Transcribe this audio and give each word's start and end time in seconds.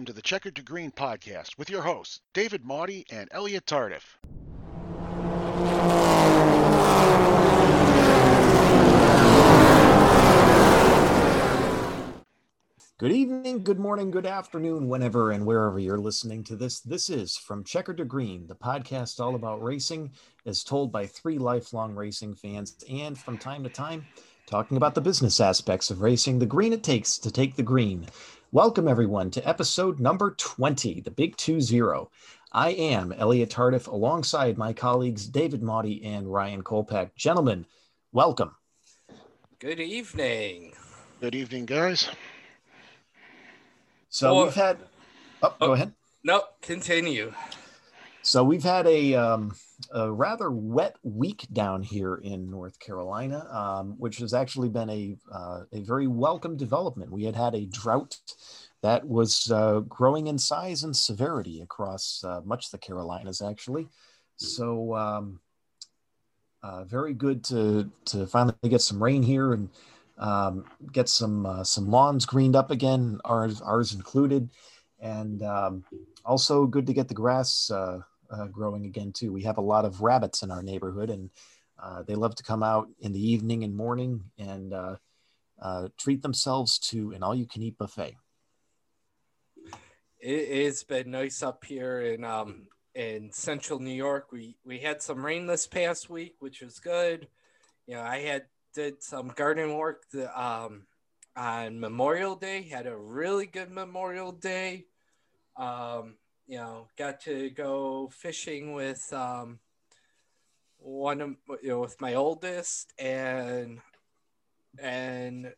Welcome 0.00 0.14
to 0.14 0.16
the 0.16 0.22
Checkered 0.22 0.56
to 0.56 0.62
Green 0.62 0.92
podcast 0.92 1.58
with 1.58 1.68
your 1.68 1.82
hosts, 1.82 2.20
David 2.32 2.64
Maudie 2.64 3.04
and 3.10 3.28
Elliot 3.32 3.66
Tardif. 3.66 4.16
Good 12.96 13.12
evening, 13.12 13.62
good 13.62 13.78
morning, 13.78 14.10
good 14.10 14.24
afternoon, 14.24 14.88
whenever 14.88 15.32
and 15.32 15.44
wherever 15.44 15.78
you're 15.78 15.98
listening 15.98 16.44
to 16.44 16.56
this. 16.56 16.80
This 16.80 17.10
is 17.10 17.36
From 17.36 17.62
Checker 17.62 17.92
to 17.92 18.06
Green, 18.06 18.46
the 18.46 18.54
podcast 18.54 19.20
all 19.20 19.34
about 19.34 19.62
racing, 19.62 20.12
as 20.46 20.64
told 20.64 20.90
by 20.90 21.04
three 21.04 21.36
lifelong 21.36 21.94
racing 21.94 22.36
fans, 22.36 22.82
and 22.90 23.18
from 23.18 23.36
time 23.36 23.62
to 23.64 23.68
time, 23.68 24.06
talking 24.46 24.78
about 24.78 24.94
the 24.94 25.02
business 25.02 25.40
aspects 25.40 25.90
of 25.90 26.00
racing, 26.00 26.38
the 26.38 26.46
green 26.46 26.72
it 26.72 26.82
takes 26.82 27.18
to 27.18 27.30
take 27.30 27.56
the 27.56 27.62
green. 27.62 28.06
Welcome, 28.52 28.88
everyone, 28.88 29.30
to 29.32 29.48
episode 29.48 30.00
number 30.00 30.32
20, 30.36 31.00
the 31.02 31.10
Big 31.10 31.36
2 31.36 31.60
0. 31.60 32.10
I 32.52 32.70
am 32.70 33.12
Elliot 33.12 33.50
Tardif 33.50 33.86
alongside 33.86 34.58
my 34.58 34.72
colleagues 34.72 35.26
David 35.26 35.62
Maudie 35.62 36.02
and 36.04 36.32
Ryan 36.32 36.62
Kolpak. 36.64 37.14
Gentlemen, 37.14 37.64
welcome. 38.12 38.56
Good 39.60 39.78
evening. 39.78 40.72
Good 41.20 41.34
evening, 41.36 41.66
guys. 41.66 42.08
So 44.08 44.34
Well- 44.34 44.44
we've 44.46 44.54
had. 44.54 44.78
Oh, 45.42 45.54
go 45.60 45.66
Oh. 45.66 45.72
ahead. 45.72 45.94
Nope, 46.24 46.44
continue. 46.60 47.32
So 48.22 48.42
we've 48.42 48.64
had 48.64 48.86
a, 48.86 49.14
um, 49.14 49.54
a 49.92 50.10
rather 50.10 50.50
wet 50.50 50.96
week 51.02 51.46
down 51.52 51.82
here 51.82 52.16
in 52.16 52.50
North 52.50 52.78
Carolina, 52.78 53.46
um, 53.50 53.94
which 53.98 54.18
has 54.18 54.34
actually 54.34 54.68
been 54.68 54.90
a 54.90 55.16
uh, 55.32 55.62
a 55.72 55.82
very 55.82 56.06
welcome 56.06 56.56
development. 56.56 57.10
We 57.10 57.24
had 57.24 57.36
had 57.36 57.54
a 57.54 57.66
drought 57.66 58.16
that 58.82 59.06
was 59.06 59.50
uh, 59.50 59.80
growing 59.80 60.26
in 60.26 60.38
size 60.38 60.82
and 60.82 60.96
severity 60.96 61.60
across 61.60 62.24
uh, 62.24 62.40
much 62.44 62.66
of 62.66 62.70
the 62.72 62.78
Carolinas, 62.78 63.42
actually. 63.42 63.88
So 64.36 64.94
um, 64.94 65.40
uh, 66.62 66.84
very 66.84 67.14
good 67.14 67.44
to 67.44 67.90
to 68.06 68.26
finally 68.26 68.54
get 68.68 68.82
some 68.82 69.02
rain 69.02 69.22
here 69.22 69.52
and 69.52 69.68
um, 70.18 70.64
get 70.92 71.08
some 71.08 71.46
uh, 71.46 71.64
some 71.64 71.90
lawns 71.90 72.26
greened 72.26 72.56
up 72.56 72.70
again, 72.70 73.20
ours 73.24 73.60
ours 73.60 73.94
included, 73.94 74.50
and 75.00 75.42
um, 75.42 75.84
also 76.24 76.66
good 76.66 76.86
to 76.86 76.92
get 76.92 77.08
the 77.08 77.14
grass 77.14 77.70
uh, 78.30 78.46
growing 78.46 78.86
again 78.86 79.12
too. 79.12 79.32
We 79.32 79.42
have 79.42 79.58
a 79.58 79.62
lot 79.62 79.84
of 79.84 80.00
rabbits 80.00 80.42
in 80.42 80.50
our 80.50 80.62
neighborhood, 80.62 81.10
and 81.10 81.30
uh, 81.82 82.02
they 82.02 82.14
love 82.14 82.34
to 82.36 82.42
come 82.42 82.62
out 82.62 82.88
in 83.00 83.12
the 83.12 83.30
evening 83.32 83.64
and 83.64 83.74
morning 83.74 84.24
and 84.38 84.72
uh, 84.72 84.96
uh, 85.60 85.88
treat 85.98 86.22
themselves 86.22 86.78
to 86.78 87.12
an 87.12 87.22
all-you-can-eat 87.22 87.78
buffet. 87.78 88.16
It 90.20 90.66
has 90.66 90.82
been 90.84 91.10
nice 91.10 91.42
up 91.42 91.64
here 91.64 92.02
in 92.02 92.24
um 92.24 92.66
in 92.94 93.32
central 93.32 93.78
New 93.78 93.94
York. 93.94 94.32
We 94.32 94.56
we 94.64 94.78
had 94.78 95.00
some 95.00 95.24
rain 95.24 95.46
this 95.46 95.66
past 95.66 96.10
week, 96.10 96.36
which 96.40 96.60
was 96.60 96.78
good. 96.78 97.28
You 97.86 97.94
know, 97.94 98.02
I 98.02 98.18
had 98.18 98.44
did 98.74 99.02
some 99.02 99.28
garden 99.28 99.76
work 99.76 100.04
um 100.34 100.86
on 101.36 101.80
Memorial 101.80 102.36
Day. 102.36 102.62
Had 102.62 102.86
a 102.86 102.94
really 102.96 103.46
good 103.46 103.70
Memorial 103.70 104.32
Day. 104.32 104.84
Um, 105.56 106.16
you 106.50 106.56
know, 106.56 106.88
got 106.98 107.20
to 107.22 107.48
go 107.50 108.10
fishing 108.12 108.72
with 108.72 109.12
um 109.12 109.60
one 110.78 111.20
of 111.20 111.36
you 111.62 111.68
know 111.68 111.80
with 111.80 112.00
my 112.00 112.14
oldest 112.14 112.92
and 112.98 113.78
and 114.76 115.52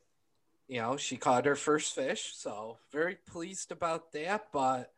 you 0.68 0.80
know, 0.80 0.98
she 0.98 1.16
caught 1.16 1.46
her 1.46 1.56
first 1.56 1.94
fish, 1.94 2.32
so 2.34 2.76
very 2.92 3.16
pleased 3.26 3.72
about 3.72 4.12
that. 4.12 4.48
But 4.52 4.92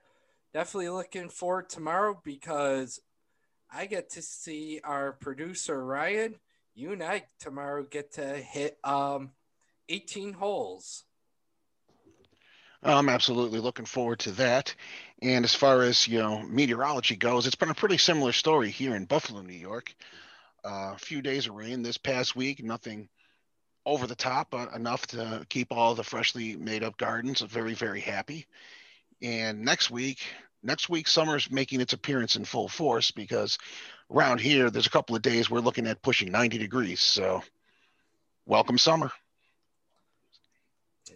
definitely 0.53 0.89
looking 0.89 1.29
forward 1.29 1.69
tomorrow 1.69 2.21
because 2.25 3.01
I 3.73 3.87
get 3.87 4.11
to 4.11 4.23
see 4.23 4.81
our 4.83 5.13
producer 5.13 5.85
Ryan. 5.85 6.35
You 6.75 6.93
and 6.93 7.05
I 7.05 7.27
tomorrow 7.39 7.85
get 7.85 8.15
to 8.15 8.35
hit 8.35 8.79
um 8.83 9.31
18 9.89 10.33
holes. 10.33 11.05
I'm 12.85 13.09
absolutely 13.09 13.61
looking 13.61 13.87
forward 13.87 14.19
to 14.21 14.33
that. 14.33 14.75
And 15.23 15.45
as 15.45 15.55
far 15.55 15.83
as 15.83 16.07
you 16.07 16.19
know, 16.19 16.43
meteorology 16.43 17.17
goes, 17.17 17.47
it's 17.47 17.57
been 17.57 17.71
a 17.71 17.75
pretty 17.75 17.97
similar 17.97 18.33
story 18.33 18.71
here 18.71 18.95
in 18.95 19.07
Buffalo, 19.07 19.41
New 19.41 19.55
York. 19.55 19.95
Uh, 20.65 20.93
a 20.95 20.99
few 20.99 21.23
days 21.23 21.47
of 21.47 21.55
rain 21.55 21.83
this 21.83 21.97
past 21.97 22.37
week, 22.37 22.63
nothing 22.63 23.09
over 23.87 24.07
the 24.07 24.15
top, 24.15 24.51
but 24.51 24.75
enough 24.75 25.07
to 25.09 25.47
keep 25.49 25.69
all 25.71 25.95
the 25.95 26.05
freshly 26.05 26.57
made 26.57 26.85
up 26.85 26.97
gardens 26.99 27.41
very, 27.41 27.75
very 27.75 28.01
happy. 28.01 28.47
And 29.23 29.63
next 29.63 29.91
week, 29.91 30.21
next 30.63 30.91
week, 30.91 31.09
summer's 31.09 31.51
making 31.51 31.81
its 31.81 31.95
appearance 31.95 32.37
in 32.37 32.45
full 32.45 32.69
force 32.69 33.11
because 33.11 33.59
around 34.11 34.41
here, 34.41 34.71
there's 34.71 34.87
a 34.87 34.91
couple 34.91 35.17
of 35.17 35.23
days 35.23 35.51
we're 35.51 35.61
looking 35.61 35.87
at 35.87 36.03
pushing 36.03 36.31
90 36.31 36.59
degrees. 36.59 37.01
So, 37.01 37.43
welcome 38.45 38.77
summer. 38.77 39.11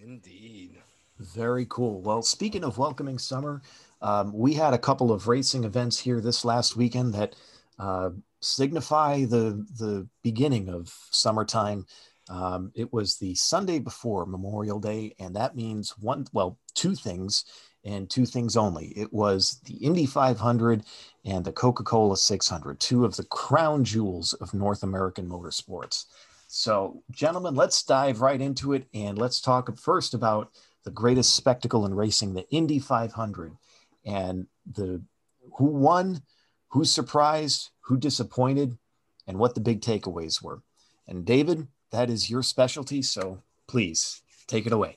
Indeed. 0.02 0.77
Very 1.18 1.66
cool. 1.68 2.00
Well, 2.02 2.22
speaking 2.22 2.64
of 2.64 2.78
welcoming 2.78 3.18
summer, 3.18 3.60
um, 4.00 4.32
we 4.32 4.54
had 4.54 4.72
a 4.72 4.78
couple 4.78 5.10
of 5.10 5.26
racing 5.26 5.64
events 5.64 5.98
here 5.98 6.20
this 6.20 6.44
last 6.44 6.76
weekend 6.76 7.12
that 7.14 7.34
uh, 7.78 8.10
signify 8.40 9.24
the 9.24 9.66
the 9.78 10.06
beginning 10.22 10.68
of 10.68 10.94
summertime. 11.10 11.86
Um, 12.28 12.70
it 12.74 12.92
was 12.92 13.16
the 13.16 13.34
Sunday 13.34 13.78
before 13.78 14.26
Memorial 14.26 14.78
Day, 14.78 15.14
and 15.18 15.34
that 15.34 15.56
means 15.56 15.94
one, 15.98 16.26
well, 16.32 16.58
two 16.74 16.94
things, 16.94 17.44
and 17.84 18.08
two 18.08 18.26
things 18.26 18.56
only. 18.56 18.88
It 18.88 19.12
was 19.12 19.60
the 19.64 19.74
Indy 19.76 20.06
500 20.06 20.84
and 21.24 21.44
the 21.44 21.52
Coca 21.52 21.82
Cola 21.82 22.16
600, 22.16 22.78
two 22.78 23.04
of 23.04 23.16
the 23.16 23.24
crown 23.24 23.82
jewels 23.82 24.34
of 24.34 24.52
North 24.54 24.82
American 24.82 25.28
motorsports. 25.28 26.04
So, 26.48 27.02
gentlemen, 27.10 27.54
let's 27.54 27.82
dive 27.82 28.20
right 28.20 28.40
into 28.40 28.72
it, 28.72 28.86
and 28.94 29.18
let's 29.18 29.40
talk 29.40 29.76
first 29.78 30.14
about 30.14 30.50
the 30.84 30.90
greatest 30.90 31.34
spectacle 31.34 31.84
in 31.84 31.94
racing, 31.94 32.34
the 32.34 32.48
Indy 32.50 32.78
500, 32.78 33.56
and 34.04 34.46
the 34.70 35.02
who 35.56 35.66
won, 35.66 36.22
who 36.68 36.84
surprised, 36.84 37.70
who 37.80 37.96
disappointed, 37.96 38.78
and 39.26 39.38
what 39.38 39.54
the 39.54 39.60
big 39.60 39.80
takeaways 39.80 40.42
were. 40.42 40.62
And 41.06 41.24
David, 41.24 41.68
that 41.90 42.10
is 42.10 42.30
your 42.30 42.42
specialty, 42.42 43.02
so 43.02 43.42
please 43.66 44.22
take 44.46 44.66
it 44.66 44.72
away. 44.72 44.96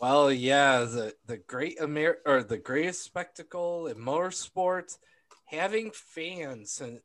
Well, 0.00 0.32
yeah, 0.32 0.80
the 0.80 1.14
the 1.26 1.38
great 1.38 1.78
Amer 1.80 2.18
or 2.26 2.42
the 2.42 2.58
greatest 2.58 3.04
spectacle 3.04 3.86
in 3.86 3.96
motorsports, 3.96 4.98
having 5.46 5.90
fans 5.92 6.72
since 6.72 7.00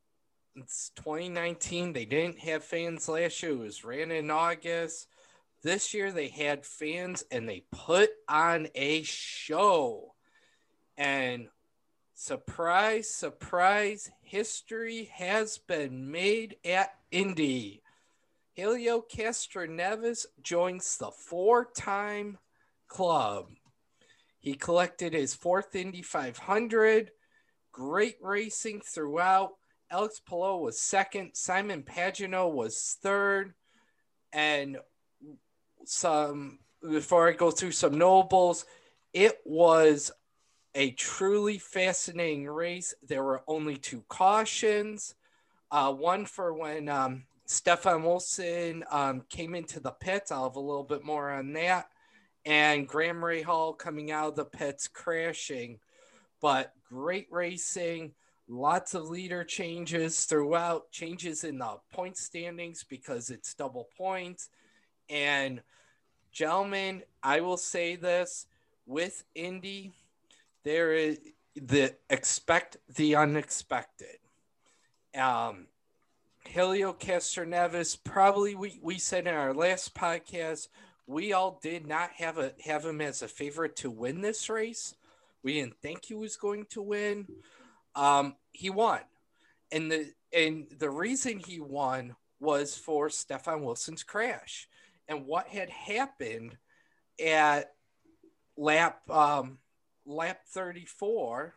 2019. 0.95 1.93
They 1.93 2.05
didn't 2.05 2.39
have 2.39 2.63
fans 2.63 3.07
last 3.07 3.41
year. 3.41 3.53
It 3.53 3.59
was 3.59 3.83
ran 3.83 4.11
in 4.11 4.31
August. 4.31 5.07
This 5.61 5.93
year 5.93 6.11
they 6.11 6.29
had 6.29 6.65
fans 6.65 7.23
and 7.31 7.47
they 7.47 7.63
put 7.71 8.09
on 8.27 8.67
a 8.75 9.03
show. 9.03 10.15
And 10.97 11.47
surprise, 12.13 13.09
surprise, 13.09 14.09
history 14.21 15.09
has 15.13 15.57
been 15.57 16.11
made 16.11 16.55
at 16.63 16.93
Indy. 17.11 17.81
Helio 18.53 19.01
Castroneves 19.01 20.25
joins 20.41 20.97
the 20.97 21.11
four-time 21.11 22.37
club. 22.87 23.47
He 24.39 24.53
collected 24.53 25.13
his 25.13 25.33
fourth 25.33 25.75
Indy 25.75 26.01
500. 26.01 27.11
Great 27.71 28.15
racing 28.21 28.81
throughout. 28.81 29.51
Alex 29.91 30.21
Palou 30.25 30.57
was 30.57 30.79
second. 30.79 31.31
Simon 31.33 31.83
Pagenaud 31.83 32.53
was 32.53 32.97
third. 33.01 33.53
And 34.31 34.77
some 35.85 36.59
before 36.81 37.27
I 37.27 37.33
go 37.33 37.51
through 37.51 37.71
some 37.71 37.97
nobles, 37.97 38.65
it 39.13 39.39
was 39.45 40.11
a 40.75 40.91
truly 40.91 41.57
fascinating 41.57 42.47
race. 42.47 42.93
There 43.03 43.23
were 43.23 43.43
only 43.47 43.77
two 43.77 44.03
cautions. 44.07 45.15
Uh, 45.71 45.91
one 45.93 46.25
for 46.25 46.53
when 46.53 46.89
um, 46.89 47.23
Stefan 47.45 48.03
Wilson 48.03 48.83
um, 48.91 49.23
came 49.29 49.55
into 49.55 49.79
the 49.79 49.91
pits. 49.91 50.31
I'll 50.31 50.43
have 50.43 50.55
a 50.55 50.59
little 50.59 50.83
bit 50.83 51.03
more 51.03 51.31
on 51.31 51.53
that. 51.53 51.89
And 52.45 52.87
Graham 52.87 53.17
Rahal 53.17 53.77
coming 53.77 54.11
out 54.11 54.29
of 54.29 54.35
the 54.35 54.45
pits 54.45 54.87
crashing. 54.87 55.79
But 56.41 56.73
great 56.87 57.27
racing, 57.29 58.13
lots 58.47 58.93
of 58.93 59.09
leader 59.09 59.43
changes 59.43 60.23
throughout, 60.25 60.91
changes 60.91 61.43
in 61.43 61.57
the 61.57 61.77
point 61.91 62.17
standings 62.17 62.85
because 62.87 63.29
it's 63.29 63.53
double 63.53 63.89
points. 63.97 64.49
And 65.09 65.61
gentlemen, 66.31 67.03
I 67.23 67.41
will 67.41 67.57
say 67.57 67.95
this 67.95 68.45
with 68.85 69.23
Indy, 69.35 69.91
there 70.63 70.93
is 70.93 71.19
the 71.55 71.95
expect 72.09 72.77
the 72.95 73.15
unexpected. 73.15 74.17
Um, 75.15 75.67
Helio 76.45 76.93
Castroneves, 76.93 77.97
probably 78.03 78.55
we, 78.55 78.79
we 78.81 78.97
said 78.97 79.27
in 79.27 79.33
our 79.33 79.53
last 79.53 79.93
podcast, 79.93 80.69
we 81.05 81.33
all 81.33 81.59
did 81.61 81.87
not 81.87 82.11
have 82.13 82.37
a 82.37 82.53
have 82.63 82.85
him 82.85 83.01
as 83.01 83.21
a 83.21 83.27
favorite 83.27 83.75
to 83.77 83.91
win 83.91 84.21
this 84.21 84.49
race, 84.49 84.95
We 85.43 85.53
didn't 85.53 85.81
think 85.81 86.05
he 86.05 86.13
was 86.13 86.37
going 86.37 86.65
to 86.71 86.81
win. 86.81 87.27
Um, 87.95 88.35
he 88.51 88.69
won, 88.69 89.01
and 89.71 89.91
the 89.91 90.13
and 90.31 90.67
the 90.77 90.89
reason 90.89 91.39
he 91.39 91.59
won 91.59 92.15
was 92.39 92.77
for 92.77 93.09
Stefan 93.09 93.63
Wilson's 93.63 94.03
crash 94.03 94.68
and 95.09 95.25
what 95.25 95.47
had 95.47 95.69
happened 95.69 96.57
at 97.23 97.73
lap 98.55 99.01
um, 99.09 99.57
lap 100.05 100.39
34 100.47 101.55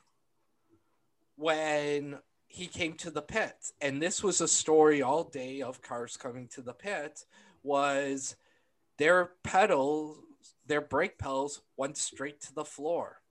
when 1.36 2.18
he 2.48 2.66
came 2.66 2.94
to 2.94 3.10
the 3.10 3.22
pit 3.22 3.54
and 3.80 4.02
this 4.02 4.22
was 4.22 4.40
a 4.40 4.48
story 4.48 5.02
all 5.02 5.24
day 5.24 5.62
of 5.62 5.80
cars 5.80 6.16
coming 6.16 6.48
to 6.48 6.62
the 6.62 6.74
pit 6.74 7.24
was 7.62 8.34
their 8.98 9.30
pedals 9.44 10.18
their 10.66 10.80
brake 10.80 11.18
pedals 11.18 11.62
went 11.76 11.96
straight 11.96 12.40
to 12.40 12.54
the 12.54 12.64
floor 12.64 13.22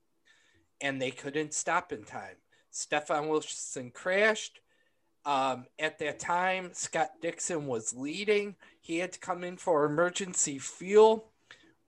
and 0.81 1.01
they 1.01 1.11
couldn't 1.11 1.53
stop 1.53 1.93
in 1.93 2.03
time. 2.03 2.35
Stefan 2.71 3.27
wilson 3.27 3.91
crashed 3.91 4.59
um, 5.25 5.65
at 5.79 5.99
that 5.99 6.19
time 6.19 6.69
scott 6.73 7.09
dixon 7.21 7.67
was 7.67 7.93
leading 7.95 8.55
he 8.81 8.97
had 8.97 9.11
to 9.11 9.19
come 9.19 9.43
in 9.43 9.57
for 9.57 9.85
emergency 9.85 10.57
fuel 10.57 11.31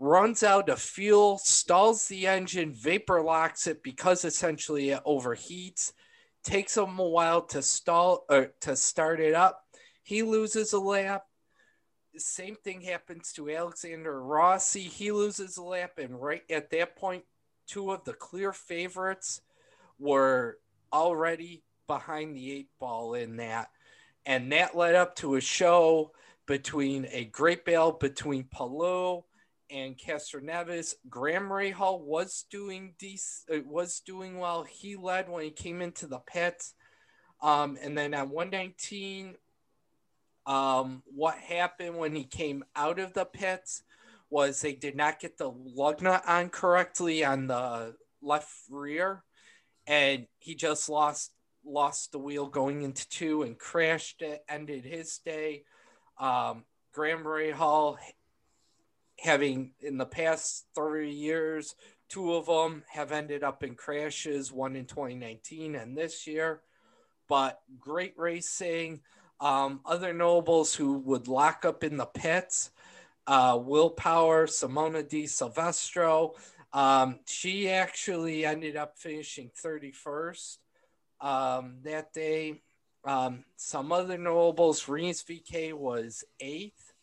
runs 0.03 0.44
out 0.44 0.68
of 0.68 0.81
fuel, 0.81 1.38
stalls 1.38 2.07
the 2.07 2.27
engine, 2.27 2.74
vapor 2.74 3.21
locks 3.21 3.68
it 3.68 3.81
because 3.83 4.25
essentially 4.25 4.89
it 4.89 5.03
overheats. 5.06 5.94
Takes 6.44 6.75
him 6.75 7.00
a 7.00 7.07
while 7.07 7.41
to 7.44 7.62
stall 7.62 8.25
or 8.30 8.51
to 8.62 8.75
start 8.75 9.21
it 9.21 9.33
up. 9.33 9.63
He 10.03 10.21
loses 10.21 10.74
a 10.74 10.79
lap. 10.79 11.24
The 12.13 12.19
same 12.19 12.57
thing 12.57 12.81
happens 12.81 13.31
to 13.33 13.50
Alexander 13.50 14.21
Rossi. 14.21 14.81
He 14.81 15.12
loses 15.13 15.56
a 15.56 15.63
lap, 15.63 15.97
and 15.97 16.21
right 16.21 16.44
at 16.50 16.69
that 16.71 16.97
point, 16.97 17.24
two 17.65 17.91
of 17.91 18.03
the 18.03 18.13
clear 18.13 18.51
favorites 18.51 19.41
were 19.97 20.57
already 20.91 21.63
behind 21.88 22.35
the 22.35 22.51
eight 22.51 22.69
ball 22.80 23.13
in 23.13 23.38
that. 23.38 23.69
And 24.25 24.51
that 24.51 24.75
led 24.75 24.95
up 24.95 25.15
to 25.18 25.35
a 25.35 25.41
show 25.41 26.12
between 26.45 27.07
a 27.12 27.25
great 27.25 27.65
battle 27.65 27.91
between 27.91 28.45
Palou 28.45 29.24
and 29.69 29.97
Castro 29.97 30.41
Castroneves. 30.41 30.95
Graham 31.09 31.50
Rahal 31.50 32.01
was 32.01 32.45
doing 32.50 32.94
dec- 33.00 33.44
uh, 33.51 33.62
was 33.65 34.00
doing 34.01 34.38
well. 34.38 34.63
He 34.63 34.95
led 34.95 35.30
when 35.30 35.44
he 35.44 35.51
came 35.51 35.81
into 35.81 36.07
the 36.07 36.19
pit. 36.19 36.63
Um, 37.41 37.77
and 37.81 37.97
then 37.97 38.13
at 38.13 38.29
119, 38.29 39.36
um, 40.45 41.03
what 41.06 41.36
happened 41.36 41.97
when 41.97 42.15
he 42.15 42.24
came 42.24 42.63
out 42.75 43.00
of 43.00 43.13
the 43.13 43.25
pits 43.25 43.83
was 44.29 44.62
they 44.62 44.74
did 44.74 44.95
not 44.95 45.19
get 45.19 45.38
the 45.38 45.50
lug 45.50 46.01
nut 46.01 46.24
on 46.27 46.50
correctly 46.50 47.24
on 47.24 47.47
the 47.47 47.95
left 48.21 48.51
rear, 48.69 49.24
and 49.86 50.27
he 50.39 50.56
just 50.56 50.89
lost 50.89 51.31
lost 51.65 52.12
the 52.12 52.19
wheel 52.19 52.48
going 52.48 52.81
into 52.81 53.07
two 53.10 53.44
and 53.44 53.57
crashed 53.57 54.21
it, 54.21 54.44
ended 54.48 54.86
his 54.86 55.18
day. 55.19 55.63
Um, 56.19 56.63
Graham 56.94 57.24
Rahal, 57.24 57.98
having 59.19 59.71
in 59.80 59.98
the 59.98 60.06
past 60.06 60.65
30 60.75 61.10
years, 61.10 61.75
two 62.10 62.33
of 62.33 62.45
them 62.45 62.83
have 62.92 63.12
ended 63.12 63.44
up 63.44 63.63
in 63.63 63.75
crashes, 63.75 64.51
one 64.51 64.75
in 64.75 64.86
2019 64.86 65.75
and 65.75 65.98
this 65.98 66.27
year. 66.27 66.62
But 67.27 67.62
great 67.80 68.13
racing. 68.18 69.01
Um, 69.39 69.81
other 69.86 70.13
nobles 70.13 70.75
who 70.75 71.00
would 71.00 71.27
lock 71.27 71.65
up 71.65 71.83
in 71.83 71.98
the 71.98 72.06
pits, 72.06 72.71
uh, 73.27 73.60
Will 73.62 73.89
Power, 73.89 74.48
Simona 74.48 75.07
Di 75.07 75.25
Silvestro. 75.25 76.33
Um, 76.71 77.19
she 77.25 77.69
actually 77.69 78.45
ended 78.45 78.75
up 78.75 78.98
finishing 78.98 79.51
31st 79.63 80.57
um, 81.24 81.78
that 81.84 82.14
day. 82.14 82.62
Um, 83.06 83.44
some 83.56 83.92
other 83.92 84.18
nobles, 84.18 84.88
Rinus 84.88 85.24
VeeKay 85.24 85.74
was 85.74 86.24
eighth. 86.40 86.94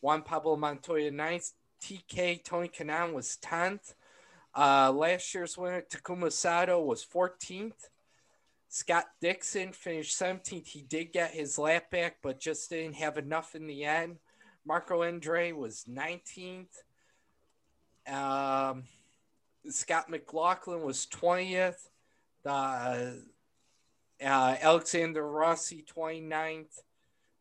Juan 0.00 0.22
Pablo 0.22 0.56
Montoya 0.56 1.10
ninth. 1.10 1.52
TK 1.80 2.42
Tony 2.42 2.68
Kanaan 2.68 3.12
was 3.12 3.38
10th. 3.42 3.94
Uh, 4.56 4.90
last 4.90 5.32
year's 5.32 5.56
winner, 5.56 5.82
Takuma 5.82 6.32
Sato, 6.32 6.82
was 6.82 7.06
14th. 7.06 7.88
Scott 8.68 9.06
Dixon 9.20 9.72
finished 9.72 10.18
17th. 10.18 10.66
He 10.66 10.82
did 10.82 11.12
get 11.12 11.30
his 11.30 11.58
lap 11.58 11.90
back, 11.90 12.16
but 12.22 12.40
just 12.40 12.68
didn't 12.68 12.96
have 12.96 13.16
enough 13.16 13.54
in 13.54 13.66
the 13.66 13.84
end. 13.84 14.16
Marco 14.66 15.02
Andretti 15.02 15.54
was 15.54 15.84
19th. 15.88 16.66
Um, 18.06 18.84
Scott 19.68 20.10
McLaughlin 20.10 20.82
was 20.82 21.06
20th. 21.06 21.88
Uh, 22.44 23.10
uh, 24.24 24.56
Alexander 24.60 25.26
Rossi 25.26 25.84
29th. 25.96 26.80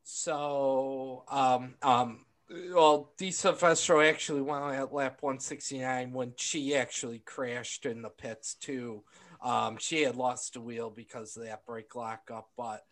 So 0.03 1.23
um, 1.27 1.75
um, 1.81 2.25
well, 2.49 3.11
Di 3.17 3.31
Silvestro 3.31 4.01
actually 4.01 4.41
went 4.41 4.73
at 4.73 4.93
lap 4.93 5.17
169 5.21 6.13
when 6.13 6.33
she 6.37 6.75
actually 6.75 7.19
crashed 7.19 7.85
in 7.85 8.01
the 8.01 8.09
pits 8.09 8.55
too. 8.55 9.03
Um, 9.41 9.77
she 9.77 10.03
had 10.03 10.15
lost 10.15 10.55
a 10.55 10.61
wheel 10.61 10.89
because 10.89 11.35
of 11.35 11.43
that 11.43 11.65
brake 11.65 11.95
lockup, 11.95 12.49
but 12.57 12.85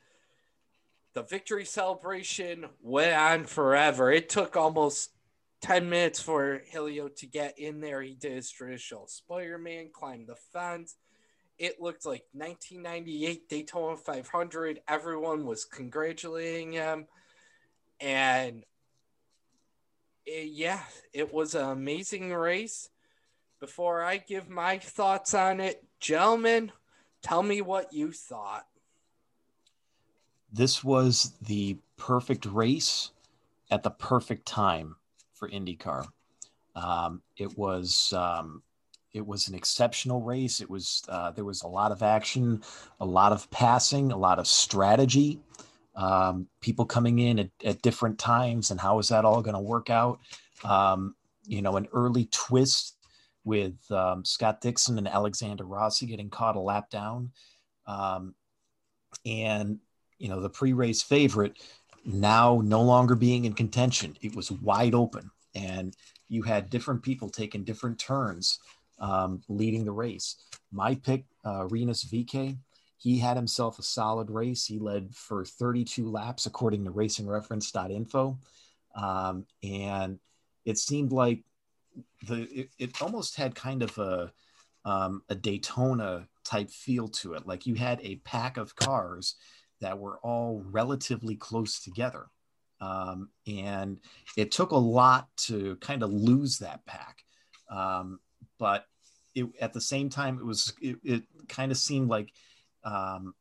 the 1.14 1.24
victory 1.24 1.66
celebration 1.66 2.66
went 2.82 3.16
on 3.16 3.46
forever. 3.46 4.12
It 4.12 4.30
took 4.30 4.58
almost 4.58 5.12
10 5.62 5.90
minutes 5.90 6.22
for 6.22 6.62
Helio 6.66 7.08
to 7.08 7.26
get 7.26 7.58
in 7.58 7.80
there. 7.80 8.02
He 8.02 8.14
did 8.14 8.34
his 8.34 8.52
traditional 8.52 9.08
Spider 9.08 9.58
Man, 9.58 9.90
climbed 9.92 10.28
the 10.28 10.36
fence. 10.36 10.98
It 11.58 11.82
looked 11.82 12.06
like 12.06 12.26
1998 12.34 13.48
Daytona 13.48 13.96
500. 13.98 14.82
Everyone 14.88 15.46
was 15.46 15.66
congratulating 15.66 16.74
him. 16.74 17.08
And 18.00 18.66
it, 20.26 20.50
yeah, 20.52 20.82
it 21.14 21.34
was 21.34 21.56
an 21.56 21.70
amazing 21.70 22.34
race. 22.34 22.90
Before 23.60 24.04
I 24.04 24.18
give 24.18 24.50
my 24.50 24.80
thoughts 24.80 25.34
on 25.34 25.62
it, 25.62 25.84
gentlemen, 26.00 26.72
tell 27.22 27.42
me 27.42 27.62
what 27.62 27.94
you 27.94 28.12
thought. 28.12 28.66
This 30.52 30.84
was 30.84 31.34
the 31.42 31.78
perfect 31.98 32.46
race 32.46 33.12
at 33.72 33.84
the 33.84 33.90
perfect 33.90 34.46
time 34.46 34.98
for 35.34 35.50
IndyCar. 35.50 36.06
Um, 36.76 37.22
it 37.38 37.58
was 37.58 38.14
um, 38.14 38.62
it 39.16 39.26
was 39.26 39.48
an 39.48 39.56
exceptional 39.56 40.22
race. 40.22 40.62
It 40.62 40.70
was 40.70 41.04
uh, 41.10 41.32
there 41.32 41.46
was 41.46 41.64
a 41.64 41.68
lot 41.68 41.92
of 41.92 42.04
action, 42.04 42.62
a 43.00 43.06
lot 43.06 43.32
of 43.32 43.50
passing, 43.50 44.12
a 44.12 44.18
lot 44.18 44.40
of 44.40 44.48
strategy 44.48 45.40
um, 45.96 46.48
people 46.62 46.86
coming 46.86 47.20
in 47.20 47.40
at, 47.40 47.50
at, 47.64 47.82
different 47.82 48.20
times 48.20 48.72
and 48.72 48.80
how 48.80 49.00
is 49.00 49.08
that 49.08 49.26
all 49.26 49.42
going 49.42 49.56
to 49.56 49.62
work 49.62 49.90
out 49.90 50.20
um, 50.64 51.16
you 51.46 51.62
know 51.62 51.78
an 51.78 51.88
early 51.94 52.28
twist 52.32 52.98
with 53.44 53.76
um, 53.92 54.26
scott 54.26 54.62
dixon 54.62 54.98
and 54.98 55.08
alexander 55.08 55.64
rossi 55.64 56.06
getting 56.06 56.30
caught 56.30 56.56
a 56.56 56.60
lap 56.60 56.90
down 56.90 57.32
um, 57.88 58.34
and 59.26 59.80
you 60.18 60.28
know 60.28 60.42
the 60.42 60.50
pre-race 60.50 61.02
favorite 61.02 61.58
now 62.06 62.62
no 62.64 62.82
longer 62.82 63.16
being 63.16 63.46
in 63.46 63.54
contention 63.54 64.18
it 64.22 64.36
was 64.36 64.52
wide 64.52 64.94
open 64.94 65.30
and 65.54 65.96
you 66.28 66.42
had 66.42 66.70
different 66.70 67.02
people 67.02 67.30
taking 67.30 67.64
different 67.64 67.98
turns 67.98 68.60
um, 69.00 69.42
leading 69.50 69.86
the 69.86 69.92
race 69.92 70.38
my 70.72 70.96
pick 70.96 71.26
uh, 71.46 71.66
Rinus 71.68 72.06
VeeKay 72.06 72.58
he 73.06 73.20
had 73.20 73.38
himself 73.38 73.78
a 73.78 73.84
solid 73.84 74.32
race. 74.32 74.66
He 74.66 74.80
led 74.80 75.14
for 75.14 75.46
32 75.46 76.10
laps, 76.10 76.48
according 76.48 76.86
to 76.86 76.92
racingreference.info. 76.92 78.40
Um, 78.96 79.46
and 79.62 80.18
it 80.66 80.80
seemed 80.80 81.12
like 81.12 81.44
the 82.28 82.48
it, 82.62 82.70
it, 82.80 83.02
almost 83.04 83.36
had 83.36 83.54
kind 83.54 83.84
of 83.84 83.96
a 84.00 84.32
um, 84.86 85.22
a 85.30 85.36
Daytona 85.36 86.28
type 86.44 86.72
feel 86.72 87.08
to 87.10 87.34
it. 87.34 87.46
Like 87.46 87.68
you 87.68 87.76
had 87.76 88.00
a 88.02 88.16
pack 88.18 88.58
of 88.58 88.76
cars 88.76 89.36
that 89.82 90.00
were 90.00 90.18
all 90.24 90.64
relatively 90.72 91.36
close 91.36 91.80
together. 91.80 92.26
Um, 92.82 93.30
and 93.46 94.00
it 94.36 94.52
took 94.52 94.72
a 94.72 94.78
lot 94.78 95.28
to 95.38 95.76
kind 95.76 96.02
of 96.02 96.12
lose 96.12 96.58
that 96.58 96.86
pack. 96.86 97.24
Um, 97.70 98.20
but 98.58 98.86
it, 99.34 99.48
at 99.60 99.74
the 99.74 99.82
same 99.82 100.10
time, 100.10 100.40
it 100.40 100.46
was, 100.46 100.74
it, 100.82 100.98
it 101.04 101.24
kind 101.48 101.72
of 101.72 101.78
seemed 101.78 102.10
like 102.10 102.32
um, 102.84 103.34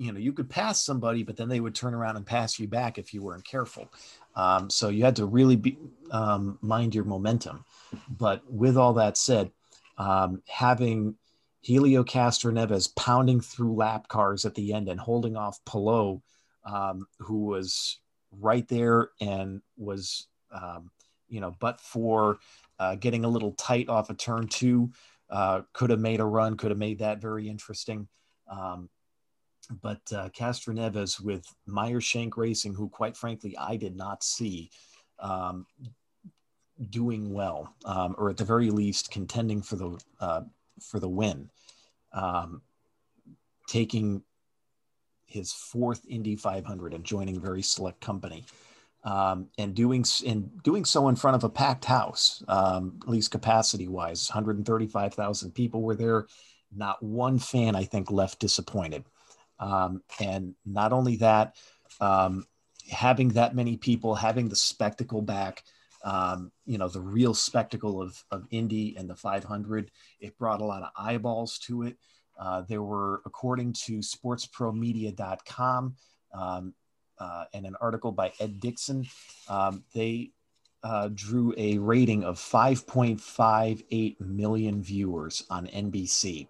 you 0.00 0.12
know, 0.12 0.18
you 0.18 0.32
could 0.32 0.48
pass 0.48 0.82
somebody, 0.82 1.22
but 1.22 1.36
then 1.36 1.50
they 1.50 1.60
would 1.60 1.74
turn 1.74 1.92
around 1.92 2.16
and 2.16 2.24
pass 2.24 2.58
you 2.58 2.66
back 2.66 2.96
if 2.96 3.12
you 3.12 3.22
weren't 3.22 3.44
careful. 3.44 3.86
Um, 4.34 4.70
so 4.70 4.88
you 4.88 5.04
had 5.04 5.16
to 5.16 5.26
really 5.26 5.56
be, 5.56 5.76
um, 6.10 6.58
mind 6.62 6.94
your 6.94 7.04
momentum. 7.04 7.66
But 8.08 8.42
with 8.50 8.78
all 8.78 8.94
that 8.94 9.18
said, 9.18 9.50
um, 9.98 10.42
having 10.48 11.16
Helio 11.60 12.02
Castroneves 12.02 12.96
pounding 12.96 13.42
through 13.42 13.74
lap 13.74 14.08
cars 14.08 14.46
at 14.46 14.54
the 14.54 14.72
end 14.72 14.88
and 14.88 14.98
holding 14.98 15.36
off 15.36 15.62
Palou, 15.66 16.22
um, 16.64 17.06
who 17.18 17.44
was 17.44 17.98
right 18.40 18.66
there 18.68 19.10
and 19.20 19.60
was, 19.76 20.28
um, 20.50 20.90
you 21.28 21.42
know, 21.42 21.54
but 21.60 21.78
for 21.78 22.38
uh, 22.80 22.96
getting 22.96 23.24
a 23.24 23.28
little 23.28 23.52
tight 23.52 23.88
off 23.88 24.08
a 24.08 24.12
of 24.12 24.18
turn 24.18 24.48
two, 24.48 24.90
uh, 25.28 25.60
could 25.72 25.90
have 25.90 26.00
made 26.00 26.18
a 26.18 26.24
run, 26.24 26.56
could 26.56 26.70
have 26.70 26.78
made 26.78 26.98
that 26.98 27.20
very 27.20 27.48
interesting. 27.48 28.08
Um, 28.48 28.88
but 29.82 30.00
uh, 30.12 30.30
Castroneves 30.30 31.20
with 31.20 31.44
Meyershank 31.68 32.36
Racing, 32.36 32.74
who 32.74 32.88
quite 32.88 33.16
frankly 33.16 33.56
I 33.56 33.76
did 33.76 33.96
not 33.96 34.24
see 34.24 34.70
um, 35.20 35.66
doing 36.88 37.32
well, 37.32 37.72
um, 37.84 38.16
or 38.18 38.30
at 38.30 38.36
the 38.36 38.44
very 38.44 38.70
least 38.70 39.10
contending 39.10 39.62
for 39.62 39.76
the 39.76 40.00
uh, 40.18 40.40
for 40.80 40.98
the 40.98 41.08
win, 41.08 41.50
um, 42.12 42.62
taking 43.68 44.22
his 45.26 45.52
fourth 45.52 46.04
Indy 46.08 46.34
500 46.34 46.94
and 46.94 47.04
joining 47.04 47.40
very 47.40 47.62
select 47.62 48.00
company. 48.00 48.44
Um, 49.02 49.48
and 49.56 49.74
doing 49.74 50.04
and 50.26 50.62
doing 50.62 50.84
so 50.84 51.08
in 51.08 51.16
front 51.16 51.34
of 51.34 51.44
a 51.44 51.48
packed 51.48 51.86
house, 51.86 52.42
um, 52.48 53.00
at 53.02 53.08
least 53.08 53.30
capacity 53.30 53.88
wise, 53.88 54.28
135,000 54.28 55.52
people 55.52 55.80
were 55.80 55.94
there. 55.94 56.26
Not 56.76 57.02
one 57.02 57.38
fan, 57.38 57.74
I 57.74 57.84
think, 57.84 58.10
left 58.10 58.40
disappointed. 58.40 59.04
Um, 59.58 60.02
and 60.20 60.54
not 60.66 60.92
only 60.92 61.16
that, 61.16 61.56
um, 62.00 62.46
having 62.90 63.28
that 63.30 63.54
many 63.54 63.76
people, 63.76 64.14
having 64.14 64.48
the 64.48 64.56
spectacle 64.56 65.22
back, 65.22 65.62
um, 66.04 66.50
you 66.64 66.78
know, 66.78 66.88
the 66.88 67.00
real 67.00 67.34
spectacle 67.34 68.00
of, 68.00 68.24
of 68.30 68.46
Indy 68.50 68.96
and 68.96 69.08
the 69.08 69.16
500, 69.16 69.90
it 70.20 70.38
brought 70.38 70.60
a 70.60 70.64
lot 70.64 70.82
of 70.82 70.90
eyeballs 70.96 71.58
to 71.60 71.82
it. 71.82 71.96
Uh, 72.38 72.62
there 72.62 72.82
were, 72.82 73.20
according 73.26 73.74
to 73.74 73.98
sportspromedia.com 73.98 75.94
um, 76.32 76.74
uh, 77.20 77.44
and 77.52 77.66
an 77.66 77.76
article 77.80 78.10
by 78.10 78.32
Ed 78.40 78.58
Dixon, 78.58 79.06
um, 79.48 79.84
they 79.94 80.32
uh, 80.82 81.10
drew 81.14 81.54
a 81.56 81.78
rating 81.78 82.24
of 82.24 82.38
5.58 82.38 84.20
million 84.20 84.82
viewers 84.82 85.44
on 85.50 85.66
NBC. 85.66 86.48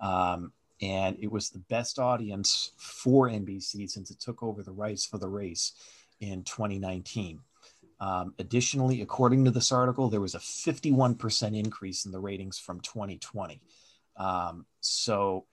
Um, 0.00 0.52
and 0.80 1.16
it 1.20 1.30
was 1.30 1.50
the 1.50 1.58
best 1.58 1.98
audience 1.98 2.72
for 2.76 3.28
NBC 3.28 3.88
since 3.88 4.10
it 4.10 4.20
took 4.20 4.42
over 4.42 4.62
the 4.62 4.72
rights 4.72 5.06
for 5.06 5.18
the 5.18 5.28
race 5.28 5.72
in 6.20 6.44
2019. 6.44 7.40
Um, 8.00 8.34
additionally, 8.38 9.02
according 9.02 9.44
to 9.44 9.50
this 9.50 9.72
article, 9.72 10.08
there 10.08 10.20
was 10.20 10.36
a 10.36 10.38
51% 10.38 11.58
increase 11.58 12.04
in 12.04 12.12
the 12.12 12.20
ratings 12.20 12.58
from 12.58 12.80
2020. 12.80 13.60
Um, 14.16 14.66
so 14.80 15.46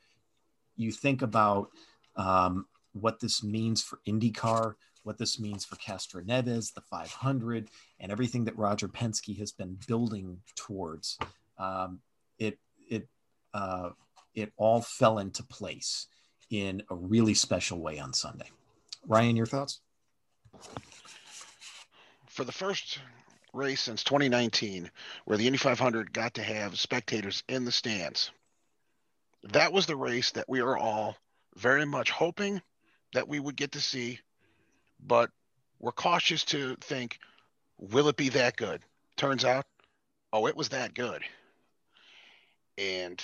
you 0.75 0.91
think 0.91 1.22
about 1.22 1.69
um, 2.15 2.67
what 2.96 3.20
this 3.20 3.44
means 3.44 3.84
for 3.84 4.00
IndyCar, 4.08 4.75
what 5.04 5.18
this 5.18 5.40
means 5.40 5.66
for 5.66 5.75
Castroneves, 5.75 6.74
the 6.74 6.82
500, 6.82 7.70
and 8.00 8.12
everything 8.12 8.46
that 8.46 8.58
Roger 8.58 8.88
Penske 8.88 9.38
has 9.38 9.52
been 9.52 9.78
building 9.88 10.40
towards. 10.56 11.18
Um, 11.58 12.00
it 12.40 12.58
it 12.90 13.08
uh, 13.54 13.90
it 14.34 14.52
all 14.58 14.82
fell 14.82 15.20
into 15.20 15.44
place 15.44 16.08
in 16.50 16.84
a 16.90 16.96
really 16.96 17.34
special 17.34 17.80
way 17.80 18.00
on 18.00 18.14
Sunday. 18.14 18.50
Ryan, 19.08 19.36
your 19.36 19.46
thoughts? 19.46 19.82
For 22.28 22.44
the 22.44 22.52
first 22.52 23.00
race 23.54 23.82
since 23.82 24.04
2019, 24.04 24.90
where 25.25 25.38
the 25.38 25.48
Indy 25.48 25.58
500 25.58 26.12
got 26.12 26.34
to 26.36 26.44
have 26.44 26.80
spectators 26.80 27.44
in 27.48 27.66
the 27.66 27.72
stands, 27.72 28.32
that 29.44 29.72
was 29.72 29.86
the 29.86 29.96
race 29.96 30.32
that 30.32 30.50
we 30.50 30.60
are 30.62 30.78
all 30.78 31.16
very 31.56 31.86
much 31.86 32.10
hoping 32.10 32.62
that 33.15 33.27
we 33.27 33.39
would 33.39 33.55
get 33.55 33.72
to 33.72 33.81
see, 33.81 34.19
but 35.00 35.31
we're 35.79 35.91
cautious 35.93 36.43
to 36.43 36.75
think, 36.81 37.17
will 37.77 38.10
it 38.10 38.17
be 38.17 38.29
that 38.29 38.57
good? 38.57 38.81
Turns 39.15 39.45
out, 39.45 39.65
oh, 40.34 40.48
it 40.48 40.55
was 40.55 40.69
that 40.69 40.93
good. 40.93 41.24
And 42.77 43.24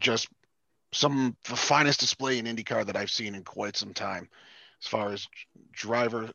just 0.00 0.28
some 0.92 1.36
the 1.48 1.56
finest 1.56 2.00
display 2.00 2.38
in 2.38 2.46
IndyCar 2.46 2.86
that 2.86 2.96
I've 2.96 3.10
seen 3.10 3.34
in 3.34 3.44
quite 3.44 3.76
some 3.76 3.92
time, 3.92 4.28
as 4.82 4.88
far 4.88 5.12
as 5.12 5.28
driver 5.72 6.30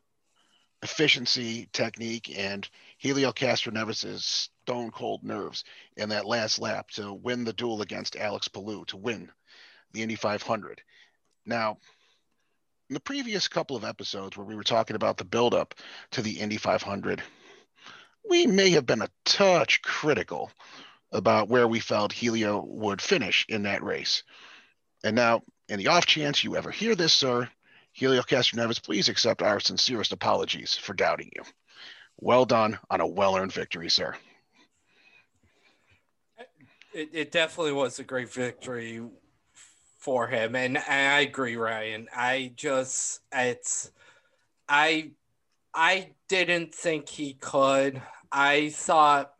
efficiency, 0.82 1.68
technique, 1.72 2.38
and 2.38 2.68
Helio 2.98 3.32
Castroneves' 3.32 4.48
stone 4.62 4.92
cold 4.92 5.24
nerves 5.24 5.64
in 5.96 6.08
that 6.10 6.26
last 6.26 6.60
lap 6.60 6.88
to 6.90 7.12
win 7.12 7.42
the 7.44 7.52
duel 7.52 7.82
against 7.82 8.16
Alex 8.16 8.46
Palou 8.46 8.84
to 8.86 8.96
win 8.96 9.28
the 9.92 10.02
Indy 10.02 10.14
500. 10.14 10.80
Now, 11.44 11.78
in 12.92 12.94
the 12.94 13.00
previous 13.00 13.48
couple 13.48 13.74
of 13.74 13.84
episodes 13.84 14.36
where 14.36 14.44
we 14.44 14.54
were 14.54 14.62
talking 14.62 14.96
about 14.96 15.16
the 15.16 15.24
buildup 15.24 15.74
to 16.10 16.20
the 16.20 16.32
Indy 16.32 16.58
500, 16.58 17.22
we 18.28 18.46
may 18.46 18.68
have 18.68 18.84
been 18.84 19.00
a 19.00 19.08
touch 19.24 19.80
critical 19.80 20.50
about 21.10 21.48
where 21.48 21.66
we 21.66 21.80
felt 21.80 22.12
Helio 22.12 22.62
would 22.62 23.00
finish 23.00 23.46
in 23.48 23.62
that 23.62 23.82
race. 23.82 24.24
And 25.02 25.16
now, 25.16 25.40
in 25.70 25.78
the 25.78 25.86
off 25.86 26.04
chance 26.04 26.44
you 26.44 26.54
ever 26.54 26.70
hear 26.70 26.94
this, 26.94 27.14
sir, 27.14 27.48
Helio 27.92 28.20
Castroneves, 28.20 28.84
please 28.84 29.08
accept 29.08 29.40
our 29.40 29.58
sincerest 29.58 30.12
apologies 30.12 30.74
for 30.74 30.92
doubting 30.92 31.30
you. 31.34 31.44
Well 32.20 32.44
done 32.44 32.78
on 32.90 33.00
a 33.00 33.06
well 33.06 33.36
earned 33.36 33.54
victory, 33.54 33.88
sir. 33.88 34.14
It, 36.92 37.08
it 37.14 37.32
definitely 37.32 37.72
was 37.72 37.98
a 37.98 38.04
great 38.04 38.30
victory 38.30 39.00
for 40.02 40.26
him. 40.28 40.54
And, 40.54 40.76
and 40.76 41.14
I 41.14 41.20
agree, 41.20 41.56
Ryan. 41.56 42.08
I 42.14 42.52
just, 42.56 43.20
it's, 43.32 43.90
I, 44.68 45.12
I 45.74 46.10
didn't 46.28 46.74
think 46.74 47.08
he 47.08 47.34
could. 47.34 48.02
I 48.30 48.70
thought 48.70 49.32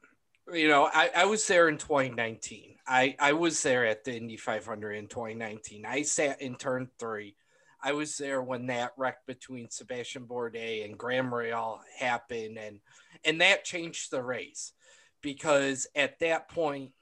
you 0.52 0.68
know, 0.68 0.88
I, 0.92 1.10
I 1.14 1.24
was 1.24 1.46
there 1.46 1.68
in 1.68 1.78
2019. 1.78 2.76
I, 2.86 3.16
I 3.18 3.32
was 3.32 3.62
there 3.62 3.86
at 3.86 4.04
the 4.04 4.14
Indy 4.16 4.36
500 4.36 4.92
in 4.92 5.06
2019. 5.06 5.86
I 5.86 6.02
sat 6.02 6.42
in 6.42 6.56
turn 6.56 6.88
three. 6.98 7.36
I 7.82 7.92
was 7.92 8.16
there 8.16 8.42
when 8.42 8.66
that 8.66 8.92
wreck 8.96 9.26
between 9.26 9.70
Sebastian 9.70 10.24
Bourdais 10.24 10.84
and 10.84 10.98
Graham 10.98 11.30
Rahal 11.30 11.80
happened, 11.98 12.56
and 12.56 12.78
and 13.24 13.40
that 13.40 13.64
changed 13.64 14.10
the 14.10 14.22
race 14.22 14.72
because 15.20 15.88
at 15.96 16.20
that 16.20 16.48
point, 16.48 16.92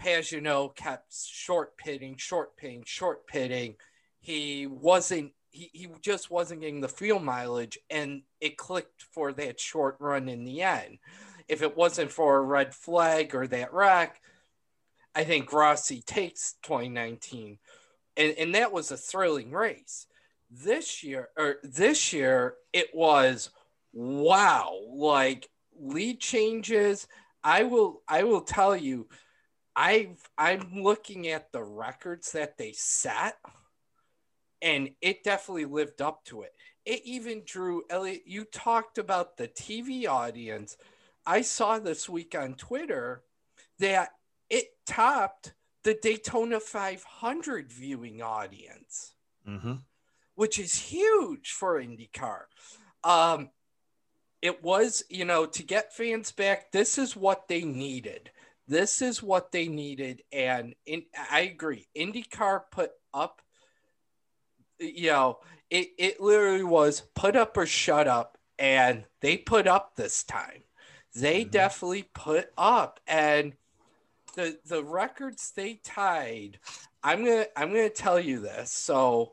Pagenaud 0.00 0.76
kept 0.76 1.14
short 1.14 1.76
pitting, 1.76 2.16
short 2.16 2.56
pitting, 2.56 2.82
short 2.86 3.26
pitting. 3.26 3.76
He 4.20 4.66
wasn't. 4.66 5.32
He, 5.50 5.70
he 5.72 5.88
just 6.02 6.30
wasn't 6.30 6.60
getting 6.60 6.80
the 6.80 6.88
fuel 6.88 7.20
mileage, 7.20 7.78
and 7.90 8.22
it 8.40 8.56
clicked 8.56 9.02
for 9.12 9.32
that 9.32 9.58
short 9.58 9.96
run 9.98 10.28
in 10.28 10.44
the 10.44 10.62
end 10.62 10.98
if 11.48 11.62
it 11.62 11.76
wasn't 11.76 12.12
for 12.12 12.36
a 12.36 12.42
red 12.42 12.74
flag 12.74 13.34
or 13.34 13.46
that 13.46 13.72
wreck, 13.72 14.20
I 15.14 15.24
think 15.24 15.52
Rossi 15.52 16.02
takes 16.02 16.54
2019. 16.62 17.58
And, 18.16 18.34
and 18.38 18.54
that 18.54 18.72
was 18.72 18.90
a 18.90 18.96
thrilling 18.96 19.50
race. 19.50 20.06
This 20.50 21.02
year, 21.02 21.28
or 21.36 21.56
this 21.62 22.12
year, 22.12 22.54
it 22.72 22.88
was 22.94 23.50
wow, 23.92 24.78
like 24.90 25.48
lead 25.78 26.20
changes. 26.20 27.06
I 27.42 27.64
will 27.64 28.02
I 28.08 28.24
will 28.24 28.40
tell 28.40 28.76
you, 28.76 29.08
I 29.78 30.16
I'm 30.36 30.82
looking 30.82 31.28
at 31.28 31.52
the 31.52 31.62
records 31.62 32.32
that 32.32 32.58
they 32.58 32.72
set, 32.72 33.36
and 34.60 34.90
it 35.00 35.22
definitely 35.22 35.66
lived 35.66 36.02
up 36.02 36.24
to 36.26 36.42
it. 36.42 36.52
It 36.84 37.02
even 37.04 37.42
drew 37.46 37.84
Elliot. 37.88 38.22
You 38.26 38.44
talked 38.44 38.98
about 38.98 39.36
the 39.36 39.46
TV 39.46 40.08
audience 40.08 40.76
I 41.28 41.42
saw 41.42 41.78
this 41.78 42.08
week 42.08 42.34
on 42.34 42.54
Twitter 42.54 43.22
that 43.80 44.12
it 44.48 44.68
topped 44.86 45.52
the 45.84 45.92
Daytona 45.92 46.58
500 46.58 47.70
viewing 47.70 48.22
audience, 48.22 49.12
mm-hmm. 49.46 49.74
which 50.36 50.58
is 50.58 50.74
huge 50.74 51.50
for 51.50 51.82
IndyCar. 51.82 52.44
Um, 53.04 53.50
it 54.40 54.64
was, 54.64 55.04
you 55.10 55.26
know, 55.26 55.44
to 55.44 55.62
get 55.62 55.94
fans 55.94 56.32
back, 56.32 56.72
this 56.72 56.96
is 56.96 57.14
what 57.14 57.46
they 57.46 57.60
needed. 57.60 58.30
This 58.68 59.02
is 59.02 59.22
what 59.22 59.50
they 59.50 59.66
needed. 59.68 60.22
And 60.30 60.74
in, 60.86 61.04
I 61.30 61.40
agree. 61.40 61.88
IndyCar 61.96 62.62
put 62.70 62.92
up, 63.12 63.42
you 64.78 65.10
know, 65.10 65.38
it, 65.70 65.88
it 65.98 66.20
literally 66.20 66.64
was 66.64 67.02
put 67.14 67.34
up 67.34 67.56
or 67.56 67.66
shut 67.66 68.06
up. 68.06 68.38
And 68.58 69.04
they 69.20 69.36
put 69.36 69.66
up 69.66 69.96
this 69.96 70.24
time 70.24 70.62
they 71.14 71.42
mm-hmm. 71.42 71.50
definitely 71.50 72.08
put 72.14 72.50
up 72.56 73.00
and 73.06 73.54
the 74.34 74.58
the 74.66 74.82
records 74.84 75.52
they 75.52 75.74
tied 75.82 76.58
i'm 77.02 77.24
gonna 77.24 77.46
i'm 77.56 77.68
gonna 77.68 77.88
tell 77.88 78.20
you 78.20 78.40
this 78.40 78.70
so 78.70 79.32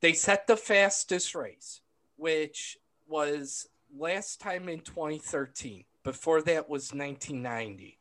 they 0.00 0.12
set 0.12 0.46
the 0.46 0.56
fastest 0.56 1.34
race 1.34 1.80
which 2.16 2.78
was 3.06 3.68
last 3.96 4.40
time 4.40 4.68
in 4.68 4.80
2013 4.80 5.84
before 6.04 6.42
that 6.42 6.68
was 6.68 6.92
1990 6.92 7.97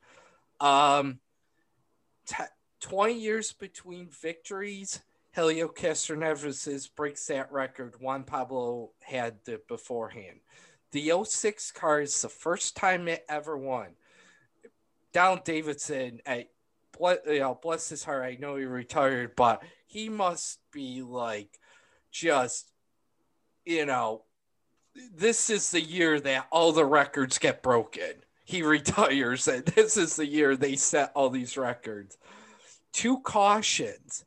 um 0.60 1.20
t- 2.26 2.44
20 2.82 3.14
years 3.14 3.54
between 3.54 4.10
victories 4.10 5.02
Helio 5.38 5.68
Castroneves 5.68 6.90
breaks 6.96 7.28
that 7.28 7.52
record. 7.52 7.94
Juan 8.00 8.24
Pablo 8.24 8.90
had 9.04 9.36
it 9.46 9.68
beforehand. 9.68 10.40
The 10.94 11.12
06 11.24 11.72
car 11.74 12.02
is 12.02 12.20
the 12.24 12.28
first 12.28 12.76
time 12.76 13.08
it 13.08 13.24
ever 13.30 13.56
won. 13.56 13.90
Donald 15.14 15.44
Davidson, 15.44 16.22
I, 16.26 16.48
you 17.00 17.40
know, 17.40 17.60
bless 17.62 17.88
his 17.88 18.04
heart, 18.04 18.24
I 18.24 18.38
know 18.40 18.56
he 18.56 18.66
retired, 18.66 19.36
but 19.36 19.62
he 19.86 20.10
must 20.10 20.58
be 20.72 21.04
like 21.04 21.60
just, 22.12 22.72
you 23.64 23.86
know, 23.86 24.24
this 25.14 25.52
is 25.52 25.70
the 25.70 25.82
year 25.82 26.20
that 26.20 26.48
all 26.50 26.72
the 26.72 26.84
records 26.84 27.38
get 27.38 27.62
broken. 27.62 28.14
He 28.48 28.62
retires, 28.62 29.46
and 29.50 29.66
this 29.76 29.98
is 29.98 30.16
the 30.16 30.26
year 30.26 30.56
they 30.56 30.78
set 30.78 31.12
all 31.14 31.30
these 31.30 31.58
records. 31.58 32.18
Two 32.94 33.20
cautions, 33.20 34.24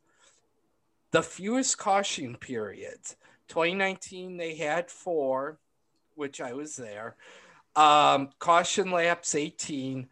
the 1.09 1.23
fewest 1.23 1.79
caution 1.79 2.35
periods. 2.35 3.15
2019, 3.47 4.37
they 4.37 4.53
had 4.53 4.91
four, 4.91 5.57
which 6.13 6.39
I 6.39 6.53
was 6.53 6.75
there. 6.75 7.15
Um, 7.75 8.29
caution 8.37 8.91
laps 8.91 9.33
18. 9.33 10.07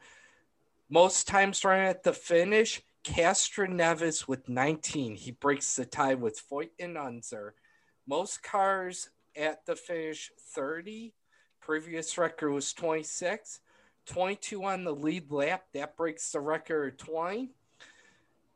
Most 0.89 1.27
times 1.27 1.63
running 1.63 1.85
at 1.85 2.01
the 2.01 2.11
finish, 2.11 2.81
Castroneves 3.03 4.27
with 4.27 4.49
19. 4.49 5.17
He 5.17 5.33
breaks 5.33 5.75
the 5.75 5.85
tie 5.85 6.15
with 6.15 6.41
Foyt 6.51 6.71
and 6.79 6.97
Unser. 6.97 7.53
Most 8.07 8.41
cars 8.41 9.11
at 9.37 9.67
the 9.67 9.75
finish 9.75 10.31
30. 10.55 11.13
Previous 11.61 12.17
record 12.17 12.51
was 12.51 12.73
26. 12.73 13.59
22 14.09 14.63
on 14.63 14.83
the 14.83 14.93
lead 14.93 15.31
lap. 15.31 15.65
That 15.73 15.95
breaks 15.95 16.31
the 16.31 16.39
record 16.39 16.97
20. 16.97 17.51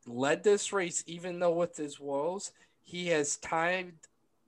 led 0.06 0.44
this 0.44 0.72
race, 0.72 1.04
even 1.06 1.40
though 1.40 1.52
with 1.52 1.76
his 1.76 2.00
woes, 2.00 2.52
he 2.82 3.08
has 3.08 3.36
tied 3.36 3.92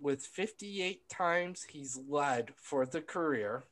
with 0.01 0.23
58 0.23 1.07
times 1.09 1.65
he's 1.65 2.01
led 2.09 2.53
for 2.57 2.87
the 2.87 3.03
career. 3.03 3.65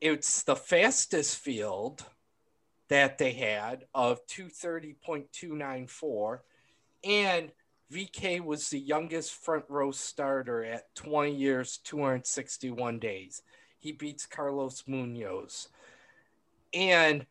It's 0.00 0.42
the 0.42 0.56
fastest 0.56 1.36
field 1.36 2.06
that 2.88 3.18
they 3.18 3.32
had 3.32 3.84
of 3.94 4.26
230.294. 4.26 6.40
And 7.04 7.52
VeeKay 7.92 8.40
was 8.40 8.68
the 8.68 8.78
youngest 8.78 9.34
front 9.34 9.64
row 9.68 9.90
starter 9.90 10.64
at 10.64 10.94
20 10.94 11.34
years, 11.34 11.78
261 11.84 12.98
days. 12.98 13.42
He 13.78 13.92
beats 13.92 14.26
Carlos 14.26 14.84
Munoz. 14.86 15.68
And 16.72 17.26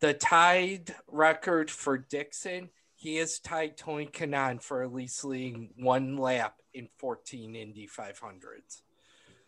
the 0.00 0.14
tied 0.14 0.94
record 1.08 1.70
for 1.70 1.98
Dixon, 1.98 2.70
he 2.94 3.16
has 3.16 3.38
tied 3.38 3.76
Tony 3.76 4.06
Kanaan 4.06 4.62
for 4.62 4.82
at 4.82 4.92
least 4.92 5.24
leading 5.24 5.70
one 5.76 6.16
lap 6.16 6.56
in 6.74 6.88
14 6.98 7.56
Indy 7.56 7.88
500s. 7.88 8.82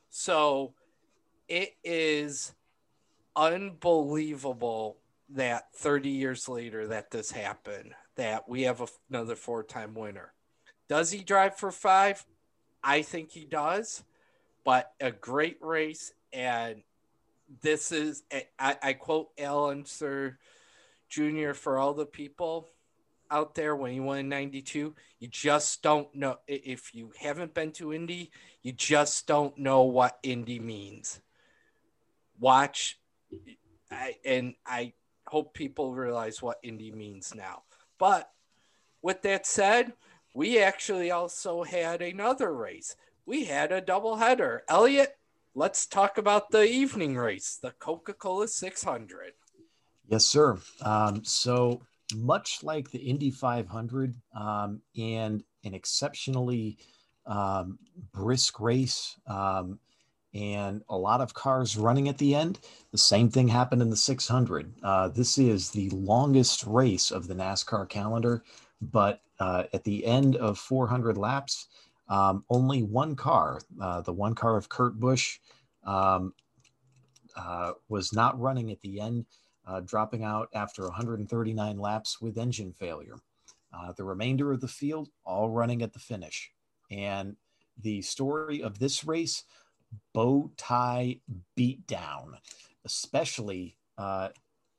So 0.08 0.74
it 1.48 1.76
is 1.84 2.54
unbelievable 3.36 4.98
that 5.30 5.72
30 5.74 6.10
years 6.10 6.48
later 6.48 6.88
that 6.88 7.10
this 7.10 7.30
happened, 7.30 7.92
that 8.16 8.48
we 8.48 8.62
have 8.62 8.82
another 9.10 9.36
four-time 9.36 9.94
winner. 9.94 10.32
Does 10.88 11.10
he 11.10 11.20
drive 11.20 11.56
for 11.56 11.70
five? 11.70 12.24
I 12.84 13.02
think 13.02 13.30
he 13.30 13.44
does, 13.44 14.02
but 14.64 14.92
a 15.00 15.10
great 15.10 15.58
race. 15.60 16.12
And 16.32 16.82
this 17.62 17.92
is, 17.92 18.22
I, 18.58 18.76
I 18.82 18.92
quote 18.94 19.30
Alan 19.38 19.80
Unser 19.80 20.38
Jr. 21.08 21.52
for 21.52 21.78
all 21.78 21.94
the 21.94 22.06
people 22.06 22.68
out 23.32 23.54
there 23.54 23.74
when 23.74 23.94
you 23.94 24.02
won 24.02 24.18
in 24.18 24.28
92 24.28 24.94
you 25.18 25.28
just 25.28 25.82
don't 25.82 26.14
know 26.14 26.36
if 26.46 26.94
you 26.94 27.10
haven't 27.18 27.54
been 27.54 27.72
to 27.72 27.94
indy 27.94 28.30
you 28.62 28.72
just 28.72 29.26
don't 29.26 29.56
know 29.56 29.82
what 29.82 30.18
indy 30.22 30.58
means 30.58 31.18
watch 32.38 32.98
I, 33.90 34.16
and 34.24 34.54
i 34.66 34.92
hope 35.26 35.54
people 35.54 35.94
realize 35.94 36.42
what 36.42 36.58
indy 36.62 36.92
means 36.92 37.34
now 37.34 37.62
but 38.02 38.32
with 39.00 39.22
that 39.22 39.46
said 39.46 39.92
we 40.34 40.58
actually 40.58 41.12
also 41.12 41.62
had 41.62 42.02
another 42.02 42.52
race. 42.52 42.96
We 43.26 43.44
had 43.44 43.70
a 43.70 43.80
double 43.80 44.16
header 44.16 44.64
elliot 44.68 45.16
let's 45.54 45.86
talk 45.86 46.18
about 46.18 46.50
the 46.50 46.64
evening 46.64 47.16
race 47.16 47.60
the 47.62 47.70
coca-cola 47.78 48.48
600 48.48 49.34
yes 50.08 50.26
sir. 50.26 50.58
Um, 50.80 51.24
so 51.24 51.82
much 52.16 52.64
like 52.64 52.90
the 52.90 52.98
Indy 52.98 53.30
500 53.30 54.16
um, 54.34 54.82
and 54.98 55.44
an 55.62 55.72
exceptionally 55.72 56.78
um, 57.26 57.78
brisk 58.12 58.58
race 58.58 59.16
um, 59.28 59.78
and 60.34 60.82
a 60.88 60.96
lot 60.96 61.20
of 61.20 61.34
cars 61.34 61.76
running 61.76 62.08
at 62.08 62.18
the 62.18 62.34
end, 62.34 62.58
the 62.90 62.98
same 62.98 63.30
thing 63.30 63.48
happened 63.48 63.82
in 63.82 63.90
the 63.90 63.96
600. 63.96 64.72
Uh, 64.82 65.08
this 65.08 65.38
is 65.38 65.70
the 65.70 65.90
longest 65.90 66.64
race 66.66 67.10
of 67.10 67.28
the 67.28 67.34
NASCAR 67.34 67.88
calendar, 67.88 68.42
but 68.80 69.20
uh, 69.40 69.64
at 69.72 69.84
the 69.84 70.04
end 70.06 70.36
of 70.36 70.58
400 70.58 71.18
laps, 71.18 71.68
um, 72.08 72.44
only 72.50 72.82
one 72.82 73.14
car, 73.14 73.60
uh, 73.80 74.00
the 74.00 74.12
one 74.12 74.34
car 74.34 74.56
of 74.56 74.68
Kurt 74.68 74.98
Busch, 74.98 75.38
um, 75.84 76.32
uh, 77.36 77.72
was 77.88 78.12
not 78.12 78.38
running 78.40 78.70
at 78.70 78.80
the 78.80 79.00
end 79.00 79.26
uh, 79.66 79.80
dropping 79.80 80.24
out 80.24 80.48
after 80.54 80.82
139 80.82 81.78
laps 81.78 82.20
with 82.20 82.38
engine 82.38 82.72
failure. 82.72 83.16
Uh, 83.72 83.92
the 83.96 84.04
remainder 84.04 84.52
of 84.52 84.60
the 84.60 84.68
field 84.68 85.08
all 85.24 85.48
running 85.48 85.82
at 85.82 85.92
the 85.92 85.98
finish. 85.98 86.50
And 86.90 87.36
the 87.80 88.02
story 88.02 88.62
of 88.62 88.78
this 88.78 89.04
race, 89.04 89.44
bow 90.14 90.50
tie 90.56 91.18
beatdown, 91.56 92.34
especially 92.84 93.76
uh, 93.98 94.28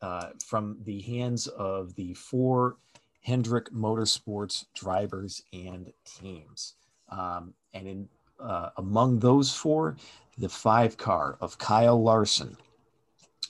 uh, 0.01 0.29
from 0.45 0.77
the 0.83 1.01
hands 1.01 1.47
of 1.47 1.95
the 1.95 2.13
four 2.13 2.77
Hendrick 3.21 3.71
Motorsports 3.71 4.65
drivers 4.75 5.43
and 5.53 5.91
teams. 6.05 6.73
Um, 7.09 7.53
and 7.73 7.87
in 7.87 8.09
uh, 8.39 8.71
among 8.77 9.19
those 9.19 9.53
four, 9.53 9.95
the 10.37 10.49
five 10.49 10.97
car 10.97 11.37
of 11.39 11.57
Kyle 11.57 12.01
Larson, 12.01 12.57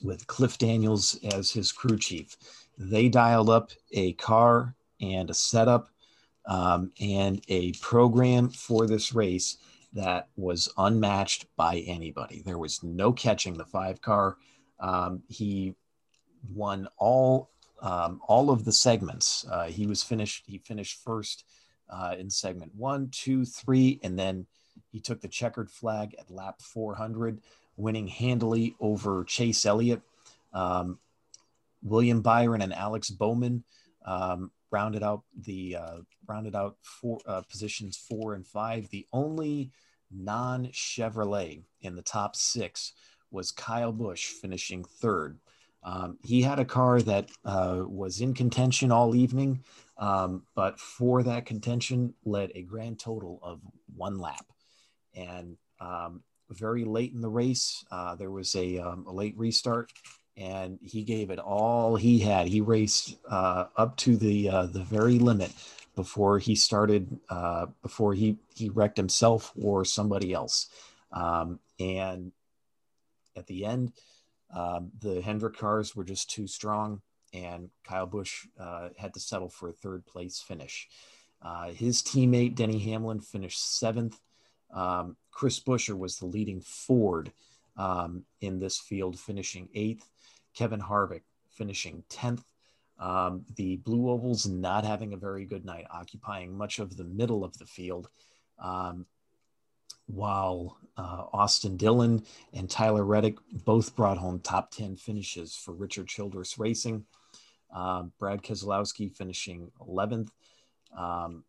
with 0.02 0.26
Cliff 0.26 0.58
Daniels 0.58 1.18
as 1.32 1.50
his 1.50 1.72
crew 1.72 1.98
chief. 1.98 2.36
They 2.78 3.08
dialed 3.08 3.50
up 3.50 3.70
a 3.92 4.12
car 4.14 4.74
and 5.00 5.30
a 5.30 5.34
setup 5.34 5.88
um, 6.46 6.92
and 7.00 7.42
a 7.48 7.72
program 7.74 8.50
for 8.50 8.86
this 8.86 9.14
race 9.14 9.56
that 9.94 10.28
was 10.36 10.68
unmatched 10.76 11.46
by 11.56 11.78
anybody. 11.86 12.42
There 12.44 12.58
was 12.58 12.82
no 12.82 13.12
catching 13.12 13.54
the 13.54 13.64
five 13.64 14.00
car. 14.00 14.36
Um, 14.80 15.22
he 15.28 15.74
won 16.52 16.88
all 16.98 17.50
um, 17.80 18.20
all 18.26 18.50
of 18.50 18.64
the 18.64 18.72
segments. 18.72 19.44
Uh, 19.50 19.64
he 19.64 19.86
was 19.86 20.02
finished. 20.02 20.44
He 20.46 20.58
finished 20.58 21.02
first 21.04 21.44
uh, 21.88 22.14
in 22.18 22.30
segment 22.30 22.74
one, 22.74 23.08
two, 23.10 23.44
three, 23.44 24.00
and 24.02 24.18
then 24.18 24.46
he 24.90 25.00
took 25.00 25.20
the 25.20 25.28
checkered 25.28 25.70
flag 25.70 26.14
at 26.18 26.30
lap 26.30 26.60
400 26.60 27.40
winning 27.76 28.06
handily 28.06 28.74
over 28.80 29.24
Chase 29.24 29.66
Elliott. 29.66 30.00
Um, 30.52 30.98
William 31.82 32.22
Byron 32.22 32.62
and 32.62 32.72
Alex 32.72 33.10
Bowman 33.10 33.64
um, 34.06 34.50
rounded 34.74 35.04
out 35.04 35.22
the 35.46 35.76
uh, 35.76 35.98
rounded 36.26 36.56
out 36.56 36.76
four 36.82 37.20
uh, 37.26 37.42
positions 37.42 37.96
four 37.96 38.34
and 38.34 38.44
five. 38.44 38.88
The 38.90 39.06
only 39.12 39.70
non 40.10 40.66
Chevrolet 40.66 41.62
in 41.82 41.94
the 41.94 42.02
top 42.02 42.34
six 42.34 42.92
was 43.30 43.52
Kyle 43.52 43.92
Busch, 43.92 44.26
finishing 44.26 44.82
third. 44.84 45.38
Um, 45.84 46.18
he 46.24 46.42
had 46.42 46.58
a 46.58 46.64
car 46.64 47.00
that 47.02 47.30
uh, 47.44 47.82
was 47.86 48.20
in 48.20 48.34
contention 48.34 48.90
all 48.90 49.14
evening, 49.14 49.62
um, 49.98 50.42
but 50.56 50.80
for 50.80 51.22
that 51.22 51.46
contention 51.46 52.14
led 52.24 52.50
a 52.54 52.62
grand 52.62 52.98
total 52.98 53.38
of 53.42 53.60
one 53.94 54.18
lap. 54.18 54.46
And 55.14 55.56
um, 55.80 56.22
very 56.50 56.84
late 56.84 57.12
in 57.12 57.20
the 57.20 57.28
race. 57.28 57.84
Uh, 57.90 58.14
there 58.16 58.30
was 58.30 58.54
a, 58.54 58.78
um, 58.78 59.04
a, 59.06 59.12
late 59.12 59.36
restart, 59.36 59.92
and 60.36 60.78
he 60.82 61.02
gave 61.02 61.30
it 61.30 61.38
all 61.38 61.96
he 61.96 62.18
had. 62.18 62.48
He 62.48 62.60
raced 62.60 63.16
uh, 63.28 63.66
up 63.76 63.96
to 63.98 64.16
the 64.16 64.48
uh, 64.48 64.66
the 64.66 64.82
very 64.82 65.18
limit 65.18 65.52
before 65.94 66.38
he 66.38 66.54
started 66.54 67.18
uh, 67.28 67.66
before 67.82 68.14
he 68.14 68.36
he 68.54 68.68
wrecked 68.68 68.96
himself 68.96 69.52
or 69.60 69.84
somebody 69.84 70.32
else. 70.32 70.68
Um, 71.12 71.60
and 71.78 72.32
at 73.36 73.46
the 73.46 73.64
end, 73.64 73.92
um, 74.52 74.90
the 75.00 75.20
Hendrick 75.20 75.56
cars 75.56 75.94
were 75.94 76.04
just 76.04 76.30
too 76.30 76.46
strong, 76.46 77.02
and 77.32 77.70
Kyle 77.84 78.06
Busch 78.06 78.46
uh, 78.58 78.90
had 78.96 79.14
to 79.14 79.20
settle 79.20 79.48
for 79.48 79.68
a 79.68 79.72
third 79.72 80.04
place 80.06 80.40
finish. 80.40 80.88
Uh, 81.42 81.70
his 81.70 82.02
teammate 82.02 82.54
Denny 82.54 82.78
Hamlin 82.78 83.20
finished 83.20 83.78
seventh. 83.78 84.18
Um, 84.72 85.16
Chris 85.30 85.60
Buescher 85.60 85.96
was 85.96 86.18
the 86.18 86.26
leading 86.26 86.60
Ford 86.60 87.32
um, 87.76 88.24
in 88.40 88.58
this 88.58 88.78
field, 88.78 89.18
finishing 89.18 89.68
eighth. 89.74 90.08
Kevin 90.54 90.80
Harvick 90.80 91.22
finishing 91.50 92.04
10th. 92.10 92.44
Um, 92.98 93.44
the 93.56 93.76
Blue 93.76 94.10
Ovals 94.10 94.46
not 94.46 94.84
having 94.84 95.12
a 95.12 95.18
very 95.18 95.44
good 95.44 95.64
night, 95.64 95.86
occupying 95.90 96.56
much 96.56 96.78
of 96.78 96.96
the 96.96 97.04
middle 97.04 97.44
of 97.44 97.58
the 97.58 97.66
field. 97.66 98.08
Um, 98.58 99.06
while 100.06 100.76
uh, 100.96 101.24
Austin 101.32 101.76
Dillon 101.76 102.24
and 102.52 102.68
Tyler 102.68 103.04
Reddick 103.04 103.38
both 103.64 103.96
brought 103.96 104.18
home 104.18 104.38
top 104.38 104.70
10 104.70 104.96
finishes 104.96 105.56
for 105.56 105.72
Richard 105.72 106.08
Childress 106.08 106.58
Racing. 106.58 107.04
Um, 107.72 108.12
Brad 108.18 108.42
Keselowski 108.42 109.14
finishing 109.16 109.70
11th. 109.80 110.28
Um, 110.96 111.44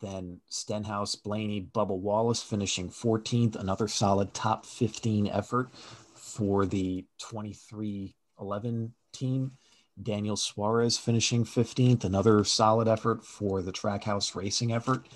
then 0.00 0.40
Stenhouse, 0.48 1.14
Blaney, 1.14 1.68
Bubba 1.74 1.96
Wallace 1.96 2.42
finishing 2.42 2.90
14th. 2.90 3.56
Another 3.56 3.88
solid 3.88 4.32
top 4.34 4.64
15 4.64 5.26
effort 5.28 5.72
for 6.14 6.66
the 6.66 7.04
23XI 8.38 8.90
team. 9.12 9.52
Daniel 10.02 10.36
Suarez 10.36 10.98
finishing 10.98 11.44
15th. 11.44 12.04
Another 12.04 12.44
solid 12.44 12.86
effort 12.86 13.24
for 13.24 13.62
the 13.62 13.72
Trackhouse 13.72 14.34
Racing 14.34 14.72
effort. 14.72 15.06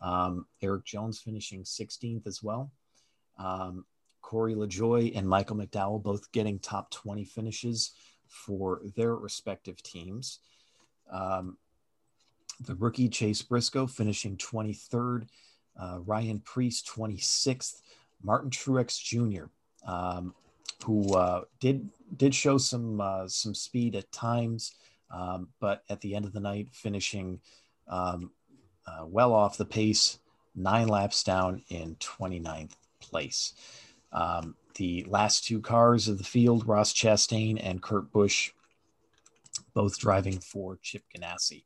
Um, 0.00 0.46
Erik 0.62 0.84
Jones 0.84 1.20
finishing 1.20 1.62
16th 1.62 2.26
as 2.26 2.42
well. 2.42 2.72
Um, 3.38 3.84
Corey 4.22 4.54
LaJoie 4.54 5.16
and 5.16 5.28
Michael 5.28 5.56
McDowell 5.56 6.02
both 6.02 6.32
getting 6.32 6.58
top 6.58 6.90
20 6.90 7.24
finishes 7.24 7.92
for 8.28 8.80
their 8.96 9.14
respective 9.14 9.82
teams. 9.82 10.38
Um, 11.10 11.58
the 12.60 12.76
rookie 12.76 13.08
Chase 13.08 13.42
Briscoe 13.42 13.86
finishing 13.86 14.36
23rd, 14.36 15.26
uh, 15.78 15.98
Ryan 16.04 16.40
Preece 16.40 16.82
26th, 16.82 17.80
Martin 18.22 18.50
Truex 18.50 19.02
Jr., 19.02 19.46
um, 19.86 20.34
who 20.84 21.14
uh, 21.14 21.42
did 21.60 21.88
did 22.16 22.34
show 22.34 22.58
some 22.58 23.00
uh, 23.00 23.28
some 23.28 23.54
speed 23.54 23.94
at 23.94 24.10
times, 24.12 24.74
um, 25.10 25.48
but 25.60 25.82
at 25.88 26.00
the 26.00 26.14
end 26.14 26.24
of 26.24 26.32
the 26.32 26.40
night 26.40 26.68
finishing 26.72 27.40
um, 27.88 28.30
uh, 28.86 29.04
well 29.06 29.32
off 29.32 29.56
the 29.56 29.64
pace, 29.64 30.18
nine 30.54 30.88
laps 30.88 31.22
down 31.22 31.62
in 31.68 31.96
29th 31.96 32.72
place. 33.00 33.54
Um, 34.12 34.56
the 34.76 35.04
last 35.08 35.44
two 35.44 35.60
cars 35.60 36.08
of 36.08 36.18
the 36.18 36.24
field, 36.24 36.66
Ross 36.66 36.92
Chastain 36.92 37.60
and 37.62 37.82
Kurt 37.82 38.10
Busch, 38.12 38.50
both 39.74 39.98
driving 39.98 40.40
for 40.40 40.78
Chip 40.82 41.04
Ganassi. 41.14 41.64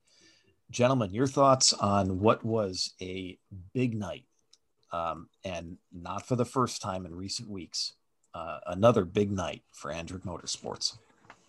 Gentlemen, 0.70 1.12
your 1.12 1.26
thoughts 1.26 1.72
on 1.72 2.20
what 2.20 2.44
was 2.44 2.94
a 3.00 3.38
big 3.72 3.94
night 3.94 4.24
um, 4.92 5.28
and 5.44 5.76
not 5.92 6.26
for 6.26 6.36
the 6.36 6.44
first 6.44 6.80
time 6.80 7.06
in 7.06 7.14
recent 7.14 7.48
weeks, 7.48 7.94
uh, 8.34 8.58
another 8.66 9.04
big 9.04 9.30
night 9.30 9.62
for 9.70 9.92
Hendrick 9.92 10.24
Motorsports. 10.24 10.96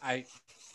I 0.01 0.25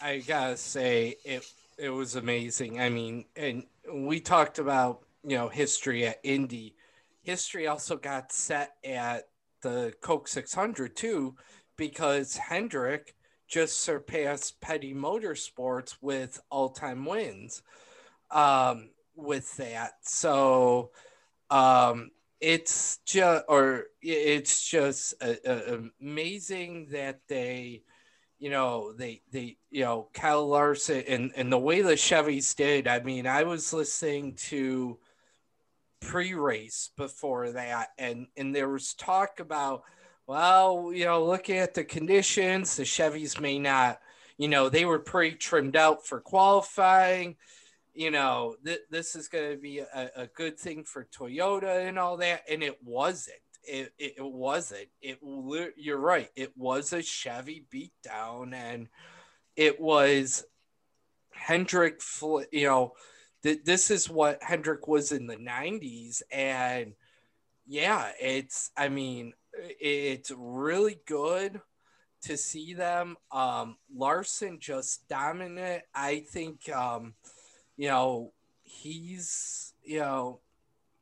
I 0.01 0.19
gotta 0.19 0.57
say 0.57 1.17
it 1.25 1.47
it 1.79 1.91
was 1.91 2.17
amazing. 2.17 2.81
I 2.81 2.91
mean, 2.91 3.25
and 3.37 3.65
we 3.93 4.21
talked 4.21 4.59
about 4.59 5.03
you 5.25 5.37
know 5.37 5.49
history 5.49 6.07
at 6.07 6.21
Indy. 6.23 6.75
History 7.23 7.67
also 7.67 7.97
got 7.97 8.33
set 8.33 8.77
at 8.85 9.29
the 9.63 9.93
Coke 10.01 10.27
600 10.27 10.97
too, 10.97 11.37
because 11.77 12.37
Hendrick 12.37 13.15
just 13.47 13.81
surpassed 13.81 14.61
Petty 14.61 14.95
Motorsports 14.95 15.97
with 16.01 16.41
all-time 16.51 17.05
wins. 17.05 17.63
Um, 18.31 18.91
with 19.17 19.57
that, 19.57 19.95
so 20.03 20.93
um, 21.51 22.11
it's 22.41 22.99
just 23.05 23.45
or 23.49 23.85
it's 24.03 24.67
just 24.67 25.15
amazing 26.01 26.89
that 26.91 27.21
they 27.29 27.83
you 28.41 28.49
know, 28.49 28.93
they 28.95 29.21
they 29.31 29.59
you 29.71 29.85
know 29.85 30.09
Kyle 30.15 30.49
Larson 30.49 31.05
and 31.07 31.31
and 31.37 31.53
the 31.53 31.59
way 31.59 31.83
the 31.83 31.93
Chevys 31.93 32.57
did. 32.57 32.89
I 32.89 33.01
mean, 33.01 33.27
I 33.27 33.45
was 33.45 33.73
listening 33.73 34.35
to 34.49 34.99
pre-race 36.01 36.91
before 36.97 37.53
that, 37.53 37.91
and 37.99 38.27
and 38.37 38.55
there 38.57 38.71
was 38.71 38.95
talk 38.95 39.41
about, 39.41 39.83
well, 40.27 40.91
you 40.93 41.05
know, 41.05 41.25
looking 41.25 41.59
at 41.59 41.75
the 41.75 41.85
conditions, 41.85 42.77
the 42.77 42.85
Chevys 42.85 43.39
may 43.39 43.59
not, 43.59 44.01
you 44.39 44.49
know, 44.49 44.71
they 44.71 44.87
were 44.87 44.99
pretty 44.99 45.37
trimmed 45.37 45.77
out 45.77 46.07
for 46.07 46.19
qualifying. 46.19 47.37
You 47.95 48.11
know, 48.11 48.57
th- 48.65 48.81
this 48.91 49.17
is 49.17 49.29
going 49.29 49.53
to 49.53 49.59
be 49.61 49.81
a, 49.81 50.11
a 50.17 50.27
good 50.29 50.59
thing 50.59 50.85
for 50.85 51.07
Toyota 51.07 51.89
and 51.89 51.99
all 51.99 52.17
that, 52.19 52.43
and 52.49 52.63
it 52.63 52.79
wasn't 52.83 53.37
it, 53.65 53.93
it, 53.99 54.15
it 54.19 54.25
wasn't. 54.25 54.89
It 55.01 55.19
you're 55.77 55.99
right. 55.99 56.29
It 56.35 56.57
was 56.57 56.93
a 56.93 57.03
Chevy 57.03 57.65
beatdown, 57.73 58.55
and 58.55 58.89
it 59.57 59.81
was 59.81 60.45
Hendrick. 61.33 62.01
You 62.53 62.67
know, 62.67 62.93
th- 63.43 63.65
this 63.65 63.91
is 63.91 64.09
what 64.09 64.43
Hendrick 64.43 64.89
was 64.89 65.13
in 65.13 65.27
the 65.27 65.37
'90s, 65.37 66.23
and 66.33 66.95
yeah, 67.67 68.11
it's. 68.21 68.71
I 68.77 68.89
mean, 68.89 69.35
it's 69.53 70.33
really 70.37 71.01
good 71.07 71.61
to 72.23 72.37
see 72.37 72.75
them. 72.75 73.17
Um, 73.31 73.77
Larson 73.95 74.59
just 74.61 75.09
dominant. 75.09 75.83
I 75.95 76.21
think. 76.21 76.69
Um, 76.71 77.15
you 77.81 77.89
know, 77.89 78.33
he's. 78.63 79.67
You 79.83 80.01
know, 80.01 80.41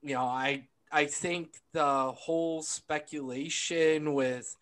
you 0.02 0.14
know, 0.14 0.24
I 0.24 0.68
I 0.90 1.06
think 1.06 1.56
the 1.72 2.12
whole 2.12 2.62
speculation 2.62 4.14
with 4.14 4.56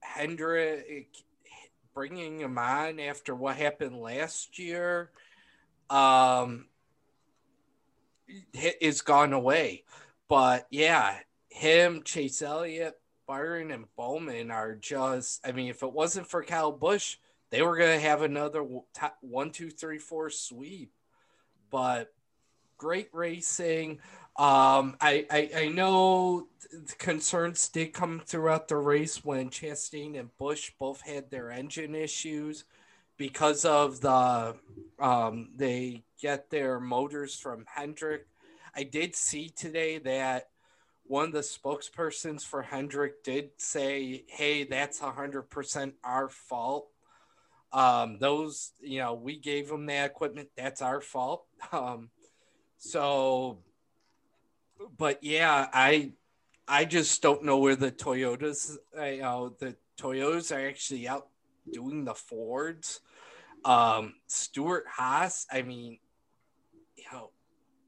Hendrick 0.00 1.08
bringing 1.94 2.40
him 2.40 2.58
on 2.58 2.98
after 2.98 3.34
what 3.34 3.56
happened 3.56 4.00
last 4.00 4.58
year 4.58 5.10
um, 5.90 6.66
is 8.80 9.02
gone 9.02 9.32
away. 9.32 9.84
But 10.28 10.66
yeah, 10.70 11.18
him, 11.48 12.02
Chase 12.02 12.42
Elliott, 12.42 12.94
Byron, 13.28 13.70
and 13.70 13.84
Bowman 13.96 14.50
are 14.50 14.74
just, 14.74 15.46
I 15.46 15.52
mean, 15.52 15.68
if 15.68 15.82
it 15.82 15.92
wasn't 15.92 16.28
for 16.28 16.42
Kyle 16.42 16.72
Busch, 16.72 17.18
they 17.50 17.62
were 17.62 17.76
going 17.76 17.96
to 17.96 18.06
have 18.06 18.22
another 18.22 18.66
one, 19.20 19.50
two, 19.50 19.70
three, 19.70 19.98
four 19.98 20.30
sweep. 20.30 20.90
But 21.76 22.14
great 22.78 23.10
racing. 23.12 24.00
Um, 24.38 24.96
I, 24.98 25.26
I, 25.30 25.50
I 25.54 25.68
know 25.68 26.48
concerns 26.96 27.68
did 27.68 27.92
come 27.92 28.22
throughout 28.24 28.68
the 28.68 28.78
race 28.78 29.22
when 29.22 29.50
Chastain 29.50 30.18
and 30.18 30.34
Busch 30.38 30.72
both 30.78 31.02
had 31.02 31.30
their 31.30 31.50
engine 31.50 31.94
issues 31.94 32.64
because 33.18 33.66
of 33.66 34.00
the 34.00 34.56
um, 34.98 35.50
they 35.54 36.04
get 36.18 36.48
their 36.48 36.80
motors 36.80 37.38
from 37.38 37.66
Hendrick. 37.68 38.26
I 38.74 38.82
did 38.82 39.14
see 39.14 39.50
today 39.50 39.98
that 39.98 40.48
one 41.04 41.26
of 41.26 41.32
the 41.32 41.40
spokespersons 41.40 42.42
for 42.42 42.62
Hendrick 42.62 43.22
did 43.22 43.50
say, 43.58 44.24
"Hey, 44.28 44.64
that's 44.64 44.98
hundred 45.00 45.50
percent 45.50 45.96
our 46.02 46.30
fault." 46.30 46.88
Um, 47.72 48.18
those, 48.18 48.72
you 48.80 49.00
know, 49.00 49.14
we 49.14 49.38
gave 49.38 49.68
them 49.68 49.86
that 49.86 50.06
equipment. 50.06 50.48
That's 50.56 50.82
our 50.82 51.00
fault. 51.00 51.44
Um, 51.72 52.10
so 52.78 53.58
but 54.98 55.22
yeah, 55.22 55.68
I 55.72 56.12
I 56.68 56.84
just 56.84 57.22
don't 57.22 57.44
know 57.44 57.58
where 57.58 57.76
the 57.76 57.92
Toyotas, 57.92 58.76
you 58.94 59.22
know, 59.22 59.54
the 59.58 59.76
Toyotas 59.98 60.54
are 60.54 60.68
actually 60.68 61.08
out 61.08 61.28
doing 61.72 62.04
the 62.04 62.14
Fords. 62.14 63.00
Um, 63.64 64.14
Stewart-Haas, 64.26 65.46
I 65.50 65.62
mean, 65.62 65.98
you 66.96 67.04
know, 67.12 67.30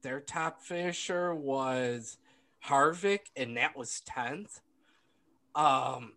their 0.01 0.19
top 0.19 0.61
finisher 0.61 1.33
was 1.33 2.17
Harvick, 2.65 3.27
and 3.35 3.57
that 3.57 3.77
was 3.77 4.01
tenth. 4.01 4.61
Um, 5.55 6.13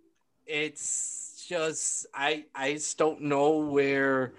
it's 0.47 1.32
just 1.53 2.07
I 2.15 2.47
I 2.55 2.73
just 2.75 2.97
don't 2.97 3.23
know 3.23 3.59
where 3.59 4.33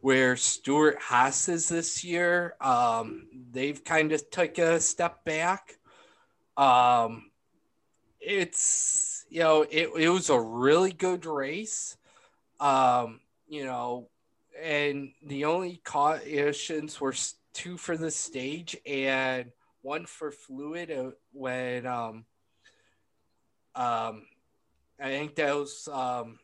where 0.00 0.36
Stewart-Haas 0.36 1.48
is 1.48 1.68
this 1.68 2.04
year. 2.04 2.54
Um, 2.60 3.26
they've 3.50 3.82
kind 3.82 4.12
of 4.12 4.30
took 4.30 4.58
a 4.58 4.80
step 4.80 5.24
back. 5.24 5.78
Um, 6.56 7.30
it's 8.20 9.24
you 9.28 9.40
know 9.40 9.62
it, 9.62 9.90
it 9.96 10.08
was 10.08 10.30
a 10.30 10.40
really 10.40 10.92
good 10.92 11.26
race. 11.26 11.96
Um, 12.58 13.20
you 13.46 13.64
know, 13.64 14.08
and 14.60 15.12
the 15.24 15.44
only 15.44 15.80
cautions 15.84 17.00
were 17.00 17.14
two 17.54 17.76
for 17.76 17.96
the 17.96 18.10
stage 18.10 18.76
and 18.84 19.52
one 19.82 20.06
for 20.06 20.32
fluid 20.32 20.90
uh, 20.90 21.10
when 21.32 21.86
um 21.86 22.24
um 23.74 24.26
I 25.00 25.10
think 25.10 25.36
that 25.36 25.54
was 25.54 25.88
um 25.90 26.40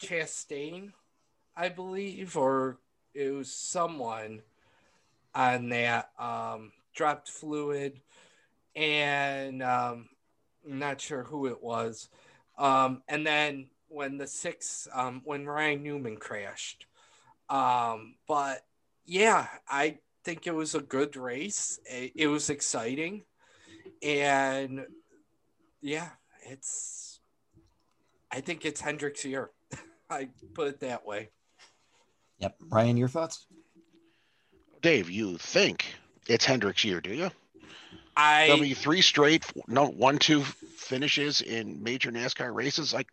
Chastain, 0.00 0.92
I 1.56 1.68
believe, 1.68 2.36
or 2.36 2.78
it 3.14 3.32
was 3.32 3.52
someone 3.52 4.42
on 5.34 5.68
that 5.70 6.10
um, 6.18 6.72
dropped 6.94 7.28
fluid, 7.28 8.00
and 8.74 9.62
um, 9.62 10.08
I'm 10.68 10.78
not 10.78 11.00
sure 11.00 11.24
who 11.24 11.46
it 11.46 11.62
was. 11.62 12.08
Um, 12.58 13.02
and 13.08 13.26
then 13.26 13.66
when 13.88 14.18
the 14.18 14.26
six, 14.26 14.88
um, 14.92 15.22
when 15.24 15.46
Ryan 15.46 15.82
Newman 15.82 16.16
crashed, 16.16 16.86
um, 17.48 18.14
but 18.26 18.64
yeah, 19.04 19.46
I 19.68 19.98
think 20.24 20.46
it 20.46 20.54
was 20.54 20.74
a 20.74 20.80
good 20.80 21.16
race. 21.16 21.78
It, 21.84 22.12
it 22.14 22.26
was 22.26 22.50
exciting, 22.50 23.24
and 24.02 24.86
yeah, 25.80 26.08
it's. 26.42 27.20
I 28.32 28.40
think 28.40 28.64
it's 28.64 28.80
Hendrick's 28.80 29.24
year. 29.24 29.50
I 30.14 30.28
put 30.54 30.68
it 30.68 30.80
that 30.80 31.04
way. 31.04 31.30
Yep, 32.38 32.56
Ryan, 32.68 32.96
your 32.96 33.08
thoughts? 33.08 33.46
Dave, 34.80 35.10
you 35.10 35.38
think 35.38 35.86
it's 36.28 36.44
Hendrick's 36.44 36.84
year, 36.84 37.00
do 37.00 37.12
you? 37.12 37.30
I 38.16 38.46
W 38.48 38.74
three 38.74 39.00
straight, 39.00 39.44
no 39.66 39.86
one 39.86 40.18
two 40.18 40.42
finishes 40.42 41.40
in 41.40 41.82
major 41.82 42.12
NASCAR 42.12 42.54
races. 42.54 42.94
Like, 42.94 43.08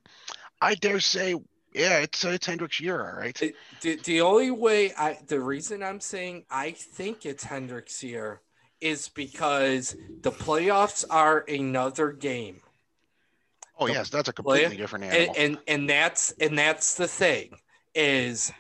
I 0.62 0.76
dare 0.76 1.00
say, 1.00 1.36
yeah, 1.74 2.00
it's 2.00 2.24
it's 2.24 2.46
Hendrick's 2.46 2.80
year, 2.80 3.04
all 3.04 3.20
right. 3.20 3.36
the, 3.82 3.96
the 3.96 4.22
only 4.22 4.52
way 4.52 4.94
I 4.94 5.18
the 5.26 5.40
reason 5.40 5.82
I'm 5.82 6.02
saying 6.02 6.46
I 6.52 6.72
think 6.72 7.26
it's 7.26 7.46
Hendrick's 7.46 8.04
year 8.04 8.42
is 8.80 9.10
because 9.10 9.96
the 10.22 10.32
playoffs 10.32 11.04
are 11.10 11.46
another 11.48 12.12
game. 12.12 12.62
Oh 13.78 13.88
yes, 13.88 14.10
that's 14.10 14.30
a 14.30 14.34
completely 14.34 14.78
different 14.78 15.06
and, 15.06 15.14
animal. 15.14 15.36
and 15.38 15.58
and 15.68 15.90
that's 15.90 16.32
and 16.40 16.58
that's 16.58 16.96
the 16.96 17.08
thing 17.08 17.56
is 17.96 18.52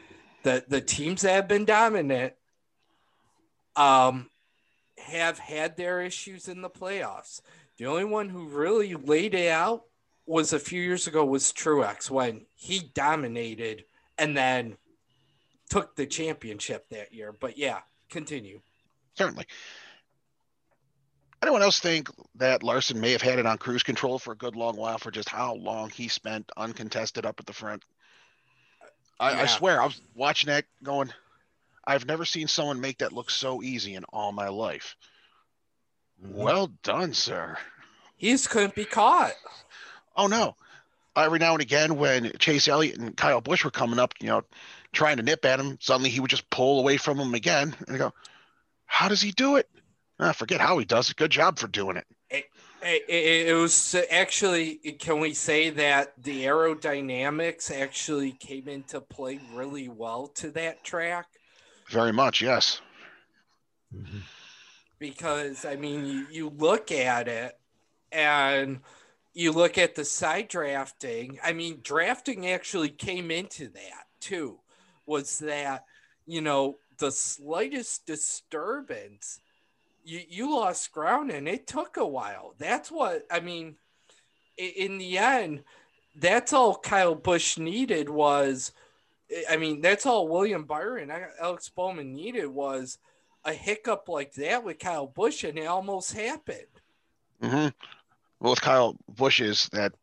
the 0.43 0.63
the 0.67 0.81
teams 0.81 1.21
that 1.21 1.33
have 1.33 1.47
been 1.47 1.65
dominant 1.65 2.33
um 3.75 4.29
have 4.97 5.39
had 5.39 5.77
their 5.77 6.01
issues 6.01 6.47
in 6.47 6.61
the 6.61 6.69
playoffs 6.69 7.41
the 7.77 7.85
only 7.85 8.03
one 8.03 8.29
who 8.29 8.45
really 8.47 8.93
laid 8.95 9.33
it 9.33 9.49
out 9.49 9.83
was 10.25 10.53
a 10.53 10.59
few 10.59 10.81
years 10.81 11.07
ago 11.07 11.23
was 11.23 11.53
Truex 11.53 12.09
when 12.09 12.45
he 12.55 12.91
dominated 12.93 13.85
and 14.17 14.35
then 14.35 14.77
took 15.69 15.95
the 15.95 16.05
championship 16.05 16.89
that 16.89 17.13
year 17.13 17.31
but 17.31 17.57
yeah 17.57 17.79
continue 18.09 18.59
Certainly. 19.15 19.45
Anyone 21.41 21.63
else 21.63 21.79
think 21.79 22.09
that 22.35 22.61
Larson 22.61 22.99
may 22.99 23.11
have 23.11 23.21
had 23.21 23.39
it 23.39 23.45
on 23.47 23.57
cruise 23.57 23.83
control 23.83 24.19
for 24.19 24.33
a 24.33 24.37
good 24.37 24.55
long 24.55 24.75
while 24.77 24.99
for 24.99 25.09
just 25.09 25.29
how 25.29 25.55
long 25.55 25.89
he 25.89 26.07
spent 26.07 26.51
uncontested 26.55 27.25
up 27.25 27.39
at 27.39 27.47
the 27.47 27.53
front? 27.53 27.83
I, 29.19 29.31
Yeah. 29.31 29.41
I 29.41 29.45
swear, 29.47 29.81
I 29.81 29.85
was 29.85 29.99
watching 30.13 30.49
that 30.49 30.65
going, 30.83 31.11
I've 31.85 32.05
never 32.05 32.25
seen 32.25 32.47
someone 32.47 32.79
make 32.79 32.99
that 32.99 33.13
look 33.13 33.31
so 33.31 33.63
easy 33.63 33.95
in 33.95 34.03
all 34.05 34.31
my 34.31 34.49
life. 34.49 34.95
Mm-hmm. 36.23 36.35
Well 36.35 36.67
done, 36.83 37.13
sir. 37.13 37.57
he 38.17 38.29
just 38.31 38.49
couldn't 38.49 38.75
be 38.75 38.85
caught 38.85 39.33
Oh 40.15 40.27
no. 40.27 40.55
Every 41.15 41.39
now 41.39 41.53
and 41.53 41.61
again, 41.61 41.97
when 41.97 42.31
Chase 42.37 42.67
Elliott 42.67 42.97
and 42.97 43.17
Kyle 43.17 43.41
Busch 43.41 43.65
were 43.65 43.71
coming 43.71 43.99
up, 43.99 44.13
you 44.21 44.27
know, 44.27 44.43
trying 44.93 45.17
to 45.17 45.23
nip 45.23 45.43
at 45.43 45.59
him, 45.59 45.77
suddenly 45.81 46.09
he 46.09 46.19
would 46.19 46.29
just 46.29 46.49
pull 46.49 46.79
away 46.79 46.97
from 46.97 47.19
him 47.19 47.33
again 47.33 47.75
and 47.87 47.97
go, 47.97 48.13
How 48.85 49.07
does 49.09 49.21
he 49.21 49.31
do 49.31 49.55
it? 49.55 49.69
I 50.21 50.33
forget 50.33 50.61
how 50.61 50.77
he 50.77 50.85
does 50.85 51.09
it. 51.09 51.17
Good 51.17 51.31
job 51.31 51.57
for 51.57 51.67
doing 51.67 51.97
it. 51.97 52.05
it, 52.29 53.03
it, 53.07 53.47
it 53.47 53.53
was 53.55 53.95
actually 54.09 54.75
can 54.99 55.19
we 55.19 55.33
say 55.33 55.69
that 55.69 56.13
the 56.21 56.45
aerodynamics 56.45 57.71
actually 57.71 58.31
came 58.31 58.67
into 58.67 58.99
play 59.01 59.39
really 59.53 59.87
well 59.87 60.27
to 60.27 60.49
that 60.51 60.83
track 60.83 61.27
Very 61.89 62.11
much, 62.11 62.41
yes. 62.41 62.81
Because 64.99 65.65
i 65.65 65.75
mean 65.75 66.05
you, 66.05 66.27
you 66.31 66.49
look 66.49 66.91
at 66.91 67.27
it 67.27 67.59
and 68.11 68.79
you 69.33 69.51
look 69.51 69.77
at 69.77 69.95
the 69.95 70.05
side 70.05 70.47
drafting 70.47 71.39
i 71.43 71.53
mean 71.53 71.79
drafting 71.83 72.47
actually 72.47 72.89
came 72.89 73.31
into 73.31 73.67
that 73.69 74.05
too 74.19 74.59
was 75.05 75.39
that 75.39 75.85
you 76.25 76.41
know 76.41 76.77
the 76.99 77.11
slightest 77.11 78.05
disturbance 78.05 79.39
you, 80.03 80.21
you 80.27 80.55
lost 80.55 80.91
ground 80.91 81.31
and 81.31 81.47
it 81.47 81.67
took 81.67 81.97
a 81.97 82.05
while 82.05 82.53
that's 82.57 82.91
what 82.91 83.25
i 83.31 83.39
mean 83.39 83.75
in 84.57 84.97
the 84.97 85.17
end 85.17 85.63
that's 86.17 86.53
all 86.53 86.75
kyle 86.75 87.15
Busch 87.15 87.57
needed 87.57 88.09
was 88.09 88.71
i 89.49 89.57
mean 89.57 89.81
that's 89.81 90.05
all 90.05 90.27
william 90.27 90.63
byron 90.65 91.11
alex 91.39 91.69
bowman 91.69 92.13
needed 92.13 92.47
was 92.47 92.97
a 93.45 93.53
hiccup 93.53 94.07
like 94.07 94.33
that 94.33 94.63
with 94.63 94.79
kyle 94.79 95.07
Busch 95.07 95.43
and 95.43 95.57
it 95.57 95.65
almost 95.65 96.13
happened 96.13 96.65
hmm 97.41 97.67
Well, 98.39 98.51
with 98.51 98.61
Kyle 98.61 98.95
Busch's 99.15 99.69
that 99.69 99.93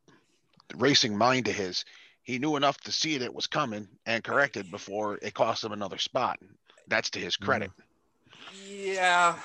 racing 0.76 1.16
mind 1.16 1.48
of 1.48 1.54
his, 1.54 1.84
he 2.22 2.38
knew 2.38 2.56
enough 2.56 2.78
to 2.82 2.92
see 2.92 3.16
that 3.18 3.24
it 3.24 3.34
was 3.34 3.46
coming 3.46 3.88
and 4.06 4.22
corrected 4.22 4.70
before 4.70 5.18
it 5.22 5.34
cost 5.34 5.64
him 5.64 5.72
another 5.72 5.98
spot. 5.98 6.38
That's 6.88 7.10
to 7.10 7.18
his 7.18 7.36
credit. 7.36 7.70
Yeah. 8.66 9.36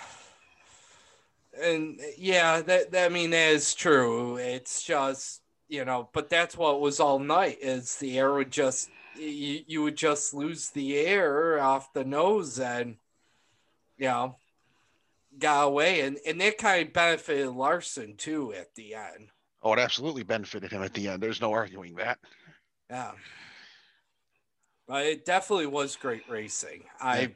And 1.61 1.99
yeah, 2.17 2.61
that, 2.61 2.91
that 2.91 3.05
I 3.05 3.13
mean 3.13 3.31
that 3.31 3.51
is 3.51 3.73
true. 3.73 4.37
It's 4.37 4.83
just 4.83 5.41
you 5.67 5.85
know, 5.85 6.09
but 6.13 6.29
that's 6.29 6.57
what 6.57 6.81
was 6.81 6.99
all 6.99 7.19
night 7.19 7.57
is 7.61 7.95
the 7.95 8.17
air 8.17 8.33
would 8.33 8.51
just 8.51 8.89
you, 9.17 9.61
you 9.67 9.83
would 9.83 9.95
just 9.95 10.33
lose 10.33 10.69
the 10.69 10.97
air 10.97 11.59
off 11.59 11.93
the 11.93 12.03
nose 12.03 12.59
and 12.59 12.97
you 13.97 14.07
know 14.07 14.35
got 15.39 15.63
away 15.63 16.01
and 16.01 16.17
and 16.25 16.39
that 16.41 16.57
kind 16.57 16.87
of 16.87 16.93
benefited 16.93 17.49
Larson 17.49 18.15
too 18.17 18.53
at 18.53 18.73
the 18.75 18.95
end. 18.95 19.29
Oh, 19.61 19.73
it 19.73 19.79
absolutely 19.79 20.23
benefited 20.23 20.71
him 20.71 20.83
at 20.83 20.93
the 20.93 21.07
end. 21.07 21.23
There's 21.23 21.41
no 21.41 21.53
arguing 21.53 21.95
that. 21.95 22.19
Yeah. 22.89 23.11
But 24.87 25.05
it 25.05 25.25
definitely 25.25 25.67
was 25.67 25.95
great 25.95 26.29
racing. 26.29 26.83
I 26.99 27.33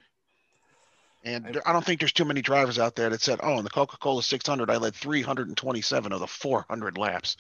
And 1.28 1.46
I- 1.48 1.52
there, 1.52 1.68
I 1.68 1.74
don't 1.74 1.86
think 1.86 2.00
there's 2.00 2.14
too 2.14 2.26
many 2.26 2.42
drivers 2.42 2.80
out 2.80 2.96
there 2.96 3.10
that 3.10 3.22
said, 3.22 3.40
"Oh, 3.44 3.58
in 3.58 3.64
the 3.64 3.70
Coca-Cola 3.70 4.24
600, 4.24 4.70
I 4.70 4.78
led 4.78 4.96
327 4.96 6.12
of 6.14 6.20
the 6.20 6.28
400 6.28 6.98
laps." 6.98 7.36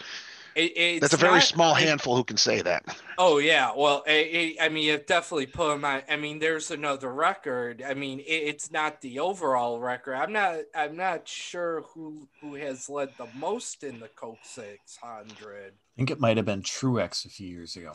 it, 0.55 0.73
it's 0.75 1.01
That's 1.01 1.13
a 1.13 1.17
very 1.17 1.33
not- 1.35 1.43
small 1.43 1.75
it- 1.75 1.83
handful 1.83 2.15
who 2.15 2.23
can 2.23 2.35
say 2.37 2.61
that. 2.63 2.83
Oh 3.19 3.37
yeah, 3.37 3.71
well, 3.75 4.03
I, 4.07 4.55
I 4.59 4.65
I 4.65 4.69
mean, 4.69 4.89
it 4.89 5.05
definitely 5.05 5.45
put 5.45 5.71
him 5.75 5.85
on. 5.85 6.01
I 6.09 6.15
mean, 6.15 6.39
there's 6.39 6.71
another 6.71 7.13
record. 7.13 7.83
I 7.87 7.93
mean, 7.93 8.19
it, 8.21 8.23
it's 8.25 8.71
not 8.71 8.99
the 9.01 9.19
overall 9.19 9.79
record. 9.79 10.15
I'm 10.15 10.33
not. 10.33 10.57
I'm 10.75 10.95
not 10.97 11.27
sure 11.27 11.83
who 11.93 12.27
who 12.41 12.55
has 12.55 12.89
led 12.89 13.09
the 13.19 13.27
most 13.35 13.83
in 13.83 13.99
the 13.99 14.07
Coke 14.09 14.39
600. 14.43 15.73
I 15.73 15.95
think 15.95 16.09
it 16.11 16.19
might 16.19 16.37
have 16.37 16.45
been 16.47 16.61
Truex 16.63 17.25
a 17.25 17.29
few 17.29 17.47
years 17.47 17.75
ago. 17.75 17.93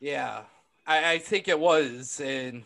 Yeah, 0.00 0.42
I, 0.86 1.12
I 1.12 1.18
think 1.18 1.46
it 1.46 1.60
was, 1.60 2.20
and 2.20 2.64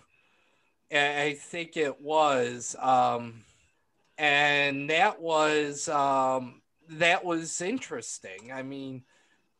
I 0.92 1.37
think 1.40 1.77
it 1.77 2.01
was, 2.01 2.77
um, 2.79 3.42
and 4.18 4.90
that 4.90 5.20
was 5.20 5.88
um, 5.88 6.62
that 6.88 7.25
was 7.25 7.61
interesting. 7.61 8.53
I 8.53 8.62
mean, 8.62 9.03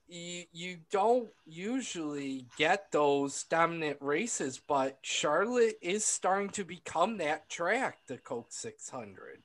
you 0.07 0.45
you 0.53 0.79
don't 0.91 1.29
usually 1.47 2.47
get 2.57 2.93
those 2.93 3.45
dominant 3.45 3.99
races, 4.01 4.61
but 4.67 4.99
Charlotte 5.03 5.79
is 5.81 6.05
starting 6.05 6.51
to 6.51 6.65
become 6.65 7.17
that 7.19 7.49
track, 7.49 7.99
the 8.07 8.19
Coke 8.19 8.49
600, 8.51 9.43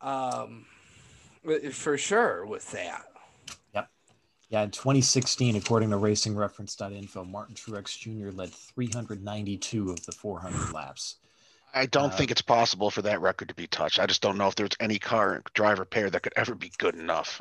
um, 0.00 0.66
for 1.72 1.98
sure 1.98 2.46
with 2.46 2.70
that. 2.72 3.06
Yeah, 4.48 4.62
in 4.62 4.70
2016, 4.70 5.56
according 5.56 5.90
to 5.90 5.96
RacingReference.info, 5.96 7.24
Martin 7.24 7.54
Truex 7.56 7.98
Jr. 7.98 8.30
led 8.30 8.52
392 8.52 9.90
of 9.90 10.06
the 10.06 10.12
400 10.12 10.72
laps. 10.72 11.16
I 11.74 11.86
don't 11.86 12.12
Uh, 12.12 12.16
think 12.16 12.30
it's 12.30 12.42
possible 12.42 12.90
for 12.90 13.02
that 13.02 13.20
record 13.20 13.48
to 13.48 13.54
be 13.54 13.66
touched. 13.66 13.98
I 13.98 14.06
just 14.06 14.22
don't 14.22 14.38
know 14.38 14.46
if 14.46 14.54
there's 14.54 14.70
any 14.80 14.98
car 14.98 15.42
driver 15.54 15.84
pair 15.84 16.08
that 16.10 16.22
could 16.22 16.32
ever 16.36 16.54
be 16.54 16.70
good 16.78 16.94
enough. 16.94 17.40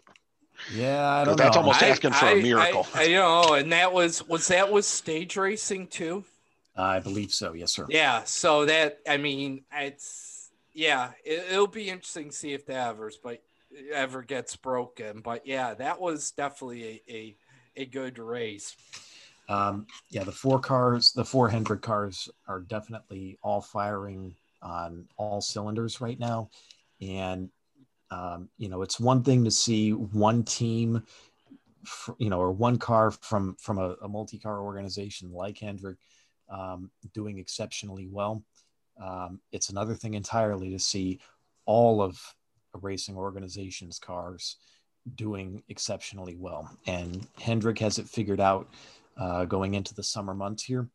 Yeah, 0.73 1.07
I 1.09 1.23
don't 1.25 1.37
That's 1.37 1.55
know. 1.55 1.61
almost- 1.61 1.83
asking 1.83 2.13
for 2.13 2.27
a 2.27 2.41
miracle. 2.41 2.87
I, 2.93 3.05
I 3.05 3.07
know, 3.09 3.53
and 3.53 3.71
that 3.71 3.93
was 3.93 4.23
was 4.27 4.47
that 4.47 4.71
was 4.71 4.87
stage 4.87 5.35
racing 5.37 5.87
too. 5.87 6.23
I 6.75 6.99
believe 6.99 7.33
so. 7.33 7.53
Yes, 7.53 7.71
sir. 7.73 7.85
Yeah, 7.89 8.23
so 8.23 8.65
that 8.65 8.99
I 9.07 9.17
mean, 9.17 9.63
it's 9.71 10.49
yeah, 10.73 11.11
it, 11.23 11.45
it'll 11.51 11.67
be 11.67 11.89
interesting 11.89 12.29
to 12.29 12.35
see 12.35 12.53
if 12.53 12.65
that 12.67 12.89
ever, 12.89 13.11
but 13.21 13.43
ever 13.93 14.21
gets 14.21 14.55
broken. 14.55 15.21
But 15.21 15.45
yeah, 15.45 15.73
that 15.75 15.99
was 15.99 16.31
definitely 16.31 17.03
a 17.07 17.13
a, 17.13 17.37
a 17.77 17.85
good 17.85 18.19
race. 18.19 18.75
Um, 19.47 19.85
yeah, 20.09 20.23
the 20.23 20.31
four 20.31 20.59
cars, 20.59 21.11
the 21.11 21.23
four 21.23 21.49
Hendrick 21.49 21.81
cars 21.81 22.29
are 22.47 22.61
definitely 22.61 23.37
all 23.43 23.61
firing 23.61 24.33
on 24.61 25.07
all 25.17 25.39
cylinders 25.39 26.01
right 26.01 26.19
now. 26.19 26.49
And, 26.99 27.49
um, 28.09 28.49
you 28.57 28.69
know, 28.69 28.81
it's 28.81 28.99
one 28.99 29.23
thing 29.23 29.43
to 29.43 29.51
see 29.51 29.91
one 29.91 30.43
team, 30.43 31.03
you 32.17 32.31
know, 32.31 32.39
or 32.39 32.51
one 32.51 32.79
car 32.79 33.11
from, 33.11 33.55
from 33.59 33.77
a, 33.77 33.95
a 34.01 34.07
multi-car 34.07 34.61
organization 34.61 35.31
like 35.31 35.59
Hendrick 35.59 35.97
um, 36.49 36.89
doing 37.13 37.37
exceptionally 37.37 38.07
well. 38.09 38.43
Um, 38.99 39.41
it's 39.51 39.69
another 39.69 39.93
thing 39.93 40.15
entirely 40.15 40.71
to 40.71 40.79
see 40.79 41.19
all 41.67 42.01
of 42.01 42.19
racing 42.83 43.15
organization's 43.15 43.99
cars 43.99 44.57
doing 45.15 45.61
exceptionally 45.69 46.35
well. 46.35 46.69
And 46.87 47.27
Hendrick 47.39 47.79
has 47.79 47.99
it 47.99 48.07
figured 48.07 48.39
out 48.39 48.67
uh, 49.17 49.45
going 49.45 49.75
into 49.75 49.93
the 49.93 50.03
summer 50.03 50.33
months 50.33 50.63
here. 50.63 50.89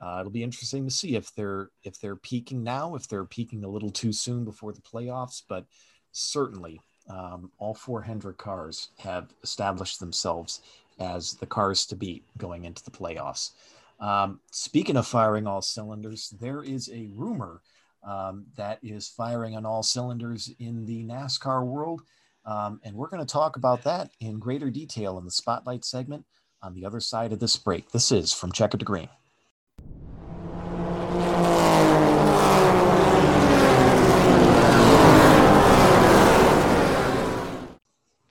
uh, 0.00 0.18
it'll 0.20 0.30
be 0.30 0.42
interesting 0.42 0.84
to 0.84 0.90
see 0.90 1.16
if 1.16 1.34
they're 1.34 1.70
if 1.82 1.98
they're 2.00 2.16
peaking 2.16 2.62
now, 2.62 2.94
if 2.94 3.08
they're 3.08 3.24
peaking 3.24 3.64
a 3.64 3.68
little 3.68 3.90
too 3.90 4.12
soon 4.12 4.44
before 4.44 4.72
the 4.72 4.80
playoffs. 4.82 5.42
But 5.48 5.64
certainly, 6.12 6.80
um, 7.08 7.50
all 7.58 7.74
four 7.74 8.02
Hendrick 8.02 8.36
cars 8.36 8.90
have 8.98 9.32
established 9.42 10.00
themselves 10.00 10.60
as 10.98 11.34
the 11.34 11.46
cars 11.46 11.86
to 11.86 11.96
beat 11.96 12.24
going 12.38 12.64
into 12.64 12.84
the 12.84 12.90
playoffs. 12.90 13.52
Um, 14.00 14.40
speaking 14.50 14.96
of 14.96 15.06
firing 15.06 15.46
all 15.46 15.62
cylinders, 15.62 16.34
there 16.40 16.62
is 16.62 16.90
a 16.92 17.08
rumor 17.14 17.62
um, 18.04 18.46
that 18.56 18.78
is 18.82 19.08
firing 19.08 19.56
on 19.56 19.66
all 19.66 19.82
cylinders 19.82 20.52
in 20.58 20.84
the 20.84 21.04
NASCAR 21.04 21.64
world. 21.66 22.02
Um, 22.44 22.80
and 22.84 22.94
we're 22.94 23.08
going 23.08 23.24
to 23.24 23.32
talk 23.32 23.56
about 23.56 23.82
that 23.84 24.10
in 24.20 24.38
greater 24.38 24.70
detail 24.70 25.18
in 25.18 25.24
the 25.24 25.30
Spotlight 25.30 25.84
segment 25.84 26.26
on 26.62 26.74
the 26.74 26.84
other 26.84 27.00
side 27.00 27.32
of 27.32 27.40
this 27.40 27.56
break. 27.56 27.90
This 27.90 28.12
is 28.12 28.32
From 28.32 28.52
Checker 28.52 28.78
to 28.78 28.84
Green. 28.84 29.08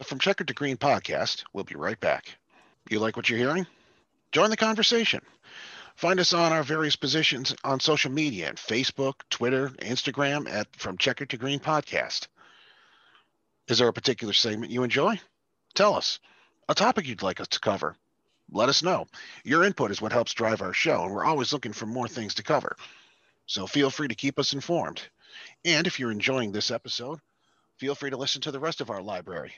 From 0.04 0.20
Checker 0.20 0.44
to 0.44 0.54
Green 0.54 0.78
podcast, 0.78 1.44
we'll 1.54 1.64
be 1.64 1.76
right 1.76 2.00
back. 2.00 2.38
You 2.90 3.00
like 3.00 3.16
what 3.16 3.30
you're 3.30 3.40
hearing? 3.40 3.66
Join 4.32 4.50
the 4.52 4.58
conversation. 4.58 5.22
Find 5.96 6.20
us 6.20 6.34
on 6.34 6.52
our 6.52 6.64
various 6.64 6.96
positions 6.96 7.56
on 7.64 7.80
social 7.80 8.12
media 8.12 8.48
at 8.48 8.56
Facebook, 8.56 9.14
Twitter, 9.30 9.70
Instagram 9.70 10.50
at 10.50 10.76
From 10.76 10.98
Checker 10.98 11.26
to 11.28 11.38
Green 11.38 11.60
Podcast. 11.60 12.28
Is 13.68 13.78
there 13.78 13.88
a 13.88 13.94
particular 13.94 14.34
segment 14.34 14.72
you 14.72 14.84
enjoy? 14.84 15.20
Tell 15.76 15.96
us. 15.96 16.20
A 16.68 16.76
topic 16.76 17.08
you'd 17.08 17.22
like 17.22 17.40
us 17.40 17.48
to 17.50 17.60
cover? 17.60 17.96
Let 18.52 18.70
us 18.70 18.84
know. 18.84 19.08
Your 19.44 19.64
input 19.64 19.92
is 19.92 20.02
what 20.02 20.12
helps 20.12 20.34
drive 20.34 20.62
our 20.62 20.74
show, 20.74 21.04
and 21.04 21.14
we're 21.14 21.26
always 21.26 21.54
looking 21.54 21.74
for 21.74 21.86
more 21.86 22.08
things 22.08 22.36
to 22.36 22.44
cover. 22.44 22.76
So 23.46 23.68
feel 23.68 23.90
free 23.90 24.08
to 24.08 24.16
keep 24.16 24.40
us 24.40 24.54
informed. 24.54 25.02
And 25.64 25.88
if 25.88 26.00
you're 26.00 26.12
enjoying 26.12 26.52
this 26.52 26.72
episode, 26.72 27.20
feel 27.78 27.96
free 27.96 28.10
to 28.10 28.18
listen 28.18 28.42
to 28.42 28.52
the 28.52 28.60
rest 28.60 28.82
of 28.82 28.90
our 28.90 29.02
library. 29.02 29.54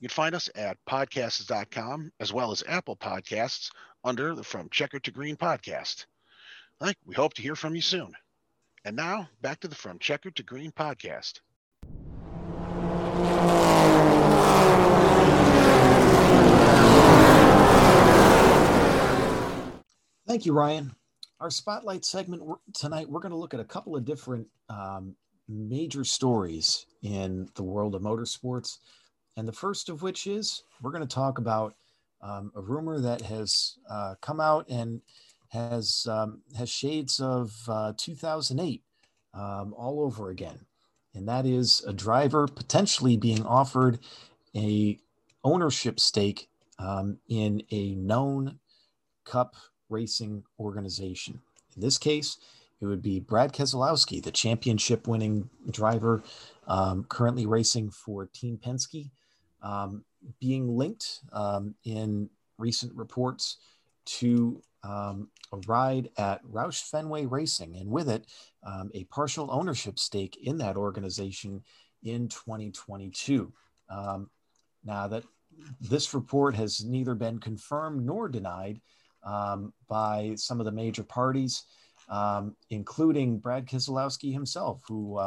You'd 0.00 0.12
find 0.12 0.34
us 0.34 0.48
at 0.54 0.78
podcasts.com 0.88 2.12
as 2.20 2.32
well 2.32 2.50
as 2.52 2.64
Apple 2.66 2.96
Podcasts 2.96 3.70
under 4.02 4.34
the 4.34 4.42
From 4.42 4.70
Checker 4.70 4.98
to 4.98 5.10
Green 5.10 5.36
podcast. 5.36 6.06
Like, 6.80 6.96
we 7.04 7.14
hope 7.14 7.34
to 7.34 7.42
hear 7.42 7.54
from 7.54 7.74
you 7.74 7.82
soon. 7.82 8.14
And 8.86 8.96
now, 8.96 9.28
back 9.42 9.60
to 9.60 9.68
the 9.68 9.74
From 9.74 9.98
Checker 9.98 10.30
to 10.30 10.42
Green 10.42 10.72
podcast. 10.72 11.40
Thank 20.26 20.46
you, 20.46 20.54
Ryan. 20.54 20.94
Our 21.40 21.50
spotlight 21.50 22.06
segment 22.06 22.42
tonight, 22.72 23.10
we're 23.10 23.20
going 23.20 23.32
to 23.32 23.36
look 23.36 23.52
at 23.52 23.60
a 23.60 23.64
couple 23.64 23.96
of 23.96 24.06
different 24.06 24.46
um, 24.70 25.14
major 25.46 26.04
stories 26.04 26.86
in 27.02 27.50
the 27.54 27.62
world 27.62 27.94
of 27.94 28.00
motorsports. 28.00 28.78
And 29.40 29.48
the 29.48 29.52
first 29.54 29.88
of 29.88 30.02
which 30.02 30.26
is 30.26 30.64
we're 30.82 30.90
going 30.90 31.06
to 31.06 31.14
talk 31.14 31.38
about 31.38 31.74
um, 32.20 32.52
a 32.54 32.60
rumor 32.60 33.00
that 33.00 33.22
has 33.22 33.78
uh, 33.88 34.14
come 34.20 34.38
out 34.38 34.68
and 34.68 35.00
has 35.48 36.06
um, 36.10 36.42
has 36.58 36.68
shades 36.68 37.20
of 37.20 37.50
uh, 37.66 37.94
2008 37.96 38.82
um, 39.32 39.72
all 39.78 40.02
over 40.02 40.28
again, 40.28 40.66
and 41.14 41.26
that 41.26 41.46
is 41.46 41.82
a 41.86 41.92
driver 41.94 42.46
potentially 42.48 43.16
being 43.16 43.46
offered 43.46 43.98
a 44.54 44.98
ownership 45.42 45.98
stake 45.98 46.50
um, 46.78 47.16
in 47.30 47.62
a 47.70 47.94
known 47.94 48.58
Cup 49.24 49.54
racing 49.88 50.44
organization. 50.58 51.40
In 51.74 51.80
this 51.80 51.96
case, 51.96 52.36
it 52.78 52.84
would 52.84 53.00
be 53.00 53.20
Brad 53.20 53.54
Keselowski, 53.54 54.22
the 54.22 54.32
championship-winning 54.32 55.48
driver, 55.70 56.22
um, 56.66 57.04
currently 57.04 57.46
racing 57.46 57.90
for 57.90 58.26
Team 58.26 58.58
Penske 58.62 59.08
um, 59.62 60.04
being 60.40 60.76
linked 60.76 61.20
um, 61.32 61.74
in 61.84 62.28
recent 62.58 62.94
reports 62.94 63.58
to 64.04 64.60
um, 64.82 65.28
a 65.52 65.58
ride 65.66 66.08
at 66.16 66.44
Roush 66.44 66.82
Fenway 66.90 67.26
Racing, 67.26 67.76
and 67.76 67.90
with 67.90 68.08
it, 68.08 68.26
um, 68.64 68.90
a 68.94 69.04
partial 69.04 69.50
ownership 69.50 69.98
stake 69.98 70.38
in 70.42 70.58
that 70.58 70.76
organization 70.76 71.62
in 72.02 72.28
2022. 72.28 73.52
Um, 73.88 74.30
now, 74.84 75.06
that 75.08 75.24
this 75.80 76.14
report 76.14 76.54
has 76.54 76.84
neither 76.84 77.14
been 77.14 77.38
confirmed 77.38 78.04
nor 78.04 78.28
denied 78.28 78.80
um, 79.22 79.74
by 79.88 80.32
some 80.36 80.60
of 80.60 80.64
the 80.64 80.72
major 80.72 81.02
parties, 81.02 81.64
including 82.70 83.38
Brad 83.38 83.66
Keselowski 83.66 84.32
himself, 84.32 84.82
who 84.88 85.18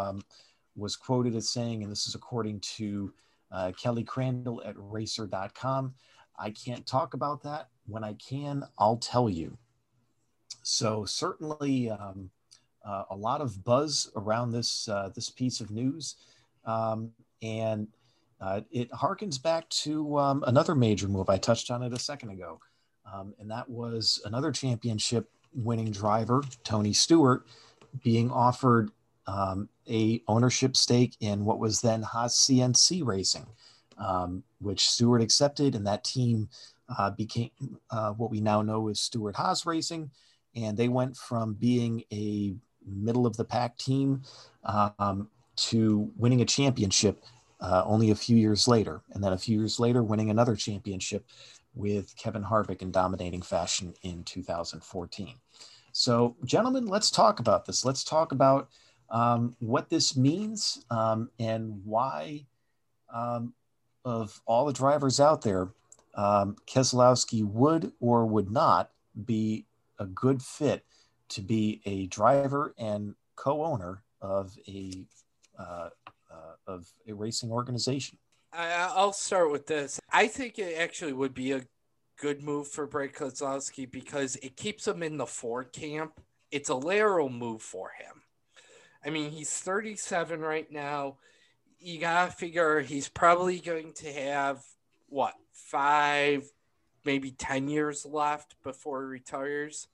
was 0.76 0.96
quoted 0.96 1.36
as 1.36 1.50
saying, 1.50 1.84
and 1.84 1.92
this 1.92 2.08
is 2.08 2.16
according 2.16 2.60
to 2.62 3.14
uh, 3.54 3.72
Kelly 3.72 4.04
Crandall 4.04 4.62
at 4.66 4.76
racer.com. 4.78 5.94
I 6.38 6.50
can't 6.50 6.86
talk 6.86 7.14
about 7.14 7.44
that. 7.44 7.70
When 7.86 8.04
I 8.04 8.14
can, 8.14 8.64
I'll 8.78 8.98
tell 8.98 9.30
you. 9.30 9.58
So 10.64 11.06
certainly 11.06 11.90
um, 11.90 12.30
uh, 12.84 13.04
a 13.12 13.16
lot 13.16 13.42
of 13.42 13.64
buzz 13.64 14.10
around 14.16 14.52
this 14.52 14.88
uh, 14.90 15.10
this 15.14 15.30
piece 15.30 15.62
of 15.62 15.72
news, 15.72 16.16
um, 16.66 17.12
and 17.42 17.88
uh, 18.42 18.62
it 18.72 18.90
harkens 18.92 19.42
back 19.42 19.70
to 19.70 20.18
um, 20.18 20.44
another 20.48 20.76
major 20.76 21.08
move. 21.08 21.30
I 21.30 21.38
touched 21.38 21.70
on 21.70 21.84
it 21.84 21.94
a 21.94 22.00
second 22.00 22.32
ago, 22.32 22.60
um, 23.12 23.34
and 23.40 23.52
that 23.52 23.70
was 23.70 24.22
another 24.26 24.52
championship 24.52 25.30
winning 25.54 25.92
driver, 25.92 26.44
Tony 26.64 26.94
Stewart, 26.94 27.46
being 28.04 28.32
offered 28.32 28.92
um, 29.28 29.70
a 29.90 30.22
ownership 30.28 30.76
stake 30.76 31.16
in 31.20 31.46
what 31.46 31.60
was 31.60 31.82
then 31.82 32.02
Haas 32.02 32.38
CNC 32.46 33.06
Racing, 33.06 33.46
um, 33.98 34.44
which 34.60 34.90
Stewart 34.90 35.22
accepted, 35.22 35.76
and 35.76 35.86
that 35.88 36.04
team 36.04 36.50
uh, 36.98 37.10
became 37.12 37.52
uh, 37.90 38.12
what 38.12 38.32
we 38.32 38.42
now 38.42 38.62
know 38.62 38.90
as 38.90 39.00
Stewart 39.00 39.36
Haas 39.36 39.66
Racing, 39.66 40.12
and 40.56 40.78
they 40.78 40.90
went 40.90 41.16
from 41.16 41.54
being 41.54 42.04
a 42.12 42.56
middle 42.86 43.26
of 43.26 43.38
the 43.38 43.46
pack 43.46 43.78
team 43.78 44.22
um, 44.66 45.30
to 45.56 46.12
winning 46.18 46.42
a 46.42 46.46
championship 46.46 47.24
uh, 47.62 47.84
only 47.86 48.12
a 48.12 48.16
few 48.16 48.36
years 48.36 48.68
later, 48.68 49.02
and 49.14 49.24
then 49.24 49.34
a 49.34 49.38
few 49.38 49.58
years 49.58 49.80
later 49.80 50.04
winning 50.04 50.30
another 50.30 50.56
championship 50.56 51.26
with 51.76 52.16
Kevin 52.18 52.44
Harvick 52.44 52.82
in 52.82 52.92
dominating 52.92 53.42
fashion 53.42 53.94
in 54.04 54.24
2014. 54.24 55.36
So, 55.92 56.36
gentlemen, 56.44 56.88
let's 56.88 57.10
talk 57.10 57.40
about 57.40 57.66
this. 57.66 57.86
Let's 57.86 58.04
talk 58.04 58.32
about 58.32 58.70
um, 59.14 59.56
what 59.60 59.90
this 59.90 60.18
means 60.18 60.84
um, 60.90 61.30
and 61.40 61.80
why, 61.86 62.46
um, 63.14 63.54
of 64.04 64.42
all 64.46 64.66
the 64.66 64.74
drivers 64.74 65.20
out 65.20 65.44
there, 65.44 65.70
um, 66.16 66.58
Keselowski 66.68 67.46
would 67.46 67.94
or 68.02 68.26
would 68.26 68.52
not 68.52 68.90
be 69.26 69.66
a 70.00 70.06
good 70.06 70.42
fit 70.42 70.84
to 71.30 71.42
be 71.42 71.82
a 71.86 72.08
driver 72.08 72.74
and 72.78 73.16
co-owner 73.36 74.02
of 74.20 74.58
a 74.68 75.06
uh, 75.58 75.90
uh, 76.32 76.56
of 76.66 76.92
a 77.08 77.14
racing 77.14 77.52
organization. 77.52 78.18
I'll 78.52 79.14
start 79.14 79.52
with 79.52 79.68
this. 79.68 80.00
I 80.12 80.28
think 80.28 80.58
it 80.58 80.78
actually 80.78 81.14
would 81.14 81.34
be 81.34 81.52
a 81.52 81.62
good 82.20 82.42
move 82.42 82.68
for 82.68 82.88
Brad 82.88 83.14
Keselowski 83.14 83.90
because 83.90 84.36
it 84.38 84.56
keeps 84.56 84.88
him 84.88 85.04
in 85.04 85.18
the 85.18 85.26
Ford 85.26 85.72
camp. 85.72 86.20
It's 86.52 86.70
a 86.70 86.76
lateral 86.76 87.30
move 87.30 87.62
for 87.62 87.92
him. 88.00 88.23
I 89.06 89.10
mean, 89.10 89.32
he's 89.32 89.52
37 89.52 90.40
right 90.40 90.72
now. 90.72 91.18
You 91.80 92.00
got 92.00 92.26
to 92.26 92.32
figure 92.32 92.80
he's 92.80 93.10
probably 93.10 93.60
going 93.60 93.94
to 93.96 94.12
have 94.12 94.64
what, 95.10 95.34
five, 95.52 96.50
maybe 97.06 97.32
10 97.32 97.68
years 97.68 98.06
left 98.06 98.56
before 98.64 99.02
he 99.04 99.08
retires. 99.08 99.88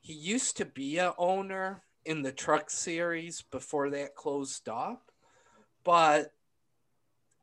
He 0.00 0.12
used 0.12 0.56
to 0.58 0.64
be 0.64 0.98
a 0.98 1.14
owner 1.18 1.82
in 2.04 2.22
the 2.22 2.32
truck 2.32 2.70
series 2.70 3.42
before 3.42 3.90
that 3.90 4.14
closed 4.14 4.68
up. 4.68 5.10
But 5.84 6.32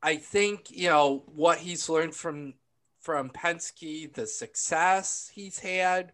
I 0.01 0.15
think, 0.17 0.71
you 0.71 0.89
know, 0.89 1.23
what 1.27 1.59
he's 1.59 1.89
learned 1.89 2.15
from 2.15 2.53
from 2.99 3.29
Penske, 3.29 4.11
the 4.11 4.25
success 4.25 5.31
he's 5.31 5.59
had, 5.59 6.11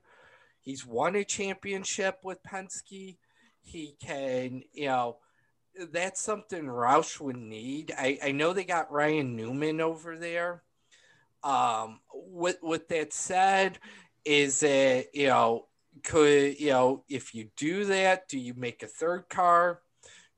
he's 0.59 0.85
won 0.85 1.15
a 1.15 1.23
championship 1.23 2.19
with 2.21 2.43
Penske 2.43 3.15
he 3.61 3.95
can, 3.99 4.63
you 4.73 4.87
know, 4.87 5.17
that's 5.91 6.21
something 6.21 6.65
Roush 6.65 7.19
would 7.19 7.37
need. 7.37 7.93
I, 7.97 8.19
I 8.23 8.31
know 8.31 8.53
they 8.53 8.65
got 8.65 8.91
Ryan 8.91 9.35
Newman 9.35 9.79
over 9.81 10.17
there. 10.17 10.63
Um, 11.43 12.01
with 12.13 12.57
with 12.61 12.87
that 12.89 13.13
said, 13.13 13.79
is 14.25 14.61
it 14.61 15.09
you 15.13 15.27
know 15.27 15.67
could 16.03 16.59
you 16.59 16.69
know 16.69 17.03
if 17.09 17.33
you 17.33 17.49
do 17.55 17.85
that, 17.85 18.27
do 18.27 18.37
you 18.37 18.53
make 18.53 18.83
a 18.83 18.87
third 18.87 19.27
car? 19.29 19.81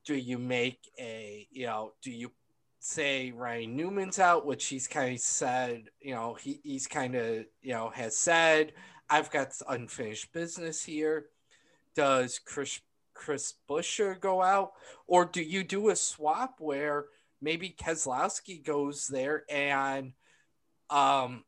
Do 0.05 0.15
you 0.15 0.37
make 0.37 0.79
a 0.99 1.47
you 1.51 1.65
know 1.65 1.93
do 2.01 2.11
you 2.11 2.31
say 2.79 3.31
Ryan 3.31 3.75
Newman's 3.75 4.19
out, 4.19 4.45
which 4.45 4.65
he's 4.65 4.87
kind 4.87 5.15
of 5.15 5.19
said 5.19 5.85
you 5.99 6.13
know 6.13 6.35
he, 6.35 6.61
he's 6.63 6.87
kind 6.87 7.15
of 7.15 7.45
you 7.61 7.73
know 7.73 7.89
has 7.89 8.15
said 8.15 8.73
I've 9.09 9.31
got 9.31 9.51
unfinished 9.67 10.31
business 10.31 10.83
here 10.83 11.25
does 11.95 12.39
Chris 12.39 12.79
Chris 13.13 13.53
Buescher 13.69 14.19
go 14.19 14.41
out, 14.41 14.73
or 15.07 15.25
do 15.25 15.41
you 15.41 15.63
do 15.63 15.89
a 15.89 15.95
swap 15.95 16.55
where 16.59 17.05
maybe 17.41 17.69
Keselowski 17.69 18.63
goes 18.63 19.07
there 19.07 19.43
and 19.49 20.13
um 20.89 21.43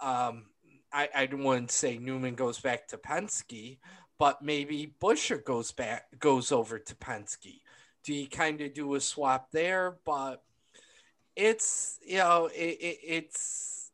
um 0.00 0.46
I, 0.92 1.08
I 1.14 1.28
wouldn't 1.32 1.70
say 1.70 1.98
Newman 1.98 2.34
goes 2.34 2.58
back 2.58 2.88
to 2.88 2.98
Penske, 2.98 3.78
but 4.18 4.42
maybe 4.42 4.94
Buescher 5.00 5.42
goes 5.44 5.72
back 5.72 6.06
goes 6.18 6.52
over 6.52 6.78
to 6.78 6.94
Penske. 6.96 7.60
Do 8.02 8.14
you 8.14 8.28
kind 8.28 8.60
of 8.60 8.74
do 8.74 8.94
a 8.94 9.00
swap 9.00 9.50
there? 9.52 9.96
But 10.04 10.42
it's 11.36 11.98
you 12.04 12.18
know 12.18 12.46
it, 12.52 12.78
it, 12.80 12.98
it's 13.02 13.92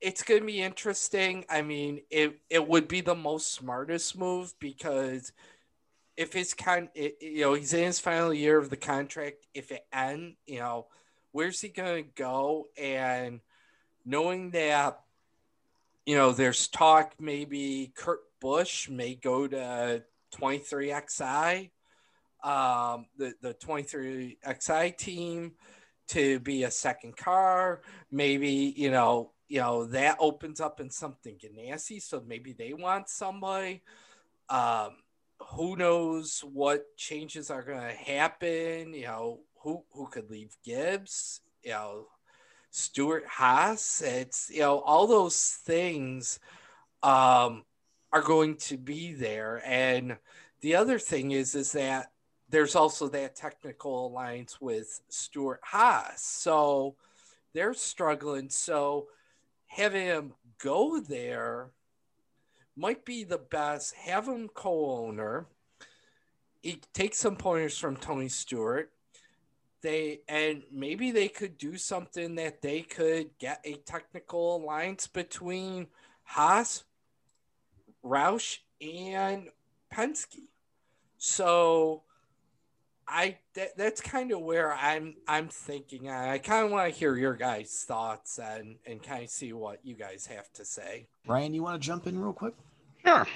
it's 0.00 0.22
going 0.22 0.40
to 0.40 0.46
be 0.46 0.60
interesting. 0.60 1.46
I 1.48 1.62
mean, 1.62 2.02
it 2.10 2.38
it 2.50 2.68
would 2.68 2.88
be 2.88 3.00
the 3.00 3.14
most 3.14 3.52
smartest 3.52 4.18
move 4.18 4.54
because 4.60 5.32
if 6.16 6.32
his 6.32 6.54
con, 6.54 6.88
it, 6.94 7.16
you 7.20 7.42
know, 7.42 7.54
he's 7.54 7.72
in 7.72 7.84
his 7.84 7.98
final 7.98 8.32
year 8.32 8.58
of 8.58 8.70
the 8.70 8.76
contract. 8.76 9.46
If 9.52 9.72
it 9.72 9.86
end, 9.92 10.36
you 10.46 10.58
know, 10.58 10.86
where's 11.32 11.60
he 11.60 11.68
going 11.68 12.04
to 12.04 12.10
go? 12.14 12.68
And 12.76 13.40
knowing 14.04 14.50
that, 14.50 15.00
you 16.06 16.16
know, 16.16 16.32
there's 16.32 16.68
talk 16.68 17.14
maybe 17.18 17.92
Kurt 17.96 18.20
Busch 18.40 18.88
may 18.88 19.14
go 19.14 19.48
to 19.48 20.02
23XI, 20.34 21.70
um, 22.42 23.06
the 23.16 23.34
the 23.40 23.54
23XI 23.54 24.96
team 24.96 25.52
to 26.08 26.38
be 26.40 26.64
a 26.64 26.70
second 26.70 27.16
car. 27.16 27.80
Maybe 28.10 28.74
you 28.76 28.90
know, 28.90 29.30
you 29.48 29.60
know 29.60 29.86
that 29.86 30.16
opens 30.20 30.60
up 30.60 30.80
in 30.80 30.90
something 30.90 31.36
Ganassi, 31.36 32.02
so 32.02 32.22
maybe 32.26 32.52
they 32.52 32.74
want 32.74 33.08
somebody. 33.08 33.82
Um, 34.50 34.96
who 35.52 35.76
knows 35.76 36.40
what 36.52 36.96
changes 36.96 37.50
are 37.50 37.62
going 37.62 37.80
to 37.80 37.94
happen? 37.94 38.94
You 38.94 39.06
know, 39.06 39.40
who 39.60 39.84
who 39.92 40.06
could 40.06 40.30
leave 40.30 40.56
Gibbs? 40.64 41.40
You 41.62 41.70
know, 41.70 42.06
Stewart-Haas. 42.70 44.02
It's 44.02 44.50
you 44.50 44.60
know 44.60 44.80
all 44.80 45.06
those 45.06 45.58
things 45.64 46.38
um, 47.02 47.64
are 48.12 48.22
going 48.22 48.56
to 48.56 48.76
be 48.76 49.12
there, 49.12 49.62
and 49.64 50.16
the 50.60 50.76
other 50.76 50.98
thing 50.98 51.30
is 51.32 51.54
is 51.54 51.72
that 51.72 52.12
there's 52.48 52.76
also 52.76 53.08
that 53.08 53.36
technical 53.36 54.06
alliance 54.06 54.60
with 54.60 55.00
Stewart-Haas, 55.08 56.22
so 56.22 56.96
they're 57.52 57.74
struggling. 57.74 58.50
So 58.50 59.08
having 59.66 60.06
him 60.06 60.32
go 60.58 61.00
there 61.00 61.70
might 62.76 63.04
be 63.04 63.24
the 63.24 63.38
best. 63.38 63.94
Have 63.94 64.26
him 64.26 64.48
co-owner. 64.48 65.46
He 66.62 66.80
takes 66.92 67.18
some 67.18 67.36
pointers 67.36 67.76
from 67.76 67.96
Tony 67.96 68.28
Stewart. 68.28 68.90
They 69.82 70.20
and 70.28 70.62
maybe 70.72 71.10
they 71.10 71.28
could 71.28 71.58
do 71.58 71.76
something 71.76 72.36
that 72.36 72.62
they 72.62 72.80
could 72.80 73.30
get 73.38 73.60
a 73.64 73.74
technical 73.74 74.56
alliance 74.56 75.06
between 75.06 75.88
Haas, 76.22 76.84
Roush, 78.02 78.58
and 78.80 79.50
Penske. 79.92 80.48
So 81.18 82.02
I 83.06 83.38
that, 83.54 83.76
that's 83.76 84.00
kind 84.00 84.32
of 84.32 84.40
where 84.40 84.72
I'm 84.72 85.14
I'm 85.28 85.48
thinking. 85.48 86.08
I 86.08 86.38
kind 86.38 86.64
of 86.64 86.70
want 86.70 86.92
to 86.92 86.98
hear 86.98 87.16
your 87.16 87.34
guys' 87.34 87.84
thoughts 87.86 88.38
and 88.38 88.76
and 88.86 89.02
kind 89.02 89.24
of 89.24 89.30
see 89.30 89.52
what 89.52 89.80
you 89.84 89.94
guys 89.94 90.26
have 90.26 90.50
to 90.54 90.64
say. 90.64 91.06
Ryan, 91.26 91.54
you 91.54 91.62
want 91.62 91.80
to 91.80 91.86
jump 91.86 92.06
in 92.06 92.18
real 92.18 92.32
quick? 92.32 92.54
Sure. 93.04 93.26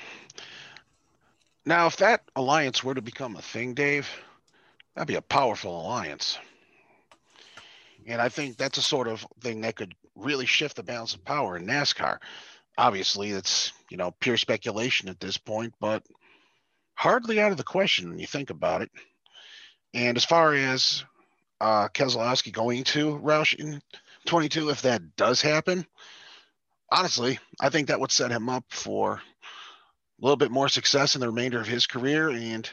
Now, 1.66 1.86
if 1.86 1.98
that 1.98 2.22
alliance 2.34 2.82
were 2.82 2.94
to 2.94 3.02
become 3.02 3.36
a 3.36 3.42
thing, 3.42 3.74
Dave, 3.74 4.08
that'd 4.94 5.06
be 5.06 5.16
a 5.16 5.22
powerful 5.22 5.82
alliance. 5.82 6.38
And 8.06 8.22
I 8.22 8.30
think 8.30 8.56
that's 8.56 8.78
a 8.78 8.82
sort 8.82 9.06
of 9.06 9.26
thing 9.42 9.60
that 9.60 9.76
could 9.76 9.94
really 10.14 10.46
shift 10.46 10.76
the 10.76 10.82
balance 10.82 11.14
of 11.14 11.24
power 11.24 11.58
in 11.58 11.66
NASCAR. 11.66 12.18
Obviously, 12.78 13.32
it's 13.32 13.72
you 13.90 13.96
know 13.96 14.12
pure 14.20 14.36
speculation 14.38 15.08
at 15.08 15.20
this 15.20 15.36
point, 15.36 15.74
but 15.78 16.04
hardly 16.94 17.40
out 17.40 17.52
of 17.52 17.58
the 17.58 17.64
question 17.64 18.08
when 18.08 18.18
you 18.18 18.26
think 18.26 18.50
about 18.50 18.82
it. 18.82 18.90
And 19.94 20.16
as 20.16 20.24
far 20.24 20.54
as 20.54 21.04
uh, 21.60 21.88
Keselowski 21.88 22.52
going 22.52 22.84
to 22.84 23.18
Roush 23.18 23.54
in 23.54 23.80
22, 24.26 24.70
if 24.70 24.82
that 24.82 25.16
does 25.16 25.40
happen, 25.40 25.86
honestly, 26.90 27.38
I 27.60 27.70
think 27.70 27.88
that 27.88 28.00
would 28.00 28.12
set 28.12 28.30
him 28.30 28.48
up 28.48 28.64
for 28.68 29.14
a 29.14 29.20
little 30.20 30.36
bit 30.36 30.50
more 30.50 30.68
success 30.68 31.14
in 31.14 31.20
the 31.20 31.28
remainder 31.28 31.60
of 31.60 31.66
his 31.66 31.86
career 31.86 32.30
and 32.30 32.68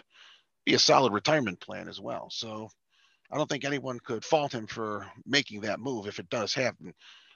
be 0.65 0.73
a 0.73 0.79
solid 0.79 1.13
retirement 1.13 1.59
plan 1.59 1.87
as 1.87 2.01
well. 2.01 2.29
So 2.29 2.69
I 3.31 3.37
don't 3.37 3.49
think 3.49 3.65
anyone 3.65 3.99
could 3.99 4.25
fault 4.25 4.53
him 4.53 4.67
for 4.67 5.05
making 5.25 5.61
that 5.61 5.79
move 5.79 6.07
if 6.07 6.19
it 6.19 6.29
does 6.29 6.53
happen, 6.53 6.93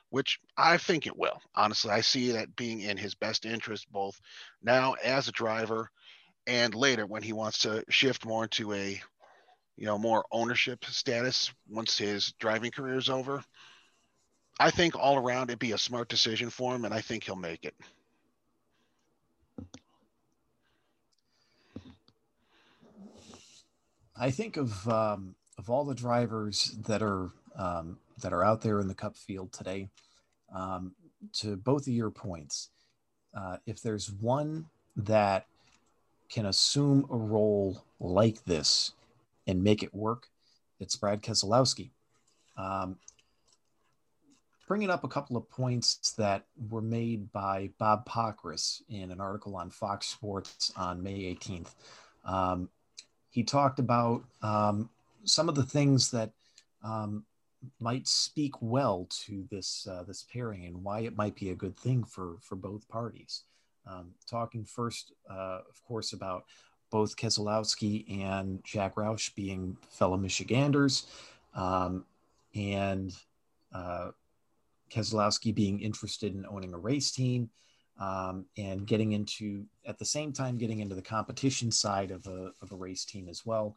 which 0.10 0.40
I 0.58 0.78
think 0.78 1.08
it 1.08 1.18
will. 1.18 1.40
Honestly, 1.56 1.92
I 1.92 2.02
see 2.02 2.32
that 2.32 2.56
being 2.56 2.82
in 2.82 2.98
his 2.98 3.16
best 3.16 3.46
interest 3.46 3.92
both 3.92 4.20
now 4.62 4.94
as 5.04 5.28
a 5.28 5.34
driver 5.34 5.90
and 6.48 6.74
later 6.74 7.06
when 7.06 7.24
he 7.24 7.34
wants 7.34 7.60
to 7.60 7.84
shift 7.90 8.26
more 8.26 8.44
into 8.44 8.74
a 8.74 9.02
you 9.80 9.86
know, 9.86 9.98
more 9.98 10.26
ownership 10.30 10.84
status 10.84 11.54
once 11.70 11.98
his 11.98 12.34
driving 12.34 12.70
career 12.70 12.98
is 12.98 13.10
over. 13.10 13.42
I 14.60 14.72
think 14.72 14.94
all 14.98 15.16
around 15.16 15.50
it'd 15.50 15.60
be 15.60 15.72
a 15.72 15.78
smart 15.78 16.10
decision 16.10 16.50
for 16.50 16.76
him, 16.76 16.84
and 16.84 16.94
I 16.94 17.00
think 17.00 17.24
he'll 17.24 17.38
make 17.38 17.64
it. 17.64 17.74
I 24.18 24.32
think 24.32 24.58
of 24.58 24.86
um, 24.90 25.36
of 25.58 25.70
all 25.70 25.86
the 25.86 25.96
drivers 25.96 26.76
that 26.86 27.02
are 27.02 27.30
um, 27.56 28.00
that 28.22 28.34
are 28.34 28.44
out 28.44 28.62
there 28.62 28.82
in 28.82 28.90
the 28.90 28.94
Cup 28.94 29.16
field 29.16 29.54
today. 29.54 29.88
Um, 30.54 30.94
to 31.34 31.56
both 31.56 31.84
of 31.84 31.94
your 31.94 32.10
points, 32.10 32.70
uh, 33.34 33.58
if 33.66 33.82
there's 33.82 34.12
one 34.12 34.66
that 34.98 35.46
can 36.30 36.46
assume 36.48 37.06
a 37.10 37.16
role 37.16 37.86
like 38.00 38.44
this 38.44 38.94
and 39.50 39.64
make 39.64 39.82
it 39.82 39.94
work, 39.94 40.28
it's 40.80 40.96
Brad 40.96 41.24
Keselowski. 41.24 41.90
Um, 42.56 42.98
bringing 44.68 44.92
up 44.92 45.04
a 45.04 45.08
couple 45.08 45.36
of 45.36 45.50
points 45.50 46.14
that 46.18 46.46
were 46.70 46.84
made 46.84 47.32
by 47.32 47.72
Bob 47.80 48.06
Pockrass 48.06 48.84
in 48.90 49.12
an 49.12 49.20
article 49.20 49.56
on 49.56 49.72
Fox 49.72 50.06
Sports 50.06 50.72
on 50.78 51.02
May 51.02 51.36
18th. 51.36 51.74
Um, 52.26 52.70
he 53.32 53.44
talked 53.44 53.80
about 53.80 54.24
um, 54.44 54.90
some 55.24 55.50
of 55.50 55.56
the 55.56 55.64
things 55.64 56.12
that 56.12 56.32
um, 56.84 57.26
might 57.80 58.08
speak 58.08 58.54
well 58.62 59.08
to 59.26 59.48
this 59.50 59.88
uh, 59.90 60.04
this 60.04 60.26
pairing 60.32 60.66
and 60.66 60.84
why 60.84 61.02
it 61.02 61.18
might 61.18 61.36
be 61.36 61.50
a 61.50 61.56
good 61.56 61.76
thing 61.76 62.04
for 62.04 62.38
for 62.42 62.56
both 62.56 62.88
parties. 62.88 63.44
Um, 63.90 64.12
talking 64.30 64.66
first, 64.66 65.14
uh, 65.30 65.62
of 65.68 65.84
course, 65.88 66.14
about 66.14 66.46
both 66.90 67.16
Keselowski 67.16 68.24
and 68.24 68.64
Jack 68.64 68.96
Roush 68.96 69.34
being 69.36 69.78
fellow 69.90 70.18
Michiganders, 70.18 71.08
um, 71.56 72.06
and 72.56 73.14
uh, 73.74 74.10
Keselowski 74.92 75.54
being 75.54 75.80
interested 75.80 76.34
in 76.34 76.46
owning 76.48 76.74
a 76.74 76.78
race 76.78 77.12
team 77.12 77.50
um, 78.00 78.46
and 78.58 78.88
getting 78.88 79.12
into, 79.12 79.66
at 79.86 80.00
the 80.00 80.06
same 80.06 80.32
time, 80.32 80.58
getting 80.58 80.80
into 80.80 80.96
the 80.96 81.02
competition 81.02 81.72
side 81.72 82.12
of 82.12 82.26
a, 82.28 82.52
of 82.62 82.72
a 82.72 82.76
race 82.76 83.06
team 83.06 83.30
as 83.30 83.46
well. 83.46 83.76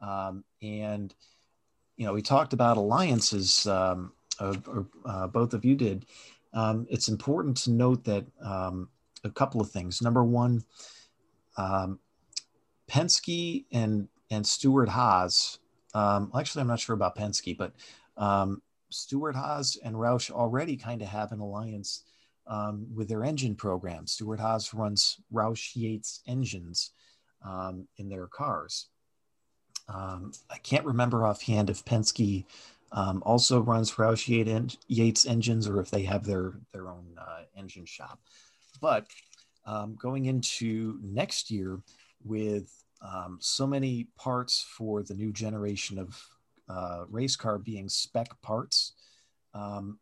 Um, 0.00 0.44
and, 0.62 1.14
you 1.96 2.06
know, 2.06 2.12
we 2.12 2.22
talked 2.22 2.52
about 2.52 2.76
alliances, 2.76 3.66
um, 3.66 4.12
uh, 4.38 5.26
both 5.28 5.54
of 5.54 5.64
you 5.64 5.74
did. 5.74 6.06
Um, 6.52 6.86
it's 6.90 7.08
important 7.08 7.56
to 7.58 7.70
note 7.70 8.04
that 8.04 8.26
um, 8.42 8.88
a 9.24 9.30
couple 9.30 9.60
of 9.60 9.70
things. 9.70 10.02
Number 10.02 10.24
one, 10.24 10.64
um, 11.56 11.98
Penske 12.88 13.64
and 13.72 14.08
and 14.30 14.46
Stewart-Haas. 14.46 15.58
Um, 15.94 16.30
actually, 16.34 16.62
I'm 16.62 16.68
not 16.68 16.80
sure 16.80 16.94
about 16.94 17.16
Penske, 17.16 17.56
but 17.56 17.72
um, 18.16 18.62
Stewart-Haas 18.90 19.76
and 19.84 19.94
Roush 19.94 20.30
already 20.30 20.76
kind 20.76 21.02
of 21.02 21.08
have 21.08 21.32
an 21.32 21.40
alliance 21.40 22.04
um, 22.46 22.86
with 22.94 23.08
their 23.08 23.24
engine 23.24 23.54
program. 23.54 24.06
Stewart-Haas 24.06 24.72
runs 24.72 25.18
Roush 25.32 25.76
Yates 25.76 26.20
engines 26.26 26.92
um, 27.44 27.86
in 27.98 28.08
their 28.08 28.26
cars. 28.26 28.88
Um, 29.88 30.32
I 30.50 30.58
can't 30.58 30.86
remember 30.86 31.26
offhand 31.26 31.68
if 31.68 31.84
Penske 31.84 32.44
um, 32.92 33.22
also 33.26 33.60
runs 33.60 33.92
Roush 33.92 34.28
Yates 34.88 35.26
engines 35.26 35.68
or 35.68 35.80
if 35.80 35.90
they 35.90 36.04
have 36.04 36.24
their 36.24 36.54
their 36.72 36.88
own 36.88 37.04
uh, 37.18 37.42
engine 37.56 37.84
shop. 37.84 38.18
But 38.80 39.06
going 39.98 40.24
into 40.26 40.98
next 41.02 41.50
year 41.50 41.80
with 42.24 42.84
um, 43.00 43.38
so 43.40 43.66
many 43.66 44.08
parts 44.16 44.64
for 44.76 45.02
the 45.02 45.14
new 45.14 45.32
generation 45.32 45.98
of 45.98 46.20
uh, 46.68 47.04
race 47.08 47.36
car 47.36 47.58
being 47.58 47.88
spec 47.88 48.28
parts. 48.42 48.92
Um, 49.54 49.98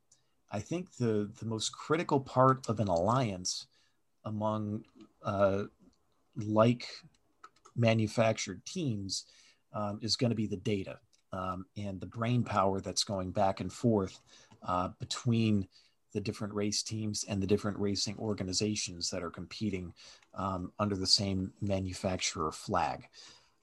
I 0.53 0.61
think 0.61 0.97
the 0.97 1.31
the 1.39 1.47
most 1.47 1.73
critical 1.73 2.21
part 2.21 2.69
of 2.69 2.81
an 2.81 2.89
alliance 2.89 3.67
among 4.25 4.85
uh, 5.23 5.65
like 6.37 6.87
manufactured 7.77 8.65
teams 8.67 9.25
um, 9.73 9.99
is 10.03 10.17
going 10.17 10.31
to 10.31 10.37
be 10.37 10.47
the 10.47 10.57
data 10.57 10.99
um, 11.33 11.65
and 11.77 12.01
the 12.01 12.07
brain 12.07 12.43
power 12.43 12.81
that's 12.81 13.05
going 13.05 13.31
back 13.31 13.61
and 13.61 13.73
forth 13.73 14.21
uh, 14.67 14.89
between 14.99 15.67
the 16.13 16.21
different 16.21 16.55
race 16.55 16.83
teams 16.83 17.25
and 17.29 17.43
the 17.43 17.47
different 17.47 17.79
racing 17.79 18.17
organizations 18.19 19.11
that 19.11 19.23
are 19.23 19.31
competing 19.31 19.93
um, 20.35 20.73
under 20.79 20.97
the 20.97 21.07
same 21.07 21.53
manufacturer 21.61 22.53
flag. 22.53 23.09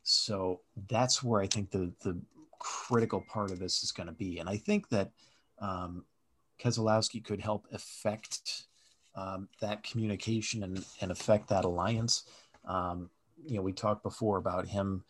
So 0.04 0.62
that's 0.90 1.22
where 1.22 1.42
I 1.42 1.48
think 1.48 1.72
the 1.72 1.92
the 2.04 2.18
critical 2.60 3.24
part 3.28 3.52
of 3.52 3.60
this 3.60 3.84
is 3.84 3.92
going 3.92 4.08
to 4.08 4.14
be, 4.14 4.40
and 4.40 4.50
I 4.50 4.58
think 4.58 4.90
that 4.90 5.12
um, 5.60 6.06
Keselowski 6.60 7.24
could 7.24 7.40
help 7.40 7.68
affect 7.72 8.64
um, 9.16 9.50
that 9.62 9.84
communication 9.84 10.64
and, 10.64 10.86
and 11.02 11.12
affect 11.12 11.50
that 11.50 11.66
alliance. 11.66 12.24
Um, 12.66 13.10
you 13.46 13.56
know, 13.56 13.62
we 13.62 13.74
talked 13.74 14.04
before 14.04 14.38
about 14.38 14.68
him 14.68 15.04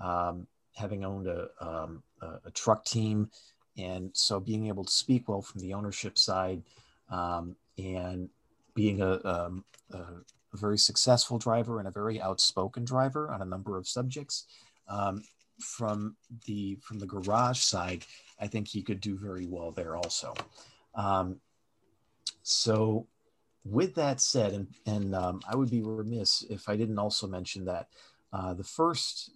um, 0.00 0.46
having 0.74 1.04
owned 1.04 1.26
a, 1.26 1.48
um, 1.60 2.02
a, 2.20 2.38
a, 2.46 2.50
truck 2.52 2.84
team, 2.84 3.30
and 3.76 4.10
so 4.14 4.40
being 4.40 4.66
able 4.68 4.84
to 4.84 4.92
speak 4.92 5.28
well 5.28 5.42
from 5.42 5.60
the 5.60 5.74
ownership 5.74 6.18
side 6.18 6.62
um, 7.12 7.54
and 7.78 8.28
being 8.74 9.02
a, 9.02 9.20
um, 9.24 9.64
a, 9.92 9.98
a, 9.98 10.56
very 10.56 10.78
successful 10.78 11.38
driver 11.38 11.78
and 11.78 11.86
a 11.86 11.92
very 11.92 12.20
outspoken 12.20 12.84
driver 12.84 13.30
on 13.30 13.42
a 13.42 13.44
number 13.44 13.76
of 13.76 13.86
subjects. 13.86 14.46
Um, 14.88 15.22
from 15.60 16.16
the 16.46 16.76
from 16.82 16.98
the 16.98 17.06
garage 17.06 17.60
side, 17.60 18.04
I 18.40 18.48
think 18.48 18.66
he 18.66 18.82
could 18.82 19.00
do 19.00 19.16
very 19.16 19.46
well 19.46 19.70
there 19.70 19.96
also. 19.96 20.34
Um, 20.96 21.36
so, 22.42 23.06
with 23.64 23.94
that 23.94 24.20
said, 24.20 24.54
and, 24.54 24.66
and 24.86 25.14
um, 25.14 25.40
I 25.48 25.54
would 25.54 25.70
be 25.70 25.82
remiss 25.82 26.44
if 26.50 26.68
I 26.68 26.76
didn't 26.76 26.98
also 26.98 27.28
mention 27.28 27.64
that 27.66 27.88
uh, 28.32 28.54
the 28.54 28.64
first 28.64 29.30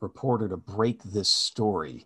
reporter 0.00 0.48
to 0.48 0.56
break 0.56 1.02
this 1.04 1.28
story 1.28 2.04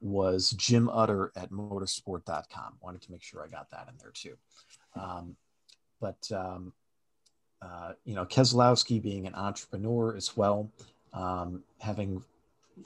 was 0.00 0.50
Jim 0.52 0.88
Utter 0.88 1.32
at 1.36 1.50
motorsport.com. 1.50 2.74
Wanted 2.80 3.02
to 3.02 3.12
make 3.12 3.22
sure 3.22 3.44
I 3.44 3.48
got 3.48 3.70
that 3.70 3.88
in 3.88 3.94
there 4.00 4.12
too. 4.12 4.36
Um, 4.94 5.36
but, 6.00 6.30
um, 6.32 6.72
uh, 7.62 7.92
you 8.04 8.14
know, 8.14 8.24
Keselowski 8.24 9.02
being 9.02 9.26
an 9.26 9.34
entrepreneur 9.34 10.16
as 10.16 10.36
well, 10.36 10.70
um, 11.12 11.62
having 11.78 12.22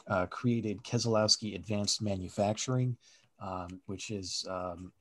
uh, 0.08 0.26
created 0.26 0.82
Keselowski 0.82 1.54
Advanced 1.54 2.02
Manufacturing, 2.02 2.96
um, 3.40 3.80
which 3.86 4.10
is 4.10 4.44
um, 4.50 4.92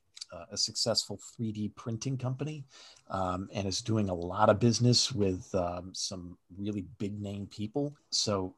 a 0.52 0.58
successful 0.58 1.18
3D 1.18 1.76
printing 1.76 2.18
company 2.18 2.64
um, 3.10 3.50
and 3.54 3.68
is 3.68 3.82
doing 3.82 4.10
a 4.10 4.14
lot 4.14 4.50
of 4.50 4.60
business 4.60 5.12
with 5.12 5.54
um, 5.56 5.92
some 5.94 6.38
really 6.58 6.86
big 6.98 7.20
name 7.22 7.48
people. 7.48 7.94
So, 8.10 8.56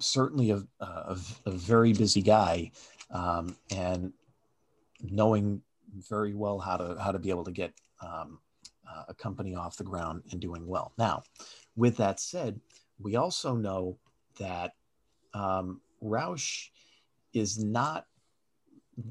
certainly 0.00 0.50
a, 0.50 0.62
a, 0.80 1.18
a 1.46 1.50
very 1.50 1.92
busy 1.92 2.22
guy 2.22 2.70
um, 3.10 3.56
and 3.70 4.12
knowing 5.02 5.62
very 6.08 6.34
well 6.34 6.58
how 6.58 6.76
to 6.76 6.96
how 7.00 7.10
to 7.12 7.18
be 7.18 7.30
able 7.30 7.44
to 7.44 7.50
get 7.50 7.72
um, 8.02 8.38
uh, 8.88 9.04
a 9.08 9.14
company 9.14 9.54
off 9.54 9.76
the 9.76 9.84
ground 9.84 10.22
and 10.30 10.40
doing 10.40 10.66
well. 10.66 10.92
Now, 10.98 11.22
with 11.76 11.96
that 11.98 12.20
said, 12.20 12.60
we 12.98 13.16
also 13.16 13.56
know 13.56 13.98
that 14.38 14.74
um, 15.34 15.80
Roush 16.02 16.68
is 17.32 17.62
not 17.62 18.06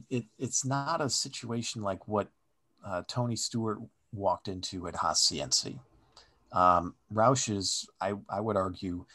it, 0.09 0.25
it's 0.37 0.65
not 0.65 1.01
a 1.01 1.09
situation 1.09 1.81
like 1.81 2.07
what 2.07 2.29
uh, 2.85 3.03
Tony 3.07 3.35
Stewart 3.35 3.79
walked 4.13 4.47
into 4.47 4.87
at 4.87 4.95
Haas 4.95 5.29
CNC. 5.29 5.79
Um, 6.51 6.95
Roush 7.13 7.55
is, 7.55 7.87
I, 8.01 8.13
I 8.29 8.41
would 8.41 8.57
argue, 8.57 9.05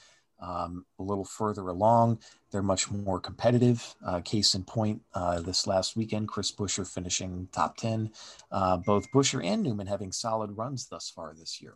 um, 0.45 0.84
a 0.99 1.03
little 1.03 1.24
further 1.24 1.68
along. 1.68 2.18
They're 2.51 2.62
much 2.62 2.90
more 2.90 3.18
competitive. 3.18 3.95
Uh, 4.05 4.20
case 4.20 4.55
in 4.55 4.64
point, 4.64 5.03
uh, 5.14 5.40
this 5.40 5.66
last 5.66 5.97
weekend, 5.97 6.28
Chris 6.28 6.53
Buescher 6.53 6.86
finishing 6.86 7.49
top 7.53 7.76
10, 7.76 8.11
uh, 8.53 8.76
both 8.78 9.11
Buescher 9.12 9.45
and 9.45 9.62
Newman 9.62 9.86
having 9.86 10.12
solid 10.12 10.57
runs 10.57 10.86
thus 10.86 11.11
far 11.11 11.34
this 11.34 11.61
year. 11.61 11.74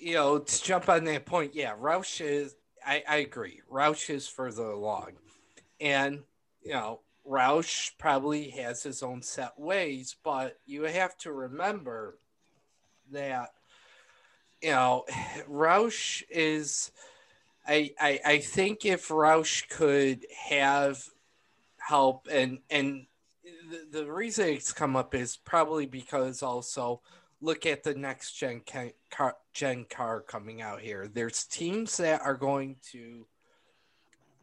you 0.00 0.14
know, 0.14 0.38
to 0.38 0.62
jump 0.62 0.88
on 0.88 1.04
that 1.04 1.26
point, 1.26 1.54
yeah, 1.54 1.74
Roush 1.76 2.20
is, 2.20 2.56
I, 2.84 3.02
I 3.08 3.16
agree. 3.18 3.60
Roush 3.70 4.10
is 4.10 4.26
further 4.26 4.64
along. 4.64 5.12
And, 5.80 6.20
you 6.62 6.72
know, 6.72 7.00
Roush 7.28 7.92
probably 7.98 8.50
has 8.50 8.82
his 8.82 9.02
own 9.02 9.22
set 9.22 9.58
ways, 9.58 10.16
but 10.24 10.58
you 10.64 10.84
have 10.84 11.16
to 11.18 11.32
remember 11.32 12.18
that 13.12 13.50
you 14.62 14.70
know 14.70 15.04
Roush 15.50 16.22
is 16.30 16.90
I 17.68 17.90
I, 18.00 18.20
I 18.24 18.38
think 18.38 18.84
if 18.84 19.08
Roush 19.08 19.68
could 19.68 20.26
have 20.48 21.04
help 21.76 22.26
and 22.30 22.58
and 22.70 23.06
the, 23.70 24.00
the 24.00 24.12
reason 24.12 24.48
it's 24.48 24.72
come 24.72 24.96
up 24.96 25.14
is 25.14 25.36
probably 25.36 25.86
because 25.86 26.42
also 26.42 27.02
look 27.40 27.66
at 27.66 27.84
the 27.84 27.94
next 27.94 28.32
gen 28.32 28.62
car, 29.10 29.36
gen 29.52 29.84
car 29.88 30.20
coming 30.20 30.60
out 30.60 30.80
here. 30.80 31.08
There's 31.12 31.44
teams 31.44 31.96
that 31.98 32.20
are 32.22 32.34
going 32.34 32.76
to 32.92 33.26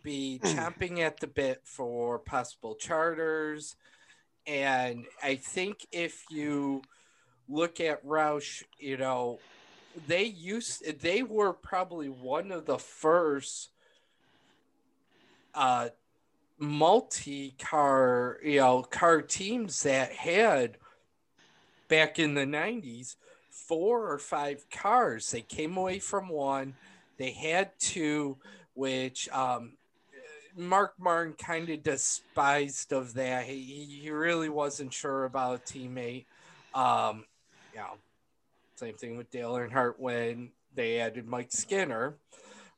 be 0.04 0.40
chomping 0.44 1.00
at 1.00 1.20
the 1.20 1.28
bit 1.28 1.62
for 1.66 2.20
possible 2.20 2.76
charters. 2.76 3.76
And 4.48 5.06
I 5.24 5.36
think 5.36 5.86
if 5.92 6.24
you 6.30 6.84
look 7.50 7.80
at 7.80 8.06
Roush, 8.06 8.64
you 8.80 8.98
know, 8.98 9.40
they 10.08 10.24
used 10.24 11.02
they 11.02 11.24
were 11.24 11.54
probably 11.54 12.10
one 12.10 12.52
of 12.52 12.66
the 12.66 12.78
first 12.78 13.70
uh 15.54 15.90
multi-car, 16.58 18.40
you 18.42 18.60
know, 18.62 18.82
car 18.82 19.22
teams 19.22 19.84
that 19.84 20.12
had 20.14 20.78
back 21.90 22.18
in 22.18 22.34
the 22.34 22.46
90s 22.46 23.18
four 23.50 24.10
or 24.10 24.18
five 24.18 24.66
cars. 24.70 25.32
They 25.32 25.42
came 25.42 25.76
away 25.76 26.00
from 26.00 26.30
one, 26.30 26.76
they 27.18 27.32
had 27.32 27.78
two, 27.80 28.38
which 28.74 29.30
um 29.30 29.74
Mark 30.56 30.94
Martin 30.98 31.34
kind 31.34 31.70
of 31.70 31.84
despised 31.84 32.94
of 32.94 33.14
that. 33.16 33.46
He, 33.46 34.00
he 34.02 34.10
really 34.10 34.50
wasn't 34.50 34.94
sure 34.94 35.26
about 35.26 35.56
a 35.56 35.74
teammate. 35.74 36.26
Um, 36.74 37.26
yeah, 37.74 37.90
same 38.76 38.96
thing 38.96 39.18
with 39.18 39.30
Dale 39.32 39.54
Earnhardt 39.54 39.96
when 39.98 40.52
they 40.74 41.00
added 41.00 41.28
Mike 41.28 41.52
Skinner. 41.52 42.18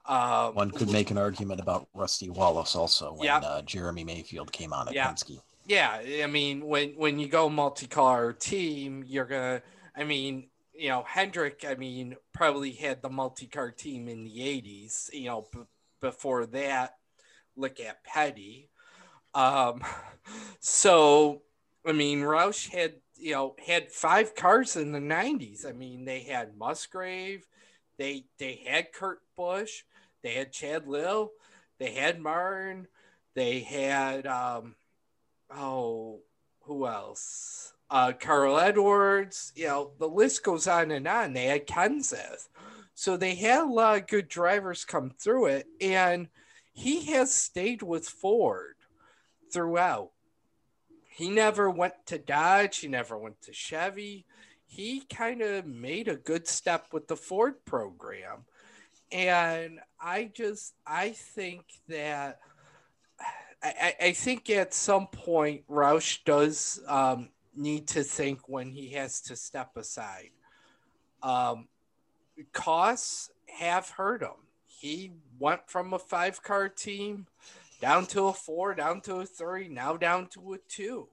Um, 0.05 0.55
One 0.55 0.71
could 0.71 0.91
make 0.91 1.11
an 1.11 1.17
argument 1.17 1.59
about 1.59 1.87
Rusty 1.93 2.29
Wallace 2.29 2.75
also 2.75 3.13
when 3.13 3.25
yeah. 3.25 3.39
uh, 3.39 3.61
Jeremy 3.63 4.03
Mayfield 4.03 4.51
came 4.51 4.71
on 4.71 4.87
at 4.87 4.93
yeah. 4.93 5.07
Penske. 5.07 5.41
Yeah, 5.65 6.01
I 6.23 6.27
mean 6.27 6.65
when 6.65 6.91
when 6.91 7.19
you 7.19 7.27
go 7.27 7.49
multi-car 7.49 8.31
team, 8.33 9.03
you're 9.05 9.25
gonna. 9.25 9.61
I 9.97 10.05
mean, 10.05 10.47
you 10.73 10.87
know, 10.87 11.03
Hendrick. 11.05 11.65
I 11.67 11.75
mean, 11.75 12.15
probably 12.33 12.71
had 12.71 13.01
the 13.01 13.09
multi-car 13.09 13.71
team 13.71 14.07
in 14.07 14.23
the 14.23 14.39
'80s. 14.39 15.13
You 15.13 15.25
know, 15.25 15.47
b- 15.51 15.59
before 15.99 16.45
that, 16.47 16.95
look 17.57 17.81
at 17.81 18.03
Petty. 18.05 18.69
Um, 19.33 19.83
so, 20.59 21.41
I 21.85 21.91
mean, 21.91 22.21
Roush 22.21 22.69
had, 22.69 22.93
you 23.19 23.33
know, 23.33 23.55
had 23.65 23.91
five 23.91 24.35
cars 24.35 24.75
in 24.75 24.91
the 24.91 24.99
90s. 24.99 25.65
I 25.65 25.71
mean, 25.71 26.05
they 26.05 26.21
had 26.21 26.57
Musgrave, 26.57 27.45
they 27.97 28.25
they 28.39 28.61
had 28.67 28.93
Kurt 28.93 29.19
Busch, 29.35 29.83
they 30.23 30.33
had 30.33 30.51
Chad 30.51 30.87
Little, 30.87 31.31
they 31.79 31.91
had 31.91 32.19
Martin, 32.19 32.87
they 33.35 33.59
had, 33.59 34.25
um, 34.27 34.75
oh, 35.55 36.19
who 36.61 36.87
else? 36.87 37.73
Uh, 37.89 38.11
Carl 38.19 38.59
Edwards, 38.59 39.53
you 39.55 39.67
know, 39.67 39.91
the 39.97 40.09
list 40.09 40.43
goes 40.43 40.67
on 40.67 40.91
and 40.91 41.07
on. 41.07 41.33
They 41.33 41.45
had 41.45 41.67
Kenseth. 41.67 42.49
So 42.93 43.15
they 43.15 43.35
had 43.35 43.63
a 43.63 43.65
lot 43.65 43.97
of 43.97 44.07
good 44.07 44.27
drivers 44.27 44.83
come 44.83 45.11
through 45.11 45.47
it. 45.47 45.67
And– 45.79 46.27
he 46.77 47.05
has 47.05 47.33
stayed 47.33 47.81
with 47.81 48.07
Ford 48.07 48.75
throughout. 49.51 50.11
He 51.17 51.31
never 51.31 51.67
went 51.69 51.93
to 52.05 52.19
Dodge, 52.19 52.77
he 52.77 52.87
never 52.87 53.17
went 53.17 53.41
to 53.41 53.53
Chevy. 53.53 54.25
He 54.67 55.01
kind 55.01 55.41
of 55.41 55.65
made 55.65 56.07
a 56.07 56.15
good 56.15 56.47
step 56.47 56.87
with 56.91 57.07
the 57.07 57.15
Ford 57.15 57.65
program. 57.65 58.45
And 59.11 59.79
I 59.99 60.29
just, 60.31 60.75
I 60.85 61.09
think 61.09 61.63
that, 61.87 62.39
I, 63.63 63.95
I 63.99 64.11
think 64.11 64.47
at 64.51 64.75
some 64.75 65.07
point 65.07 65.63
Roush 65.67 66.23
does 66.23 66.81
um, 66.87 67.29
need 67.55 67.87
to 67.89 68.03
think 68.03 68.47
when 68.47 68.69
he 68.69 68.89
has 68.89 69.21
to 69.21 69.35
step 69.35 69.75
aside. 69.75 70.29
Um, 71.23 71.67
costs 72.53 73.31
have 73.47 73.89
hurt 73.89 74.21
him 74.21 74.47
he 74.79 75.11
went 75.39 75.61
from 75.67 75.93
a 75.93 75.99
five 75.99 76.43
car 76.43 76.69
team 76.69 77.25
down 77.81 78.05
to 78.07 78.27
a 78.27 78.33
four, 78.33 78.73
down 78.75 79.01
to 79.01 79.17
a 79.17 79.25
three, 79.25 79.67
now 79.67 79.97
down 79.97 80.27
to 80.27 80.53
a 80.53 80.57
two. 80.67 81.07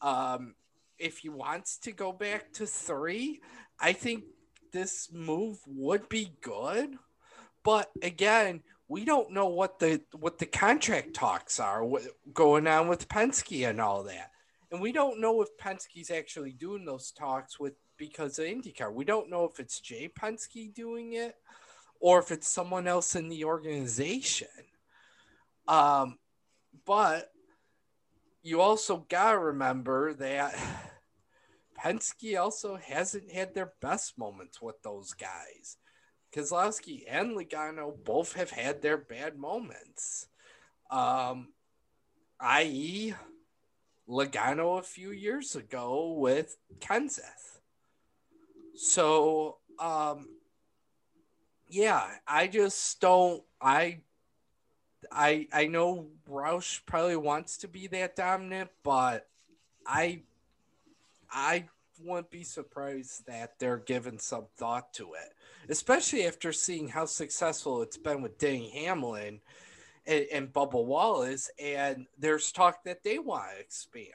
Um, 0.00 0.54
if 0.98 1.18
he 1.18 1.28
wants 1.28 1.78
to 1.78 1.92
go 1.92 2.12
back 2.12 2.52
to 2.54 2.66
three, 2.66 3.40
I 3.80 3.92
think 3.92 4.24
this 4.72 5.10
move 5.12 5.58
would 5.66 6.08
be 6.08 6.32
good. 6.40 6.98
but 7.64 7.90
again, 8.02 8.62
we 8.88 9.04
don't 9.04 9.32
know 9.32 9.48
what 9.48 9.78
the 9.78 10.00
what 10.12 10.38
the 10.38 10.46
contract 10.46 11.14
talks 11.14 11.58
are 11.58 11.84
what, 11.84 12.02
going 12.32 12.66
on 12.66 12.88
with 12.88 13.08
Penske 13.08 13.68
and 13.68 13.80
all 13.80 14.04
that. 14.04 14.30
And 14.70 14.80
we 14.80 14.92
don't 14.92 15.20
know 15.20 15.42
if 15.42 15.56
Penske's 15.58 16.10
actually 16.10 16.52
doing 16.52 16.84
those 16.84 17.10
talks 17.10 17.58
with 17.58 17.74
because 17.96 18.38
of 18.38 18.46
IndyCar. 18.46 18.92
We 18.92 19.04
don't 19.04 19.30
know 19.30 19.44
if 19.44 19.58
it's 19.58 19.80
Jay 19.80 20.08
Penske 20.08 20.74
doing 20.74 21.14
it 21.14 21.36
or 22.00 22.18
if 22.18 22.30
it's 22.30 22.48
someone 22.48 22.86
else 22.86 23.16
in 23.16 23.28
the 23.28 23.44
organization. 23.44 24.48
Um, 25.68 26.18
but 26.84 27.30
you 28.42 28.60
also 28.60 29.06
gotta 29.08 29.38
remember 29.38 30.14
that 30.14 30.56
Penske 31.78 32.40
also 32.40 32.76
hasn't 32.76 33.32
had 33.32 33.54
their 33.54 33.72
best 33.80 34.18
moments 34.18 34.62
with 34.62 34.80
those 34.82 35.12
guys. 35.12 35.76
Keselowski 36.34 37.04
and 37.08 37.36
Logano 37.36 37.92
both 38.04 38.34
have 38.34 38.50
had 38.50 38.82
their 38.82 38.98
bad 38.98 39.38
moments. 39.38 40.26
Um, 40.90 41.48
i.e., 42.40 43.14
Logano 44.08 44.78
a 44.78 44.82
few 44.82 45.10
years 45.10 45.56
ago 45.56 46.12
with 46.12 46.56
Kenseth. 46.78 47.60
So, 48.74 49.58
um, 49.80 50.28
yeah, 51.68 52.06
I 52.26 52.46
just 52.46 53.00
don't. 53.00 53.42
I, 53.60 54.02
I, 55.12 55.48
I 55.52 55.66
know 55.66 56.06
Roush 56.30 56.80
probably 56.86 57.16
wants 57.16 57.56
to 57.58 57.68
be 57.68 57.86
that 57.88 58.16
dominant, 58.16 58.70
but 58.82 59.28
I, 59.86 60.22
I 61.30 61.64
wouldn't 62.02 62.30
be 62.30 62.44
surprised 62.44 63.26
that 63.26 63.58
they're 63.58 63.78
giving 63.78 64.18
some 64.18 64.46
thought 64.56 64.92
to 64.94 65.14
it, 65.14 65.34
especially 65.68 66.26
after 66.26 66.52
seeing 66.52 66.88
how 66.88 67.06
successful 67.06 67.82
it's 67.82 67.96
been 67.96 68.22
with 68.22 68.38
Denny 68.38 68.70
Hamlin 68.70 69.40
and, 70.06 70.26
and 70.32 70.52
Bubba 70.52 70.84
Wallace. 70.84 71.50
And 71.58 72.06
there's 72.18 72.52
talk 72.52 72.84
that 72.84 73.02
they 73.02 73.18
want 73.18 73.50
to 73.54 73.60
expand, 73.60 74.08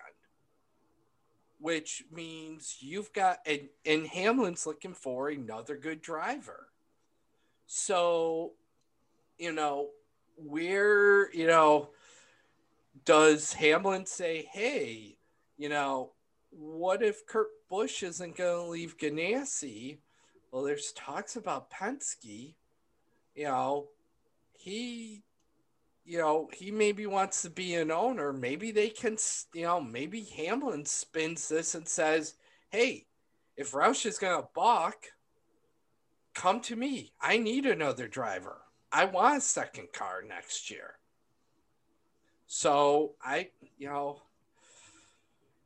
which 1.60 2.04
means 2.12 2.78
you've 2.80 3.12
got, 3.14 3.40
and, 3.46 3.70
and 3.86 4.08
Hamlin's 4.08 4.66
looking 4.66 4.94
for 4.94 5.30
another 5.30 5.76
good 5.76 6.02
driver. 6.02 6.68
So, 7.66 8.52
you 9.38 9.54
know, 9.54 9.90
where, 10.36 11.34
you 11.34 11.48
know, 11.48 11.90
does 13.06 13.54
Hamlin 13.54 14.06
say, 14.06 14.48
hey, 14.52 15.18
you 15.58 15.70
know, 15.70 16.12
what 16.50 17.02
if 17.02 17.26
Kurt 17.26 17.48
Busch 17.70 18.04
isn't 18.04 18.36
going 18.36 18.66
to 18.66 18.72
leave 18.72 18.98
Ganassi? 18.98 20.00
Well, 20.52 20.64
there's 20.64 20.92
talks 20.92 21.36
about 21.36 21.72
Penske. 21.72 22.56
You 23.36 23.46
know, 23.46 23.88
he, 24.54 25.24
you 26.06 26.18
know, 26.18 26.50
he 26.54 26.72
maybe 26.72 27.06
wants 27.06 27.42
to 27.44 27.50
be 27.50 27.76
an 27.76 27.92
owner. 27.92 28.34
Maybe 28.34 28.72
they 28.72 28.90
can, 28.90 29.18
you 29.54 29.64
know, 29.64 29.80
maybe 29.80 30.24
Hamlin 30.36 30.86
spins 30.86 31.48
this 31.48 31.76
and 31.76 31.88
says, 31.88 32.36
hey, 32.70 33.06
if 33.56 33.72
Roush 33.72 34.06
is 34.06 34.18
going 34.18 34.42
to 34.42 34.50
balk, 34.54 35.06
come 36.34 36.60
to 36.62 36.76
me. 36.76 37.14
I 37.22 37.38
need 37.38 37.66
another 37.66 38.08
driver. 38.08 38.62
I 38.92 39.06
want 39.06 39.38
a 39.38 39.42
second 39.42 39.94
car 39.94 40.24
next 40.28 40.70
year. 40.70 40.96
So 42.48 43.14
I, 43.24 43.50
you 43.78 43.88
know, 43.88 44.22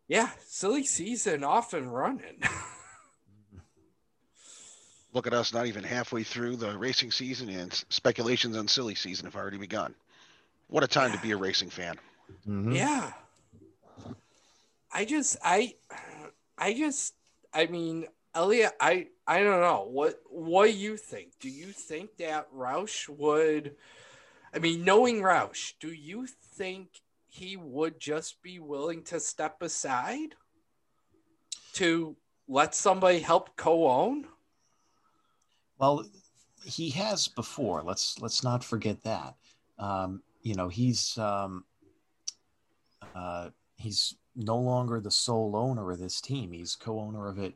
yeah, 0.07 0.30
silly 0.45 0.84
season 0.84 1.43
off 1.43 1.73
and 1.73 1.91
running. 1.91 2.43
Look 5.13 5.26
at 5.26 5.34
us, 5.34 5.53
not 5.53 5.65
even 5.65 5.84
halfway 5.84 6.23
through 6.23 6.57
the 6.57 6.78
racing 6.78 7.09
season, 7.11 7.49
and 7.49 7.73
speculations 7.89 8.55
on 8.57 8.67
silly 8.67 8.95
season 8.95 9.26
have 9.26 9.36
already 9.36 9.57
begun. 9.57 9.95
What 10.67 10.84
a 10.84 10.88
time 10.88 11.11
yeah. 11.11 11.15
to 11.15 11.21
be 11.21 11.32
a 11.32 11.38
racing 11.38 11.69
fan. 11.69 11.95
Mm-hmm. 12.47 12.73
Yeah. 12.73 13.13
I 14.93 15.05
just, 15.05 15.38
I, 15.43 15.76
I 16.57 16.73
just, 16.73 17.15
I 17.53 17.65
mean, 17.67 18.07
Elliot, 18.36 18.74
I, 18.82 19.08
I 19.26 19.42
don't 19.42 19.62
know 19.62 19.88
what, 19.90 20.20
what 20.30 20.74
you 20.74 20.98
think? 20.98 21.32
Do 21.40 21.50
you 21.50 21.68
think 21.68 22.18
that 22.18 22.52
Roush 22.54 23.08
would? 23.08 23.76
I 24.54 24.60
mean, 24.60 24.84
knowing 24.84 25.22
Roush, 25.22 25.74
do 25.80 25.88
you 25.88 26.28
think 26.56 26.90
he 27.28 27.56
would 27.56 28.00
just 28.00 28.42
be 28.44 28.60
willing 28.60 29.04
to 29.04 29.22
step 29.22 29.62
aside 29.62 30.36
to 31.74 32.16
let 32.48 32.76
somebody 32.76 33.20
help 33.20 33.56
co-own? 33.56 34.26
Well, 35.78 36.06
he 36.66 36.90
has 36.92 37.28
before. 37.28 37.84
Let's 37.84 38.20
let's 38.22 38.44
not 38.44 38.64
forget 38.64 39.04
that. 39.04 39.36
Um, 39.78 40.24
you 40.42 40.56
know, 40.56 40.70
he's 40.70 41.18
um, 41.18 41.66
uh, 43.14 43.50
he's 43.76 44.16
no 44.36 44.58
longer 44.58 45.00
the 45.00 45.12
sole 45.12 45.56
owner 45.56 45.92
of 45.92 46.00
this 46.00 46.22
team. 46.22 46.52
He's 46.52 46.76
co-owner 46.76 47.28
of 47.28 47.40
it 47.40 47.56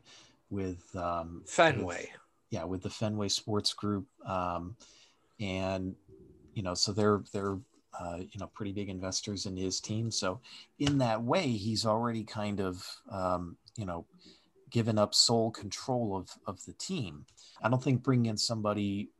with 0.50 0.84
um, 0.96 1.42
Fenway. 1.46 1.96
With, 1.96 2.08
yeah, 2.50 2.64
with 2.64 2.82
the 2.82 2.90
Fenway 2.90 3.28
Sports 3.28 3.72
Group, 3.72 4.06
um, 4.26 4.76
and 5.38 5.94
you 6.54 6.62
know, 6.62 6.74
so 6.74 6.92
they're 6.92 7.22
they're 7.32 7.58
uh, 7.98 8.18
you 8.18 8.38
know, 8.38 8.46
pretty 8.54 8.72
big 8.72 8.88
investors 8.88 9.46
in 9.46 9.56
his 9.56 9.80
team. 9.80 10.10
So 10.10 10.40
in 10.78 10.98
that 10.98 11.22
way, 11.22 11.48
he's 11.48 11.84
already 11.84 12.24
kind 12.24 12.60
of, 12.60 12.86
um, 13.10 13.56
you 13.76 13.84
know, 13.84 14.06
given 14.70 14.98
up 14.98 15.14
sole 15.14 15.50
control 15.50 16.16
of, 16.16 16.30
of 16.46 16.64
the 16.64 16.72
team. 16.74 17.26
I 17.62 17.68
don't 17.68 17.82
think 17.82 18.02
bringing 18.02 18.26
in 18.26 18.36
somebody 18.36 19.10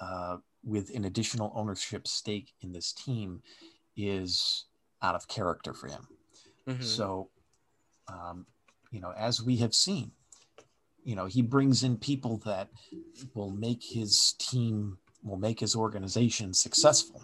uh, 0.00 0.36
with 0.62 0.94
an 0.94 1.04
additional 1.04 1.52
ownership 1.54 2.06
stake 2.06 2.52
in 2.60 2.72
this 2.72 2.92
team 2.92 3.42
is 3.96 4.66
out 5.02 5.14
of 5.14 5.26
character 5.26 5.72
for 5.74 5.88
him. 5.88 6.06
Mm-hmm. 6.68 6.82
So, 6.82 7.30
um, 8.08 8.46
you 8.90 9.00
know, 9.00 9.12
as 9.16 9.42
we 9.42 9.56
have 9.56 9.74
seen, 9.74 10.12
you 11.04 11.16
know, 11.16 11.26
he 11.26 11.42
brings 11.42 11.82
in 11.82 11.96
people 11.96 12.38
that 12.44 12.68
will 13.34 13.50
make 13.50 13.82
his 13.82 14.34
team, 14.38 14.98
will 15.22 15.38
make 15.38 15.60
his 15.60 15.74
organization 15.74 16.54
successful. 16.54 17.22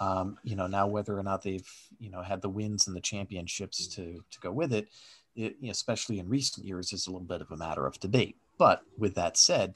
Um, 0.00 0.38
you 0.42 0.56
know, 0.56 0.66
now 0.66 0.86
whether 0.86 1.16
or 1.18 1.22
not 1.22 1.42
they've 1.42 1.68
you 1.98 2.10
know 2.10 2.22
had 2.22 2.42
the 2.42 2.48
wins 2.48 2.86
and 2.86 2.96
the 2.96 3.00
championships 3.00 3.86
to 3.88 4.24
to 4.30 4.40
go 4.40 4.50
with 4.50 4.72
it, 4.72 4.88
it 5.36 5.56
especially 5.68 6.18
in 6.18 6.28
recent 6.28 6.66
years, 6.66 6.92
is 6.92 7.06
a 7.06 7.10
little 7.10 7.26
bit 7.26 7.40
of 7.40 7.50
a 7.50 7.56
matter 7.56 7.86
of 7.86 8.00
debate. 8.00 8.36
But 8.58 8.82
with 8.98 9.14
that 9.14 9.36
said, 9.36 9.74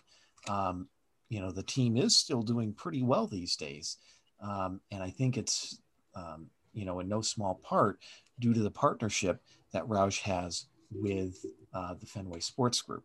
um, 0.49 0.89
you 1.29 1.41
know 1.41 1.51
the 1.51 1.63
team 1.63 1.97
is 1.97 2.17
still 2.17 2.43
doing 2.43 2.73
pretty 2.73 3.03
well 3.03 3.27
these 3.27 3.57
days, 3.57 3.97
um, 4.43 4.81
and 4.91 5.03
I 5.03 5.11
think 5.11 5.39
it's 5.39 5.79
um, 6.15 6.49
you 6.73 6.85
know 6.85 6.99
in 7.01 7.09
no 7.09 7.21
small 7.23 7.55
part 7.55 8.01
due 8.41 8.53
to 8.53 8.61
the 8.61 8.71
partnership 8.71 9.41
that 9.73 9.87
Roush 9.87 10.23
has 10.23 10.67
with 10.91 11.45
uh, 11.73 11.95
the 11.95 12.07
Fenway 12.07 12.41
Sports 12.41 12.83
Group. 12.83 13.05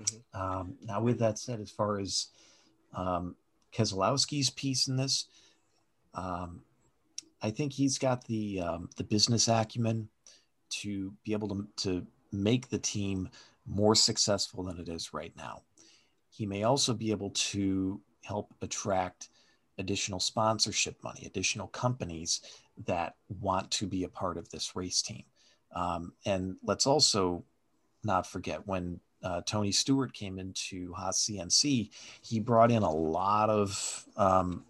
Mm-hmm. 0.00 0.40
Um, 0.40 0.74
now, 0.82 1.00
with 1.00 1.18
that 1.18 1.38
said, 1.38 1.60
as 1.60 1.70
far 1.70 1.98
as 1.98 2.28
um, 2.94 3.36
Keselowski's 3.72 4.50
piece 4.50 4.88
in 4.88 4.96
this, 4.96 5.26
um, 6.14 6.62
I 7.42 7.50
think 7.50 7.72
he's 7.72 7.98
got 7.98 8.24
the 8.26 8.60
um, 8.60 8.90
the 8.96 9.04
business 9.04 9.48
acumen 9.48 10.08
to 10.70 11.12
be 11.24 11.32
able 11.32 11.48
to, 11.48 11.66
to 11.78 12.06
make 12.32 12.68
the 12.68 12.78
team 12.78 13.28
more 13.66 13.94
successful 13.94 14.62
than 14.64 14.78
it 14.78 14.88
is 14.88 15.12
right 15.12 15.32
now. 15.36 15.62
He 16.30 16.46
may 16.46 16.62
also 16.62 16.94
be 16.94 17.10
able 17.10 17.30
to 17.30 18.00
help 18.24 18.54
attract 18.62 19.28
additional 19.78 20.20
sponsorship 20.20 21.02
money, 21.02 21.24
additional 21.26 21.68
companies 21.68 22.40
that 22.86 23.14
want 23.40 23.70
to 23.72 23.86
be 23.86 24.04
a 24.04 24.08
part 24.08 24.36
of 24.36 24.48
this 24.50 24.76
race 24.76 25.02
team. 25.02 25.24
Um, 25.74 26.12
and 26.26 26.56
let's 26.62 26.86
also 26.86 27.44
not 28.04 28.26
forget 28.26 28.66
when 28.66 29.00
uh, 29.22 29.42
Tony 29.46 29.72
Stewart 29.72 30.12
came 30.12 30.38
into 30.38 30.92
Haas 30.94 31.28
CNC, 31.28 31.90
he 32.22 32.40
brought 32.40 32.70
in 32.70 32.82
a 32.82 32.90
lot 32.90 33.50
of 33.50 34.06
um, 34.16 34.64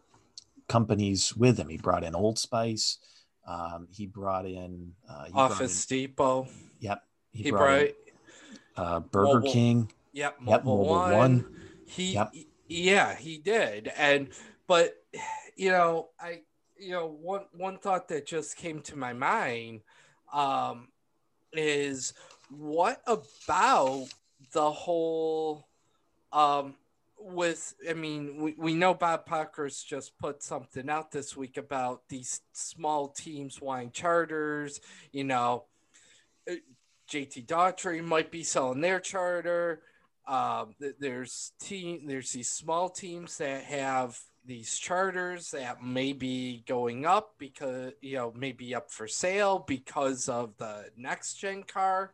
companies 0.69 1.37
with 1.37 1.59
him. 1.59 1.69
He 1.69 1.77
brought 1.77 2.05
in 2.05 2.15
Old 2.15 2.39
Spice. 2.39 2.99
Um, 3.47 3.89
he 3.91 4.07
brought 4.07 4.47
in 4.47 4.93
uh, 5.09 5.25
he 5.25 5.33
Office 5.33 5.87
brought 5.87 5.97
in, 5.97 6.03
Depot. 6.03 6.49
Yep. 6.81 7.03
He, 7.33 7.43
he 7.45 7.51
brought, 7.51 7.61
brought 7.61 7.81
in, 7.81 7.95
uh, 8.77 9.01
Burger 9.01 9.41
Mobil, 9.41 9.53
King. 9.53 9.93
Yep. 10.13 10.41
Mobil, 10.41 10.49
yep, 10.49 10.65
Mobil 10.65 10.87
One. 10.87 11.17
One. 11.17 11.57
He, 11.87 12.13
yep. 12.15 12.33
yeah, 12.69 13.17
he 13.17 13.39
did. 13.39 13.93
And, 13.97 14.29
but, 14.67 14.95
you 15.57 15.71
know, 15.71 16.11
I, 16.21 16.43
you 16.79 16.91
know, 16.91 17.07
one, 17.07 17.45
one 17.53 17.79
thought 17.79 18.09
that 18.09 18.27
just 18.27 18.57
came 18.57 18.81
to 18.83 18.97
my 18.97 19.13
mind 19.13 19.81
um, 20.33 20.89
is 21.53 22.15
what 22.51 23.03
about 23.07 24.09
the 24.53 24.71
whole 24.71 25.69
um, 26.33 26.75
with 27.19 27.75
i 27.89 27.93
mean 27.93 28.41
we, 28.41 28.55
we 28.57 28.75
know 28.75 28.95
bob 28.95 29.27
Pockrass 29.29 29.85
just 29.85 30.17
put 30.19 30.43
something 30.43 30.89
out 30.89 31.11
this 31.13 31.37
week 31.37 31.57
about 31.57 32.09
these 32.09 32.41
small 32.53 33.09
teams 33.09 33.61
wanting 33.61 33.91
charters 33.91 34.81
you 35.13 35.25
know 35.25 35.65
uh, 36.51 36.55
jt 37.11 37.47
daugherty 37.47 38.01
might 38.01 38.31
be 38.31 38.43
selling 38.43 38.81
their 38.81 39.01
charter. 39.01 39.83
Um, 40.27 40.77
there's 41.01 41.53
team 41.61 42.03
there's 42.07 42.33
these 42.33 42.49
small 42.49 42.89
teams 42.89 43.39
that 43.39 43.65
have 43.65 44.19
these 44.45 44.79
charters 44.79 45.51
that 45.51 45.83
may 45.83 46.13
be 46.13 46.63
going 46.67 47.05
up 47.05 47.35
because 47.39 47.93
you 48.01 48.17
know 48.17 48.33
maybe 48.37 48.75
up 48.75 48.91
for 48.91 49.09
sale 49.09 49.65
because 49.67 50.29
of 50.29 50.57
the 50.59 50.85
next 50.97 51.35
gen 51.35 51.65
car 51.65 52.13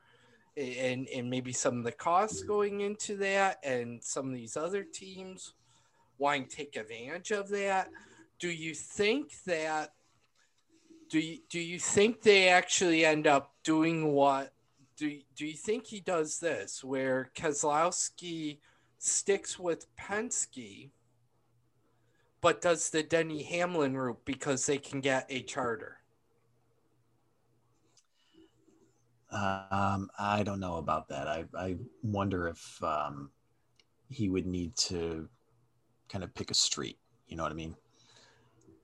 and 0.57 1.09
and 1.09 1.29
maybe 1.29 1.53
some 1.53 1.79
of 1.79 1.85
the 1.85 1.93
costs 1.93 2.43
mm. 2.43 2.47
going 2.47 2.81
into 2.81 3.17
that 3.17 3.59
and 3.63 4.03
some 4.03 4.29
of 4.29 4.35
these 4.35 4.57
other 4.57 4.83
teams 4.83 5.55
wanting 6.19 6.47
to 6.47 6.57
take 6.57 6.77
advantage 6.77 7.31
of 7.31 7.49
that 7.49 7.91
do 8.39 8.49
you 8.49 8.75
think 8.75 9.33
that 9.45 9.93
do 11.09 11.21
you, 11.21 11.39
do 11.49 11.61
you 11.61 11.79
think 11.79 12.23
they 12.23 12.49
actually 12.49 13.05
end 13.05 13.27
up 13.27 13.55
doing 13.63 14.13
what 14.13 14.53
do, 14.97 15.19
do 15.37 15.47
you 15.47 15.55
think 15.55 15.87
he 15.87 16.01
does 16.01 16.39
this 16.39 16.83
where 16.83 17.31
Keselowski 17.37 18.59
sticks 18.99 19.59
with 19.59 19.87
Penske 19.97 20.91
but 22.41 22.61
does 22.61 22.91
the 22.91 23.03
Denny 23.03 23.43
Hamlin 23.43 23.97
route 23.97 24.25
because 24.25 24.67
they 24.67 24.79
can 24.79 25.01
get 25.01 25.27
a 25.29 25.43
charter? 25.43 25.99
Um, 29.37 30.09
I 30.19 30.43
don't 30.45 30.61
know 30.61 30.77
about 30.77 31.09
that. 31.09 31.29
I, 31.29 31.45
I 31.55 31.77
wonder 32.03 32.49
if 32.49 32.83
um, 32.83 33.31
he 34.09 34.31
would 34.31 34.47
need 34.47 34.75
to 34.77 35.29
kind 36.09 36.25
of 36.25 36.35
pick 36.35 36.51
a 36.51 36.55
street. 36.55 36.99
You 37.29 37.37
know 37.37 37.43
what 37.43 37.53
I 37.53 37.57
mean? 37.57 37.77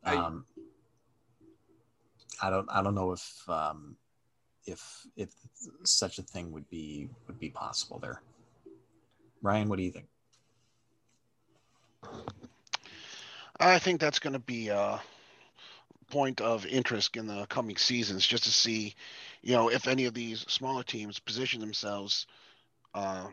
Um, 0.05 0.45
I, 2.41 2.49
I 2.49 2.51
don't. 2.51 2.69
I 2.71 2.83
don't 2.83 2.95
know 2.95 3.13
if 3.13 3.49
um, 3.49 3.97
if 4.67 5.07
if 5.17 5.31
such 5.85 6.19
a 6.19 6.23
thing 6.23 6.53
would 6.53 6.69
be 6.69 7.09
would 7.27 7.39
be 7.39 7.49
possible 7.49 7.99
there. 7.99 8.21
Ryan, 9.41 9.69
what 9.69 9.79
do 9.79 9.85
you 9.85 9.91
think? 9.91 10.07
I 13.59 13.79
think 13.79 14.01
that's 14.01 14.19
going 14.19 14.33
to 14.33 14.39
be 14.39 14.69
a 14.69 15.01
point 16.11 16.41
of 16.41 16.67
interest 16.67 17.17
in 17.17 17.27
the 17.27 17.47
coming 17.47 17.77
seasons, 17.77 18.27
just 18.27 18.45
to 18.45 18.51
see, 18.51 18.95
you 19.43 19.55
know, 19.55 19.69
if 19.71 19.89
any 19.89 20.05
of 20.07 20.15
these 20.15 20.41
smaller 20.49 20.83
teams 20.83 21.19
position 21.19 21.61
themselves 21.61 22.27
uh, 22.95 23.27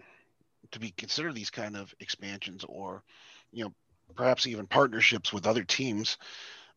to 0.72 0.80
be 0.80 0.92
considered 0.92 1.36
these 1.36 1.50
kind 1.50 1.78
of 1.78 1.94
expansions, 2.00 2.66
or, 2.68 3.04
you 3.52 3.64
know, 3.64 3.74
perhaps 4.16 4.48
even 4.48 4.68
partnerships 4.68 5.32
with 5.32 5.48
other 5.48 5.64
teams. 5.64 6.18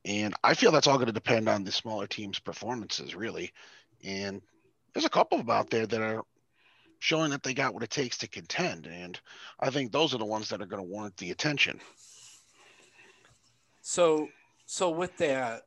And 0.04 0.34
I 0.44 0.54
feel 0.54 0.72
that's 0.72 0.86
all 0.86 0.96
going 0.96 1.06
to 1.06 1.12
depend 1.12 1.48
on 1.48 1.64
the 1.64 1.72
smaller 1.72 2.06
teams' 2.06 2.38
performances, 2.38 3.14
really. 3.14 3.52
And 4.04 4.42
there's 4.92 5.06
a 5.06 5.10
couple 5.10 5.38
of 5.38 5.46
them 5.46 5.56
out 5.56 5.70
there 5.70 5.86
that 5.86 6.00
are 6.00 6.22
showing 6.98 7.30
that 7.30 7.42
they 7.42 7.54
got 7.54 7.74
what 7.74 7.82
it 7.82 7.90
takes 7.90 8.18
to 8.18 8.28
contend. 8.28 8.86
And 8.86 9.18
I 9.58 9.70
think 9.70 9.90
those 9.90 10.14
are 10.14 10.18
the 10.18 10.24
ones 10.24 10.48
that 10.48 10.60
are 10.60 10.66
going 10.66 10.82
to 10.82 10.88
warrant 10.88 11.16
the 11.16 11.30
attention. 11.30 11.80
So 13.80 14.28
so 14.66 14.90
with 14.90 15.16
that, 15.18 15.62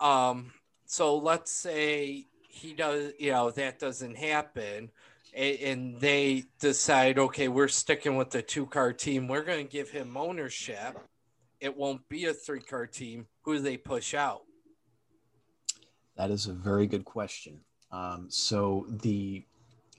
um, 0.00 0.52
so 0.86 1.16
let's 1.16 1.50
say 1.50 2.26
he 2.56 2.72
does, 2.72 3.12
you 3.18 3.32
know, 3.32 3.50
that 3.50 3.78
doesn't 3.78 4.16
happen, 4.16 4.90
and, 5.34 6.00
they 6.00 6.44
decide, 6.60 7.18
okay, 7.18 7.48
we're 7.48 7.68
sticking 7.68 8.16
with 8.16 8.30
the 8.30 8.40
two 8.40 8.64
car 8.64 8.92
team. 8.94 9.28
We're 9.28 9.44
going 9.44 9.66
to 9.66 9.70
give 9.70 9.90
him 9.90 10.16
ownership. 10.16 10.98
It 11.60 11.76
won't 11.76 12.08
be 12.08 12.24
a 12.24 12.32
three 12.32 12.60
car 12.60 12.86
team. 12.86 13.26
Who 13.42 13.56
do 13.56 13.60
they 13.60 13.76
push 13.76 14.14
out? 14.14 14.42
That 16.16 16.30
is 16.30 16.46
a 16.46 16.54
very 16.54 16.86
good 16.86 17.04
question. 17.04 17.60
Um, 17.92 18.26
so 18.30 18.86
the 18.88 19.44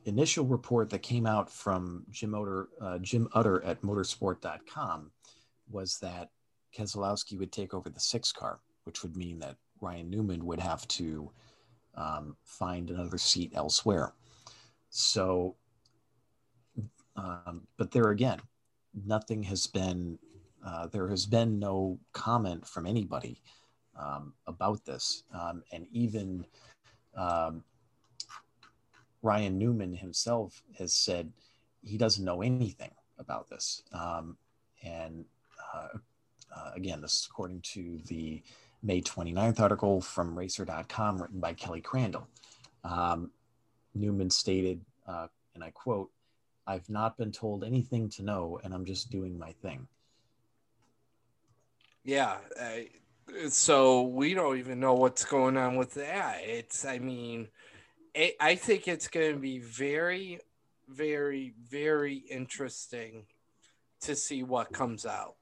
initial 0.05 0.45
report 0.45 0.89
that 0.89 1.03
came 1.03 1.27
out 1.27 1.51
from 1.51 2.03
Jim 2.09 2.33
Utter, 2.33 2.69
uh, 2.81 2.97
Jim 2.97 3.27
Utter 3.33 3.63
at 3.63 3.81
motorsport.com 3.83 5.11
was 5.69 5.99
that 5.99 6.29
Keselowski 6.75 7.37
would 7.37 7.51
take 7.51 7.75
over 7.75 7.89
the 7.89 7.99
six 7.99 8.31
car, 8.31 8.59
which 8.85 9.03
would 9.03 9.15
mean 9.15 9.37
that 9.39 9.57
Ryan 9.81 10.09
Newman 10.09 10.45
would 10.45 10.59
have 10.59 10.87
to 10.87 11.29
um, 11.97 12.37
find 12.43 12.89
another 12.89 13.17
seat 13.17 13.51
elsewhere. 13.55 14.13
So, 14.89 15.55
um, 17.15 17.67
but 17.77 17.91
there 17.91 18.09
again, 18.11 18.39
nothing 19.05 19.43
has 19.43 19.67
been, 19.67 20.17
uh, 20.65 20.87
there 20.87 21.09
has 21.09 21.25
been 21.25 21.59
no 21.59 21.99
comment 22.13 22.65
from 22.65 22.85
anybody 22.85 23.41
um, 23.99 24.33
about 24.45 24.85
this. 24.85 25.23
Um, 25.33 25.63
and 25.71 25.87
even 25.91 26.45
um, 27.15 27.63
Ryan 29.21 29.57
Newman 29.57 29.93
himself 29.93 30.63
has 30.77 30.93
said 30.93 31.31
he 31.83 31.97
doesn't 31.97 32.23
know 32.23 32.41
anything 32.41 32.91
about 33.17 33.49
this. 33.49 33.81
Um, 33.91 34.37
and 34.83 35.25
uh, 35.73 35.97
uh, 36.55 36.71
again, 36.75 37.01
this 37.01 37.13
is 37.13 37.27
according 37.29 37.61
to 37.61 37.99
the 38.05 38.43
May 38.83 39.01
29th 39.01 39.59
article 39.59 40.01
from 40.01 40.37
racer.com 40.37 41.21
written 41.21 41.39
by 41.39 41.53
Kelly 41.53 41.81
Crandall. 41.81 42.27
Um, 42.83 43.31
Newman 43.95 44.29
stated, 44.29 44.81
uh, 45.07 45.27
and 45.55 45.63
I 45.63 45.71
quote, 45.71 46.11
I've 46.65 46.89
not 46.89 47.17
been 47.17 47.31
told 47.31 47.63
anything 47.63 48.09
to 48.09 48.23
know, 48.23 48.59
and 48.63 48.73
I'm 48.73 48.85
just 48.85 49.09
doing 49.09 49.37
my 49.37 49.51
thing. 49.61 49.87
Yeah. 52.03 52.37
Uh, 52.59 53.49
so 53.49 54.03
we 54.03 54.33
don't 54.33 54.57
even 54.57 54.79
know 54.79 54.93
what's 54.93 55.25
going 55.25 55.57
on 55.57 55.75
with 55.75 55.93
that. 55.95 56.41
It's, 56.43 56.85
I 56.85 56.99
mean, 56.99 57.47
it, 58.13 58.35
I 58.39 58.55
think 58.55 58.87
it's 58.87 59.07
going 59.07 59.33
to 59.33 59.39
be 59.39 59.59
very, 59.59 60.39
very, 60.87 61.53
very 61.69 62.15
interesting 62.29 63.25
to 64.01 64.15
see 64.15 64.43
what 64.43 64.71
comes 64.71 65.05
out 65.05 65.35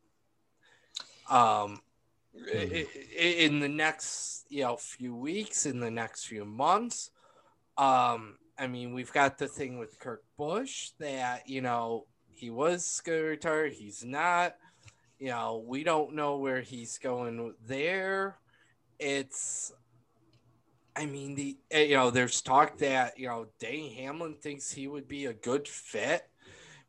um, 1.30 1.82
mm. 2.38 2.88
in 3.18 3.60
the 3.60 3.70
next 3.70 4.46
you 4.50 4.64
know 4.64 4.78
few 4.78 5.16
weeks, 5.16 5.66
in 5.66 5.80
the 5.80 5.92
next 5.92 6.26
few 6.26 6.46
months. 6.46 7.12
Um, 7.78 8.38
I 8.58 8.68
mean, 8.68 8.94
we've 8.94 9.12
got 9.12 9.38
the 9.38 9.48
thing 9.48 9.78
with 9.78 10.00
Kurt 10.00 10.24
Busch 10.38 10.92
that 11.00 11.48
you 11.50 11.62
know 11.62 12.06
he 12.34 12.50
was 12.50 13.02
going 13.06 13.20
to 13.20 13.26
retire, 13.26 13.68
he's 13.68 14.04
not. 14.04 14.56
You 15.20 15.30
know, 15.30 15.64
we 15.66 15.84
don't 15.84 16.14
know 16.14 16.38
where 16.38 16.62
he's 16.62 16.98
going 16.98 17.54
there. 17.66 18.38
It's 19.00 19.72
I 20.96 21.06
mean, 21.06 21.36
the 21.36 21.58
eh, 21.72 21.84
you 21.84 21.96
know, 21.96 22.10
there's 22.10 22.42
talk 22.42 22.78
that 22.78 23.20
you 23.20 23.28
know 23.28 23.48
Denny 23.60 23.94
Hamlin 23.96 24.36
thinks 24.36 24.72
he 24.72 24.88
would 24.88 25.08
be 25.08 25.26
a 25.26 25.34
good 25.34 25.68
fit 25.68 26.30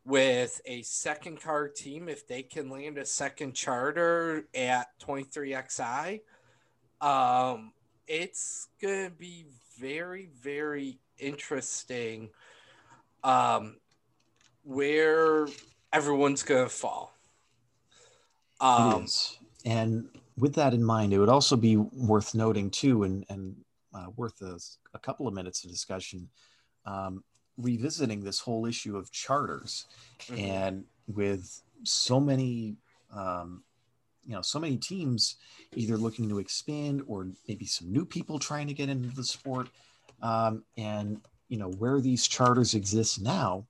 with 0.07 0.61
a 0.65 0.81
second 0.83 1.41
car 1.41 1.67
team 1.67 2.07
if 2.07 2.25
they 2.27 2.41
can 2.41 2.69
land 2.69 2.97
a 2.97 3.05
second 3.05 3.53
charter 3.53 4.47
at 4.55 4.87
23xi 5.05 6.21
um 7.01 7.73
it's 8.07 8.69
gonna 8.81 9.09
be 9.09 9.45
very 9.77 10.29
very 10.41 10.97
interesting 11.19 12.29
um 13.25 13.75
where 14.63 15.47
everyone's 15.93 16.43
gonna 16.43 16.69
fall. 16.69 17.13
Um 18.61 19.05
and 19.65 20.07
with 20.37 20.55
that 20.55 20.73
in 20.73 20.83
mind 20.83 21.11
it 21.11 21.19
would 21.19 21.29
also 21.29 21.57
be 21.57 21.75
worth 21.75 22.33
noting 22.33 22.69
too 22.69 23.03
and 23.03 23.25
and 23.29 23.57
uh, 23.93 24.07
worth 24.15 24.41
a, 24.41 24.57
a 24.93 24.99
couple 24.99 25.27
of 25.27 25.33
minutes 25.33 25.63
of 25.65 25.71
discussion 25.71 26.29
um, 26.85 27.23
revisiting 27.57 28.23
this 28.23 28.39
whole 28.39 28.65
issue 28.65 28.97
of 28.97 29.11
charters 29.11 29.87
mm-hmm. 30.27 30.39
and 30.39 30.83
with 31.07 31.61
so 31.83 32.19
many 32.19 32.75
um, 33.13 33.63
you 34.25 34.33
know 34.33 34.41
so 34.41 34.59
many 34.59 34.77
teams 34.77 35.37
either 35.75 35.97
looking 35.97 36.29
to 36.29 36.39
expand 36.39 37.01
or 37.07 37.27
maybe 37.47 37.65
some 37.65 37.91
new 37.91 38.05
people 38.05 38.37
trying 38.37 38.67
to 38.67 38.73
get 38.73 38.89
into 38.89 39.09
the 39.15 39.23
sport 39.23 39.67
um, 40.21 40.63
and 40.77 41.21
you 41.47 41.57
know 41.57 41.69
where 41.79 42.01
these 42.01 42.27
charters 42.27 42.73
exist 42.73 43.21
now 43.21 43.65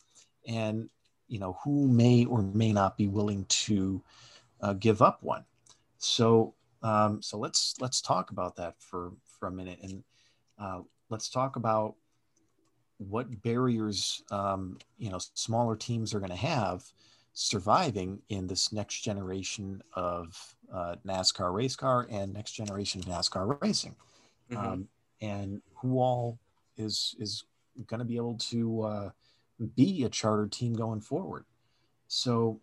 and 0.48 0.90
you 1.28 1.40
know 1.40 1.58
who 1.64 1.88
may 1.88 2.26
or 2.26 2.42
may 2.42 2.72
not 2.72 2.98
be 2.98 3.08
willing 3.08 3.46
to 3.46 4.02
uh, 4.62 4.74
give 4.74 5.02
up 5.02 5.22
one 5.22 5.46
so 5.98 6.54
um, 6.84 7.22
so 7.22 7.38
let's 7.38 7.76
let's 7.80 8.02
talk 8.02 8.32
about 8.32 8.56
that 8.56 8.76
for 8.80 9.12
for 9.40 9.48
a 9.48 9.52
minute 9.52 9.80
and 9.82 10.04
uh, 10.60 10.82
let's 11.10 11.30
talk 11.30 11.56
about 11.56 11.96
what 12.98 13.42
barriers 13.44 14.24
um, 14.32 14.78
you 14.98 15.10
know 15.10 15.20
smaller 15.34 15.76
teams 15.76 16.14
are 16.14 16.20
going 16.20 16.32
to 16.32 16.36
have 16.36 16.84
surviving 17.34 18.20
in 18.30 18.48
this 18.48 18.74
next 18.74 19.02
generation 19.02 19.80
of 19.94 20.56
uh, 20.74 20.96
NASCAR 21.06 21.54
race 21.54 21.76
car 21.76 22.08
and 22.10 22.34
next 22.34 22.54
generation 22.54 23.00
of 23.00 23.08
NASCAR 23.08 23.62
racing, 23.62 23.96
mm-hmm. 24.52 24.66
um, 24.66 24.88
and 25.22 25.62
who 25.76 26.00
all 26.00 26.40
is 26.78 27.16
is 27.20 27.44
going 27.86 28.00
to 28.00 28.06
be 28.06 28.16
able 28.16 28.38
to 28.38 28.82
uh, 28.82 29.10
be 29.76 30.04
a 30.04 30.10
charter 30.10 30.48
team 30.48 30.74
going 30.74 31.02
forward. 31.02 31.46
So 32.08 32.60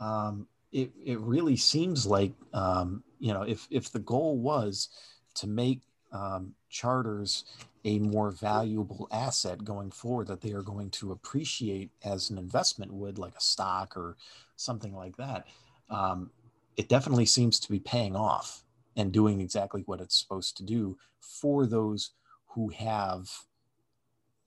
um, 0.00 0.48
it 0.72 0.90
it 1.04 1.20
really 1.20 1.56
seems 1.56 2.06
like 2.06 2.32
um, 2.52 3.02
you 3.18 3.32
know 3.32 3.42
if 3.42 3.66
if 3.70 3.92
the 3.92 4.00
goal 4.00 4.38
was 4.38 4.88
to 5.36 5.46
make 5.46 5.82
um, 6.16 6.54
charters 6.70 7.44
a 7.84 7.98
more 7.98 8.30
valuable 8.30 9.06
asset 9.12 9.64
going 9.64 9.90
forward 9.90 10.26
that 10.26 10.40
they 10.40 10.52
are 10.52 10.62
going 10.62 10.90
to 10.90 11.12
appreciate 11.12 11.90
as 12.04 12.30
an 12.30 12.38
investment 12.38 12.92
would, 12.92 13.18
like 13.18 13.34
a 13.36 13.40
stock 13.40 13.96
or 13.96 14.16
something 14.56 14.94
like 14.94 15.16
that. 15.16 15.46
Um, 15.88 16.30
it 16.76 16.88
definitely 16.88 17.26
seems 17.26 17.60
to 17.60 17.70
be 17.70 17.78
paying 17.78 18.16
off 18.16 18.64
and 18.96 19.12
doing 19.12 19.40
exactly 19.40 19.82
what 19.86 20.00
it's 20.00 20.18
supposed 20.18 20.56
to 20.56 20.62
do 20.62 20.98
for 21.20 21.66
those 21.66 22.10
who 22.48 22.70
have 22.70 23.30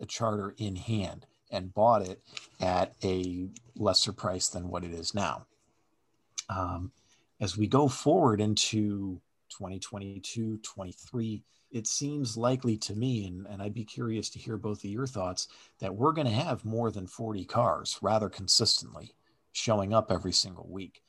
a 0.01 0.05
charter 0.05 0.53
in 0.57 0.75
hand 0.75 1.25
and 1.51 1.73
bought 1.73 2.01
it 2.01 2.21
at 2.59 2.93
a 3.03 3.47
lesser 3.75 4.11
price 4.11 4.49
than 4.49 4.69
what 4.69 4.83
it 4.83 4.91
is 4.91 5.13
now. 5.13 5.45
Um, 6.49 6.91
as 7.39 7.57
we 7.57 7.67
go 7.67 7.87
forward 7.87 8.41
into 8.41 9.21
2022, 9.59 10.57
23, 10.63 11.43
it 11.71 11.85
seems 11.85 12.37
likely 12.37 12.77
to 12.77 12.95
me, 12.95 13.27
and, 13.27 13.45
and 13.47 13.61
I'd 13.61 13.73
be 13.73 13.83
curious 13.83 14.29
to 14.29 14.39
hear 14.39 14.55
both 14.55 14.83
of 14.85 14.89
your 14.89 15.05
thoughts, 15.05 15.49
that 15.79 15.93
we're 15.93 16.13
going 16.13 16.27
to 16.27 16.33
have 16.33 16.63
more 16.63 16.91
than 16.91 17.05
40 17.05 17.43
cars 17.43 17.99
rather 18.01 18.29
consistently 18.29 19.13
showing 19.51 19.93
up 19.93 20.11
every 20.11 20.31
single 20.31 20.65
week. 20.69 21.01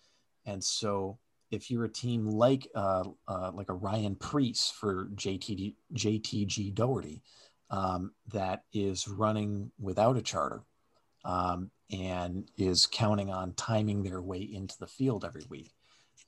And 0.47 0.63
so 0.63 1.19
if 1.53 1.71
you're 1.71 1.85
a 1.85 1.93
team 1.93 2.27
like 2.27 2.67
uh, 2.75 3.05
uh, 3.29 3.53
like 3.55 3.69
a 3.69 3.75
Ryan 3.75 4.17
Preece 4.17 4.73
for 4.75 5.07
JTD, 5.15 5.75
JTG 5.95 6.75
Daugherty 6.75 7.23
um, 7.71 8.13
that 8.33 8.65
is 8.73 9.07
running 9.07 9.71
without 9.79 10.17
a 10.17 10.23
charter 10.23 10.63
um, 11.25 11.71
and 11.93 12.49
is 12.57 12.87
counting 12.87 13.31
on 13.31 13.55
timing 13.55 14.03
their 14.03 14.21
way 14.21 14.41
into 14.41 14.77
the 14.79 14.87
field 14.87 15.25
every 15.25 15.45
week, 15.49 15.73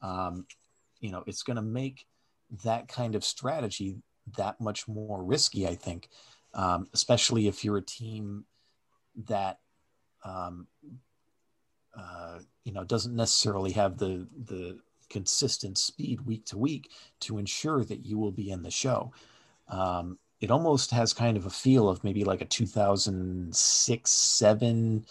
um, 0.02 0.46
you 1.00 1.10
know, 1.10 1.24
it's 1.26 1.42
going 1.42 1.56
to 1.56 1.62
make 1.62 2.06
that 2.64 2.88
kind 2.88 3.14
of 3.14 3.24
strategy 3.24 3.96
that 4.36 4.60
much 4.60 4.86
more 4.86 5.22
risky, 5.22 5.66
I 5.66 5.74
think, 5.74 6.08
um, 6.54 6.88
especially 6.92 7.48
if 7.48 7.64
you're 7.64 7.78
a 7.78 7.82
team 7.82 8.44
that 9.26 9.58
um, 10.24 10.66
uh, 11.96 12.38
you 12.64 12.72
know 12.72 12.84
doesn't 12.84 13.16
necessarily 13.16 13.72
have 13.72 13.98
the 13.98 14.26
the 14.44 14.78
consistent 15.10 15.76
speed 15.76 16.20
week 16.22 16.46
to 16.46 16.56
week 16.56 16.90
to 17.20 17.38
ensure 17.38 17.84
that 17.84 18.04
you 18.06 18.18
will 18.18 18.32
be 18.32 18.50
in 18.50 18.62
the 18.62 18.70
show. 18.70 19.12
Um, 19.68 20.18
it 20.40 20.50
almost 20.50 20.90
has 20.90 21.12
kind 21.12 21.36
of 21.36 21.46
a 21.46 21.50
feel 21.50 21.88
of 21.88 22.02
maybe 22.02 22.24
like 22.24 22.40
a 22.40 22.46
2006, 22.46 24.10
seven, 24.10 25.06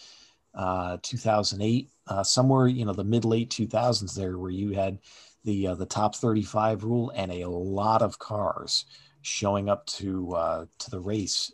uh, 0.55 0.97
2008, 1.01 1.89
uh, 2.07 2.23
somewhere 2.23 2.67
you 2.67 2.85
know 2.85 2.93
the 2.93 3.03
mid 3.03 3.25
late 3.25 3.49
2000s 3.49 4.15
there, 4.15 4.37
where 4.37 4.51
you 4.51 4.71
had 4.71 4.99
the 5.43 5.67
uh, 5.67 5.75
the 5.75 5.85
top 5.85 6.15
35 6.15 6.83
rule 6.83 7.11
and 7.15 7.31
a 7.31 7.47
lot 7.47 8.01
of 8.01 8.19
cars 8.19 8.85
showing 9.21 9.69
up 9.69 9.85
to 9.85 10.31
uh, 10.33 10.65
to 10.79 10.89
the 10.89 10.99
race, 10.99 11.51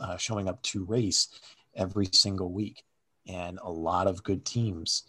uh, 0.00 0.16
showing 0.16 0.48
up 0.48 0.62
to 0.62 0.84
race 0.84 1.28
every 1.74 2.06
single 2.12 2.52
week, 2.52 2.84
and 3.26 3.58
a 3.62 3.70
lot 3.70 4.06
of 4.06 4.22
good 4.22 4.44
teams 4.44 5.04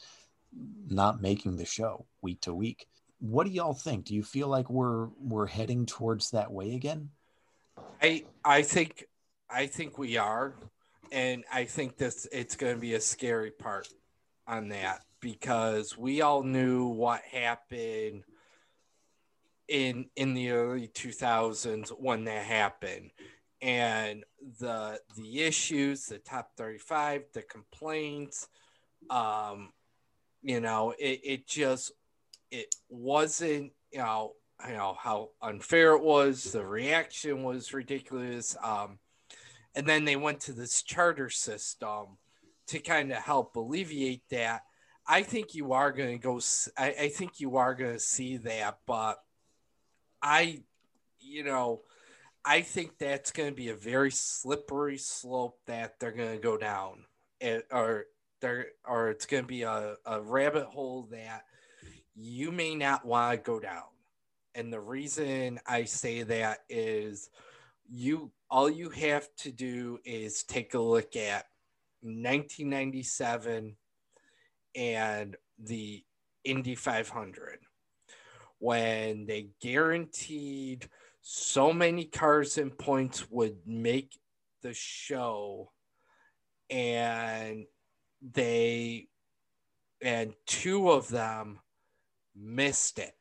not 0.89 1.21
making 1.21 1.55
the 1.57 1.65
show 1.65 2.05
week 2.21 2.41
to 2.41 2.53
week. 2.53 2.88
What 3.19 3.45
do 3.45 3.51
y'all 3.51 3.73
think? 3.73 4.05
Do 4.05 4.15
you 4.15 4.23
feel 4.23 4.47
like 4.47 4.69
we're 4.69 5.07
we're 5.19 5.47
heading 5.47 5.86
towards 5.86 6.32
that 6.32 6.51
way 6.51 6.75
again? 6.75 7.09
I 8.01 8.25
I 8.43 8.61
think 8.61 9.05
I 9.49 9.67
think 9.67 9.97
we 9.97 10.17
are, 10.17 10.53
and 11.11 11.43
I 11.51 11.65
think 11.65 11.97
this 11.97 12.28
it's 12.32 12.55
going 12.55 12.75
to 12.75 12.82
be 12.82 12.93
a 12.95 13.01
scary 13.01 13.51
part 13.51 13.88
on 14.47 14.69
that 14.69 15.01
because 15.22 15.97
we 15.97 16.22
all 16.22 16.43
knew 16.43 16.88
what 16.88 17.22
happened 17.22 18.24
in 19.68 20.09
in 20.15 20.34
the 20.34 20.51
early 20.51 20.88
2000s 20.88 21.89
when 21.89 22.26
that 22.26 22.45
happened. 22.45 23.11
And 23.61 24.24
the 24.59 24.99
the 25.15 25.41
issues 25.41 26.05
the 26.05 26.20
top 26.20 26.51
35 26.57 27.24
the 27.34 27.41
complaints 27.41 28.47
um 29.09 29.74
you 30.43 30.59
know 30.59 30.93
it, 30.99 31.22
it 31.24 31.47
just 31.47 31.91
it 32.51 32.74
wasn't 32.88 33.72
you 33.91 33.99
know 33.99 34.34
you 34.65 34.74
know 34.74 34.95
how 34.99 35.30
unfair 35.41 35.93
it 35.93 36.03
was. 36.03 36.43
The 36.51 36.65
reaction 36.65 37.43
was 37.43 37.74
ridiculous. 37.74 38.55
Um 38.63 38.99
and 39.76 39.88
then 39.88 40.05
they 40.05 40.15
went 40.15 40.39
to 40.41 40.53
this 40.53 40.82
charter 40.82 41.30
system 41.30 42.18
to 42.68 42.80
kind 42.80 43.11
of 43.11 43.18
help 43.18 43.55
alleviate 43.55 44.24
that 44.30 44.63
i 45.08 45.22
think 45.24 45.55
you 45.55 45.74
are 45.74 45.91
going 45.91 46.18
to 46.20 46.24
go 46.24 46.39
I, 46.78 46.95
I 47.01 47.10
think 47.10 47.39
you 47.39 47.58
are 47.58 47.74
going 47.76 47.93
to 47.93 47.99
see 47.99 48.38
that 48.38 48.80
but 48.86 49.22
i 50.22 50.64
you 51.20 51.43
know 51.43 51.82
i 52.47 52.62
think 52.62 52.97
that's 52.97 53.32
going 53.32 53.49
to 53.49 53.55
be 53.55 53.70
a 53.70 53.76
very 53.76 54.12
slippery 54.12 54.97
slope 54.97 55.60
that 55.66 55.99
they're 55.99 56.12
going 56.12 56.36
to 56.36 56.41
go 56.41 56.58
down. 56.58 57.03
It, 57.39 57.68
or 57.72 58.05
there 58.41 58.68
or 58.86 59.10
it's 59.10 59.26
going 59.26 59.43
to 59.43 59.47
be 59.47 59.64
a, 59.64 59.95
a 60.05 60.22
rabbit 60.22 60.66
hole 60.66 61.08
that 61.12 61.43
you 62.16 62.51
may 62.51 62.74
not 62.74 63.05
want 63.05 63.38
to 63.38 63.51
go 63.51 63.60
down. 63.60 63.84
And 64.55 64.72
the 64.72 64.80
reason 64.80 65.60
i 65.68 65.84
say 65.84 66.24
that 66.24 66.60
is 66.70 67.30
you 67.89 68.32
all 68.49 68.70
you 68.70 68.89
have 68.89 69.28
to 69.39 69.51
do 69.51 69.99
is 70.05 70.43
take 70.43 70.74
a 70.74 70.80
look 70.80 71.16
at 71.16 71.45
1997 72.01 73.76
and 74.78 75.36
the 75.59 76.03
indy 76.45 76.75
500 76.75 77.57
when 78.59 79.25
they 79.25 79.49
guaranteed 79.61 80.88
so 81.21 81.73
many 81.73 82.05
cars 82.05 82.57
and 82.57 82.78
points 82.78 83.30
would 83.30 83.57
make 83.65 84.17
the 84.61 84.73
show 84.73 85.71
and 86.69 87.65
they 88.21 89.07
and 90.01 90.34
two 90.45 90.91
of 90.91 91.09
them 91.09 91.59
missed 92.36 92.99
it. 92.99 93.13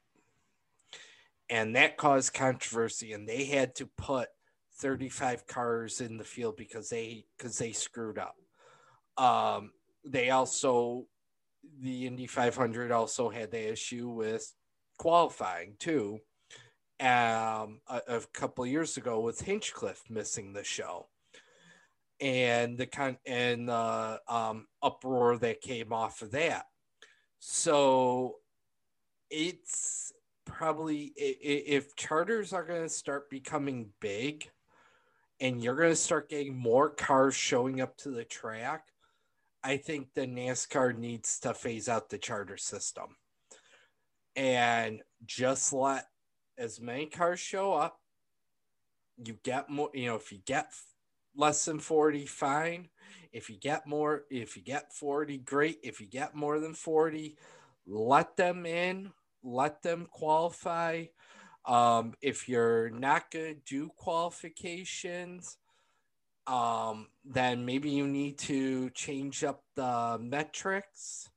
And 1.48 1.76
that 1.76 1.96
caused 1.96 2.34
controversy 2.34 3.12
and 3.12 3.28
they 3.28 3.44
had 3.44 3.74
to 3.76 3.86
put 3.96 4.28
35 4.78 5.46
cars 5.46 6.00
in 6.00 6.18
the 6.18 6.24
field 6.24 6.57
because 6.57 6.90
they 6.90 7.24
because 7.36 7.59
they 7.59 7.72
screwed 7.72 8.18
up. 8.18 8.36
Um 9.16 9.70
they 10.04 10.30
also 10.30 11.07
the 11.80 12.06
indy 12.06 12.26
500 12.26 12.90
also 12.90 13.28
had 13.28 13.50
the 13.50 13.72
issue 13.72 14.08
with 14.08 14.52
qualifying 14.98 15.74
too 15.78 16.18
um 17.00 17.80
a, 17.88 18.00
a 18.08 18.20
couple 18.32 18.66
years 18.66 18.96
ago 18.96 19.20
with 19.20 19.40
hinchcliffe 19.40 20.02
missing 20.08 20.52
the 20.52 20.64
show 20.64 21.08
and 22.20 22.78
the 22.78 22.86
kind 22.86 23.16
and 23.26 23.68
the 23.68 24.20
um, 24.28 24.66
uproar 24.82 25.36
that 25.38 25.60
came 25.60 25.92
off 25.92 26.22
of 26.22 26.32
that. 26.32 26.64
So 27.38 28.36
it's 29.30 30.12
probably 30.44 31.12
if 31.16 31.94
charters 31.96 32.52
are 32.52 32.64
going 32.64 32.82
to 32.82 32.88
start 32.88 33.28
becoming 33.28 33.90
big 34.00 34.48
and 35.40 35.62
you're 35.62 35.76
going 35.76 35.90
to 35.90 35.96
start 35.96 36.30
getting 36.30 36.56
more 36.56 36.88
cars 36.88 37.34
showing 37.34 37.80
up 37.80 37.96
to 37.98 38.10
the 38.10 38.24
track, 38.24 38.84
I 39.66 39.78
think 39.78 40.14
the 40.14 40.28
NASCAR 40.28 40.96
needs 40.96 41.40
to 41.40 41.52
phase 41.52 41.88
out 41.88 42.08
the 42.08 42.18
charter 42.18 42.56
system 42.56 43.16
and 44.36 45.02
just 45.24 45.72
let 45.72 46.06
as 46.56 46.80
many 46.80 47.06
cars 47.06 47.40
show 47.40 47.72
up. 47.72 47.98
You 49.16 49.36
get 49.42 49.68
more, 49.68 49.90
you 49.92 50.06
know, 50.06 50.14
if 50.14 50.30
you 50.30 50.38
get 50.46 50.72
less 51.34 51.64
than 51.64 51.80
40, 51.80 52.26
fine. 52.26 52.90
If 53.32 53.50
you 53.50 53.56
get 53.58 53.88
more, 53.88 54.22
if 54.30 54.56
you 54.56 54.62
get 54.62 54.92
40, 54.92 55.38
great. 55.38 55.78
If 55.82 56.00
you 56.00 56.06
get 56.06 56.36
more 56.36 56.60
than 56.60 56.74
40, 56.74 57.36
let 57.88 58.36
them 58.36 58.66
in, 58.66 59.10
let 59.42 59.82
them 59.82 60.06
qualify. 60.12 61.06
Um, 61.64 62.14
if 62.22 62.48
you're 62.48 62.90
not 62.90 63.32
going 63.32 63.56
to 63.56 63.60
do 63.66 63.90
qualifications, 63.96 65.56
um, 66.47 67.09
then 67.24 67.64
maybe 67.64 67.90
you 67.90 68.07
need 68.07 68.38
to 68.38 68.90
change 68.90 69.44
up 69.44 69.62
the 69.74 70.18
metrics. 70.20 71.28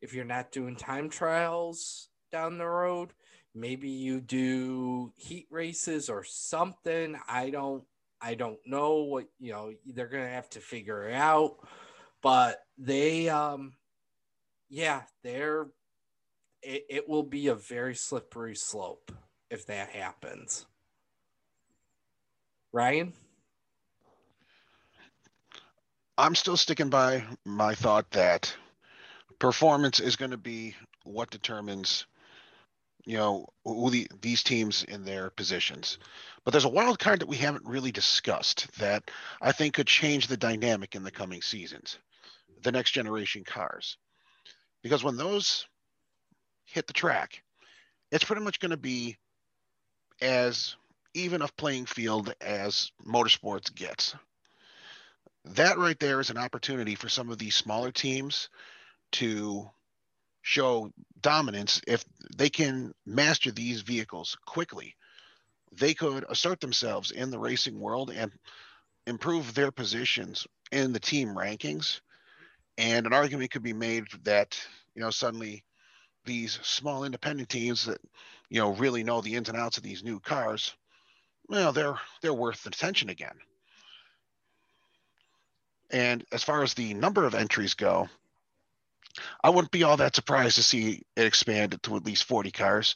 If 0.00 0.12
you're 0.14 0.24
not 0.24 0.52
doing 0.52 0.76
time 0.76 1.08
trials 1.08 2.08
down 2.32 2.58
the 2.58 2.66
road, 2.66 3.12
maybe 3.54 3.88
you 3.88 4.20
do 4.20 5.12
heat 5.16 5.46
races 5.50 6.08
or 6.08 6.24
something. 6.24 7.16
I 7.28 7.50
don't 7.50 7.84
I 8.20 8.34
don't 8.34 8.58
know 8.66 9.04
what 9.04 9.26
you 9.38 9.52
know. 9.52 9.72
They're 9.86 10.08
gonna 10.08 10.28
have 10.28 10.48
to 10.50 10.60
figure 10.60 11.08
it 11.08 11.14
out, 11.14 11.56
but 12.22 12.60
they, 12.78 13.28
um, 13.28 13.74
yeah, 14.68 15.02
they're. 15.22 15.68
It, 16.62 16.86
it 16.88 17.08
will 17.08 17.22
be 17.22 17.48
a 17.48 17.54
very 17.54 17.94
slippery 17.94 18.56
slope 18.56 19.12
if 19.50 19.66
that 19.66 19.90
happens. 19.90 20.66
Ryan. 22.72 23.12
I'm 26.18 26.34
still 26.34 26.56
sticking 26.56 26.88
by 26.88 27.24
my 27.44 27.74
thought 27.74 28.10
that 28.12 28.54
performance 29.38 30.00
is 30.00 30.16
going 30.16 30.30
to 30.30 30.36
be 30.36 30.74
what 31.04 31.30
determines 31.30 32.06
you 33.04 33.16
know 33.16 33.46
who 33.64 33.90
the, 33.90 34.08
these 34.20 34.42
teams 34.42 34.82
in 34.82 35.04
their 35.04 35.30
positions 35.30 35.98
but 36.44 36.50
there's 36.50 36.64
a 36.64 36.68
wild 36.68 36.98
card 36.98 37.20
that 37.20 37.28
we 37.28 37.36
haven't 37.36 37.64
really 37.66 37.92
discussed 37.92 38.66
that 38.78 39.08
i 39.40 39.52
think 39.52 39.74
could 39.74 39.86
change 39.86 40.26
the 40.26 40.36
dynamic 40.36 40.96
in 40.96 41.04
the 41.04 41.10
coming 41.10 41.40
seasons 41.42 41.98
the 42.62 42.72
next 42.72 42.90
generation 42.92 43.44
cars 43.44 43.98
because 44.82 45.04
when 45.04 45.16
those 45.16 45.66
hit 46.64 46.86
the 46.88 46.92
track 46.92 47.42
it's 48.10 48.24
pretty 48.24 48.42
much 48.42 48.58
going 48.58 48.70
to 48.70 48.76
be 48.76 49.16
as 50.20 50.76
even 51.14 51.42
a 51.42 51.48
playing 51.56 51.86
field 51.86 52.34
as 52.40 52.90
motorsports 53.06 53.74
gets. 53.74 54.14
That 55.50 55.78
right 55.78 55.98
there 56.00 56.20
is 56.20 56.30
an 56.30 56.38
opportunity 56.38 56.96
for 56.96 57.08
some 57.08 57.30
of 57.30 57.38
these 57.38 57.54
smaller 57.54 57.92
teams 57.92 58.48
to 59.12 59.70
show 60.42 60.92
dominance 61.20 61.80
if 61.86 62.04
they 62.36 62.50
can 62.50 62.92
master 63.04 63.52
these 63.52 63.82
vehicles 63.82 64.36
quickly. 64.44 64.96
They 65.72 65.94
could 65.94 66.24
assert 66.28 66.60
themselves 66.60 67.12
in 67.12 67.30
the 67.30 67.38
racing 67.38 67.78
world 67.78 68.10
and 68.10 68.32
improve 69.06 69.54
their 69.54 69.70
positions 69.70 70.46
in 70.72 70.92
the 70.92 71.00
team 71.00 71.28
rankings. 71.28 72.00
And 72.76 73.06
an 73.06 73.12
argument 73.12 73.52
could 73.52 73.62
be 73.62 73.72
made 73.72 74.04
that, 74.24 74.58
you 74.94 75.02
know, 75.02 75.10
suddenly 75.10 75.64
these 76.24 76.58
small 76.62 77.04
independent 77.04 77.48
teams 77.48 77.86
that, 77.86 78.00
you 78.50 78.60
know, 78.60 78.74
really 78.74 79.04
know 79.04 79.20
the 79.20 79.36
ins 79.36 79.48
and 79.48 79.56
outs 79.56 79.76
of 79.76 79.84
these 79.84 80.02
new 80.02 80.18
cars, 80.18 80.74
well, 81.48 81.72
they're 81.72 81.98
they're 82.20 82.34
worth 82.34 82.66
attention 82.66 83.10
again. 83.10 83.38
And 85.90 86.24
as 86.32 86.42
far 86.42 86.62
as 86.62 86.74
the 86.74 86.94
number 86.94 87.24
of 87.24 87.34
entries 87.34 87.74
go, 87.74 88.08
I 89.42 89.50
wouldn't 89.50 89.70
be 89.70 89.82
all 89.82 89.96
that 89.96 90.14
surprised 90.14 90.56
to 90.56 90.62
see 90.62 91.02
it 91.16 91.26
expanded 91.26 91.82
to 91.84 91.96
at 91.96 92.04
least 92.04 92.24
40 92.24 92.50
cars. 92.50 92.94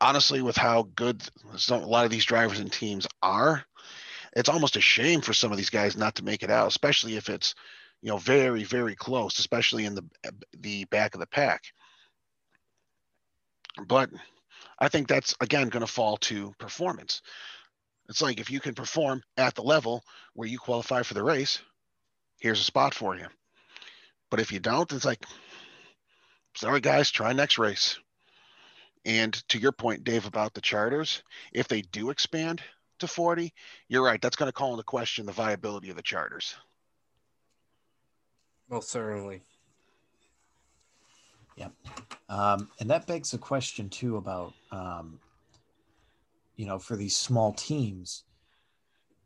Honestly, 0.00 0.42
with 0.42 0.56
how 0.56 0.88
good 0.94 1.22
some, 1.56 1.82
a 1.82 1.86
lot 1.86 2.04
of 2.04 2.10
these 2.10 2.24
drivers 2.24 2.58
and 2.58 2.70
teams 2.70 3.06
are, 3.22 3.64
it's 4.34 4.48
almost 4.48 4.76
a 4.76 4.80
shame 4.80 5.20
for 5.20 5.32
some 5.32 5.52
of 5.52 5.56
these 5.56 5.70
guys 5.70 5.96
not 5.96 6.16
to 6.16 6.24
make 6.24 6.42
it 6.42 6.50
out, 6.50 6.68
especially 6.68 7.16
if 7.16 7.28
it's 7.28 7.54
you 8.02 8.10
know 8.10 8.18
very 8.18 8.64
very 8.64 8.96
close, 8.96 9.38
especially 9.38 9.84
in 9.84 9.94
the 9.94 10.04
the 10.58 10.84
back 10.86 11.14
of 11.14 11.20
the 11.20 11.26
pack. 11.26 11.62
But 13.86 14.10
I 14.78 14.88
think 14.88 15.08
that's 15.08 15.34
again 15.40 15.68
going 15.68 15.86
to 15.86 15.90
fall 15.90 16.16
to 16.18 16.52
performance. 16.58 17.22
It's 18.08 18.20
like 18.20 18.40
if 18.40 18.50
you 18.50 18.60
can 18.60 18.74
perform 18.74 19.22
at 19.36 19.54
the 19.54 19.62
level 19.62 20.02
where 20.34 20.48
you 20.48 20.58
qualify 20.58 21.02
for 21.02 21.14
the 21.14 21.22
race, 21.22 21.60
here's 22.44 22.60
a 22.60 22.64
spot 22.64 22.92
for 22.92 23.16
you. 23.16 23.24
But 24.30 24.38
if 24.38 24.52
you 24.52 24.60
don't, 24.60 24.92
it's 24.92 25.06
like, 25.06 25.24
sorry 26.54 26.82
guys, 26.82 27.10
try 27.10 27.32
next 27.32 27.58
race. 27.58 27.98
And 29.06 29.32
to 29.48 29.58
your 29.58 29.72
point, 29.72 30.04
Dave, 30.04 30.26
about 30.26 30.52
the 30.52 30.60
charters, 30.60 31.22
if 31.54 31.68
they 31.68 31.80
do 31.80 32.10
expand 32.10 32.60
to 32.98 33.06
40, 33.06 33.50
you're 33.88 34.04
right. 34.04 34.20
That's 34.20 34.36
going 34.36 34.50
to 34.50 34.52
call 34.52 34.72
into 34.72 34.82
question 34.82 35.24
the 35.24 35.32
viability 35.32 35.88
of 35.88 35.96
the 35.96 36.02
charters. 36.02 36.54
Most 38.68 38.90
certainly. 38.90 39.40
Yeah. 41.56 41.68
Um, 42.28 42.68
and 42.78 42.90
that 42.90 43.06
begs 43.06 43.32
a 43.32 43.38
question 43.38 43.88
too 43.88 44.18
about, 44.18 44.52
um, 44.70 45.18
you 46.56 46.66
know, 46.66 46.78
for 46.78 46.94
these 46.94 47.16
small 47.16 47.54
teams, 47.54 48.24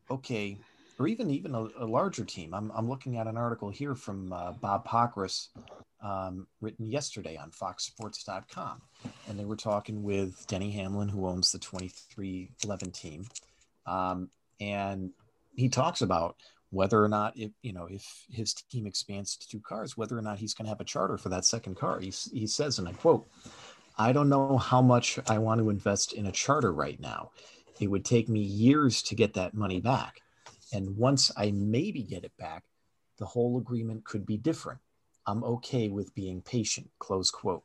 okay, 0.09 0.57
or 0.99 1.07
even 1.07 1.31
even 1.31 1.55
a, 1.55 1.69
a, 1.79 1.87
larger 1.87 2.25
team. 2.25 2.53
I'm, 2.53 2.71
I'm 2.75 2.89
looking 2.89 3.19
at 3.19 3.27
an 3.27 3.37
article 3.37 3.71
here 3.71 3.95
from 3.95 4.33
uh, 4.33 4.53
Bob 4.53 4.87
Pockrass, 4.87 5.49
um, 6.03 6.47
written 6.61 6.87
yesterday 6.87 7.37
on 7.37 7.51
FoxSports.com, 7.51 8.83
and 9.29 9.39
they 9.39 9.45
were 9.45 9.57
talking 9.57 10.03
with 10.03 10.47
Denny 10.47 10.71
Hamlin, 10.73 11.09
who 11.09 11.27
owns 11.27 11.53
the 11.53 11.59
23XI 11.59 12.93
team, 12.93 13.27
um, 13.87 14.29
and 14.61 15.11
he 15.55 15.69
talks 15.69 16.03
about 16.03 16.37
whether 16.71 17.03
or 17.03 17.09
not 17.09 17.35
if 17.37 17.51
you 17.63 17.73
know 17.73 17.87
if 17.91 18.27
his 18.31 18.53
team 18.55 18.87
expands 18.87 19.37
to 19.37 19.49
two 19.49 19.61
cars, 19.61 19.97
whether 19.97 20.19
or 20.19 20.23
not 20.23 20.39
he's 20.39 20.55
going 20.55 20.67
to 20.67 20.71
have 20.71 20.81
a 20.81 20.85
charter 20.85 21.17
for 21.17 21.29
that 21.31 21.45
second 21.45 21.77
car. 21.77 22.01
He, 22.01 22.13
he 22.33 22.47
says, 22.47 22.79
and 22.79 22.89
I 22.89 22.93
quote, 22.93 23.29
"I 23.97 24.13
don't 24.13 24.29
know 24.29 24.59
how 24.59 24.83
much 24.83 25.19
I 25.29 25.39
want 25.39 25.61
to 25.61 25.71
invest 25.71 26.13
in 26.13 26.27
a 26.27 26.33
charter 26.33 26.73
right 26.73 27.01
now. 27.01 27.31
It 27.81 27.89
would 27.89 28.05
take 28.05 28.29
me 28.29 28.41
years 28.41 29.03
to 29.05 29.15
get 29.15 29.35
that 29.35 29.55
money 29.55 29.81
back, 29.81 30.21
and 30.73 30.97
once 30.97 31.31
I 31.37 31.51
maybe 31.51 32.03
get 32.03 32.25
it 32.25 32.37
back, 32.39 32.65
the 33.19 33.27
whole 33.27 33.59
agreement 33.59 34.05
could 34.05 34.27
be 34.27 34.37
different. 34.37 34.81
I'm 35.27 35.45
okay 35.45 35.89
with 35.89 36.15
being 36.15 36.43
patient." 36.43 36.91
Close 36.99 37.31
quote. 37.31 37.65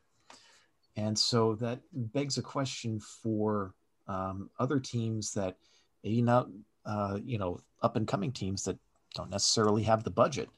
And 0.96 1.18
so 1.18 1.54
that 1.56 1.80
begs 1.92 2.38
a 2.38 2.42
question 2.42 3.00
for 3.00 3.74
um, 4.06 4.50
other 4.58 4.78
teams 4.78 5.32
that 5.32 5.56
maybe 6.02 6.22
not, 6.22 6.48
uh, 6.86 7.18
you 7.24 7.38
know, 7.38 7.58
up 7.82 7.96
and 7.96 8.06
coming 8.06 8.32
teams 8.32 8.64
that 8.64 8.78
don't 9.14 9.30
necessarily 9.30 9.82
have 9.82 10.04
the 10.04 10.10
budget 10.10 10.48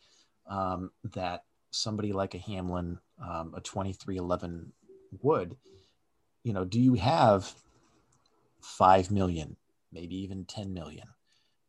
um, 0.49 0.91
that 1.15 1.45
somebody 1.71 2.13
like 2.13 2.35
a 2.35 2.39
Hamlin, 2.39 2.99
um, 3.23 3.55
a 3.57 3.61
23XI 3.61 4.67
would. 5.23 5.57
You 6.43 6.53
know, 6.53 6.65
do 6.65 6.81
you 6.81 6.95
have 6.95 7.53
5 8.61 9.11
million, 9.11 9.57
maybe 9.93 10.17
even 10.17 10.45
10 10.45 10.73
million? 10.73 11.09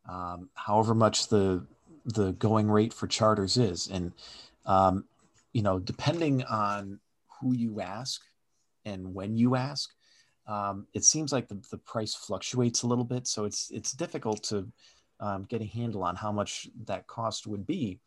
Um, 0.08 0.48
however 0.54 0.94
much 0.94 1.28
the 1.28 1.64
the 2.04 2.32
going 2.32 2.70
rate 2.70 2.94
for 2.94 3.06
charters 3.06 3.56
is 3.58 3.88
and 3.88 4.12
um, 4.64 5.04
you 5.52 5.62
know 5.62 5.78
depending 5.78 6.42
on 6.44 7.00
who 7.40 7.52
you 7.54 7.80
ask 7.80 8.22
and 8.84 9.14
when 9.14 9.36
you 9.36 9.56
ask 9.56 9.90
um, 10.46 10.86
it 10.94 11.04
seems 11.04 11.30
like 11.30 11.48
the, 11.48 11.60
the 11.70 11.76
price 11.76 12.14
fluctuates 12.14 12.82
a 12.82 12.86
little 12.86 13.04
bit 13.04 13.26
so 13.26 13.44
it's 13.44 13.70
it's 13.70 13.92
difficult 13.92 14.42
to 14.44 14.66
um, 15.20 15.44
get 15.44 15.62
a 15.62 15.66
handle 15.66 16.02
on 16.02 16.16
how 16.16 16.32
much 16.32 16.68
that 16.86 17.06
cost 17.06 17.46
would 17.46 17.66
be. 17.66 17.98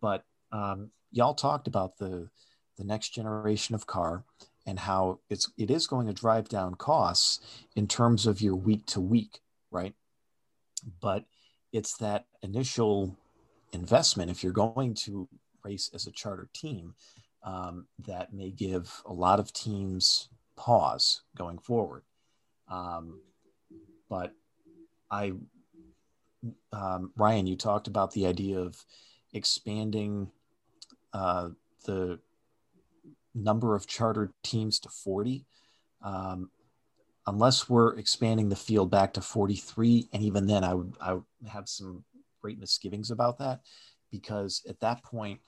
But 0.00 0.24
um, 0.52 0.90
y'all 1.12 1.34
talked 1.34 1.66
about 1.66 1.98
the 1.98 2.28
the 2.76 2.84
next 2.84 3.10
generation 3.10 3.74
of 3.74 3.86
car 3.86 4.22
and 4.66 4.78
how 4.78 5.20
it's 5.30 5.50
it 5.56 5.70
is 5.70 5.86
going 5.86 6.06
to 6.06 6.12
drive 6.12 6.48
down 6.48 6.74
costs 6.74 7.64
in 7.74 7.86
terms 7.86 8.26
of 8.26 8.40
your 8.40 8.56
week 8.56 8.84
to 8.86 9.00
week, 9.00 9.40
right? 9.70 9.94
But 11.00 11.24
it's 11.76 11.98
that 11.98 12.24
initial 12.42 13.14
investment 13.72 14.30
if 14.30 14.42
you're 14.42 14.52
going 14.52 14.94
to 14.94 15.28
race 15.62 15.90
as 15.92 16.06
a 16.06 16.10
charter 16.10 16.48
team 16.54 16.94
um, 17.42 17.86
that 18.06 18.32
may 18.32 18.50
give 18.50 19.02
a 19.04 19.12
lot 19.12 19.38
of 19.38 19.52
teams 19.52 20.30
pause 20.56 21.20
going 21.36 21.58
forward. 21.58 22.02
Um, 22.68 23.20
but 24.08 24.32
I 25.10 25.34
um, 26.72 27.12
Ryan, 27.14 27.46
you 27.46 27.56
talked 27.56 27.88
about 27.88 28.12
the 28.12 28.26
idea 28.26 28.58
of 28.58 28.82
expanding 29.34 30.30
uh, 31.12 31.50
the 31.84 32.18
number 33.34 33.74
of 33.74 33.86
charter 33.86 34.32
teams 34.42 34.78
to 34.80 34.88
40. 34.88 35.44
Um, 36.02 36.50
unless 37.26 37.68
we're 37.68 37.96
expanding 37.96 38.48
the 38.48 38.56
field 38.56 38.90
back 38.90 39.12
to 39.14 39.20
43, 39.20 40.08
and 40.12 40.22
even 40.22 40.46
then, 40.46 40.64
I 40.64 40.74
would 40.74 40.94
I 41.00 41.14
would 41.14 41.24
have 41.48 41.68
some 41.68 42.04
great 42.40 42.58
misgivings 42.58 43.10
about 43.10 43.38
that 43.38 43.60
because 44.10 44.62
at 44.68 44.80
that 44.80 45.02
point, 45.02 45.40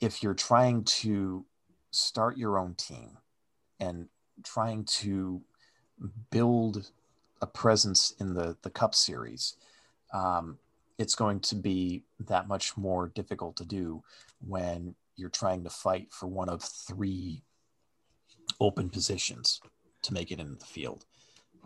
if 0.00 0.22
you're 0.22 0.34
trying 0.34 0.84
to 0.84 1.44
start 1.90 2.38
your 2.38 2.58
own 2.58 2.74
team 2.74 3.18
and 3.80 4.08
trying 4.44 4.84
to 4.84 5.42
build 6.30 6.90
a 7.42 7.46
presence 7.46 8.14
in 8.20 8.34
the 8.34 8.56
the 8.62 8.70
Cup 8.70 8.94
Series, 8.94 9.56
um, 10.12 10.58
it's 10.98 11.14
going 11.14 11.40
to 11.40 11.56
be 11.56 12.04
that 12.20 12.46
much 12.46 12.76
more 12.76 13.08
difficult 13.08 13.56
to 13.56 13.64
do 13.64 14.02
when 14.46 14.94
you're 15.16 15.28
trying 15.28 15.64
to 15.64 15.70
fight 15.70 16.12
for 16.12 16.26
one 16.26 16.48
of 16.48 16.62
three 16.62 17.42
open 18.60 18.88
positions 18.88 19.60
to 20.02 20.14
make 20.14 20.30
it 20.30 20.40
into 20.40 20.54
the 20.54 20.64
field. 20.64 21.04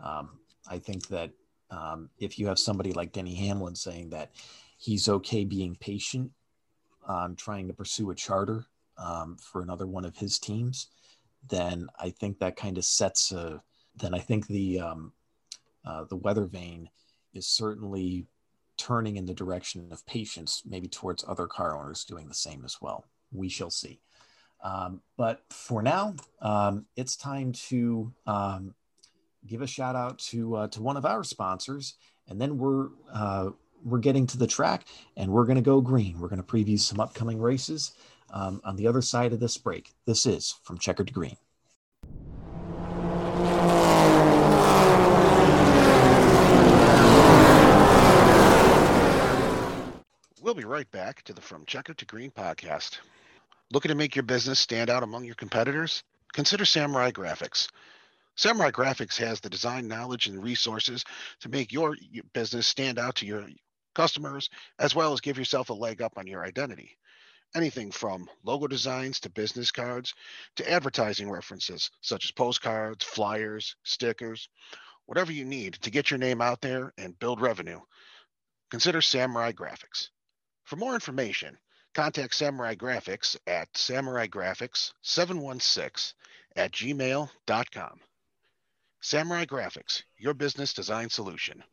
Um, 0.03 0.39
I 0.67 0.79
think 0.79 1.07
that 1.07 1.31
um, 1.71 2.09
if 2.19 2.37
you 2.37 2.47
have 2.47 2.59
somebody 2.59 2.93
like 2.93 3.13
Denny 3.13 3.35
Hamlin 3.35 3.75
saying 3.75 4.09
that 4.09 4.31
he's 4.77 5.09
okay 5.09 5.45
being 5.45 5.75
patient 5.79 6.31
on 7.07 7.35
trying 7.35 7.67
to 7.67 7.73
pursue 7.73 8.11
a 8.11 8.15
charter 8.15 8.65
um, 8.97 9.37
for 9.37 9.61
another 9.61 9.87
one 9.87 10.05
of 10.05 10.17
his 10.17 10.39
teams, 10.39 10.87
then 11.49 11.87
I 11.99 12.09
think 12.09 12.39
that 12.39 12.55
kind 12.55 12.77
of 12.77 12.85
sets 12.85 13.31
a. 13.31 13.61
Then 13.95 14.13
I 14.13 14.19
think 14.19 14.47
the 14.47 14.79
um, 14.79 15.13
uh, 15.85 16.05
the 16.05 16.17
weather 16.17 16.45
vane 16.45 16.89
is 17.33 17.47
certainly 17.47 18.25
turning 18.77 19.17
in 19.17 19.25
the 19.25 19.33
direction 19.33 19.87
of 19.91 20.05
patience, 20.05 20.63
maybe 20.65 20.87
towards 20.87 21.23
other 21.27 21.47
car 21.47 21.77
owners 21.77 22.03
doing 22.03 22.27
the 22.27 22.33
same 22.33 22.63
as 22.65 22.77
well. 22.81 23.05
We 23.31 23.49
shall 23.49 23.69
see. 23.69 23.99
Um, 24.63 25.01
but 25.17 25.41
for 25.49 25.81
now, 25.81 26.15
um, 26.41 26.85
it's 26.95 27.15
time 27.15 27.51
to 27.69 28.11
um, 28.25 28.73
give 29.45 29.61
a 29.61 29.67
shout 29.67 29.95
out 29.95 30.17
to 30.19 30.55
uh, 30.55 30.67
to 30.69 30.81
one 30.81 30.97
of 30.97 31.05
our 31.05 31.23
sponsors, 31.23 31.95
and 32.27 32.41
then 32.41 32.57
we're 32.57 32.89
uh, 33.13 33.51
we're 33.83 33.99
getting 33.99 34.25
to 34.27 34.37
the 34.37 34.47
track, 34.47 34.87
and 35.15 35.31
we're 35.31 35.45
going 35.45 35.57
to 35.57 35.61
go 35.61 35.81
green. 35.81 36.19
We're 36.19 36.29
going 36.29 36.41
to 36.41 36.47
preview 36.47 36.79
some 36.79 36.99
upcoming 36.99 37.39
races 37.39 37.93
um, 38.31 38.61
on 38.63 38.75
the 38.75 38.87
other 38.87 39.01
side 39.01 39.33
of 39.33 39.39
this 39.39 39.57
break. 39.57 39.93
This 40.05 40.25
is 40.25 40.55
from 40.63 40.77
Checkered 40.79 41.07
to 41.07 41.13
Green. 41.13 41.37
We'll 50.41 50.53
be 50.53 50.63
right 50.63 50.89
back 50.91 51.23
to 51.23 51.33
the 51.33 51.41
From 51.41 51.65
Checker 51.65 51.95
to 51.95 52.05
Green 52.05 52.29
podcast. 52.29 52.99
Looking 53.71 53.89
to 53.89 53.95
make 53.95 54.15
your 54.15 54.23
business 54.23 54.59
stand 54.59 54.91
out 54.91 55.01
among 55.01 55.25
your 55.25 55.35
competitors? 55.35 56.03
Consider 56.33 56.65
Samurai 56.65 57.09
Graphics. 57.09 57.67
Samurai 58.35 58.69
Graphics 58.69 59.17
has 59.17 59.39
the 59.39 59.49
design 59.49 59.87
knowledge 59.87 60.27
and 60.27 60.43
resources 60.43 61.03
to 61.39 61.49
make 61.49 61.73
your 61.73 61.95
business 62.33 62.67
stand 62.67 62.99
out 62.99 63.15
to 63.15 63.25
your 63.25 63.47
customers, 63.95 64.51
as 64.77 64.93
well 64.93 65.13
as 65.13 65.21
give 65.21 65.39
yourself 65.39 65.69
a 65.69 65.73
leg 65.73 66.01
up 66.01 66.13
on 66.17 66.27
your 66.27 66.45
identity. 66.45 66.95
Anything 67.55 67.89
from 67.89 68.29
logo 68.43 68.67
designs 68.67 69.19
to 69.21 69.29
business 69.29 69.71
cards 69.71 70.13
to 70.57 70.69
advertising 70.69 71.31
references, 71.31 71.89
such 72.01 72.25
as 72.25 72.31
postcards, 72.31 73.03
flyers, 73.03 73.75
stickers, 73.83 74.47
whatever 75.07 75.31
you 75.31 75.45
need 75.45 75.73
to 75.81 75.89
get 75.89 76.11
your 76.11 76.19
name 76.19 76.41
out 76.41 76.61
there 76.61 76.93
and 76.99 77.17
build 77.17 77.41
revenue. 77.41 77.79
Consider 78.69 79.01
Samurai 79.01 79.53
Graphics. 79.53 80.09
For 80.65 80.75
more 80.75 80.93
information, 80.93 81.57
contact 81.95 82.35
Samurai 82.35 82.75
Graphics 82.75 83.35
at 83.47 83.73
samuraigraphics716 83.73 86.13
at 86.57 86.73
gmail.com. 86.73 87.99
Samurai 89.01 89.45
Graphics, 89.45 90.03
your 90.17 90.33
business 90.33 90.73
design 90.73 91.09
solution. 91.09 91.63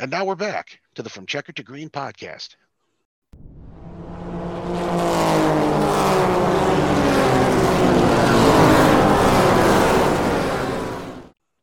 And 0.00 0.10
now 0.10 0.24
we're 0.24 0.34
back 0.34 0.80
to 0.94 1.02
the 1.02 1.10
From 1.10 1.26
Checker 1.26 1.52
to 1.52 1.62
Green 1.62 1.90
podcast. 1.90 2.56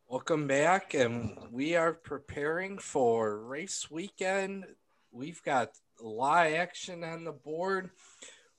Welcome 0.08 0.46
back, 0.46 0.94
and 0.94 1.36
we 1.50 1.74
are 1.74 1.92
preparing 1.92 2.78
for 2.78 3.38
race 3.38 3.90
weekend. 3.90 4.66
We've 5.10 5.42
got 5.42 5.70
of 6.02 6.54
action 6.54 7.04
on 7.04 7.24
the 7.24 7.32
board. 7.32 7.90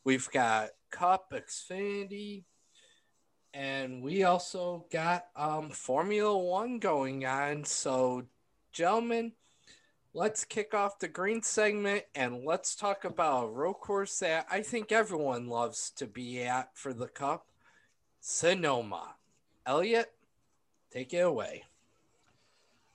We've 0.03 0.29
got 0.31 0.69
Cup, 0.91 1.33
Xfinity, 1.33 2.43
and 3.53 4.03
we 4.03 4.23
also 4.23 4.85
got 4.91 5.25
um, 5.35 5.69
Formula 5.69 6.37
One 6.37 6.79
going 6.79 7.25
on. 7.25 7.63
So, 7.63 8.23
gentlemen, 8.71 9.33
let's 10.13 10.43
kick 10.43 10.73
off 10.73 10.99
the 10.99 11.07
green 11.07 11.41
segment 11.41 12.03
and 12.15 12.43
let's 12.43 12.75
talk 12.75 13.05
about 13.05 13.45
a 13.45 13.49
road 13.49 13.75
course 13.75 14.19
that 14.19 14.45
I 14.49 14.61
think 14.61 14.91
everyone 14.91 15.47
loves 15.47 15.91
to 15.97 16.07
be 16.07 16.43
at 16.43 16.69
for 16.77 16.93
the 16.93 17.07
Cup 17.07 17.47
Sonoma. 18.19 19.15
Elliot, 19.65 20.11
take 20.91 21.13
it 21.13 21.19
away. 21.19 21.63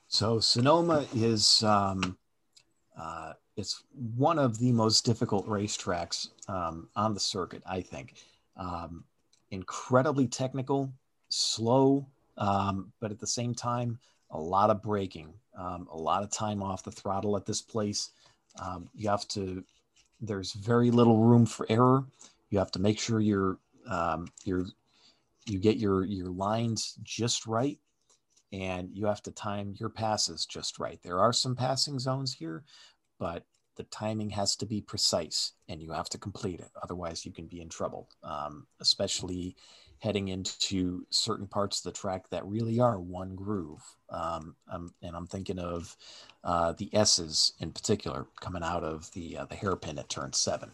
So, 0.08 0.40
Sonoma 0.40 1.06
is. 1.14 1.62
Um, 1.62 2.18
uh, 2.98 3.32
it's 3.58 3.82
one 4.16 4.38
of 4.38 4.56
the 4.60 4.70
most 4.70 5.04
difficult 5.04 5.44
racetracks 5.48 6.28
um, 6.48 6.88
on 6.94 7.12
the 7.12 7.18
circuit, 7.18 7.60
I 7.66 7.80
think. 7.80 8.14
Um, 8.56 9.02
incredibly 9.50 10.28
technical, 10.28 10.92
slow, 11.28 12.06
um, 12.36 12.92
but 13.00 13.10
at 13.10 13.18
the 13.18 13.26
same 13.26 13.52
time, 13.52 13.98
a 14.30 14.38
lot 14.38 14.70
of 14.70 14.80
braking, 14.80 15.34
um, 15.58 15.88
a 15.90 15.96
lot 15.96 16.22
of 16.22 16.30
time 16.30 16.62
off 16.62 16.84
the 16.84 16.92
throttle 16.92 17.36
at 17.36 17.46
this 17.46 17.60
place. 17.60 18.10
Um, 18.62 18.88
you 18.94 19.08
have 19.08 19.26
to, 19.28 19.64
there's 20.20 20.52
very 20.52 20.92
little 20.92 21.18
room 21.18 21.44
for 21.44 21.66
error. 21.68 22.04
You 22.50 22.60
have 22.60 22.70
to 22.72 22.78
make 22.78 23.00
sure 23.00 23.18
you're, 23.18 23.58
um, 23.90 24.28
you're, 24.44 24.66
you 25.46 25.58
get 25.58 25.78
your, 25.78 26.04
your 26.04 26.30
lines 26.30 26.94
just 27.02 27.44
right 27.46 27.78
and 28.52 28.88
you 28.92 29.06
have 29.06 29.22
to 29.22 29.32
time 29.32 29.74
your 29.78 29.88
passes 29.90 30.46
just 30.46 30.78
right. 30.78 31.00
There 31.02 31.18
are 31.18 31.32
some 31.32 31.56
passing 31.56 31.98
zones 31.98 32.32
here, 32.32 32.62
but 33.18 33.44
the 33.76 33.84
timing 33.84 34.30
has 34.30 34.56
to 34.56 34.66
be 34.66 34.80
precise 34.80 35.52
and 35.68 35.80
you 35.80 35.92
have 35.92 36.08
to 36.08 36.18
complete 36.18 36.60
it. 36.60 36.70
Otherwise, 36.82 37.24
you 37.24 37.32
can 37.32 37.46
be 37.46 37.60
in 37.60 37.68
trouble, 37.68 38.08
um, 38.24 38.66
especially 38.80 39.54
heading 40.00 40.28
into 40.28 41.04
certain 41.10 41.46
parts 41.46 41.78
of 41.78 41.84
the 41.84 41.98
track 41.98 42.28
that 42.30 42.46
really 42.46 42.80
are 42.80 43.00
one 43.00 43.34
groove. 43.34 43.82
Um, 44.10 44.54
and 44.70 45.16
I'm 45.16 45.26
thinking 45.26 45.58
of 45.58 45.96
uh, 46.44 46.72
the 46.72 46.88
S's 46.94 47.52
in 47.60 47.72
particular 47.72 48.26
coming 48.40 48.62
out 48.62 48.84
of 48.84 49.10
the, 49.12 49.38
uh, 49.38 49.44
the 49.46 49.56
hairpin 49.56 49.98
at 49.98 50.08
turn 50.08 50.32
seven. 50.32 50.70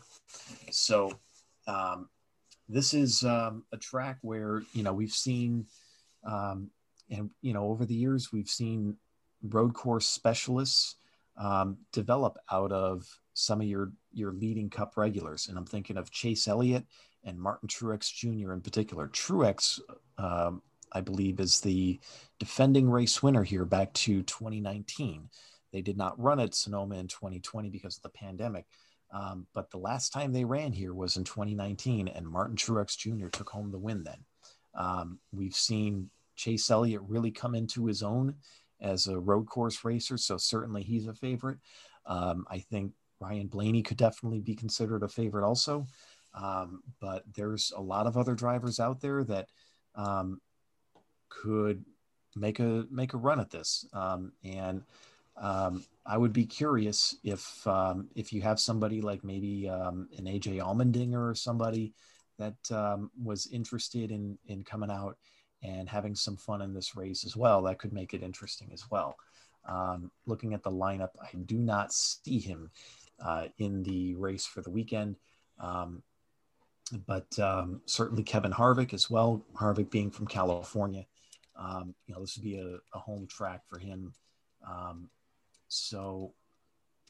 So 0.70 1.12
um, 1.66 2.08
this 2.68 2.94
is 2.94 3.22
um, 3.24 3.64
a 3.72 3.76
track 3.76 4.18
where, 4.22 4.62
you 4.72 4.82
know, 4.82 4.92
we've 4.92 5.12
seen, 5.12 5.66
um, 6.24 6.70
and, 7.10 7.30
you 7.42 7.52
know, 7.52 7.64
over 7.68 7.84
the 7.84 7.94
years, 7.94 8.32
we've 8.32 8.48
seen 8.48 8.96
road 9.42 9.74
course 9.74 10.08
specialists 10.08 10.96
um, 11.36 11.76
develop 11.92 12.38
out 12.50 12.72
of 12.72 13.06
some 13.34 13.60
of 13.60 13.66
your 13.66 13.92
your 14.12 14.32
leading 14.32 14.70
cup 14.70 14.96
regulars. 14.96 15.48
And 15.48 15.58
i'm 15.58 15.66
thinking 15.66 15.96
of 15.96 16.10
chase 16.10 16.46
elliott 16.48 16.84
and 17.24 17.38
martin 17.38 17.68
truex 17.68 18.12
jr 18.12 18.52
in 18.52 18.60
particular. 18.60 19.08
Truex 19.08 19.80
um, 20.18 20.62
i 20.92 21.00
believe 21.00 21.40
is 21.40 21.60
the 21.60 21.98
defending 22.38 22.88
race 22.88 23.22
winner 23.22 23.42
here 23.42 23.64
back 23.64 23.92
to 23.94 24.22
2019 24.22 25.28
they 25.72 25.82
did 25.82 25.96
not 25.96 26.18
run 26.20 26.38
at 26.38 26.54
sonoma 26.54 26.94
in 26.96 27.08
2020 27.08 27.68
because 27.68 27.96
of 27.96 28.02
the 28.04 28.08
pandemic. 28.10 28.64
Um, 29.12 29.46
but 29.54 29.70
the 29.70 29.78
last 29.78 30.12
time 30.12 30.32
they 30.32 30.44
ran 30.44 30.72
here 30.72 30.94
was 30.94 31.16
in 31.16 31.24
2019 31.24 32.08
and 32.08 32.26
martin 32.26 32.56
truex 32.56 32.96
jr 32.96 33.28
took 33.28 33.50
home 33.50 33.72
the 33.72 33.78
win 33.78 34.04
then. 34.04 34.24
Um, 34.76 35.18
we've 35.32 35.54
seen 35.54 36.10
chase 36.36 36.70
elliott 36.70 37.02
really 37.08 37.32
come 37.32 37.54
into 37.56 37.86
his 37.86 38.02
own 38.02 38.36
as 38.84 39.06
a 39.06 39.18
road 39.18 39.46
course 39.46 39.84
racer. 39.84 40.16
So 40.16 40.36
certainly 40.36 40.82
he's 40.82 41.08
a 41.08 41.14
favorite. 41.14 41.58
Um, 42.06 42.46
I 42.50 42.58
think 42.58 42.92
Ryan 43.18 43.46
Blaney 43.46 43.82
could 43.82 43.96
definitely 43.96 44.40
be 44.40 44.54
considered 44.54 45.02
a 45.02 45.08
favorite 45.08 45.46
also. 45.46 45.86
Um, 46.34 46.82
but 47.00 47.24
there's 47.34 47.72
a 47.76 47.80
lot 47.80 48.06
of 48.06 48.16
other 48.16 48.34
drivers 48.34 48.78
out 48.78 49.00
there 49.00 49.24
that 49.24 49.48
um, 49.94 50.40
could 51.28 51.84
make 52.36 52.58
a 52.58 52.84
make 52.90 53.14
a 53.14 53.18
run 53.18 53.40
at 53.40 53.50
this. 53.50 53.86
Um, 53.92 54.32
and 54.42 54.82
um, 55.36 55.84
I 56.04 56.18
would 56.18 56.32
be 56.32 56.44
curious 56.44 57.16
if 57.22 57.66
um, 57.66 58.08
if 58.14 58.32
you 58.32 58.42
have 58.42 58.60
somebody 58.60 59.00
like 59.00 59.24
maybe 59.24 59.66
an 59.66 60.08
AJ 60.12 60.58
Allmendinger 60.58 61.30
or 61.30 61.34
somebody 61.34 61.94
that 62.38 62.56
was 63.22 63.46
interested 63.52 64.10
in 64.10 64.36
in 64.46 64.64
coming 64.64 64.90
out 64.90 65.16
and 65.64 65.88
having 65.88 66.14
some 66.14 66.36
fun 66.36 66.60
in 66.60 66.74
this 66.74 66.94
race 66.94 67.24
as 67.24 67.36
well. 67.36 67.62
That 67.62 67.78
could 67.78 67.92
make 67.92 68.12
it 68.12 68.22
interesting 68.22 68.70
as 68.72 68.84
well. 68.90 69.16
Um, 69.66 70.10
looking 70.26 70.52
at 70.52 70.62
the 70.62 70.70
lineup, 70.70 71.10
I 71.20 71.34
do 71.46 71.56
not 71.56 71.92
see 71.92 72.38
him 72.38 72.70
uh, 73.24 73.46
in 73.58 73.82
the 73.82 74.14
race 74.14 74.44
for 74.44 74.60
the 74.60 74.70
weekend. 74.70 75.16
Um, 75.58 76.02
but 77.06 77.38
um, 77.38 77.80
certainly 77.86 78.22
Kevin 78.22 78.52
Harvick 78.52 78.92
as 78.92 79.08
well. 79.08 79.42
Harvick 79.54 79.90
being 79.90 80.10
from 80.10 80.26
California, 80.26 81.06
um, 81.56 81.94
you 82.06 82.14
know, 82.14 82.20
this 82.20 82.36
would 82.36 82.44
be 82.44 82.58
a, 82.58 82.76
a 82.94 82.98
home 82.98 83.26
track 83.26 83.62
for 83.66 83.78
him. 83.78 84.12
Um, 84.68 85.08
so 85.68 86.34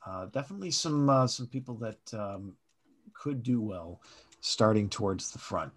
uh, 0.06 0.26
definitely 0.26 0.70
some 0.70 1.10
uh, 1.10 1.26
some 1.26 1.48
people 1.48 1.74
that 1.76 2.14
um, 2.14 2.54
could 3.14 3.42
do 3.42 3.60
well 3.60 4.00
starting 4.40 4.88
towards 4.88 5.32
the 5.32 5.38
front. 5.38 5.72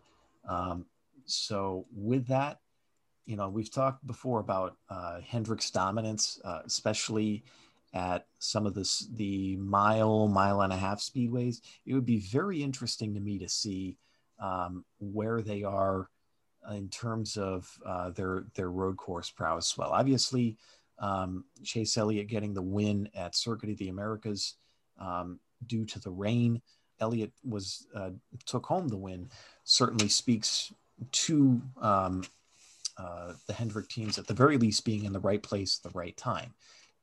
so 1.25 1.85
with 1.95 2.27
that, 2.27 2.59
you 3.27 3.35
know, 3.35 3.49
we've 3.49 3.71
talked 3.71 4.07
before 4.07 4.39
about 4.39 4.77
uh, 4.89 5.19
Hendrick's 5.19 5.69
dominance, 5.69 6.39
uh, 6.45 6.61
especially 6.65 7.43
at 7.93 8.25
some 8.39 8.65
of 8.65 8.73
this, 8.73 9.07
the 9.15 9.57
mile, 9.57 10.29
mile 10.29 10.61
and 10.61 10.71
a 10.71 10.77
half 10.77 10.99
speedways. 10.99 11.59
It 11.85 11.93
would 11.93 12.05
be 12.05 12.19
very 12.19 12.63
interesting 12.63 13.13
to 13.13 13.19
me 13.19 13.37
to 13.39 13.49
see 13.49 13.97
um, 14.39 14.85
where 14.99 15.41
they 15.41 15.63
are 15.63 16.09
in 16.71 16.89
terms 16.89 17.37
of 17.37 17.69
uh, 17.85 18.11
their 18.11 18.45
their 18.55 18.71
road 18.71 18.97
course 18.97 19.29
prowess. 19.29 19.77
Well, 19.77 19.91
obviously, 19.91 20.57
um, 20.99 21.43
Chase 21.63 21.97
Elliott 21.97 22.27
getting 22.27 22.53
the 22.53 22.61
win 22.61 23.09
at 23.13 23.35
Circuit 23.35 23.69
of 23.69 23.77
the 23.77 23.89
Americas 23.89 24.55
um, 24.99 25.39
due 25.65 25.85
to 25.85 25.99
the 25.99 26.11
rain. 26.11 26.61
Elliott 26.99 27.31
was 27.43 27.87
uh, 27.93 28.11
took 28.45 28.65
home 28.65 28.87
the 28.87 28.97
win. 28.97 29.29
Certainly 29.63 30.09
speaks 30.09 30.73
to 31.11 31.61
um, 31.81 32.23
uh, 32.97 33.33
the 33.47 33.53
Hendrick 33.53 33.89
teams 33.89 34.17
at 34.17 34.27
the 34.27 34.33
very 34.33 34.57
least 34.57 34.85
being 34.85 35.05
in 35.05 35.13
the 35.13 35.19
right 35.19 35.41
place 35.41 35.79
at 35.79 35.91
the 35.91 35.97
right 35.97 36.15
time. 36.17 36.53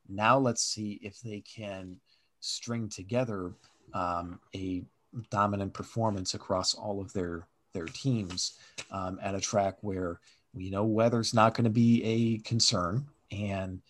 Now 0.08 0.38
let's 0.38 0.62
see 0.62 0.98
if 1.02 1.20
they 1.20 1.40
can 1.40 1.96
string 2.40 2.88
together 2.88 3.52
um, 3.94 4.40
a 4.54 4.84
dominant 5.30 5.72
performance 5.72 6.34
across 6.34 6.74
all 6.74 7.00
of 7.00 7.12
their 7.12 7.46
their 7.72 7.86
teams 7.86 8.58
um, 8.90 9.18
at 9.22 9.34
a 9.34 9.40
track 9.40 9.76
where 9.80 10.20
we 10.52 10.70
know 10.70 10.84
weather's 10.84 11.34
not 11.34 11.54
going 11.54 11.64
to 11.64 11.70
be 11.70 12.02
a 12.04 12.38
concern 12.48 13.04
and 13.32 13.80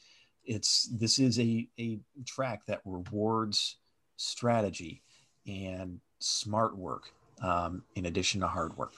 it's 0.44 0.88
this 0.92 1.18
is 1.18 1.38
a, 1.38 1.68
a 1.78 1.98
track 2.26 2.64
that 2.66 2.80
rewards 2.84 3.76
strategy 4.16 5.02
and 5.46 6.00
smart 6.18 6.76
work 6.76 7.12
um, 7.42 7.82
in 7.94 8.06
addition 8.06 8.40
to 8.40 8.46
hard 8.46 8.76
work 8.76 8.94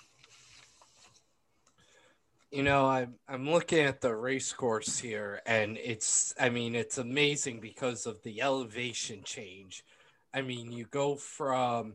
you 2.50 2.62
know, 2.62 2.86
I'm 2.86 3.14
I'm 3.28 3.50
looking 3.50 3.80
at 3.80 4.00
the 4.00 4.14
race 4.14 4.52
course 4.52 4.98
here, 4.98 5.42
and 5.46 5.78
it's 5.78 6.34
I 6.38 6.50
mean 6.50 6.74
it's 6.74 6.98
amazing 6.98 7.60
because 7.60 8.06
of 8.06 8.22
the 8.22 8.42
elevation 8.42 9.22
change. 9.24 9.84
I 10.32 10.42
mean, 10.42 10.72
you 10.72 10.86
go 10.86 11.16
from 11.16 11.94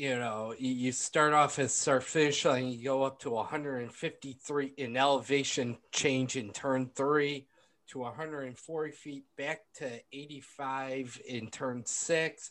you 0.00 0.18
know, 0.18 0.54
you 0.58 0.92
start 0.92 1.34
off 1.34 1.58
as 1.58 1.86
finish 2.00 2.46
line, 2.46 2.68
you 2.68 2.82
go 2.82 3.02
up 3.02 3.18
to 3.18 3.28
153 3.28 4.72
in 4.78 4.96
elevation 4.96 5.76
change 5.92 6.36
in 6.36 6.52
turn 6.52 6.90
three 6.94 7.46
to 7.88 7.98
140 7.98 8.92
feet, 8.92 9.24
back 9.36 9.60
to 9.74 10.00
85 10.10 11.20
in 11.28 11.48
turn 11.48 11.84
six, 11.84 12.50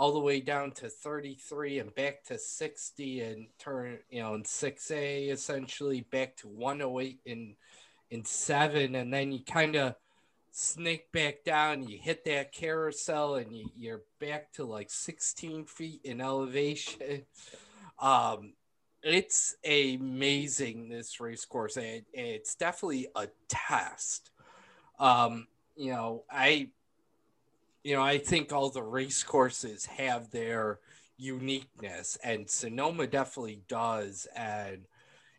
all 0.00 0.12
the 0.12 0.18
way 0.18 0.40
down 0.40 0.70
to 0.70 0.88
33 0.88 1.78
and 1.78 1.94
back 1.94 2.24
to 2.24 2.38
60 2.38 3.20
and 3.20 3.46
turn, 3.58 3.98
you 4.08 4.22
know, 4.22 4.32
in 4.32 4.42
6A 4.42 5.30
essentially 5.30 6.06
back 6.10 6.34
to 6.36 6.48
108 6.48 7.20
in 7.26 7.54
in 8.10 8.24
seven, 8.24 8.94
and 8.94 9.12
then 9.12 9.30
you 9.30 9.40
kind 9.44 9.76
of 9.76 9.94
snake 10.52 11.12
back 11.12 11.44
down, 11.44 11.86
you 11.86 11.98
hit 12.00 12.24
that 12.24 12.50
carousel, 12.50 13.34
and 13.34 13.54
you, 13.54 13.70
you're 13.76 14.00
back 14.18 14.50
to 14.54 14.64
like 14.64 14.88
16 14.90 15.66
feet 15.66 16.00
in 16.02 16.20
elevation. 16.20 17.26
Um, 18.02 18.54
it's 19.02 19.56
amazing 19.62 20.88
this 20.88 21.20
race 21.20 21.44
course, 21.44 21.76
and 21.76 22.02
it's 22.14 22.54
definitely 22.54 23.08
a 23.14 23.28
test. 23.46 24.30
Um, 24.98 25.48
you 25.76 25.92
know, 25.92 26.24
I, 26.30 26.70
you 27.82 27.94
know, 27.94 28.02
I 28.02 28.18
think 28.18 28.52
all 28.52 28.70
the 28.70 28.82
race 28.82 29.22
courses 29.22 29.86
have 29.86 30.30
their 30.30 30.78
uniqueness, 31.16 32.18
and 32.22 32.48
Sonoma 32.48 33.06
definitely 33.06 33.62
does, 33.68 34.26
and 34.36 34.82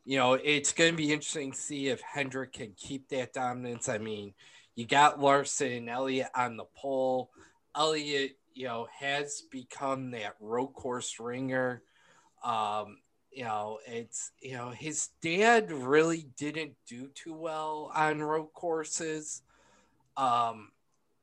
you 0.03 0.17
know, 0.17 0.33
it's 0.33 0.73
going 0.73 0.91
to 0.91 0.97
be 0.97 1.13
interesting 1.13 1.51
to 1.51 1.57
see 1.57 1.87
if 1.87 2.01
Hendrick 2.01 2.53
can 2.53 2.73
keep 2.75 3.09
that 3.09 3.33
dominance. 3.33 3.87
I 3.87 3.99
mean, 3.99 4.33
you 4.75 4.87
got 4.87 5.19
Larson, 5.19 5.71
and 5.71 5.89
Elliott 5.89 6.29
on 6.35 6.57
the 6.57 6.65
pole. 6.75 7.29
Elliott, 7.75 8.37
you 8.53 8.65
know, 8.65 8.87
has 8.99 9.43
become 9.51 10.11
that 10.11 10.35
road 10.39 10.69
course 10.69 11.19
ringer. 11.19 11.83
Um, 12.43 12.97
you 13.31 13.43
know, 13.43 13.79
it's 13.85 14.31
you 14.41 14.53
know, 14.53 14.71
his 14.71 15.09
dad 15.21 15.71
really 15.71 16.27
didn't 16.37 16.73
do 16.87 17.09
too 17.13 17.33
well 17.33 17.91
on 17.95 18.21
road 18.21 18.49
courses. 18.53 19.43
Um, 20.17 20.71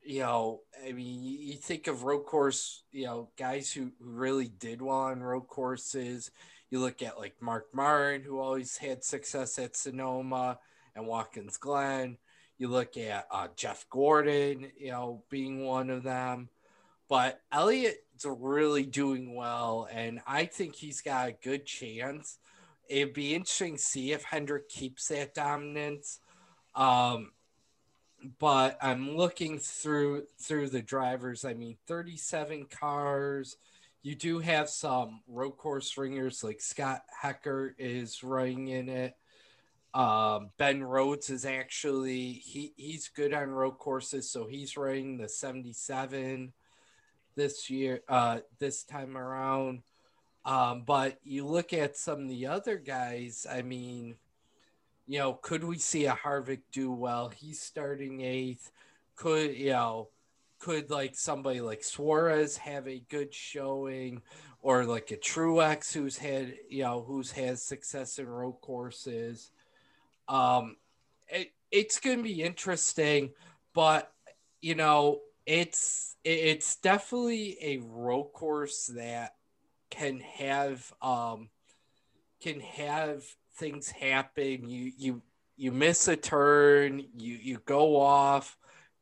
you 0.09 0.21
know, 0.21 0.63
I 0.83 0.93
mean, 0.93 1.23
you, 1.23 1.53
think 1.53 1.87
of 1.87 2.03
road 2.03 2.25
course, 2.25 2.83
you 2.91 3.05
know, 3.05 3.29
guys 3.37 3.71
who, 3.71 3.91
who 4.03 4.11
really 4.11 4.49
did 4.49 4.81
well 4.81 4.97
on 4.97 5.21
road 5.21 5.49
courses. 5.49 6.31
You 6.71 6.81
look 6.81 7.03
at 7.03 7.19
like 7.19 7.35
Mark 7.43 7.67
Martin, 7.75 8.23
who 8.23 8.41
always 8.41 8.79
had 8.79 9.05
success 9.05 9.59
at 9.59 9.77
Sonoma 9.77 10.61
and 10.97 11.07
Watkins 11.07 11.59
Glen. 11.59 12.17
You 12.57 12.69
look 12.69 12.97
at 12.97 13.27
uh, 13.31 13.49
Jeff 13.55 13.85
Gordon, 13.91 14.71
you 14.79 14.93
know, 14.93 15.25
being 15.29 15.67
one 15.67 15.91
of 15.91 16.05
them. 16.05 16.49
But 17.11 17.43
Elliott's 17.53 18.25
really 18.25 18.87
doing 18.87 19.35
well, 19.35 19.89
and 19.93 20.21
I 20.27 20.47
think 20.47 20.75
he's 20.75 21.03
got 21.03 21.29
a 21.29 21.33
good 21.33 21.67
chance. 21.67 22.39
It'd 22.89 23.13
be 23.13 23.35
interesting 23.35 23.77
to 23.77 23.83
see 23.83 24.13
if 24.13 24.25
Hendrick 24.25 24.71
keeps 24.71 25.09
that 25.09 25.35
dominance. 25.35 26.19
Um, 26.75 27.33
but 28.39 28.79
I'm 28.83 29.17
looking 29.17 29.59
through 29.59 30.25
through 30.41 30.71
the 30.71 30.83
drivers. 30.83 31.45
I 31.45 31.55
mean, 31.55 31.77
37 31.87 32.67
cars. 32.67 33.57
You 34.03 34.15
do 34.15 34.39
have 34.39 34.69
some 34.69 35.21
road 35.29 35.53
course 35.53 35.97
ringers 35.97 36.45
like 36.45 36.61
Scott 36.61 37.03
Heckert 37.23 37.75
is 37.79 38.23
running 38.23 38.69
in 38.69 38.89
it. 38.89 39.17
Um, 39.95 40.51
ben 40.59 40.83
Rhodes 40.83 41.31
is 41.31 41.45
actually 41.45 42.33
he 42.33 42.73
he's 42.77 43.09
good 43.09 43.33
on 43.33 43.51
road 43.51 43.79
courses, 43.79 44.31
so 44.31 44.47
he's 44.47 44.77
running 44.77 45.17
the 45.17 45.29
77 45.29 46.53
this 47.35 47.71
year, 47.71 48.03
uh, 48.09 48.41
this 48.59 48.83
time 48.85 49.17
around. 49.17 49.83
Um, 50.45 50.83
but 50.87 51.19
you 51.25 51.47
look 51.47 51.73
at 51.73 51.97
some 51.97 52.23
of 52.23 52.29
the 52.29 52.47
other 52.47 52.77
guys, 52.77 53.47
I 53.51 53.63
mean, 53.63 54.17
you 55.09 55.19
know, 55.19 55.33
could 55.33 55.65
we 55.65 55.79
see 55.79 56.05
a 56.05 56.13
Harvick 56.13 56.61
do 56.71 56.93
well? 56.93 57.31
He's 57.31 57.61
starting 57.61 58.21
eighth. 58.21 58.71
Could, 59.17 59.57
you 59.57 59.71
know, 59.71 60.11
could 60.59 60.91
like 60.91 61.17
somebody 61.17 61.63
like 61.63 61.83
Suarez 61.83 62.59
have 62.59 62.87
a 62.87 63.03
good 63.09 63.33
showing 63.33 64.21
or 64.61 64.85
like 64.85 65.11
a 65.11 65.17
Truex 65.17 65.95
who's 65.95 66.19
had, 66.19 66.55
you 66.69 66.83
know, 66.83 67.03
who's 67.07 67.33
had 67.33 67.59
success 67.59 68.19
in 68.19 68.29
road 68.29 68.61
courses? 68.61 69.51
Um, 70.29 70.77
it, 71.29 71.53
it's 71.71 72.01
going 72.01 72.19
to 72.19 72.23
be 72.23 72.43
interesting, 72.43 73.31
but 73.75 74.13
you 74.61 74.75
know, 74.75 75.21
it's 75.47 76.17
it's 76.23 76.77
definitely 76.77 77.57
a 77.63 77.79
road 77.79 78.33
course 78.35 78.89
that 78.89 79.37
can 79.89 80.21
have 80.21 80.93
um 81.01 81.49
can 82.43 82.61
have 82.61 83.25
things 83.59 83.91
happen. 83.91 84.69
You 84.69 84.93
you 84.97 85.23
you 85.57 85.73
miss 85.73 86.09
a 86.09 86.17
turn, 86.17 87.05
you 87.17 87.35
you 87.35 87.59
go 87.65 88.01
off. 88.01 88.57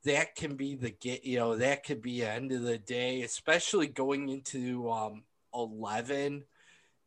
That 0.04 0.36
can 0.36 0.54
be 0.54 0.76
the 0.76 0.90
get, 0.90 1.24
you 1.24 1.38
know, 1.38 1.56
that 1.56 1.84
could 1.84 2.00
be 2.00 2.24
end 2.24 2.52
of 2.52 2.62
the 2.62 2.78
day, 2.78 3.22
especially 3.22 3.88
going 3.88 4.28
into 4.28 4.90
um 4.90 5.24
11 5.54 6.44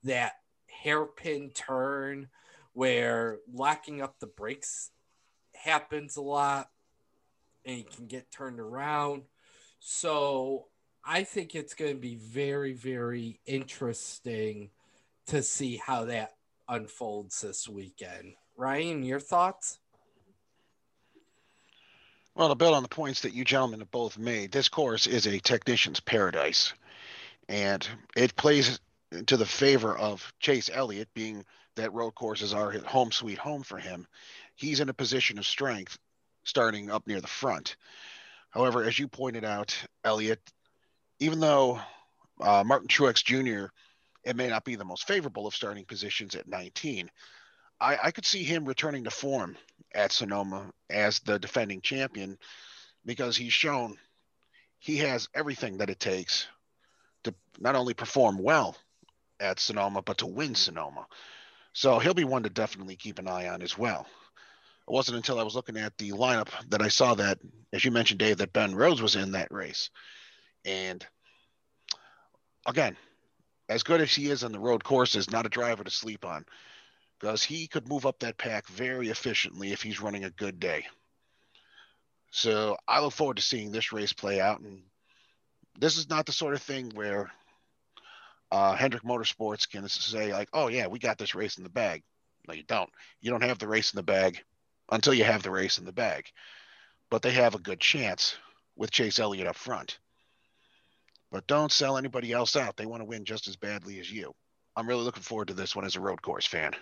that 0.04 0.34
hairpin 0.68 1.52
turn 1.52 2.28
where 2.74 3.38
locking 3.52 4.02
up 4.02 4.20
the 4.20 4.28
brakes 4.28 4.92
happens 5.54 6.16
a 6.18 6.22
lot 6.22 6.70
and 7.66 7.78
you 7.78 7.84
can 7.84 8.08
get 8.08 8.32
turned 8.32 8.60
around. 8.60 9.24
So 9.80 10.68
I 11.06 11.24
think 11.24 11.56
it's 11.56 11.74
going 11.74 11.94
to 11.94 12.00
be 12.00 12.16
very, 12.16 12.74
very 12.74 13.40
interesting 13.46 14.70
to 15.28 15.42
see 15.42 15.78
how 15.78 16.06
that 16.06 16.34
unfolds 16.70 17.42
this 17.42 17.68
weekend. 17.68 18.36
Ryan, 18.56 19.04
your 19.04 19.20
thoughts? 19.20 19.80
Well, 22.36 22.50
to 22.50 22.56
build 22.56 22.76
on 22.76 22.84
the 22.84 22.90
points 22.90 23.22
that 23.22 23.34
you 23.34 23.44
gentlemen 23.44 23.80
have 23.80 23.92
both 23.92 24.18
made, 24.18 24.52
this 24.52 24.70
course 24.70 25.08
is 25.08 25.26
a 25.26 25.40
technician's 25.40 26.00
paradise. 26.00 26.74
And 27.50 27.86
it 28.16 28.36
plays 28.36 28.80
to 29.26 29.36
the 29.36 29.46
favor 29.46 29.98
of 29.98 30.32
Chase 30.40 30.70
Elliott 30.72 31.10
being 31.14 31.44
that 31.76 31.94
road 31.94 32.12
courses 32.12 32.54
are 32.54 32.72
home 32.80 33.12
sweet 33.12 33.38
home 33.38 33.64
for 33.64 33.78
him. 33.78 34.08
He's 34.56 34.80
in 34.80 34.90
a 34.90 34.94
position 34.94 35.38
of 35.38 35.46
strength 35.46 35.98
starting 36.44 36.92
up 36.92 37.08
near 37.08 37.22
the 37.22 37.28
front. 37.28 37.76
However, 38.52 38.84
as 38.84 38.98
you 38.98 39.08
pointed 39.08 39.44
out, 39.44 39.76
Elliott, 40.04 40.42
even 41.20 41.40
though 41.40 41.80
uh, 42.40 42.64
Martin 42.66 42.88
Truex 42.88 43.24
Jr., 43.24 43.72
it 44.30 44.36
may 44.36 44.48
not 44.48 44.64
be 44.64 44.76
the 44.76 44.86
most 44.86 45.08
favorable 45.08 45.48
of 45.48 45.56
starting 45.56 45.86
positions 45.86 46.36
at 46.36 46.48
19, 46.48 47.10
I, 47.82 47.98
I 48.04 48.12
could 48.12 48.26
see 48.26 48.44
him 48.44 48.64
returning 48.64 49.06
to 49.06 49.12
form 49.12 49.58
at 49.96 50.12
Sonoma 50.12 50.72
as 50.88 51.20
the 51.22 51.40
defending 51.40 51.82
champion 51.82 52.38
because 53.06 53.36
he's 53.36 53.54
shown 53.54 53.98
he 54.78 54.98
has 54.98 55.28
everything 55.34 55.80
that 55.80 55.90
it 55.90 56.00
takes 56.00 56.48
to 57.24 57.34
not 57.60 57.76
only 57.76 57.96
perform 57.96 58.38
well 58.38 58.78
at 59.40 59.60
Sonoma, 59.60 60.04
but 60.04 60.20
to 60.20 60.28
win 60.28 60.54
Sonoma. 60.54 61.08
So 61.74 61.98
he'll 61.98 62.14
be 62.14 62.24
one 62.24 62.44
to 62.44 62.50
definitely 62.50 62.98
keep 62.98 63.18
an 63.18 63.28
eye 63.28 63.48
on 63.48 63.64
as 63.64 63.78
well. 63.78 64.06
It 64.88 64.92
wasn't 64.92 65.18
until 65.18 65.40
I 65.40 65.44
was 65.44 65.56
looking 65.56 65.78
at 65.78 65.98
the 65.98 66.12
lineup 66.12 66.50
that 66.70 66.84
I 66.84 66.88
saw 66.90 67.16
that, 67.16 67.40
as 67.74 67.84
you 67.84 67.90
mentioned, 67.90 68.20
Dave, 68.20 68.38
that 68.38 68.54
Ben 68.54 68.76
Rhodes 68.76 69.02
was 69.02 69.16
in 69.16 69.32
that 69.32 69.52
race. 69.52 69.90
And 70.66 71.04
again, 72.68 72.96
as 73.70 73.84
good 73.84 74.02
as 74.02 74.14
he 74.14 74.30
is 74.30 74.44
on 74.44 74.52
the 74.52 74.60
road 74.60 74.84
courses, 74.84 75.32
not 75.32 75.46
a 75.46 75.50
driver 75.50 75.84
to 75.84 75.92
sleep 75.92 76.26
on 76.26 76.44
because 77.20 77.44
he 77.44 77.68
could 77.68 77.88
move 77.88 78.06
up 78.06 78.20
that 78.20 78.38
pack 78.38 78.68
very 78.68 79.10
efficiently 79.10 79.72
if 79.72 79.82
he's 79.82 80.02
running 80.02 80.24
a 80.24 80.32
good 80.32 80.60
day. 80.60 80.86
So 82.32 82.78
I 82.88 83.02
look 83.02 83.14
forward 83.14 83.38
to 83.38 83.44
seeing 83.44 83.72
this 83.72 83.92
race 83.92 84.14
play 84.14 84.42
out. 84.42 84.60
And 84.60 84.82
this 85.80 85.98
is 85.98 86.10
not 86.10 86.26
the 86.26 86.32
sort 86.32 86.54
of 86.54 86.62
thing 86.62 86.92
where 86.96 87.32
uh, 88.52 88.76
Hendrick 88.76 89.04
Motorsports 89.04 89.70
can 89.70 89.88
say 89.88 90.32
like, 90.32 90.50
"Oh 90.54 90.68
yeah, 90.68 90.88
we 90.88 91.00
got 91.00 91.18
this 91.18 91.36
race 91.36 91.58
in 91.58 91.64
the 91.64 91.70
bag." 91.70 92.04
No, 92.48 92.54
you 92.54 92.64
don't. 92.64 92.90
You 93.22 93.32
don't 93.32 93.44
have 93.44 93.60
the 93.60 93.68
race 93.68 93.94
in 93.94 93.98
the 93.98 94.04
bag 94.04 94.42
until 94.92 95.14
you 95.14 95.24
have 95.24 95.44
the 95.44 95.52
race 95.52 95.78
in 95.78 95.86
the 95.86 95.92
bag. 95.92 96.26
But 97.12 97.22
they 97.22 97.32
have 97.32 97.56
a 97.56 97.60
good 97.60 97.80
chance 97.80 98.36
with 98.76 98.92
Chase 98.92 99.20
Elliott 99.20 99.48
up 99.48 99.56
front. 99.56 100.00
But 101.32 101.48
don't 101.48 101.72
sell 101.72 101.98
anybody 101.98 102.32
else 102.32 102.56
out. 102.56 102.76
They 102.76 102.86
want 102.86 103.02
to 103.02 103.06
win 103.06 103.24
just 103.24 103.48
as 103.48 103.56
badly 103.56 104.00
as 104.00 104.12
you. 104.12 104.34
I'm 104.76 104.88
really 104.88 105.04
looking 105.04 105.24
forward 105.24 105.50
to 105.50 105.54
this 105.54 105.76
one 105.76 105.86
as 105.86 105.96
a 105.96 106.00
road 106.00 106.22
course 106.22 106.46
fan. 106.46 106.74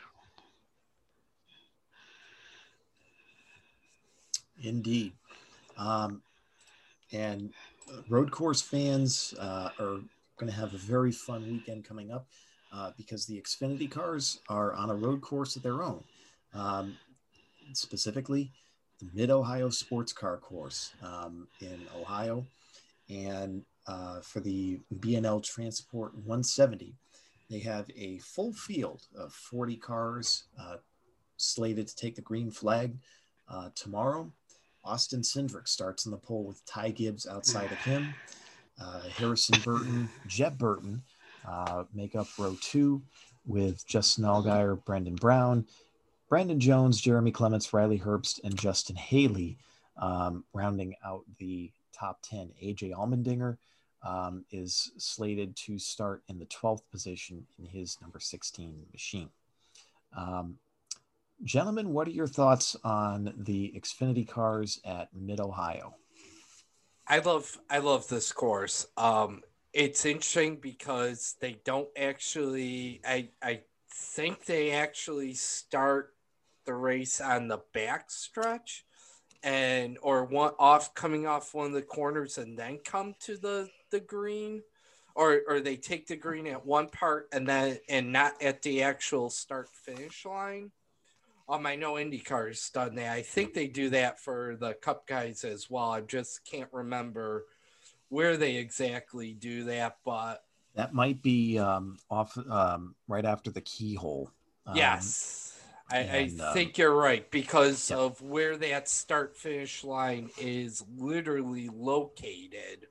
Indeed. 4.63 5.13
Um, 5.77 6.21
and 7.11 7.53
road 8.09 8.31
course 8.31 8.61
fans 8.61 9.33
uh, 9.39 9.69
are 9.79 9.99
going 10.37 10.51
to 10.51 10.57
have 10.57 10.73
a 10.73 10.77
very 10.77 11.11
fun 11.11 11.49
weekend 11.49 11.85
coming 11.85 12.11
up 12.11 12.27
uh, 12.73 12.91
because 12.97 13.25
the 13.25 13.41
Xfinity 13.41 13.89
cars 13.89 14.39
are 14.49 14.73
on 14.73 14.89
a 14.89 14.95
road 14.95 15.21
course 15.21 15.55
of 15.55 15.63
their 15.63 15.83
own. 15.83 16.03
Um, 16.53 16.97
specifically, 17.73 18.51
the 18.99 19.07
Mid 19.13 19.29
Ohio 19.29 19.69
Sports 19.69 20.13
Car 20.13 20.37
Course 20.37 20.91
um, 21.03 21.47
in 21.61 21.81
Ohio, 21.99 22.45
and 23.09 23.63
uh, 23.88 24.22
for 24.22 24.39
the 24.39 24.80
B&L 24.99 25.39
Transport 25.41 26.14
170. 26.15 26.95
they 27.49 27.59
have 27.59 27.89
a 27.95 28.18
full 28.19 28.53
field 28.53 29.07
of 29.15 29.34
40 29.34 29.77
cars 29.77 30.43
uh, 30.59 30.77
slated 31.38 31.88
to 31.88 31.95
take 31.95 32.15
the 32.15 32.22
green 32.22 32.51
flag 32.51 32.97
uh, 33.49 33.69
tomorrow. 33.76 34.31
Austin 34.84 35.22
Cindric 35.22 35.68
starts 35.68 36.05
in 36.05 36.11
the 36.11 36.18
pole 36.18 36.43
with 36.43 36.65
Ty 36.65 36.91
Gibbs 36.91 37.27
outside 37.27 37.72
of 37.72 37.77
him. 37.80 38.14
Uh, 38.80 39.01
Harrison 39.09 39.59
Burton, 39.64 40.09
Jeb 40.27 40.57
Burton 40.57 41.01
uh, 41.47 41.84
make 41.93 42.15
up 42.15 42.27
row 42.38 42.55
two 42.61 43.01
with 43.45 43.85
Justin 43.88 44.26
Allgaier, 44.26 44.84
Brandon 44.85 45.15
Brown, 45.15 45.65
Brandon 46.30 46.59
Jones, 46.59 46.99
Jeremy 47.01 47.31
Clements, 47.31 47.73
Riley 47.73 47.99
Herbst, 47.99 48.41
and 48.43 48.57
Justin 48.57 48.95
Haley 48.95 49.57
um, 49.97 50.43
rounding 50.53 50.93
out 51.03 51.23
the 51.39 51.72
top 51.93 52.19
10. 52.23 52.51
AJ 52.64 52.93
Allmendinger 52.93 53.57
um, 54.03 54.45
is 54.51 54.91
slated 54.97 55.55
to 55.55 55.77
start 55.79 56.23
in 56.27 56.39
the 56.39 56.45
12th 56.45 56.83
position 56.91 57.45
in 57.59 57.65
his 57.65 57.97
number 58.01 58.19
16 58.19 58.85
machine. 58.91 59.29
Um, 60.15 60.57
gentlemen, 61.43 61.93
what 61.93 62.07
are 62.07 62.11
your 62.11 62.27
thoughts 62.27 62.75
on 62.83 63.33
the 63.37 63.73
Xfinity 63.75 64.27
cars 64.27 64.79
at 64.85 65.09
Mid 65.13 65.39
Ohio? 65.39 65.95
I 67.07 67.19
love 67.19 67.57
I 67.69 67.77
love 67.77 68.07
this 68.07 68.31
course. 68.31 68.87
Um, 68.97 69.41
it's 69.73 70.05
interesting 70.05 70.57
because 70.57 71.35
they 71.39 71.59
don't 71.63 71.87
actually. 71.97 73.01
I 73.05 73.29
I 73.41 73.61
think 73.93 74.45
they 74.45 74.71
actually 74.71 75.33
start 75.33 76.13
the 76.65 76.73
race 76.73 77.21
on 77.21 77.47
the 77.47 77.61
back 77.73 78.11
stretch 78.11 78.85
and 79.43 79.97
or 80.01 80.26
one 80.26 80.53
off 80.59 80.93
coming 80.93 81.27
off 81.27 81.53
one 81.53 81.68
of 81.68 81.73
the 81.73 81.81
corners 81.81 82.38
and 82.38 82.57
then 82.57 82.80
come 82.84 83.15
to 83.22 83.38
the 83.38 83.69
the 83.91 83.99
green? 83.99 84.64
Or 85.15 85.41
or 85.47 85.59
they 85.59 85.77
take 85.77 86.07
the 86.07 86.15
green 86.15 86.47
at 86.47 86.65
one 86.65 86.89
part 86.89 87.27
and 87.31 87.47
then 87.47 87.80
and 87.89 88.11
not 88.11 88.41
at 88.41 88.61
the 88.61 88.84
actual 88.84 89.30
start 89.30 89.69
finish 89.69 90.26
line? 90.26 90.72
Um 91.49 91.65
i 91.65 91.76
know 91.76 91.97
indycar's 91.97 92.69
done 92.69 92.95
that. 92.95 93.11
I 93.14 93.22
think 93.22 93.53
they 93.53 93.68
do 93.68 93.89
that 93.91 94.19
for 94.19 94.57
the 94.59 94.73
cup 94.73 95.07
guys 95.07 95.43
as 95.43 95.69
well. 95.69 95.91
I 95.91 96.01
just 96.01 96.45
can't 96.45 96.69
remember 96.72 97.45
where 98.09 98.38
they 98.38 98.55
exactly 98.55 99.34
do 99.34 99.65
that 99.65 99.97
but 100.05 100.43
that 100.76 100.93
might 100.93 101.22
be 101.23 101.57
um 101.57 101.97
off 102.09 102.38
um 102.49 102.95
right 103.07 103.26
after 103.26 103.49
the 103.49 103.61
keyhole. 103.61 104.31
Um, 104.65 104.77
yes 104.77 105.46
I, 105.89 105.99
and, 105.99 106.41
I 106.41 106.47
um, 106.47 106.53
think 106.53 106.77
you're 106.77 106.95
right 106.95 107.30
because 107.31 107.89
yep. 107.89 107.99
of 107.99 108.22
where 108.22 108.57
that 108.57 108.89
start 108.89 109.38
finish 109.38 109.84
line 109.84 110.30
is 110.38 110.84
literally 110.97 111.69
located. 111.69 112.88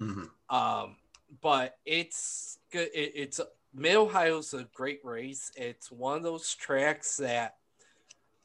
Mm-hmm. 0.00 0.54
Um, 0.54 0.96
but 1.40 1.76
it's 1.84 2.58
good. 2.70 2.88
It, 2.94 3.12
it's 3.14 3.40
Mid 3.74 3.96
Ohio's 3.96 4.54
a 4.54 4.66
great 4.74 5.00
race. 5.04 5.50
It's 5.56 5.90
one 5.90 6.18
of 6.18 6.22
those 6.22 6.54
tracks 6.54 7.16
that, 7.16 7.56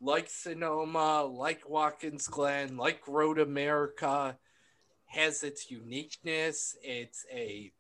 like 0.02 0.30
Sonoma, 0.30 1.24
like 1.24 1.70
Watkins 1.70 2.28
Glen, 2.28 2.78
like 2.78 3.08
Road 3.08 3.38
America, 3.38 4.38
has 5.08 5.44
its 5.44 5.70
uniqueness. 5.70 6.78
It's 6.82 7.26
a, 7.32 7.72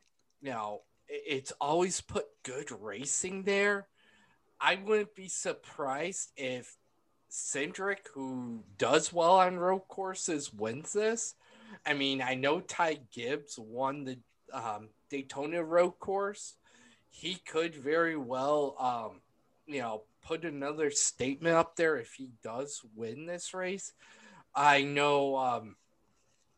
you 0.41 0.51
know, 0.51 0.81
it's 1.07 1.53
always 1.61 2.01
put 2.01 2.25
good 2.43 2.71
racing 2.71 3.43
there 3.43 3.87
I 4.61 4.75
wouldn't 4.75 5.15
be 5.15 5.27
surprised 5.27 6.31
if 6.35 6.77
Cindric, 7.31 8.07
who 8.13 8.63
does 8.77 9.13
well 9.13 9.39
on 9.39 9.57
road 9.57 9.83
courses, 9.87 10.53
wins 10.53 10.93
this. 10.93 11.35
I 11.85 11.93
mean, 11.93 12.21
I 12.21 12.35
know 12.35 12.59
Ty 12.59 12.99
Gibbs 13.11 13.57
won 13.57 14.03
the 14.03 14.19
um, 14.51 14.89
Daytona 15.09 15.63
road 15.63 15.99
course. 15.99 16.55
He 17.09 17.35
could 17.35 17.75
very 17.75 18.17
well, 18.17 18.75
um, 18.79 19.21
you 19.65 19.81
know, 19.81 20.03
put 20.21 20.43
another 20.43 20.91
statement 20.91 21.55
up 21.55 21.75
there 21.75 21.97
if 21.97 22.13
he 22.13 22.31
does 22.43 22.81
win 22.95 23.25
this 23.25 23.53
race. 23.53 23.93
I 24.53 24.81
know 24.81 25.37
um, 25.37 25.75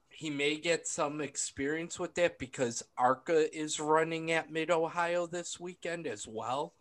he 0.10 0.30
may 0.30 0.57
get 0.57 0.88
some 0.88 1.22
experience 1.22 1.99
with 1.99 2.15
that 2.15 2.40
because 2.40 2.84
ARCA 2.98 3.56
is 3.57 3.80
running 3.80 4.32
at 4.32 4.52
Mid 4.52 4.72
Ohio 4.72 5.28
this 5.28 5.60
weekend 5.60 6.07
as 6.07 6.28
well. 6.28 6.73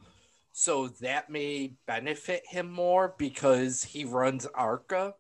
So 0.53 0.89
that 1.01 1.31
may 1.31 1.75
benefit 1.87 2.43
him 2.47 2.71
more 2.71 3.15
because 3.17 3.85
he 3.85 4.05
runs 4.05 4.47
ARCA. 4.47 5.15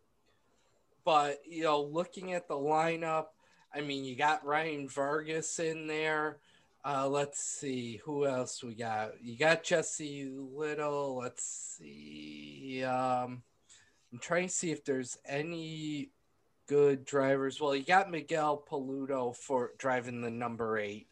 But, 1.04 1.40
you 1.48 1.62
know, 1.62 1.82
looking 1.82 2.34
at 2.34 2.48
the 2.48 2.54
lineup, 2.54 3.26
I 3.74 3.80
mean, 3.80 4.04
you 4.04 4.16
got 4.16 4.44
Ryan 4.44 4.88
Vargas 4.88 5.58
in 5.58 5.86
there. 5.86 6.38
Uh, 6.84 7.08
let's 7.08 7.40
see 7.40 8.00
who 8.04 8.26
else 8.26 8.62
we 8.62 8.74
got. 8.74 9.12
You 9.22 9.36
got 9.36 9.64
Jesse 9.64 10.30
Little. 10.34 11.16
Let's 11.16 11.76
see. 11.78 12.82
Um, 12.84 13.42
I'm 14.12 14.18
trying 14.18 14.48
to 14.48 14.52
see 14.52 14.72
if 14.72 14.84
there's 14.84 15.18
any 15.24 16.10
good 16.66 17.04
drivers. 17.04 17.60
Well, 17.60 17.76
you 17.76 17.84
got 17.84 18.10
Miguel 18.10 18.64
Paludo 18.68 19.36
for 19.36 19.72
driving 19.78 20.20
the 20.20 20.30
number 20.30 20.78
eight 20.78 21.06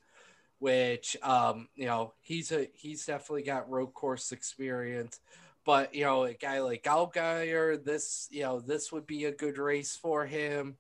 which 0.59 1.16
um, 1.22 1.68
you 1.74 1.86
know 1.86 2.14
he's 2.20 2.52
a 2.52 2.68
he's 2.74 3.06
definitely 3.06 3.43
got 3.43 3.70
road 3.70 3.94
course 3.94 4.32
experience. 4.32 5.20
But 5.64 5.94
you 5.94 6.05
know, 6.05 6.24
a 6.24 6.35
guy 6.35 6.60
like 6.60 6.85
Allgaier, 6.85 7.82
this 7.85 8.28
you 8.30 8.43
know 8.43 8.60
this 8.60 8.90
would 8.93 9.06
be 9.06 9.24
a 9.26 9.32
good 9.32 9.59
race 9.59 9.97
for 9.97 10.26
him. 10.26 10.76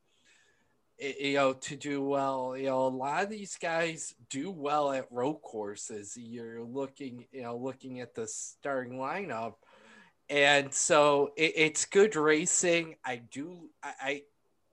You 0.98 1.34
know, 1.34 1.52
to 1.52 1.76
do 1.76 2.02
well. 2.02 2.56
You 2.56 2.66
know, 2.66 2.86
a 2.86 2.88
lot 2.88 3.22
of 3.22 3.30
these 3.30 3.56
guys 3.56 4.14
do 4.30 4.50
well 4.50 4.90
at 4.90 5.06
road 5.12 5.42
courses. 5.42 6.16
You're 6.16 6.62
looking, 6.62 7.26
you 7.30 7.42
know, 7.42 7.56
looking 7.56 8.00
at 8.00 8.14
the 8.16 8.26
starting 8.26 8.98
lineup, 8.98 9.54
and 10.28 10.74
so 10.74 11.30
it, 11.36 11.52
it's 11.54 11.84
good 11.84 12.16
racing. 12.16 12.96
I 13.04 13.16
do. 13.16 13.70
I, 13.82 13.92
I 14.00 14.22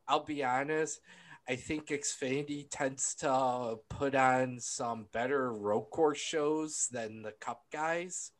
I'll 0.07 0.23
be 0.23 0.43
honest. 0.43 0.99
I 1.47 1.55
think 1.55 1.87
Xfinity 1.87 2.65
tends 2.71 3.13
to 3.15 3.77
put 3.89 4.15
on 4.15 4.59
some 4.59 5.05
better 5.13 5.53
road 5.53 5.89
course 5.91 6.17
shows 6.17 6.87
than 6.91 7.21
the 7.21 7.33
Cup 7.33 7.61
guys. 7.71 8.31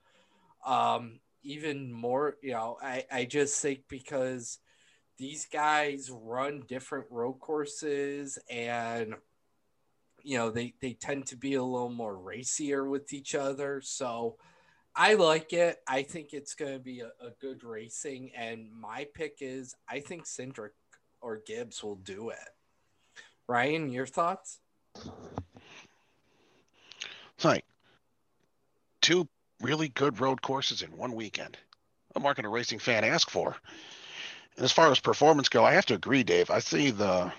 Um, 0.65 1.19
even 1.43 1.93
more, 1.93 2.37
you 2.41 2.53
know, 2.53 2.77
I, 2.81 3.05
I 3.11 3.25
just 3.25 3.61
think 3.61 3.81
because 3.87 4.57
these 5.19 5.45
guys 5.45 6.09
run 6.11 6.63
different 6.67 7.05
road 7.11 7.39
courses 7.39 8.39
and 8.49 9.13
you 10.23 10.37
know 10.37 10.49
they, 10.49 10.73
they 10.81 10.93
tend 10.93 11.27
to 11.27 11.37
be 11.37 11.53
a 11.53 11.63
little 11.63 11.89
more 11.89 12.17
racier 12.17 12.89
with 12.89 13.13
each 13.13 13.35
other. 13.35 13.81
So 13.83 14.37
i 14.95 15.13
like 15.13 15.53
it. 15.53 15.77
I 15.87 16.01
think 16.03 16.33
it's 16.33 16.55
going 16.55 16.73
to 16.73 16.79
be 16.79 17.01
a, 17.01 17.11
a 17.21 17.29
good 17.39 17.63
racing. 17.63 18.31
And 18.35 18.71
my 18.73 19.07
pick 19.13 19.37
is 19.41 19.75
i 19.87 19.99
think 19.99 20.25
cindric 20.25 20.71
or 21.21 21.41
gibbs 21.45 21.83
will 21.83 21.97
do 21.97 22.29
it 22.29 22.54
Ryan, 23.47 23.89
your 23.89 24.07
thoughts? 24.07 24.59
It's 27.35 27.45
like 27.45 27.65
two 29.01 29.27
really 29.61 29.89
good 29.89 30.19
road 30.19 30.41
courses 30.41 30.81
in 30.81 30.95
one 30.97 31.13
weekend. 31.13 31.57
I'm 32.15 32.25
a 32.25 32.49
racing 32.49 32.79
fan 32.79 33.03
ask 33.03 33.29
for? 33.29 33.55
And 34.55 34.63
as 34.63 34.71
far 34.71 34.89
as 34.89 34.99
performance 34.99 35.49
go, 35.49 35.65
I 35.65 35.73
have 35.73 35.85
to 35.87 35.95
agree, 35.95 36.23
Dave. 36.23 36.49
I 36.49 36.59
see 36.59 36.91
the 36.91 37.31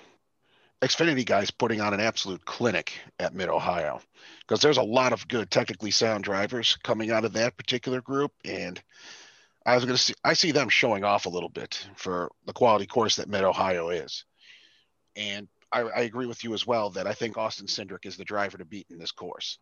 Xfinity 0.83 1.25
guys 1.25 1.51
putting 1.51 1.81
on 1.81 1.95
an 1.95 2.01
absolute 2.01 2.45
clinic 2.45 2.93
at 3.19 3.35
Mid 3.35 3.49
Ohio 3.49 4.03
because 4.41 4.61
there's 4.61 4.77
a 4.77 4.83
lot 4.83 5.15
of 5.15 5.27
good, 5.27 5.51
technically 5.51 5.91
sound 5.91 6.25
drivers 6.25 6.77
coming 6.83 7.11
out 7.11 7.25
of 7.25 7.33
that 7.33 7.57
particular 7.57 8.03
group, 8.03 8.33
and 8.45 8.81
I 9.65 9.75
was 9.75 9.85
going 9.85 9.97
to 9.97 10.03
see 10.03 10.15
I 10.23 10.35
see 10.35 10.53
them 10.53 10.69
showing 10.69 11.03
off 11.03 11.25
a 11.25 11.31
little 11.31 11.49
bit 11.49 11.89
for 11.97 12.31
the 12.45 12.53
quality 12.53 12.87
course 12.87 13.17
that 13.17 13.29
Mid 13.29 13.43
Ohio 13.43 13.89
is, 13.89 14.25
and 15.17 15.49
I, 15.73 15.81
I, 15.81 16.01
agree 16.03 16.27
with 16.27 16.45
you 16.45 16.55
as 16.55 16.67
well 16.67 16.91
that 16.91 17.07
I 17.07 17.13
think 17.13 17.37
Austin 17.37 17.67
Cindric 17.67 18.07
is 18.07 18.17
the 18.17 18.25
driver 18.25 18.57
to 18.59 18.65
beat 18.65 18.87
in 18.91 18.99
this 18.99 19.11
course. 19.11 19.59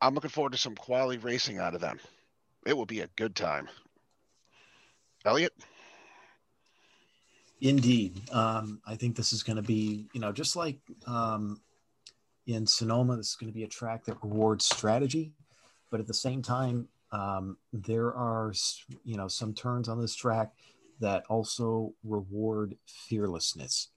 I'm 0.00 0.14
looking 0.14 0.30
forward 0.30 0.52
to 0.52 0.58
some 0.58 0.74
quality 0.74 1.18
racing 1.18 1.58
out 1.58 1.74
of 1.74 1.80
them. 1.80 1.98
It 2.66 2.76
will 2.76 2.86
be 2.86 3.00
a 3.00 3.08
good 3.16 3.34
time. 3.34 3.68
Elliot? 5.24 5.52
Indeed. 7.60 8.20
Um, 8.32 8.80
I 8.86 8.96
think 8.96 9.16
this 9.16 9.32
is 9.32 9.42
going 9.42 9.56
to 9.56 9.62
be, 9.62 10.08
you 10.12 10.20
know, 10.20 10.32
just 10.32 10.56
like 10.56 10.78
um, 11.06 11.60
in 12.46 12.66
Sonoma, 12.66 13.16
this 13.16 13.28
is 13.28 13.36
going 13.36 13.52
to 13.52 13.56
be 13.56 13.62
a 13.62 13.68
track 13.68 14.04
that 14.04 14.22
rewards 14.22 14.64
strategy. 14.64 15.32
But 15.90 16.00
at 16.00 16.06
the 16.06 16.14
same 16.14 16.42
time, 16.42 16.88
um, 17.12 17.56
there 17.72 18.12
are, 18.14 18.52
you 19.04 19.16
know, 19.16 19.28
some 19.28 19.54
turns 19.54 19.88
on 19.88 20.00
this 20.00 20.16
track 20.16 20.52
that 21.00 21.24
also 21.28 21.94
reward 22.02 22.76
fearlessness. 22.86 23.88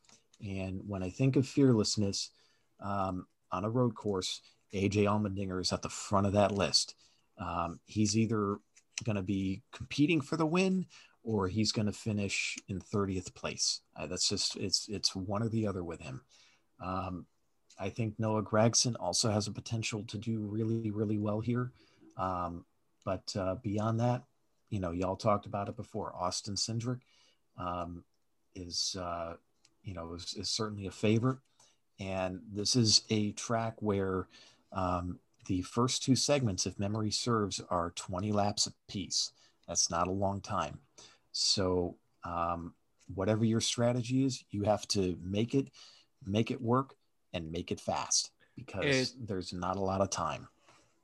And 0.44 0.82
when 0.88 1.04
I 1.04 1.10
think 1.10 1.36
of 1.36 1.48
fearlessness 1.48 2.32
um, 2.80 3.28
on 3.52 3.66
a 3.66 3.70
road 3.70 3.96
course, 3.96 4.42
AJ 4.74 5.06
Allmendinger 5.06 5.62
is 5.62 5.72
at 5.72 5.82
the 5.82 5.90
front 5.90 6.28
of 6.28 6.34
that 6.34 6.52
list. 6.52 6.96
Um, 7.38 7.80
he's 7.86 8.18
either 8.18 8.58
going 9.04 9.16
to 9.16 9.22
be 9.22 9.62
competing 9.74 10.22
for 10.22 10.38
the 10.38 10.46
win 10.46 10.86
or 11.24 11.48
he's 11.48 11.72
going 11.72 11.88
to 11.88 11.92
finish 11.92 12.58
in 12.68 12.80
30th 12.80 13.34
place. 13.34 13.82
Uh, 13.96 14.08
that's 14.08 14.30
just 14.30 14.56
it's 14.58 14.88
it's 14.90 15.16
one 15.16 15.42
or 15.42 15.50
the 15.50 15.68
other 15.68 15.84
with 15.84 16.02
him. 16.02 16.22
Um, 16.84 17.26
I 17.80 17.90
think 17.90 18.20
Noah 18.20 18.44
Gragson 18.44 18.96
also 19.00 19.32
has 19.32 19.48
a 19.48 19.52
potential 19.52 20.04
to 20.08 20.18
do 20.18 20.40
really, 20.40 20.92
really 20.92 21.18
well 21.18 21.42
here. 21.42 21.72
Um, 22.18 22.66
but 23.04 23.36
uh, 23.38 23.56
beyond 23.56 24.00
that, 24.00 24.24
you 24.70 24.80
know, 24.80 24.92
y'all 24.92 25.16
talked 25.16 25.46
about 25.46 25.68
it 25.68 25.76
before. 25.76 26.14
Austin 26.16 26.56
Cindric 26.56 27.00
um, 27.58 28.04
is, 28.56 28.96
uh, 29.00 29.34
you 29.86 29.94
know, 29.94 30.14
is, 30.16 30.34
is, 30.34 30.50
certainly 30.50 30.88
a 30.88 30.92
favorite. 30.92 31.38
And 32.00 32.42
this 32.52 32.76
is 32.76 33.04
a 33.10 33.32
track 33.32 33.76
where 33.80 34.28
um, 34.74 35.20
the 35.46 35.62
first 35.62 36.04
two 36.04 36.16
segments, 36.16 36.66
if 36.66 36.78
memory 36.78 37.12
serves, 37.12 37.62
are 37.70 37.92
20 37.92 38.32
laps 38.32 38.68
apiece. 38.68 39.32
That's 39.68 39.90
not 39.90 40.08
a 40.08 40.12
long 40.12 40.42
time. 40.42 40.80
So, 41.32 41.96
um, 42.24 42.74
whatever 43.14 43.46
your 43.46 43.62
strategy 43.62 44.26
is, 44.26 44.44
you 44.50 44.64
have 44.64 44.88
to 44.90 45.18
make 45.24 45.54
it, 45.54 45.68
make 46.26 46.52
it 46.52 46.62
work, 46.62 46.96
and 47.34 47.52
make 47.52 47.72
it 47.72 47.80
fast 47.80 48.32
because 48.56 49.12
it, 49.12 49.28
there's 49.28 49.54
not 49.54 49.78
a 49.78 49.82
lot 49.82 50.02
of 50.02 50.10
time. 50.10 50.48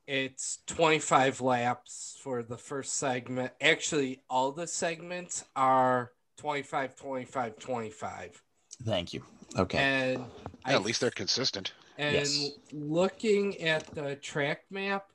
It's 0.08 0.60
25 0.66 1.42
laps 1.42 2.18
for 2.22 2.44
the 2.44 2.58
first 2.58 2.96
segment. 2.96 3.54
Actually, 3.62 4.22
all 4.30 4.52
the 4.52 4.68
segments 4.68 5.46
are 5.56 6.12
25, 6.38 6.96
25, 6.96 7.60
25. 7.60 8.44
Thank 8.86 9.14
you. 9.14 9.24
Okay. 9.58 9.78
And 9.78 10.26
yeah, 10.66 10.76
at 10.76 10.84
least 10.84 11.02
they're 11.02 11.12
consistent. 11.12 11.74
And 11.98 12.16
yes. 12.16 12.52
looking 12.72 13.62
at 13.62 13.86
the 13.94 14.16
track 14.16 14.64
map, 14.70 15.08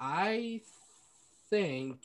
I 0.00 0.62
think 1.50 2.00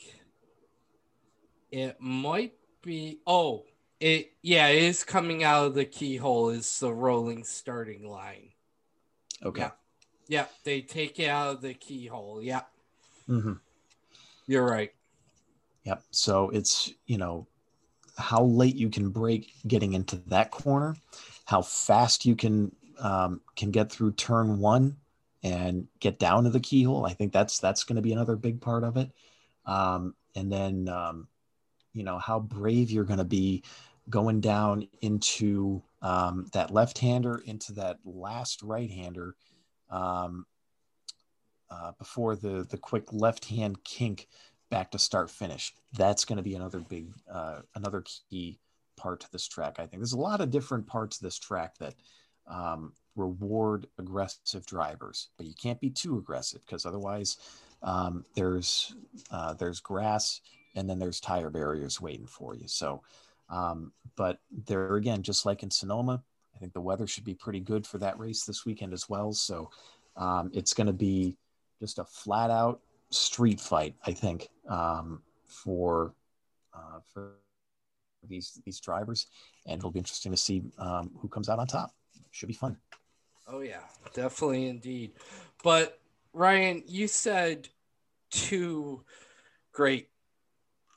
it 1.70 1.96
might 2.00 2.54
be. 2.82 3.18
Oh, 3.26 3.64
it 4.00 4.32
yeah, 4.42 4.68
it 4.68 4.82
is 4.82 5.04
coming 5.04 5.44
out 5.44 5.66
of 5.66 5.74
the 5.74 5.84
keyhole. 5.84 6.50
Is 6.50 6.78
the 6.78 6.92
rolling 6.92 7.44
starting 7.44 8.06
line? 8.06 8.50
Okay. 9.42 9.62
Yeah, 9.62 9.70
yeah 10.28 10.44
they 10.64 10.82
take 10.82 11.18
it 11.18 11.28
out 11.28 11.56
of 11.56 11.62
the 11.62 11.74
keyhole. 11.74 12.42
Yeah. 12.42 12.62
Mm-hmm. 13.28 13.54
You're 14.46 14.66
right. 14.66 14.92
Yep. 15.84 16.02
So 16.10 16.50
it's 16.50 16.92
you 17.06 17.18
know 17.18 17.46
how 18.16 18.44
late 18.44 18.76
you 18.76 18.88
can 18.88 19.10
break 19.10 19.52
getting 19.66 19.94
into 19.94 20.16
that 20.26 20.50
corner, 20.50 20.96
how 21.44 21.62
fast 21.62 22.24
you 22.26 22.36
can 22.36 22.72
um, 22.98 23.40
can 23.56 23.70
get 23.70 23.90
through 23.90 24.12
turn 24.12 24.58
one 24.58 24.96
and 25.42 25.88
get 25.98 26.18
down 26.18 26.44
to 26.44 26.50
the 26.50 26.60
keyhole. 26.60 27.04
I 27.04 27.14
think 27.14 27.32
that's 27.32 27.58
that's 27.58 27.84
going 27.84 27.96
to 27.96 28.02
be 28.02 28.12
another 28.12 28.36
big 28.36 28.60
part 28.60 28.84
of 28.84 28.96
it. 28.96 29.10
Um, 29.66 30.14
and 30.34 30.50
then 30.50 30.88
um, 30.88 31.28
you 31.92 32.04
know 32.04 32.18
how 32.18 32.40
brave 32.40 32.90
you're 32.90 33.04
going 33.04 33.18
to 33.18 33.24
be 33.24 33.62
going 34.10 34.40
down 34.40 34.88
into 35.00 35.82
um, 36.00 36.46
that 36.52 36.70
left-hander 36.70 37.42
into 37.46 37.72
that 37.72 37.98
last 38.04 38.62
right-hander 38.62 39.36
um, 39.90 40.46
uh, 41.70 41.92
before 41.98 42.36
the 42.36 42.66
the 42.70 42.78
quick 42.78 43.12
left-hand 43.12 43.82
kink 43.84 44.28
back 44.72 44.90
to 44.90 44.98
start 44.98 45.30
finish. 45.30 45.74
That's 45.92 46.24
going 46.24 46.38
to 46.38 46.42
be 46.42 46.54
another 46.54 46.80
big 46.80 47.12
uh, 47.30 47.60
another 47.76 48.02
key 48.30 48.58
part 48.96 49.20
to 49.20 49.30
this 49.30 49.46
track. 49.46 49.74
I 49.76 49.82
think 49.82 50.00
there's 50.00 50.14
a 50.14 50.18
lot 50.18 50.40
of 50.40 50.50
different 50.50 50.86
parts 50.86 51.18
of 51.18 51.22
this 51.22 51.38
track 51.38 51.76
that 51.78 51.94
um, 52.48 52.94
reward 53.14 53.86
aggressive 53.98 54.64
drivers, 54.64 55.28
but 55.36 55.46
you 55.46 55.52
can't 55.62 55.78
be 55.78 55.90
too 55.90 56.16
aggressive 56.16 56.62
because 56.64 56.86
otherwise 56.86 57.36
um, 57.82 58.24
there's 58.34 58.94
uh, 59.30 59.52
there's 59.52 59.78
grass 59.78 60.40
and 60.74 60.88
then 60.88 60.98
there's 60.98 61.20
tire 61.20 61.50
barriers 61.50 62.00
waiting 62.00 62.26
for 62.26 62.54
you. 62.54 62.66
So, 62.66 63.02
um, 63.50 63.92
but 64.16 64.38
there 64.66 64.96
again, 64.96 65.22
just 65.22 65.44
like 65.44 65.62
in 65.62 65.70
Sonoma, 65.70 66.22
I 66.56 66.58
think 66.58 66.72
the 66.72 66.80
weather 66.80 67.06
should 67.06 67.24
be 67.24 67.34
pretty 67.34 67.60
good 67.60 67.86
for 67.86 67.98
that 67.98 68.18
race 68.18 68.44
this 68.44 68.64
weekend 68.64 68.94
as 68.94 69.06
well. 69.06 69.34
So 69.34 69.70
um, 70.16 70.50
it's 70.54 70.72
going 70.72 70.86
to 70.86 70.94
be 70.94 71.36
just 71.78 71.98
a 71.98 72.04
flat 72.04 72.50
out 72.50 72.80
street 73.14 73.60
fight, 73.60 73.94
I 74.06 74.12
think, 74.12 74.48
um, 74.68 75.22
for 75.46 76.14
uh, 76.74 77.00
for 77.12 77.32
these 78.28 78.60
these 78.64 78.80
drivers, 78.80 79.26
and 79.66 79.78
it'll 79.78 79.90
be 79.90 79.98
interesting 79.98 80.32
to 80.32 80.38
see 80.38 80.62
um, 80.78 81.10
who 81.18 81.28
comes 81.28 81.48
out 81.48 81.58
on 81.58 81.66
top. 81.66 81.90
Should 82.30 82.48
be 82.48 82.54
fun. 82.54 82.76
Oh 83.46 83.60
yeah, 83.60 83.82
definitely 84.14 84.68
indeed. 84.68 85.12
But 85.62 85.98
Ryan, 86.32 86.82
you 86.86 87.08
said 87.08 87.68
two 88.30 89.04
great 89.72 90.08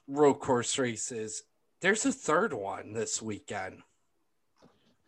road 0.07 0.35
course 0.35 0.77
races. 0.77 1.43
There's 1.81 2.05
a 2.05 2.11
third 2.11 2.53
one 2.53 2.93
this 2.93 3.21
weekend. 3.21 3.81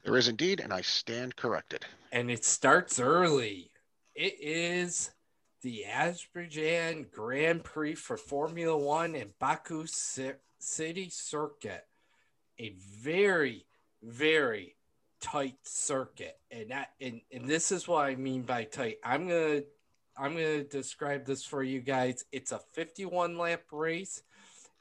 There 0.04 0.18
is 0.18 0.28
indeed, 0.28 0.60
and 0.60 0.74
I 0.74 0.82
stand 0.82 1.36
corrected. 1.36 1.86
And 2.12 2.32
it 2.32 2.46
starts 2.46 3.00
early. 3.00 3.72
It 4.16 4.36
is 4.40 5.12
the 5.68 5.86
Azerbaijan 5.86 7.08
Grand 7.12 7.62
Prix 7.62 7.96
for 7.96 8.16
Formula 8.16 8.78
One 8.78 9.16
in 9.16 9.34
Baku 9.38 9.86
City 9.86 11.10
Circuit. 11.10 11.86
A 12.58 12.74
very, 13.02 13.66
very 14.02 14.78
tight 15.20 15.58
circuit. 15.64 16.40
And 16.50 16.72
that 16.72 16.92
and, 17.02 17.20
and 17.34 17.48
this 17.50 17.74
is 17.74 17.86
what 17.86 18.06
I 18.06 18.16
mean 18.16 18.44
by 18.44 18.64
tight. 18.64 18.98
I'm 19.04 19.28
gonna 19.28 19.64
I'm 20.18 20.36
gonna 20.36 20.64
describe 20.64 21.26
this 21.26 21.44
for 21.44 21.62
you 21.62 21.82
guys. 21.82 22.24
It's 22.32 22.54
a 22.54 22.60
51 22.74 23.38
lap 23.38 23.64
race 23.74 24.24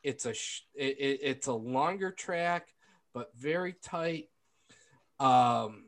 it's 0.06 0.24
a 0.24 0.30
it, 0.76 1.18
it's 1.20 1.48
a 1.48 1.52
longer 1.52 2.12
track, 2.12 2.68
but 3.12 3.32
very 3.36 3.74
tight. 3.82 4.28
Um, 5.18 5.86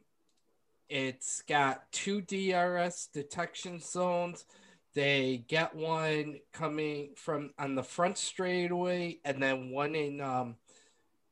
it's 0.88 1.42
got 1.42 1.92
two 1.92 2.20
DRS 2.22 3.10
detection 3.14 3.78
zones. 3.78 4.44
They 4.94 5.44
get 5.46 5.74
one 5.74 6.40
coming 6.52 7.10
from 7.16 7.50
on 7.58 7.74
the 7.74 7.82
front 7.82 8.18
straightaway, 8.18 9.18
and 9.24 9.42
then 9.42 9.70
one 9.70 9.94
in 9.94 10.20
um, 10.20 10.56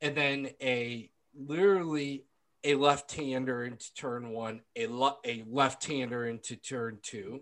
and 0.01 0.17
then 0.17 0.51
a 0.61 1.11
literally 1.35 2.25
a 2.65 2.75
left-hander 2.75 3.65
into 3.65 3.95
turn 3.95 4.31
one, 4.31 4.61
a 4.75 4.87
le- 4.87 5.19
a 5.25 5.45
left-hander 5.49 6.27
into 6.27 6.57
turn 6.57 6.99
two 7.03 7.41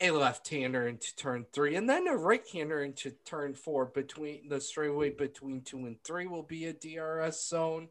a 0.00 0.10
left-hander 0.10 0.86
into 0.86 1.14
turn 1.16 1.44
three, 1.52 1.74
and 1.74 1.88
then 1.88 2.06
a 2.06 2.16
right-hander 2.16 2.82
into 2.82 3.10
turn 3.24 3.54
four. 3.54 3.86
Between 3.86 4.48
the 4.48 4.60
straightaway 4.60 5.10
between 5.10 5.62
two 5.62 5.78
and 5.86 5.96
three 6.04 6.26
will 6.26 6.44
be 6.44 6.66
a 6.66 6.72
DRS 6.72 7.48
zone. 7.48 7.88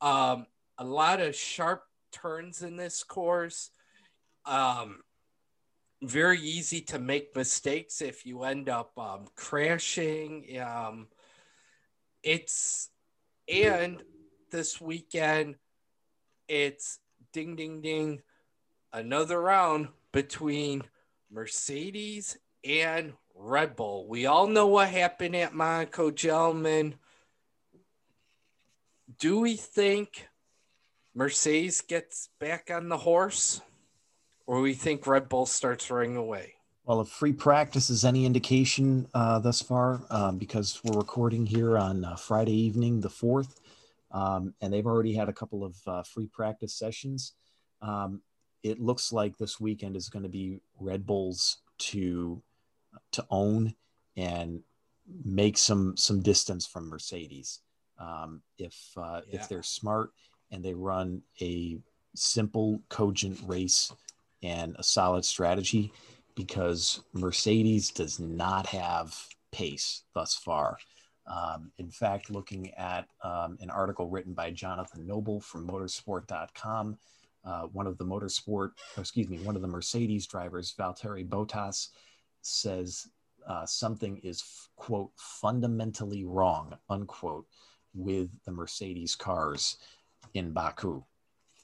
Um, 0.00 0.46
a 0.78 0.84
lot 0.84 1.20
of 1.20 1.34
sharp 1.34 1.82
turns 2.12 2.62
in 2.62 2.76
this 2.76 3.02
course. 3.02 3.70
Um, 4.44 5.00
very 6.02 6.40
easy 6.40 6.80
to 6.82 6.98
make 6.98 7.34
mistakes 7.34 8.00
if 8.00 8.24
you 8.24 8.44
end 8.44 8.68
up 8.68 8.96
um, 8.98 9.26
crashing. 9.34 10.60
Um, 10.60 11.08
it's 12.22 12.90
and 13.48 14.02
this 14.50 14.80
weekend, 14.80 15.56
it's 16.48 16.98
ding 17.32 17.56
ding 17.56 17.80
ding, 17.80 18.22
another 18.92 19.40
round 19.40 19.88
between 20.12 20.82
Mercedes 21.30 22.38
and 22.64 23.12
Red 23.34 23.76
Bull. 23.76 24.06
We 24.08 24.26
all 24.26 24.46
know 24.46 24.66
what 24.66 24.88
happened 24.88 25.36
at 25.36 25.54
Monaco, 25.54 26.10
gentlemen. 26.10 26.94
Do 29.18 29.40
we 29.40 29.56
think 29.56 30.28
Mercedes 31.14 31.80
gets 31.80 32.28
back 32.38 32.70
on 32.72 32.88
the 32.88 32.96
horse, 32.96 33.60
or 34.48 34.62
we 34.62 34.72
think 34.72 35.06
Red 35.06 35.28
Bull 35.28 35.44
starts 35.44 35.90
running 35.90 36.16
away? 36.16 36.54
Well, 36.86 37.02
if 37.02 37.08
free 37.08 37.34
practice 37.34 37.90
is 37.90 38.06
any 38.06 38.24
indication 38.24 39.06
uh, 39.12 39.40
thus 39.40 39.60
far, 39.60 40.00
um, 40.08 40.38
because 40.38 40.80
we're 40.82 40.98
recording 40.98 41.44
here 41.44 41.76
on 41.76 42.02
uh, 42.02 42.16
Friday 42.16 42.58
evening, 42.58 43.02
the 43.02 43.10
4th, 43.10 43.56
um, 44.10 44.54
and 44.62 44.72
they've 44.72 44.86
already 44.86 45.12
had 45.12 45.28
a 45.28 45.34
couple 45.34 45.64
of 45.64 45.76
uh, 45.86 46.02
free 46.02 46.28
practice 46.28 46.74
sessions. 46.74 47.34
Um, 47.82 48.22
it 48.62 48.80
looks 48.80 49.12
like 49.12 49.36
this 49.36 49.60
weekend 49.60 49.96
is 49.96 50.08
going 50.08 50.22
to 50.22 50.30
be 50.30 50.60
Red 50.80 51.06
Bulls 51.06 51.58
to 51.78 52.42
to 53.12 53.24
own 53.30 53.74
and 54.16 54.60
make 55.24 55.58
some 55.58 55.94
some 55.94 56.22
distance 56.22 56.66
from 56.66 56.88
Mercedes. 56.88 57.60
Um, 57.98 58.40
if 58.56 58.76
uh, 58.96 59.20
yeah. 59.28 59.40
if 59.40 59.48
they're 59.48 59.62
smart 59.62 60.10
and 60.50 60.64
they 60.64 60.72
run 60.72 61.20
a 61.42 61.78
simple, 62.14 62.80
cogent 62.88 63.38
race 63.46 63.92
and 64.42 64.76
a 64.78 64.82
solid 64.82 65.24
strategy, 65.24 65.92
because 66.34 67.02
Mercedes 67.12 67.90
does 67.90 68.20
not 68.20 68.66
have 68.66 69.16
pace 69.52 70.02
thus 70.14 70.34
far. 70.34 70.78
Um, 71.26 71.72
in 71.78 71.90
fact, 71.90 72.30
looking 72.30 72.72
at 72.74 73.06
um, 73.22 73.58
an 73.60 73.70
article 73.70 74.08
written 74.08 74.32
by 74.32 74.50
Jonathan 74.50 75.06
Noble 75.06 75.40
from 75.40 75.66
motorsport.com, 75.66 76.98
uh, 77.44 77.62
one 77.72 77.86
of 77.86 77.98
the 77.98 78.04
motorsport, 78.04 78.70
excuse 78.96 79.28
me, 79.28 79.38
one 79.38 79.56
of 79.56 79.62
the 79.62 79.68
Mercedes 79.68 80.26
drivers, 80.26 80.74
Valtteri 80.78 81.28
Bottas, 81.28 81.88
says 82.40 83.08
uh, 83.46 83.66
something 83.66 84.18
is 84.18 84.42
quote 84.76 85.10
fundamentally 85.16 86.24
wrong 86.24 86.76
unquote 86.88 87.46
with 87.94 88.30
the 88.44 88.52
Mercedes 88.52 89.14
cars 89.14 89.76
in 90.34 90.52
Baku. 90.52 91.02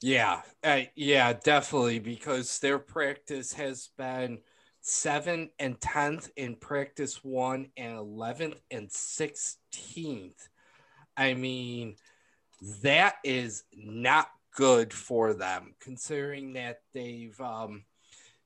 Yeah, 0.05 0.43
uh, 0.63 0.81
yeah, 0.95 1.33
definitely, 1.33 1.97
because 1.97 2.59
their 2.59 2.77
practice 2.77 3.53
has 3.53 3.89
been 3.97 4.37
seventh 4.81 5.49
and 5.57 5.81
tenth 5.81 6.29
in 6.35 6.57
practice 6.57 7.23
one 7.23 7.71
and 7.75 7.97
eleventh 7.97 8.61
and 8.69 8.91
sixteenth. 8.91 10.47
I 11.17 11.33
mean, 11.33 11.95
that 12.83 13.15
is 13.23 13.63
not 13.75 14.29
good 14.55 14.93
for 14.93 15.33
them, 15.33 15.73
considering 15.79 16.53
that 16.53 16.81
they've 16.93 17.41
um, 17.41 17.85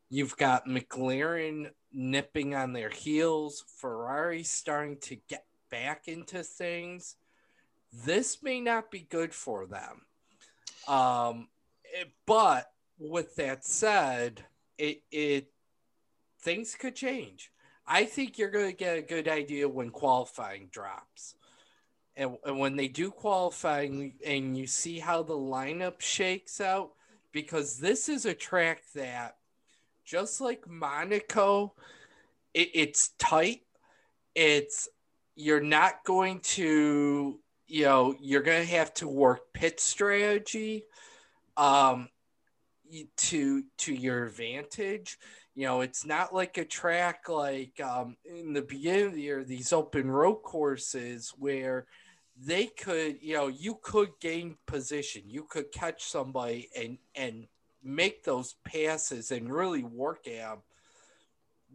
you've 0.09 0.37
got 0.37 0.65
McLaren 0.65 1.71
nipping 1.91 2.55
on 2.55 2.71
their 2.71 2.89
heels, 2.89 3.65
Ferrari 3.67 4.43
starting 4.43 4.95
to 5.01 5.17
get 5.27 5.43
back 5.69 6.07
into 6.07 6.41
things. 6.41 7.17
This 7.91 8.41
may 8.41 8.61
not 8.61 8.91
be 8.91 9.01
good 9.01 9.33
for 9.33 9.65
them. 9.65 10.03
Um, 10.89 11.47
it, 11.83 12.09
but 12.25 12.71
with 12.97 13.35
that 13.35 13.63
said, 13.63 14.43
it, 14.77 15.03
it 15.11 15.51
things 16.41 16.75
could 16.75 16.95
change. 16.95 17.51
I 17.85 18.05
think 18.05 18.37
you're 18.37 18.51
going 18.51 18.71
to 18.71 18.75
get 18.75 18.97
a 18.97 19.01
good 19.01 19.27
idea 19.27 19.69
when 19.69 19.89
qualifying 19.91 20.67
drops. 20.71 21.35
And, 22.15 22.37
and 22.45 22.59
when 22.59 22.75
they 22.75 22.87
do 22.87 23.11
qualifying 23.11 24.13
and 24.25 24.57
you 24.57 24.67
see 24.67 24.99
how 24.99 25.23
the 25.23 25.37
lineup 25.37 26.01
shakes 26.01 26.59
out, 26.59 26.91
because 27.31 27.77
this 27.77 28.09
is 28.09 28.25
a 28.25 28.33
track 28.33 28.81
that, 28.95 29.37
just 30.05 30.41
like 30.41 30.67
Monaco, 30.67 31.73
it, 32.53 32.69
it's 32.73 33.11
tight. 33.19 33.61
It's 34.35 34.89
you're 35.35 35.61
not 35.61 36.03
going 36.03 36.39
to, 36.41 37.39
you 37.69 37.85
know, 37.85 38.15
you're 38.19 38.41
going 38.41 38.65
to 38.65 38.75
have 38.75 38.93
to 38.95 39.07
work 39.07 39.53
pit 39.53 39.79
strategy 39.79 40.85
um, 41.55 42.09
to 43.17 43.63
to 43.77 43.93
your 43.93 44.25
advantage. 44.25 45.17
You 45.55 45.65
know, 45.67 45.81
it's 45.81 46.05
not 46.05 46.33
like 46.33 46.57
a 46.57 46.65
track 46.65 47.29
like 47.29 47.79
um, 47.79 48.17
in 48.25 48.53
the 48.53 48.63
beginning 48.63 49.07
of 49.07 49.13
the 49.13 49.21
year, 49.21 49.43
these 49.43 49.71
open 49.71 50.09
road 50.09 50.37
courses 50.37 51.33
where 51.37 51.85
they 52.41 52.67
could, 52.67 53.17
you 53.21 53.35
know, 53.35 53.47
you 53.47 53.77
could 53.81 54.09
gain 54.19 54.57
position, 54.65 55.23
you 55.27 55.43
could 55.43 55.71
catch 55.71 56.05
somebody 56.05 56.69
and 56.75 56.97
and 57.13 57.47
make 57.83 58.23
those 58.23 58.55
passes 58.65 59.31
and 59.31 59.53
really 59.53 59.83
work 59.83 60.27
at 60.27 60.33
them. 60.33 60.57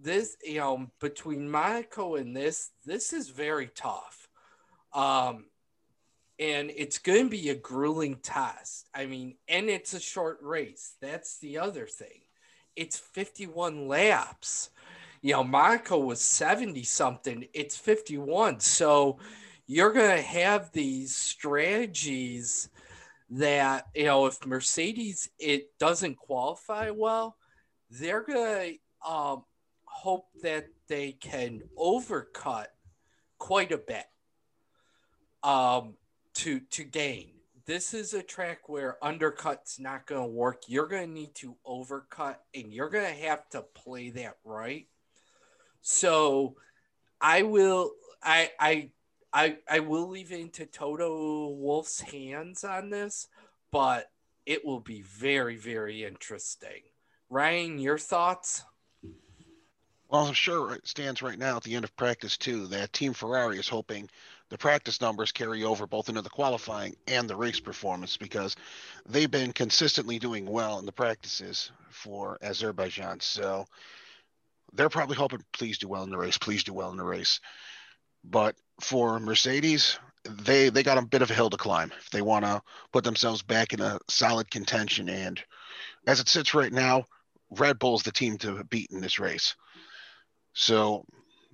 This, 0.01 0.37
you 0.43 0.59
know, 0.59 0.91
between 1.01 1.49
Monaco 1.49 2.17
and 2.17 2.37
this, 2.37 2.71
this 2.85 3.13
is 3.13 3.29
very 3.29 3.69
tough. 3.77 4.29
Um, 4.93 5.45
and 6.39 6.71
it's 6.75 6.99
going 6.99 7.25
to 7.25 7.31
be 7.31 7.51
a 7.51 7.55
grueling 7.55 8.17
test. 8.17 8.89
I 8.95 9.07
mean, 9.07 9.37
and 9.49 9.69
it's 9.69 9.95
a 9.95 10.01
short 10.01 10.39
race. 10.43 10.95
That's 11.01 11.39
the 11.39 11.59
other 11.59 11.87
thing. 11.87 12.23
It's 12.77 12.99
51 12.99 13.87
laps. 13.87 14.71
You 15.23 15.33
know, 15.33 15.45
Monaco 15.45 15.99
was 15.99 16.21
70 16.21 16.83
something, 16.83 17.47
it's 17.55 17.77
51. 17.77 18.61
So 18.61 19.19
you're 19.67 19.93
going 19.93 20.17
to 20.17 20.23
have 20.23 20.71
these 20.73 21.17
strategies 21.17 22.69
that, 23.31 23.87
you 23.95 24.05
know, 24.05 24.27
if 24.27 24.45
Mercedes 24.45 25.31
it 25.39 25.69
doesn't 25.79 26.17
qualify 26.17 26.91
well, 26.91 27.37
they're 27.91 28.23
going 28.23 28.79
to 29.05 29.11
um, 29.11 29.45
hope 29.85 30.27
that 30.43 30.67
they 30.89 31.13
can 31.13 31.63
overcut 31.79 32.67
quite 33.39 33.73
a 33.73 33.79
bit. 33.79 34.05
Um, 35.43 35.95
to 36.35 36.61
to 36.61 36.85
gain. 36.85 37.31
This 37.67 37.95
is 37.95 38.13
a 38.13 38.23
track 38.23 38.69
where 38.69 38.99
undercut's 39.03 39.81
not 39.81 40.07
going 40.07 40.29
to 40.29 40.35
work. 40.35 40.65
You're 40.69 40.87
going 40.87 41.07
to 41.09 41.13
need 41.13 41.35
to 41.37 41.57
overcut, 41.67 42.37
and 42.55 42.73
you're 42.73 42.91
going 42.91 43.07
to 43.07 43.23
have 43.23 43.49
to 43.51 43.63
play 43.63 44.11
that 44.11 44.37
right. 44.45 44.87
So, 45.81 46.57
I 47.21 47.43
will. 47.43 47.93
I 48.23 48.51
I 48.59 48.91
I 49.33 49.59
I 49.69 49.81
will 49.81 50.09
leave 50.09 50.33
it 50.33 50.41
into 50.41 50.67
Toto 50.67 51.49
Wolff's 51.49 52.01
hands 52.01 52.65
on 52.65 52.91
this, 52.91 53.29
but 53.71 54.11
it 54.47 54.65
will 54.65 54.81
be 54.81 55.03
very 55.03 55.57
very 55.57 56.05
interesting. 56.05 56.83
Ryan, 57.31 57.79
your 57.79 57.99
thoughts? 57.99 58.63
Well, 60.09 60.27
I'm 60.27 60.35
sure 60.35 60.75
it 60.75 60.87
stands 60.87 61.23
right 61.23 61.39
now 61.39 61.57
at 61.57 61.65
the 61.65 61.75
end 61.75 61.85
of 61.85 61.97
practice 61.97 62.37
too 62.37 62.67
that 62.69 62.93
Team 62.93 63.13
Ferrari 63.15 63.59
is 63.59 63.69
hoping 63.69 64.09
the 64.55 64.59
practice 64.59 65.01
numbers 65.01 65.33
carry 65.33 65.65
over 65.65 65.85
both 65.85 66.09
into 66.09 66.23
the 66.23 66.31
qualifying 66.31 66.95
and 67.09 67.29
the 67.29 67.35
race 67.35 67.59
performance 67.59 68.17
because 68.17 68.55
they've 69.05 69.33
been 69.33 69.53
consistently 69.53 70.21
doing 70.21 70.47
well 70.47 70.79
in 70.79 70.87
the 70.87 70.93
practices 70.93 71.73
for 71.91 72.39
Azerbaijan. 72.41 73.19
So 73.19 73.67
they're 74.73 74.89
probably 74.89 75.17
hoping, 75.17 75.43
please 75.53 75.79
do 75.79 75.89
well 75.89 76.05
in 76.05 76.11
the 76.11 76.17
race, 76.17 76.39
please 76.39 76.63
do 76.63 76.73
well 76.73 76.93
in 76.93 76.97
the 76.97 77.03
race. 77.03 77.41
But 78.23 78.55
for 78.81 79.19
Mercedes, 79.19 79.99
they 80.25 80.69
they 80.69 80.85
got 80.85 80.99
a 80.99 81.05
bit 81.05 81.23
of 81.23 81.33
a 81.33 81.35
hill 81.35 81.51
to 81.51 81.57
climb 81.57 81.91
if 81.99 82.11
they 82.11 82.23
want 82.23 82.45
to 82.45 82.63
put 82.93 83.03
themselves 83.03 83.43
back 83.43 83.73
in 83.73 83.81
a 83.81 83.99
solid 84.09 84.53
contention. 84.53 85.09
And 85.09 85.43
as 86.07 86.21
it 86.21 86.29
sits 86.29 86.55
right 86.55 86.73
now, 86.73 87.07
Red 87.51 87.81
Bull's 87.81 88.05
the 88.05 88.13
team 88.13 88.39
to 88.39 88.63
beat 88.63 88.93
in 88.93 89.01
this 89.01 89.19
race. 89.19 89.57
So 90.53 91.07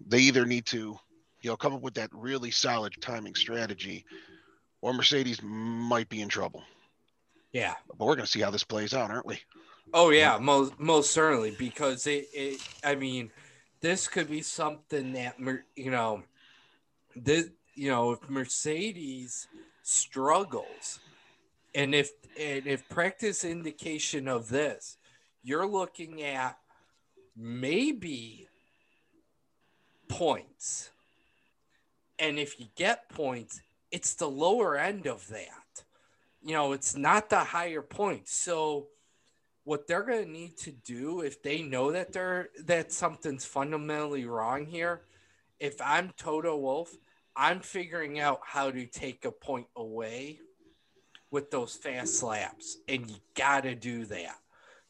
they 0.07 0.19
either 0.19 0.45
need 0.45 0.67
to 0.67 0.99
you 1.43 1.51
know, 1.51 1.57
come 1.57 1.75
up 1.75 1.81
with 1.81 1.95
that 1.95 2.11
really 2.13 2.51
solid 2.51 2.95
timing 3.01 3.35
strategy, 3.35 4.05
or 4.81 4.93
Mercedes 4.93 5.41
might 5.43 6.09
be 6.09 6.21
in 6.21 6.29
trouble. 6.29 6.65
Yeah, 7.53 7.75
but 7.99 8.07
we're 8.07 8.17
going 8.17 8.27
to 8.27 8.31
see 8.31 8.41
how 8.41 8.51
this 8.51 8.65
plays 8.65 8.95
out, 8.95 9.11
aren't 9.11 9.27
we? 9.27 9.41
Oh 9.93 10.11
yeah, 10.11 10.39
most 10.39 10.79
most 10.79 11.11
certainly 11.11 11.51
because 11.59 12.07
it, 12.07 12.29
it 12.33 12.61
I 12.85 12.95
mean, 12.95 13.31
this 13.81 14.07
could 14.07 14.31
be 14.31 14.43
something 14.43 15.13
that 15.15 15.37
you 15.75 15.91
know, 15.91 16.23
this 17.17 17.51
you 17.75 17.91
know, 17.91 18.13
if 18.13 18.29
Mercedes 18.29 19.49
struggles, 19.83 21.01
and 21.75 21.95
if 21.95 22.11
and 22.39 22.67
if 22.67 22.89
practice 22.89 23.45
indication 23.45 24.29
of 24.29 24.49
this, 24.49 24.97
you're 25.43 25.67
looking 25.67 26.23
at 26.23 26.59
maybe 27.37 28.49
points 30.09 30.91
and 32.21 32.39
if 32.39 32.61
you 32.61 32.67
get 32.77 33.09
points, 33.09 33.61
it's 33.91 34.15
the 34.15 34.29
lower 34.29 34.77
end 34.77 35.07
of 35.07 35.27
that. 35.29 35.85
You 36.43 36.53
know, 36.53 36.73
it's 36.73 36.97
not 36.97 37.31
the 37.31 37.41
higher 37.41 37.83
points. 37.83 38.33
So 38.35 38.89
what 39.65 39.87
they're 39.87 40.03
going 40.03 40.25
to 40.25 40.31
need 40.31 40.57
to 40.59 40.71
do 40.71 41.21
if 41.21 41.43
they 41.43 41.63
know 41.63 41.93
that 41.93 42.13
they're 42.13 42.49
that 42.65 42.93
something's 42.93 43.45
fundamentally 43.45 44.27
wrong 44.27 44.67
here, 44.67 45.03
if 45.59 45.81
I'm 45.81 46.13
Toto 46.17 46.57
Wolff, 46.57 46.97
I'm 47.37 47.61
figuring 47.61 48.21
out 48.21 48.41
how 48.45 48.71
to 48.71 48.87
take 48.87 49.25
a 49.25 49.33
point 49.33 49.67
away 49.77 50.41
with 51.31 51.51
those 51.51 51.75
fast 51.75 52.23
laps. 52.23 52.79
And 52.89 53.09
you 53.09 53.17
got 53.35 53.63
to 53.63 53.75
do 53.75 54.05
that. 54.07 54.37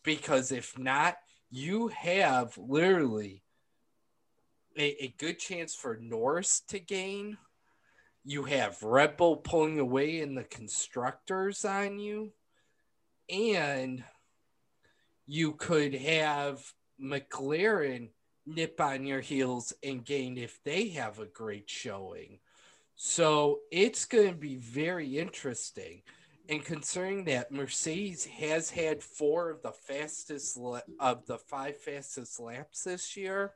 Because 0.02 0.50
if 0.50 0.78
not, 0.78 1.18
you 1.50 1.88
have 1.88 2.56
literally 2.56 3.42
a, 4.76 5.04
a 5.04 5.14
good 5.18 5.38
chance 5.38 5.74
for 5.74 5.98
Norris 6.00 6.60
to 6.68 6.78
gain. 6.78 7.38
You 8.24 8.44
have 8.44 8.82
Red 8.82 9.16
Bull 9.16 9.36
pulling 9.36 9.78
away 9.78 10.20
in 10.20 10.34
the 10.34 10.44
constructors 10.44 11.64
on 11.64 11.98
you. 11.98 12.32
And 13.28 14.04
you 15.26 15.52
could 15.52 15.94
have 15.94 16.60
McLaren 17.00 18.10
nip 18.46 18.80
on 18.80 19.06
your 19.06 19.20
heels 19.20 19.72
and 19.82 20.04
gain 20.04 20.36
if 20.36 20.62
they 20.64 20.88
have 20.88 21.18
a 21.18 21.26
great 21.26 21.70
showing. 21.70 22.40
So 22.96 23.60
it's 23.70 24.04
going 24.04 24.28
to 24.28 24.38
be 24.38 24.56
very 24.56 25.18
interesting. 25.18 26.02
And 26.48 26.64
concerning 26.64 27.24
that 27.26 27.52
Mercedes 27.52 28.24
has 28.26 28.70
had 28.70 29.02
four 29.02 29.50
of 29.50 29.62
the 29.62 29.72
fastest 29.72 30.58
of 30.98 31.26
the 31.26 31.38
five 31.38 31.76
fastest 31.76 32.40
laps 32.40 32.82
this 32.82 33.16
year, 33.16 33.52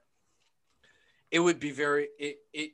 it 1.35 1.40
would 1.40 1.59
be 1.59 1.73
very 1.73 2.09
it, 2.16 2.39
it 2.52 2.70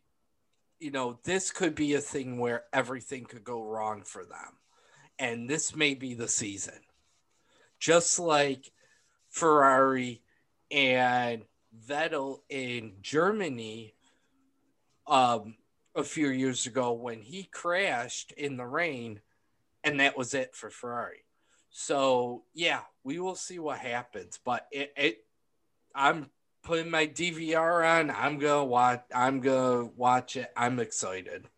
you 0.78 0.90
know 0.90 1.18
this 1.24 1.50
could 1.50 1.74
be 1.74 1.94
a 1.94 2.00
thing 2.00 2.38
where 2.38 2.64
everything 2.74 3.24
could 3.24 3.42
go 3.42 3.64
wrong 3.64 4.02
for 4.02 4.22
them. 4.22 4.58
And 5.18 5.48
this 5.48 5.74
may 5.74 5.94
be 5.94 6.12
the 6.12 6.28
season. 6.28 6.78
Just 7.78 8.18
like 8.18 8.70
ferrari 9.30 10.20
and 10.70 11.44
vettel 11.86 12.40
in 12.50 12.92
germany 13.00 13.94
um, 15.06 15.56
a 15.94 16.04
few 16.04 16.28
years 16.28 16.66
ago 16.66 16.92
when 16.92 17.22
he 17.22 17.44
crashed 17.44 18.32
in 18.32 18.58
the 18.58 18.66
rain 18.66 19.20
and 19.84 20.00
that 20.00 20.18
was 20.18 20.34
it 20.34 20.54
for 20.54 20.68
ferrari. 20.68 21.24
So 21.70 22.42
yeah 22.52 22.80
we 23.04 23.20
will 23.20 23.36
see 23.36 23.58
what 23.58 23.78
happens 23.78 24.38
but 24.44 24.66
it, 24.70 24.92
it 24.98 25.24
i'm 25.94 26.28
putting 26.62 26.90
my 26.90 27.06
DVR 27.06 28.00
on. 28.00 28.10
I'm 28.10 28.38
gonna 28.38 28.64
watch. 28.64 29.02
I'm 29.14 29.40
gonna 29.40 29.84
watch 29.96 30.36
it. 30.36 30.50
I'm 30.56 30.78
excited. 30.78 31.48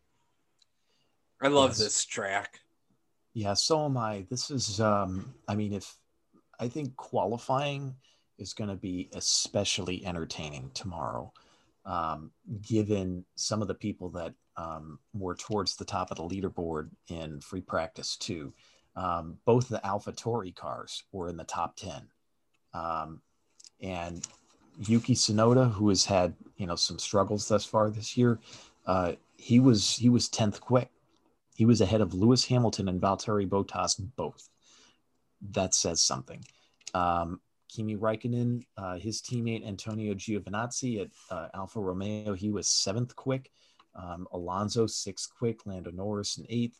I 1.41 1.47
love 1.47 1.71
yes. 1.71 1.79
this 1.79 2.05
track. 2.05 2.59
Yeah, 3.33 3.53
so 3.53 3.85
am 3.85 3.97
I. 3.97 4.25
This 4.29 4.51
is, 4.51 4.79
um, 4.79 5.33
I 5.47 5.55
mean, 5.55 5.73
if 5.73 5.97
I 6.59 6.67
think 6.67 6.95
qualifying 6.95 7.95
is 8.37 8.53
going 8.53 8.69
to 8.69 8.75
be 8.75 9.09
especially 9.13 10.05
entertaining 10.05 10.71
tomorrow, 10.73 11.33
um, 11.85 12.31
given 12.61 13.25
some 13.35 13.61
of 13.61 13.67
the 13.67 13.73
people 13.73 14.09
that 14.11 14.33
um, 14.55 14.99
were 15.13 15.35
towards 15.35 15.75
the 15.75 15.85
top 15.85 16.11
of 16.11 16.17
the 16.17 16.23
leaderboard 16.23 16.89
in 17.09 17.41
free 17.41 17.61
practice 17.61 18.15
too. 18.15 18.53
Um, 18.95 19.37
both 19.45 19.67
the 19.67 19.81
AlphaTauri 19.83 20.55
cars 20.55 21.03
were 21.11 21.27
in 21.27 21.37
the 21.37 21.43
top 21.43 21.75
10. 21.77 22.07
Um, 22.73 23.21
and 23.81 24.25
Yuki 24.79 25.15
Tsunoda, 25.15 25.71
who 25.71 25.89
has 25.89 26.05
had, 26.05 26.33
you 26.57 26.67
know, 26.67 26.75
some 26.75 26.99
struggles 26.99 27.47
thus 27.47 27.65
far 27.65 27.89
this 27.89 28.17
year, 28.17 28.39
uh, 28.85 29.13
he 29.37 29.59
was, 29.59 29.95
he 29.95 30.09
was 30.09 30.29
10th 30.29 30.59
quick. 30.59 30.89
He 31.55 31.65
was 31.65 31.81
ahead 31.81 32.01
of 32.01 32.13
Lewis 32.13 32.45
Hamilton 32.45 32.87
and 32.87 33.01
Valtteri 33.01 33.47
Bottas 33.47 33.95
both. 34.15 34.49
That 35.51 35.73
says 35.73 36.01
something. 36.01 36.43
Um, 36.93 37.39
Kimi 37.69 37.95
Raikkonen, 37.95 38.65
uh, 38.77 38.97
his 38.97 39.21
teammate 39.21 39.67
Antonio 39.67 40.13
Giovinazzi 40.13 41.01
at 41.01 41.09
uh, 41.29 41.47
Alfa 41.53 41.79
Romeo, 41.79 42.33
he 42.33 42.51
was 42.51 42.67
seventh 42.67 43.15
quick. 43.15 43.51
Um, 43.95 44.27
Alonso 44.31 44.87
sixth 44.87 45.31
quick, 45.37 45.65
Lando 45.65 45.91
Norris 45.91 46.37
in 46.37 46.45
eighth, 46.49 46.79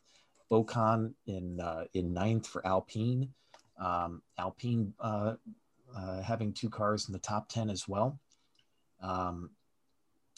Ocon 0.50 1.14
in 1.26 1.60
uh, 1.60 1.84
in 1.94 2.12
ninth 2.12 2.46
for 2.46 2.66
Alpine. 2.66 3.28
Um, 3.78 4.22
Alpine 4.38 4.92
uh, 5.94 6.00
uh, 6.00 6.22
having 6.22 6.52
two 6.52 6.70
cars 6.70 7.08
in 7.08 7.12
the 7.12 7.18
top 7.18 7.48
ten 7.48 7.70
as 7.70 7.88
well. 7.88 8.18
Um, 9.02 9.50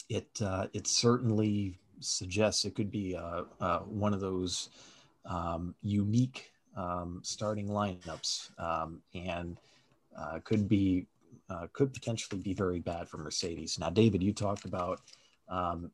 it 0.09 0.29
uh, 0.41 0.67
it 0.73 0.87
certainly 0.87 1.79
suggests 1.99 2.65
it 2.65 2.75
could 2.75 2.91
be 2.91 3.15
uh, 3.15 3.43
uh, 3.59 3.79
one 3.79 4.13
of 4.13 4.19
those 4.19 4.69
um, 5.25 5.75
unique 5.81 6.51
um, 6.75 7.21
starting 7.23 7.67
lineups, 7.67 8.51
um, 8.59 9.01
and 9.13 9.57
could 10.43 10.67
be 10.67 11.05
could 11.73 11.93
potentially 11.93 12.41
be 12.41 12.53
very 12.53 12.79
bad 12.79 13.07
for 13.07 13.17
Mercedes. 13.17 13.77
Now, 13.79 13.89
David, 13.89 14.23
you 14.23 14.33
talked 14.33 14.65
about 14.65 15.01
um, 15.49 15.91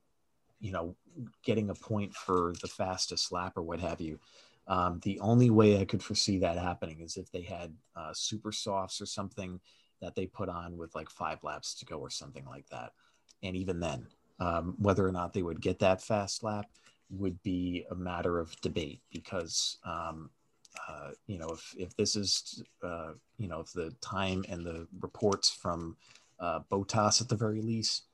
you 0.60 0.72
know, 0.72 0.96
getting 1.44 1.70
a 1.70 1.76
point 1.76 2.14
for 2.14 2.54
the 2.62 2.68
fastest 2.68 3.32
lap 3.32 3.54
or 3.58 3.62
what 3.62 3.80
have 3.80 4.02
you. 4.02 4.20
Um, 4.68 5.00
the 5.04 5.20
only 5.20 5.50
way 5.50 5.80
I 5.80 5.86
could 5.86 6.02
foresee 6.02 6.38
that 6.40 6.58
happening 6.58 7.02
is 7.02 7.18
if 7.18 7.32
they 7.32 7.42
had 7.42 7.74
uh, 7.96 8.14
super 8.14 8.52
softs 8.52 9.02
or 9.02 9.06
something 9.06 9.60
that 10.02 10.16
they 10.16 10.26
put 10.26 10.50
on 10.50 10.78
with 10.78 10.96
like 10.96 11.10
five 11.10 11.44
laps 11.44 11.74
to 11.76 11.86
go 11.86 11.98
or 11.98 12.10
something 12.10 12.46
like 12.46 12.68
that. 12.70 12.92
And 13.42 13.56
even 13.56 13.80
then, 13.80 14.08
um, 14.40 14.76
whether 14.78 15.08
or 15.08 15.12
not 15.12 15.34
they 15.34 15.42
would 15.42 15.62
get 15.62 15.80
that 15.80 16.02
fast 16.02 16.44
lap 16.44 16.66
would 17.10 17.42
be 17.44 17.86
a 17.92 17.96
matter 17.96 18.40
of 18.40 18.60
debate 18.62 19.02
because, 19.12 19.78
um, 19.86 20.30
uh, 20.90 21.12
you 21.28 21.38
know, 21.38 21.50
if, 21.50 21.76
if 21.78 21.96
this 21.96 22.16
is, 22.16 22.64
uh, 22.84 23.12
you 23.38 23.48
know, 23.48 23.60
if 23.60 23.72
the 23.74 23.94
time 24.02 24.44
and 24.50 24.66
the 24.66 24.88
reports 25.02 25.50
from 25.50 25.96
uh, 26.40 26.60
Bottas 26.72 27.22
at 27.22 27.30
the 27.30 27.36
very 27.36 27.62
least 27.62 28.08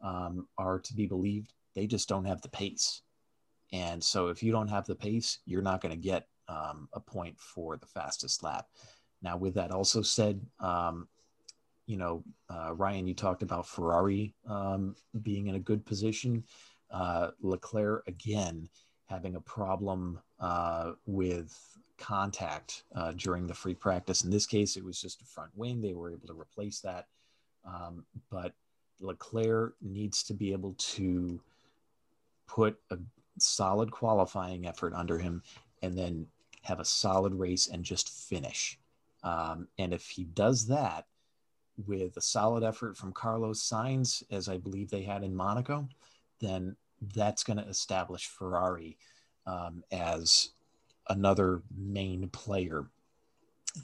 um, 0.00 0.48
are 0.56 0.78
to 0.78 0.94
be 0.94 1.06
believed, 1.06 1.52
they 1.74 1.86
just 1.86 2.08
don't 2.08 2.24
have 2.24 2.40
the 2.40 2.48
pace. 2.48 3.02
And 3.72 4.02
so 4.02 4.28
if 4.28 4.42
you 4.42 4.52
don't 4.52 4.68
have 4.68 4.86
the 4.86 4.94
pace, 4.94 5.38
you're 5.44 5.62
not 5.62 5.80
going 5.80 5.92
to 5.94 6.00
get 6.00 6.28
um, 6.48 6.88
a 6.92 7.00
point 7.00 7.38
for 7.38 7.76
the 7.76 7.86
fastest 7.86 8.42
lap. 8.42 8.66
Now, 9.22 9.36
with 9.36 9.54
that 9.54 9.70
also 9.70 10.02
said, 10.02 10.40
um, 10.60 11.08
you 11.86 11.96
know, 11.96 12.22
uh, 12.50 12.72
Ryan, 12.74 13.06
you 13.06 13.14
talked 13.14 13.42
about 13.42 13.66
Ferrari 13.66 14.34
um, 14.48 14.96
being 15.22 15.46
in 15.46 15.54
a 15.54 15.60
good 15.60 15.84
position. 15.84 16.44
Uh, 16.90 17.30
Leclerc, 17.40 18.04
again, 18.06 18.68
having 19.06 19.36
a 19.36 19.40
problem 19.40 20.20
uh, 20.40 20.92
with 21.06 21.56
contact 21.98 22.84
uh, 22.94 23.12
during 23.16 23.46
the 23.46 23.54
free 23.54 23.74
practice. 23.74 24.22
In 24.22 24.30
this 24.30 24.46
case, 24.46 24.76
it 24.76 24.84
was 24.84 25.00
just 25.00 25.22
a 25.22 25.24
front 25.24 25.50
wing. 25.56 25.80
They 25.80 25.94
were 25.94 26.10
able 26.10 26.26
to 26.28 26.38
replace 26.38 26.80
that. 26.80 27.06
Um, 27.64 28.04
but 28.30 28.52
Leclerc 29.00 29.74
needs 29.80 30.22
to 30.24 30.34
be 30.34 30.52
able 30.52 30.74
to 30.78 31.40
put 32.46 32.78
a 32.90 32.98
solid 33.38 33.90
qualifying 33.90 34.66
effort 34.66 34.92
under 34.94 35.18
him 35.18 35.42
and 35.82 35.96
then 35.96 36.26
have 36.62 36.80
a 36.80 36.84
solid 36.84 37.34
race 37.34 37.68
and 37.68 37.84
just 37.84 38.10
finish. 38.10 38.78
Um, 39.22 39.68
and 39.78 39.92
if 39.92 40.08
he 40.08 40.24
does 40.24 40.66
that 40.66 41.06
with 41.86 42.16
a 42.16 42.20
solid 42.20 42.64
effort 42.64 42.96
from 42.96 43.12
Carlos 43.12 43.62
Sainz, 43.62 44.22
as 44.30 44.48
I 44.48 44.56
believe 44.56 44.90
they 44.90 45.02
had 45.02 45.22
in 45.22 45.34
Monaco, 45.34 45.88
then 46.40 46.76
that's 47.14 47.44
going 47.44 47.58
to 47.58 47.68
establish 47.68 48.26
Ferrari 48.26 48.96
um, 49.46 49.84
as 49.92 50.50
another 51.08 51.62
main 51.76 52.28
player. 52.30 52.86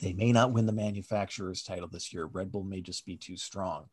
They 0.00 0.12
may 0.12 0.32
not 0.32 0.52
win 0.52 0.66
the 0.66 0.72
manufacturer's 0.72 1.62
title 1.62 1.88
this 1.88 2.12
year. 2.12 2.26
Red 2.26 2.50
Bull 2.50 2.64
may 2.64 2.80
just 2.80 3.04
be 3.04 3.16
too 3.16 3.36
strong, 3.36 3.86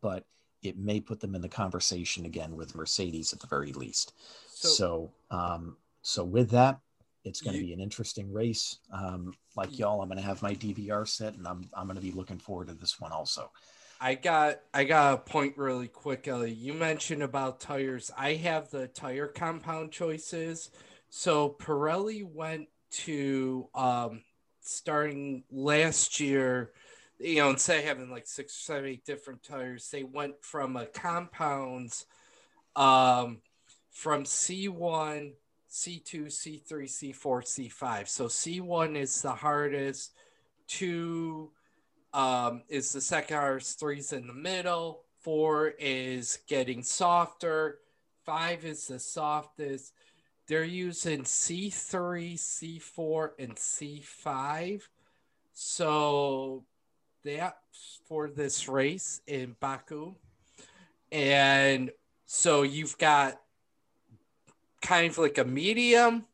but 0.00 0.24
it 0.62 0.78
may 0.78 1.00
put 1.00 1.20
them 1.20 1.34
in 1.34 1.42
the 1.42 1.48
conversation 1.48 2.24
again 2.24 2.56
with 2.56 2.76
Mercedes 2.76 3.32
at 3.32 3.40
the 3.40 3.48
very 3.48 3.72
least. 3.72 4.12
So, 4.62 4.68
so, 4.68 5.12
um, 5.30 5.76
so 6.02 6.24
with 6.24 6.50
that, 6.50 6.78
it's 7.24 7.40
going 7.40 7.56
to 7.56 7.62
be 7.62 7.72
an 7.72 7.80
interesting 7.80 8.32
race. 8.32 8.78
Um, 8.92 9.32
like 9.56 9.78
y'all, 9.78 10.00
I'm 10.02 10.08
going 10.08 10.18
to 10.18 10.24
have 10.24 10.42
my 10.42 10.54
DVR 10.54 11.06
set, 11.06 11.34
and 11.34 11.46
I'm 11.46 11.68
I'm 11.74 11.86
going 11.86 11.96
to 11.96 12.02
be 12.02 12.10
looking 12.10 12.38
forward 12.38 12.68
to 12.68 12.74
this 12.74 13.00
one 13.00 13.12
also. 13.12 13.50
I 14.00 14.14
got 14.14 14.60
I 14.74 14.84
got 14.84 15.14
a 15.14 15.16
point 15.18 15.56
really 15.56 15.86
quick, 15.88 16.26
Ellie. 16.26 16.52
You 16.52 16.74
mentioned 16.74 17.22
about 17.22 17.60
tires. 17.60 18.10
I 18.16 18.34
have 18.34 18.70
the 18.70 18.88
tire 18.88 19.28
compound 19.28 19.92
choices. 19.92 20.70
So 21.10 21.56
Pirelli 21.60 22.24
went 22.24 22.68
to 22.90 23.68
um, 23.74 24.22
starting 24.62 25.44
last 25.50 26.18
year 26.18 26.72
you 27.22 27.36
know, 27.36 27.50
instead 27.50 27.78
of 27.78 27.84
having 27.84 28.10
like 28.10 28.26
six 28.26 28.52
or 28.52 28.62
seven, 28.62 28.90
eight 28.90 29.04
different 29.04 29.42
tires, 29.42 29.88
they 29.90 30.02
went 30.02 30.34
from 30.42 30.76
a 30.76 30.86
compounds 30.86 32.06
um, 32.74 33.40
from 33.92 34.24
C1, 34.24 35.32
C2, 35.70 36.26
C3, 36.26 36.64
C4, 36.66 37.14
C5. 37.14 38.08
So 38.08 38.26
C1 38.26 38.96
is 38.96 39.22
the 39.22 39.32
hardest, 39.32 40.12
two 40.66 41.50
um, 42.12 42.62
is 42.68 42.92
the 42.92 43.00
second 43.00 43.36
hardest, 43.36 43.78
three's 43.78 44.12
in 44.12 44.26
the 44.26 44.34
middle, 44.34 45.02
four 45.20 45.74
is 45.78 46.40
getting 46.48 46.82
softer, 46.82 47.78
five 48.24 48.64
is 48.64 48.88
the 48.88 48.98
softest. 48.98 49.92
They're 50.48 50.64
using 50.64 51.22
C3, 51.22 52.34
C4, 52.34 53.30
and 53.38 53.54
C5. 53.54 54.82
So 55.54 56.64
that 57.24 57.58
for 58.06 58.28
this 58.28 58.68
race 58.68 59.20
in 59.26 59.54
Baku. 59.60 60.14
And 61.10 61.90
so 62.26 62.62
you've 62.62 62.98
got 62.98 63.40
kind 64.82 65.10
of 65.10 65.18
like 65.18 65.38
a 65.38 65.44
medium, 65.44 66.26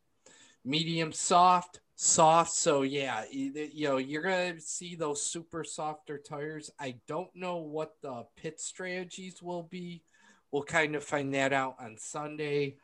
medium 0.64 1.12
soft, 1.12 1.80
soft. 1.94 2.52
So 2.52 2.82
yeah, 2.82 3.24
you, 3.30 3.88
know, 3.88 3.98
you're 3.98 4.22
to 4.22 4.60
see 4.60 4.94
those 4.94 5.22
super 5.22 5.64
softer 5.64 6.18
tires. 6.18 6.70
I 6.80 6.96
don't 7.06 7.34
know 7.34 7.58
what 7.58 7.94
the 8.02 8.26
pit 8.36 8.60
strategies 8.60 9.42
will 9.42 9.64
be. 9.64 10.02
We'll 10.50 10.62
kind 10.62 10.96
of 10.96 11.04
find 11.04 11.34
that 11.34 11.52
out 11.52 11.76
on 11.78 11.96
Sunday. 11.98 12.76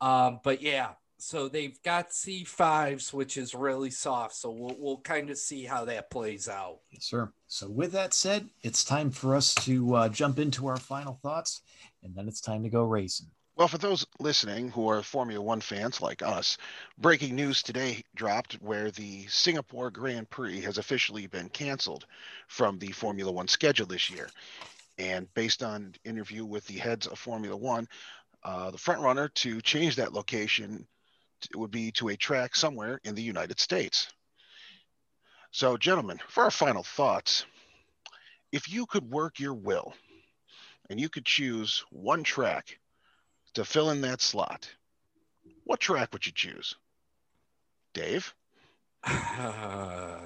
Um, 0.00 0.40
but 0.44 0.62
yeah, 0.62 0.90
so 1.18 1.48
they've 1.48 1.80
got 1.82 2.10
C5s, 2.10 3.12
which 3.12 3.36
is 3.36 3.54
really 3.54 3.90
soft. 3.90 4.36
So 4.36 4.50
we'll, 4.50 4.76
we'll 4.78 5.00
kind 5.00 5.30
of 5.30 5.38
see 5.38 5.64
how 5.64 5.84
that 5.86 6.10
plays 6.10 6.48
out. 6.48 6.78
Sir. 7.00 7.32
So 7.48 7.68
with 7.68 7.92
that 7.92 8.14
said, 8.14 8.48
it's 8.62 8.84
time 8.84 9.10
for 9.10 9.34
us 9.34 9.54
to 9.56 9.94
uh, 9.94 10.08
jump 10.08 10.38
into 10.38 10.68
our 10.68 10.76
final 10.76 11.18
thoughts, 11.22 11.62
and 12.04 12.14
then 12.14 12.28
it's 12.28 12.40
time 12.40 12.62
to 12.62 12.68
go 12.68 12.84
racing. 12.84 13.26
Well, 13.58 13.66
for 13.66 13.78
those 13.78 14.06
listening 14.20 14.70
who 14.70 14.88
are 14.88 15.02
Formula 15.02 15.42
One 15.42 15.60
fans 15.60 16.00
like 16.00 16.22
us, 16.22 16.58
breaking 16.96 17.34
news 17.34 17.60
today 17.60 18.04
dropped 18.14 18.52
where 18.62 18.92
the 18.92 19.26
Singapore 19.26 19.90
Grand 19.90 20.30
Prix 20.30 20.60
has 20.60 20.78
officially 20.78 21.26
been 21.26 21.48
canceled 21.48 22.06
from 22.46 22.78
the 22.78 22.92
Formula 22.92 23.32
One 23.32 23.48
schedule 23.48 23.86
this 23.86 24.10
year. 24.10 24.30
And 24.96 25.26
based 25.34 25.64
on 25.64 25.96
interview 26.04 26.44
with 26.44 26.68
the 26.68 26.78
heads 26.78 27.08
of 27.08 27.18
Formula 27.18 27.56
One, 27.56 27.88
uh, 28.44 28.70
the 28.70 28.78
front 28.78 29.00
runner 29.00 29.26
to 29.26 29.60
change 29.60 29.96
that 29.96 30.12
location 30.12 30.86
would 31.56 31.72
be 31.72 31.90
to 31.92 32.10
a 32.10 32.16
track 32.16 32.54
somewhere 32.54 33.00
in 33.02 33.16
the 33.16 33.22
United 33.22 33.58
States. 33.58 34.06
So, 35.50 35.76
gentlemen, 35.76 36.20
for 36.28 36.44
our 36.44 36.52
final 36.52 36.84
thoughts, 36.84 37.44
if 38.52 38.68
you 38.72 38.86
could 38.86 39.10
work 39.10 39.40
your 39.40 39.54
will 39.54 39.94
and 40.88 41.00
you 41.00 41.08
could 41.08 41.26
choose 41.26 41.84
one 41.90 42.22
track 42.22 42.78
to 43.54 43.64
fill 43.64 43.90
in 43.90 44.00
that 44.02 44.20
slot, 44.20 44.68
what 45.64 45.80
track 45.80 46.12
would 46.12 46.26
you 46.26 46.32
choose? 46.32 46.74
Dave? 47.92 48.34
Uh, 49.04 49.12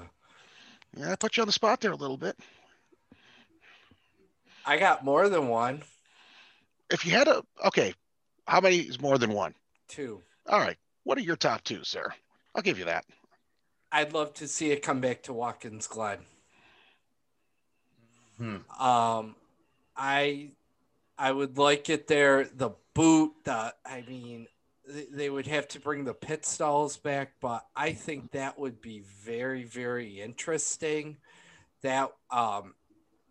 yeah, 0.97 1.11
I 1.11 1.15
put 1.15 1.37
you 1.37 1.41
on 1.41 1.47
the 1.47 1.53
spot 1.53 1.81
there 1.81 1.91
a 1.91 1.95
little 1.95 2.17
bit. 2.17 2.37
I 4.65 4.77
got 4.77 5.03
more 5.03 5.29
than 5.29 5.47
one. 5.47 5.83
If 6.89 7.05
you 7.05 7.11
had 7.11 7.27
a, 7.27 7.43
okay, 7.65 7.93
how 8.47 8.61
many 8.61 8.77
is 8.77 9.01
more 9.01 9.17
than 9.17 9.33
one? 9.33 9.53
Two. 9.87 10.21
All 10.47 10.59
right. 10.59 10.77
What 11.03 11.17
are 11.17 11.21
your 11.21 11.35
top 11.35 11.63
two, 11.63 11.83
sir? 11.83 12.13
I'll 12.55 12.61
give 12.61 12.79
you 12.79 12.85
that. 12.85 13.05
I'd 13.91 14.13
love 14.13 14.33
to 14.35 14.47
see 14.47 14.71
it 14.71 14.81
come 14.81 15.01
back 15.01 15.23
to 15.23 15.33
Watkins 15.33 15.87
Glen. 15.87 16.19
Hmm. 18.37 18.57
Um, 18.81 19.35
I 19.95 20.51
I 21.17 21.31
would 21.31 21.57
like 21.57 21.89
it 21.89 22.07
there. 22.07 22.45
The 22.45 22.71
boot, 22.93 23.33
the 23.43 23.73
I 23.85 24.03
mean, 24.07 24.47
they, 25.11 25.29
would 25.29 25.47
have 25.47 25.67
to 25.69 25.79
bring 25.79 26.03
the 26.03 26.13
pit 26.13 26.45
stalls 26.45 26.97
back, 26.97 27.33
but 27.41 27.65
I 27.75 27.93
think 27.93 28.31
that 28.31 28.59
would 28.59 28.81
be 28.81 29.03
very 29.23 29.63
very 29.63 30.21
interesting. 30.21 31.17
That 31.81 32.11
um, 32.31 32.75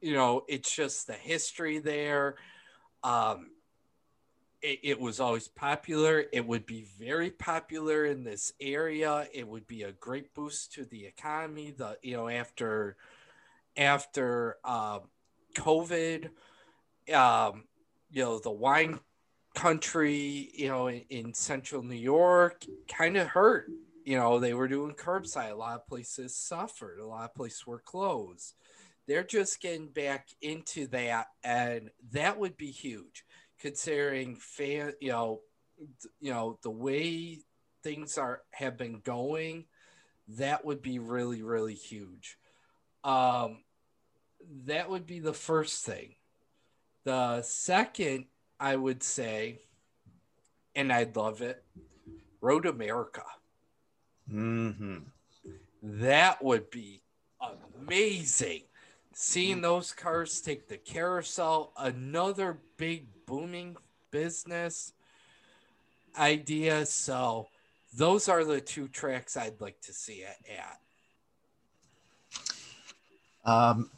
you 0.01 0.14
know, 0.14 0.44
it's 0.48 0.74
just 0.74 1.06
the 1.06 1.14
history 1.14 1.78
there. 1.78 2.36
Um, 3.02 3.51
it, 4.62 4.80
it 4.82 5.01
was 5.01 5.20
always 5.20 5.48
popular. 5.48 6.24
It 6.32 6.47
would 6.47 6.66
be 6.66 6.86
very 6.98 7.30
popular 7.30 8.06
in 8.06 8.24
this 8.24 8.52
area. 8.60 9.26
It 9.32 9.47
would 9.47 9.66
be 9.66 9.82
a 9.82 9.93
great 9.93 10.34
boost 10.34 10.72
to 10.74 10.84
the 10.84 11.06
economy. 11.06 11.72
The 11.76 11.98
you 12.02 12.16
know 12.16 12.28
after 12.28 12.97
after 13.76 14.56
um, 14.64 15.01
COVID, 15.56 16.30
um, 17.12 17.64
you 18.10 18.22
know 18.22 18.39
the 18.39 18.51
wine 18.51 19.01
country, 19.54 20.50
you 20.54 20.68
know 20.68 20.88
in, 20.88 21.04
in 21.10 21.34
central 21.34 21.82
New 21.82 21.94
York, 21.94 22.64
kind 22.88 23.16
of 23.16 23.28
hurt. 23.28 23.70
You 24.04 24.16
know 24.16 24.38
they 24.38 24.54
were 24.54 24.68
doing 24.68 24.94
curbside. 24.94 25.52
A 25.52 25.54
lot 25.54 25.76
of 25.76 25.86
places 25.86 26.34
suffered. 26.34 26.98
A 26.98 27.06
lot 27.06 27.24
of 27.24 27.34
places 27.34 27.66
were 27.66 27.80
closed. 27.80 28.54
They're 29.06 29.24
just 29.24 29.60
getting 29.60 29.88
back 29.88 30.28
into 30.40 30.86
that, 30.88 31.26
and 31.42 31.90
that 32.12 32.38
would 32.38 32.56
be 32.56 32.70
huge 32.70 33.24
considering 33.62 34.34
fan, 34.34 34.92
you 35.00 35.10
know, 35.10 35.40
you 36.20 36.32
know 36.32 36.58
the 36.62 36.70
way 36.70 37.38
things 37.82 38.18
are 38.18 38.42
have 38.50 38.76
been 38.76 39.00
going, 39.00 39.64
that 40.28 40.64
would 40.64 40.82
be 40.82 40.98
really 40.98 41.42
really 41.42 41.74
huge. 41.74 42.36
Um, 43.04 43.62
that 44.66 44.90
would 44.90 45.06
be 45.06 45.20
the 45.20 45.32
first 45.32 45.86
thing. 45.86 46.16
The 47.04 47.42
second, 47.42 48.26
I 48.62 48.76
would 48.76 49.02
say, 49.02 49.59
and 50.76 50.93
I'd 50.93 51.16
love 51.16 51.43
it, 51.43 51.64
Road 52.40 52.64
America. 52.64 53.24
Mm-hmm. 54.32 54.98
That 55.82 56.44
would 56.44 56.70
be 56.70 57.02
amazing. 57.80 58.62
Seeing 59.14 59.62
those 59.62 59.93
cars 59.93 60.40
take 60.40 60.68
the 60.68 60.76
carousel, 60.76 61.72
another 61.76 62.60
big 62.76 63.09
booming 63.26 63.76
business 64.12 64.93
idea. 66.16 66.86
So 66.86 67.48
those 67.97 68.28
are 68.28 68.44
the 68.44 68.60
two 68.60 68.86
tracks 68.86 69.36
I'd 69.36 69.60
like 69.60 69.80
to 69.80 69.93
see 69.93 70.22
it 70.22 70.36
at. 70.56 70.78
Um, 73.44 73.90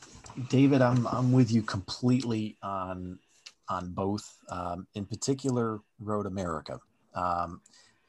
David, 0.49 0.81
I'm 0.81 1.07
I'm 1.07 1.33
with 1.33 1.53
you 1.53 1.61
completely 1.61 2.57
on 2.63 3.19
on 3.69 3.91
both. 3.93 4.39
Um, 4.49 4.87
in 4.95 5.07
particular, 5.07 5.81
Road 5.99 6.27
America. 6.27 6.81
Um, 7.15 7.61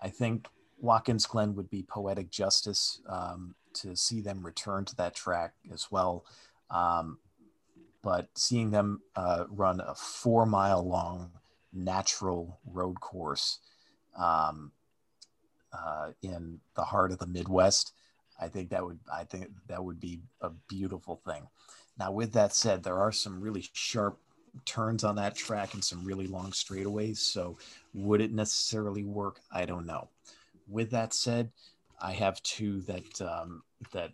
I 0.02 0.10
think 0.10 0.48
Watkins 0.80 1.26
Glen 1.26 1.56
would 1.56 1.69
be 1.69 1.84
poetic 1.84 2.30
justice 2.30 3.02
um, 3.07 3.56
to 3.73 3.95
see 3.95 4.22
them 4.22 4.45
return 4.45 4.86
to 4.86 4.95
that 4.98 5.15
track 5.15 5.53
as 5.73 5.88
well. 5.91 6.26
Um, 6.69 7.19
but 8.02 8.30
seeing 8.36 8.72
them 8.72 9.02
uh, 9.15 9.45
run 9.49 9.82
a 9.82 9.95
four 9.95 10.45
mile 10.45 10.88
long 10.88 11.32
natural 11.73 12.60
road 12.65 12.99
course 12.99 13.60
um, 14.18 14.72
uh, 15.73 16.11
in 16.22 16.60
the 16.76 16.84
heart 16.84 17.11
of 17.11 17.18
the 17.18 17.27
Midwest, 17.27 17.94
I 18.40 18.48
think 18.48 18.69
that 18.69 18.86
would 18.86 18.99
I 19.11 19.23
think 19.23 19.48
that 19.68 19.84
would 19.84 19.99
be 19.99 20.22
a 20.41 20.49
beautiful 20.68 21.22
thing. 21.26 21.48
Now, 21.98 22.11
with 22.11 22.34
that 22.34 22.53
said, 22.53 22.84
there 22.84 22.99
are 22.99 23.11
some 23.11 23.40
really 23.40 23.65
sharp 23.73 24.19
turns 24.65 25.03
on 25.03 25.15
that 25.15 25.36
track 25.36 25.73
and 25.73 25.84
some 25.84 26.03
really 26.06 26.27
long 26.27 26.52
straightaways. 26.52 27.18
So, 27.18 27.57
would 27.94 28.22
it 28.22 28.34
necessarily 28.34 29.03
work? 29.03 29.40
I 29.52 29.65
don't 29.65 29.86
know. 29.86 30.10
With 30.68 30.91
that 30.91 31.14
said, 31.14 31.52
I 32.02 32.14
have 32.14 32.41
two 32.44 32.82
that 32.82 33.22
um, 33.22 33.64
that 33.91 34.11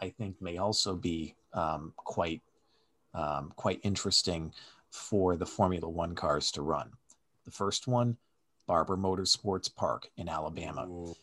I 0.00 0.08
think 0.10 0.40
may 0.40 0.58
also 0.58 0.94
be 0.94 1.34
um, 1.52 1.92
quite 1.96 2.42
um, 3.14 3.52
quite 3.56 3.80
interesting 3.82 4.52
for 4.90 5.36
the 5.36 5.46
Formula 5.46 5.88
One 5.88 6.14
cars 6.14 6.50
to 6.52 6.62
run. 6.62 6.90
The 7.44 7.50
first 7.50 7.86
one, 7.86 8.16
Barber 8.66 8.96
Motorsports 8.96 9.74
Park 9.74 10.10
in 10.16 10.28
Alabama. 10.28 10.86
Ooh. 10.88 11.16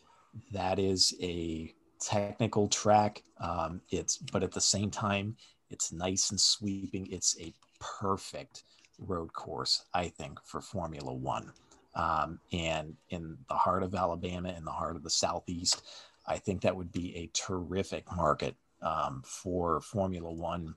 That 0.52 0.80
is 0.80 1.16
a 1.22 1.74
technical 2.00 2.68
track. 2.68 3.24
Um, 3.40 3.82
it's 3.90 4.18
but 4.18 4.44
at 4.44 4.52
the 4.52 4.62
same 4.62 4.92
time, 4.92 5.36
it's 5.70 5.92
nice 5.92 6.30
and 6.30 6.40
sweeping. 6.40 7.08
It's 7.12 7.38
a 7.40 7.54
perfect 7.80 8.64
road 9.00 9.34
course, 9.34 9.86
I 9.94 10.08
think, 10.08 10.40
for 10.44 10.62
Formula 10.62 11.14
One. 11.14 11.52
Um, 11.96 12.40
and 12.52 12.96
in 13.10 13.38
the 13.50 13.56
heart 13.56 13.84
of 13.84 13.96
Alabama, 13.96 14.54
in 14.56 14.66
the 14.66 14.72
heart 14.72 14.96
of 14.96 15.04
the 15.04 15.10
Southeast, 15.10 15.82
I 16.28 16.38
think 16.38 16.62
that 16.62 16.76
would 16.76 16.92
be 16.92 17.16
a 17.16 17.30
terrific 17.34 18.06
market 18.16 18.56
um, 18.82 19.24
for 19.26 19.82
Formula 19.82 20.32
One 20.32 20.76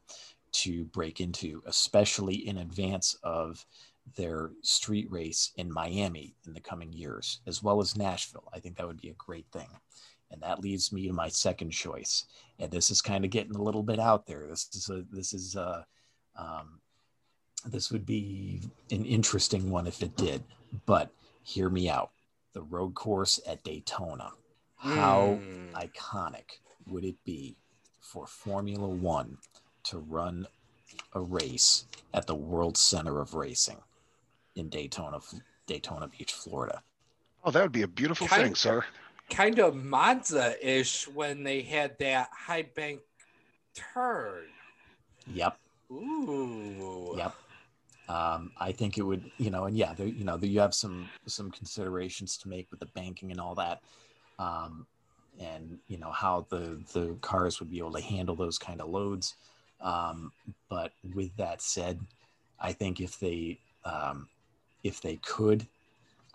to 0.52 0.84
break 0.86 1.20
into, 1.20 1.62
especially 1.66 2.34
in 2.48 2.58
advance 2.58 3.16
of 3.22 3.64
their 4.16 4.50
street 4.62 5.10
race 5.10 5.52
in 5.56 5.72
Miami 5.72 6.34
in 6.46 6.52
the 6.54 6.60
coming 6.60 6.92
years, 6.92 7.40
as 7.46 7.62
well 7.62 7.80
as 7.80 7.96
Nashville. 7.96 8.48
I 8.52 8.58
think 8.58 8.76
that 8.76 8.86
would 8.86 9.00
be 9.00 9.10
a 9.10 9.14
great 9.14 9.46
thing. 9.52 9.68
And 10.32 10.40
that 10.42 10.60
leads 10.60 10.92
me 10.92 11.06
to 11.06 11.12
my 11.12 11.28
second 11.28 11.70
choice. 11.70 12.24
And 12.58 12.70
this 12.70 12.90
is 12.90 13.02
kind 13.02 13.24
of 13.24 13.30
getting 13.30 13.56
a 13.56 13.62
little 13.62 13.82
bit 13.82 13.98
out 13.98 14.26
there. 14.26 14.46
This 14.48 14.68
is 14.74 14.88
a, 14.88 15.04
this 15.10 15.32
is 15.34 15.56
a, 15.56 15.84
um, 16.36 16.80
this 17.66 17.90
would 17.90 18.06
be 18.06 18.60
an 18.90 19.04
interesting 19.04 19.70
one 19.70 19.86
if 19.86 20.02
it 20.02 20.16
did. 20.16 20.42
But 20.86 21.10
hear 21.42 21.68
me 21.68 21.88
out. 21.88 22.10
The 22.52 22.62
road 22.62 22.94
course 22.94 23.40
at 23.46 23.62
Daytona. 23.62 24.32
How 24.76 25.38
Mm. 25.40 25.72
iconic 25.72 26.58
would 26.86 27.04
it 27.04 27.22
be 27.24 27.56
for 28.00 28.26
Formula 28.26 28.88
One 28.88 29.38
to 29.84 29.98
run 29.98 30.46
a 31.12 31.20
race 31.20 31.84
at 32.14 32.26
the 32.26 32.34
World 32.34 32.76
Center 32.76 33.20
of 33.20 33.34
Racing 33.34 33.82
in 34.56 34.68
Daytona, 34.68 35.20
Daytona 35.66 36.08
Beach, 36.08 36.32
Florida? 36.32 36.82
Oh, 37.44 37.50
that 37.50 37.62
would 37.62 37.72
be 37.72 37.82
a 37.82 37.88
beautiful 37.88 38.26
Kind- 38.26 38.42
thing, 38.42 38.54
sir. 38.54 38.84
Kind 39.28 39.58
of 39.60 39.76
Monza-ish 39.76 41.06
when 41.08 41.44
they 41.44 41.62
had 41.62 41.96
that 41.98 42.30
high 42.32 42.62
bank 42.62 43.00
turn. 43.74 44.48
Yep, 45.28 45.56
Ooh. 45.92 47.14
yep. 47.16 47.34
Um, 48.10 48.50
I 48.58 48.72
think 48.72 48.98
it 48.98 49.02
would, 49.02 49.30
you 49.38 49.50
know, 49.50 49.66
and 49.66 49.76
yeah, 49.76 49.94
there, 49.94 50.08
you 50.08 50.24
know, 50.24 50.36
there, 50.36 50.50
you 50.50 50.58
have 50.58 50.74
some 50.74 51.08
some 51.26 51.48
considerations 51.52 52.36
to 52.38 52.48
make 52.48 52.68
with 52.72 52.80
the 52.80 52.86
banking 52.86 53.30
and 53.30 53.40
all 53.40 53.54
that, 53.54 53.82
um, 54.40 54.84
and 55.38 55.78
you 55.86 55.96
know 55.96 56.10
how 56.10 56.44
the 56.50 56.82
the 56.92 57.16
cars 57.20 57.60
would 57.60 57.70
be 57.70 57.78
able 57.78 57.92
to 57.92 58.02
handle 58.02 58.34
those 58.34 58.58
kind 58.58 58.80
of 58.80 58.88
loads. 58.88 59.36
Um, 59.80 60.32
but 60.68 60.90
with 61.14 61.36
that 61.36 61.62
said, 61.62 62.00
I 62.58 62.72
think 62.72 63.00
if 63.00 63.20
they 63.20 63.60
um, 63.84 64.28
if 64.82 65.00
they 65.00 65.16
could, 65.22 65.68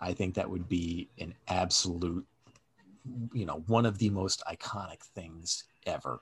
I 0.00 0.14
think 0.14 0.34
that 0.36 0.48
would 0.48 0.70
be 0.70 1.10
an 1.18 1.34
absolute, 1.48 2.24
you 3.34 3.44
know, 3.44 3.62
one 3.66 3.84
of 3.84 3.98
the 3.98 4.08
most 4.08 4.42
iconic 4.50 5.02
things 5.14 5.64
ever. 5.84 6.20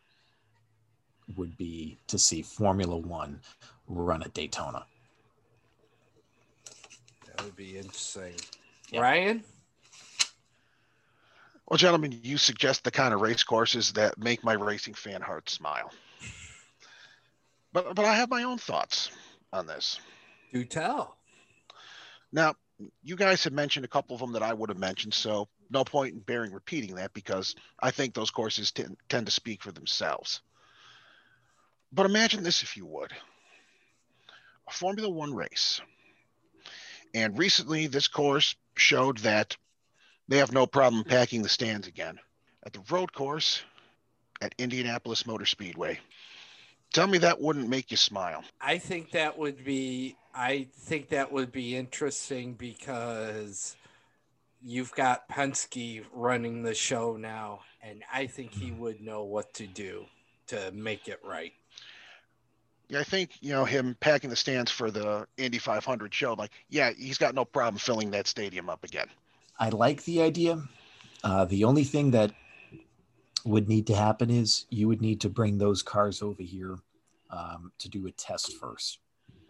Would 1.36 1.56
be 1.56 1.96
to 2.08 2.18
see 2.18 2.42
Formula 2.42 2.96
One 2.96 3.40
run 3.86 4.22
at 4.22 4.34
Daytona. 4.34 4.84
That 7.36 7.44
would 7.44 7.56
be 7.56 7.76
interesting. 7.76 8.34
Yep. 8.90 9.02
Ryan? 9.02 9.44
Well, 11.68 11.78
gentlemen, 11.78 12.20
you 12.22 12.36
suggest 12.36 12.84
the 12.84 12.90
kind 12.90 13.14
of 13.14 13.20
race 13.20 13.42
courses 13.42 13.92
that 13.92 14.18
make 14.18 14.44
my 14.44 14.52
racing 14.52 14.94
fan 14.94 15.22
heart 15.22 15.48
smile. 15.48 15.90
But 17.72 17.94
but 17.94 18.04
I 18.04 18.14
have 18.14 18.30
my 18.30 18.44
own 18.44 18.58
thoughts 18.58 19.10
on 19.52 19.66
this. 19.66 19.98
Do 20.52 20.64
tell. 20.64 21.16
Now, 22.32 22.54
you 23.02 23.16
guys 23.16 23.44
have 23.44 23.52
mentioned 23.52 23.84
a 23.84 23.88
couple 23.88 24.14
of 24.14 24.20
them 24.20 24.32
that 24.32 24.42
I 24.42 24.52
would 24.52 24.68
have 24.68 24.78
mentioned, 24.78 25.14
so 25.14 25.48
no 25.70 25.84
point 25.84 26.14
in 26.14 26.20
bearing 26.20 26.52
repeating 26.52 26.96
that 26.96 27.14
because 27.14 27.54
I 27.80 27.90
think 27.90 28.14
those 28.14 28.30
courses 28.30 28.70
tend, 28.70 28.96
tend 29.08 29.26
to 29.26 29.32
speak 29.32 29.62
for 29.62 29.72
themselves. 29.72 30.42
But 31.92 32.06
imagine 32.06 32.42
this, 32.42 32.62
if 32.62 32.76
you 32.76 32.86
would 32.86 33.12
a 34.66 34.72
Formula 34.72 35.08
One 35.08 35.34
race. 35.34 35.80
And 37.14 37.38
recently, 37.38 37.86
this 37.86 38.08
course 38.08 38.56
showed 38.76 39.18
that 39.18 39.56
they 40.28 40.38
have 40.38 40.52
no 40.52 40.66
problem 40.66 41.04
packing 41.04 41.42
the 41.42 41.48
stands 41.48 41.86
again 41.86 42.18
at 42.64 42.72
the 42.72 42.82
road 42.90 43.12
course 43.12 43.62
at 44.40 44.54
Indianapolis 44.58 45.26
Motor 45.26 45.46
Speedway. 45.46 46.00
Tell 46.92 47.06
me 47.06 47.18
that 47.18 47.40
wouldn't 47.40 47.68
make 47.68 47.90
you 47.90 47.96
smile. 47.96 48.44
I 48.60 48.78
think 48.78 49.12
that 49.12 49.38
would 49.38 49.64
be 49.64 50.16
I 50.34 50.66
think 50.72 51.10
that 51.10 51.30
would 51.30 51.52
be 51.52 51.76
interesting 51.76 52.54
because 52.54 53.76
you've 54.62 54.92
got 54.92 55.28
Penske 55.28 56.04
running 56.12 56.62
the 56.62 56.74
show 56.74 57.16
now, 57.16 57.60
and 57.82 58.02
I 58.12 58.26
think 58.26 58.52
he 58.52 58.72
would 58.72 59.00
know 59.00 59.22
what 59.22 59.54
to 59.54 59.66
do 59.66 60.06
to 60.48 60.72
make 60.72 61.06
it 61.06 61.20
right. 61.24 61.52
Yeah, 62.88 63.00
I 63.00 63.04
think 63.04 63.30
you 63.40 63.52
know 63.52 63.64
him 63.64 63.96
packing 64.00 64.30
the 64.30 64.36
stands 64.36 64.70
for 64.70 64.90
the 64.90 65.26
Indy 65.36 65.58
500 65.58 66.12
show. 66.12 66.34
Like, 66.34 66.50
yeah, 66.68 66.92
he's 66.96 67.18
got 67.18 67.34
no 67.34 67.44
problem 67.44 67.78
filling 67.78 68.10
that 68.10 68.26
stadium 68.26 68.68
up 68.68 68.84
again. 68.84 69.08
I 69.58 69.70
like 69.70 70.04
the 70.04 70.22
idea. 70.22 70.62
Uh, 71.22 71.44
the 71.46 71.64
only 71.64 71.84
thing 71.84 72.10
that 72.10 72.32
would 73.44 73.68
need 73.68 73.86
to 73.86 73.94
happen 73.94 74.30
is 74.30 74.66
you 74.70 74.88
would 74.88 75.00
need 75.00 75.20
to 75.20 75.28
bring 75.28 75.58
those 75.58 75.82
cars 75.82 76.22
over 76.22 76.42
here 76.42 76.76
um, 77.30 77.72
to 77.78 77.88
do 77.88 78.06
a 78.06 78.10
test 78.10 78.54
first. 78.54 78.98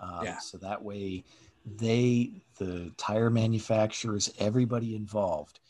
Um, 0.01 0.24
yeah. 0.24 0.39
So 0.39 0.59
that 0.59 0.82
way, 0.82 1.24
they, 1.65 2.43
the 2.59 2.93
tire 2.97 3.31
manufacturers, 3.31 4.32
everybody 4.39 4.94
involved 4.94 5.61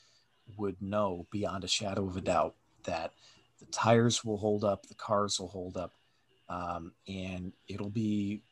would 0.57 0.81
know 0.81 1.27
beyond 1.31 1.65
a 1.65 1.69
shadow 1.69 2.07
of 2.07 2.16
a 2.16 2.20
doubt 2.20 2.55
that 2.85 3.12
the 3.61 3.66
tires 3.66 4.24
will 4.24 4.36
hold 4.36 4.65
up, 4.65 4.86
the 4.86 4.95
cars 4.95 5.39
will 5.39 5.49
hold 5.49 5.77
up, 5.77 5.93
um, 6.49 6.93
and 7.09 7.53
it'll 7.69 7.91
be 7.91 8.43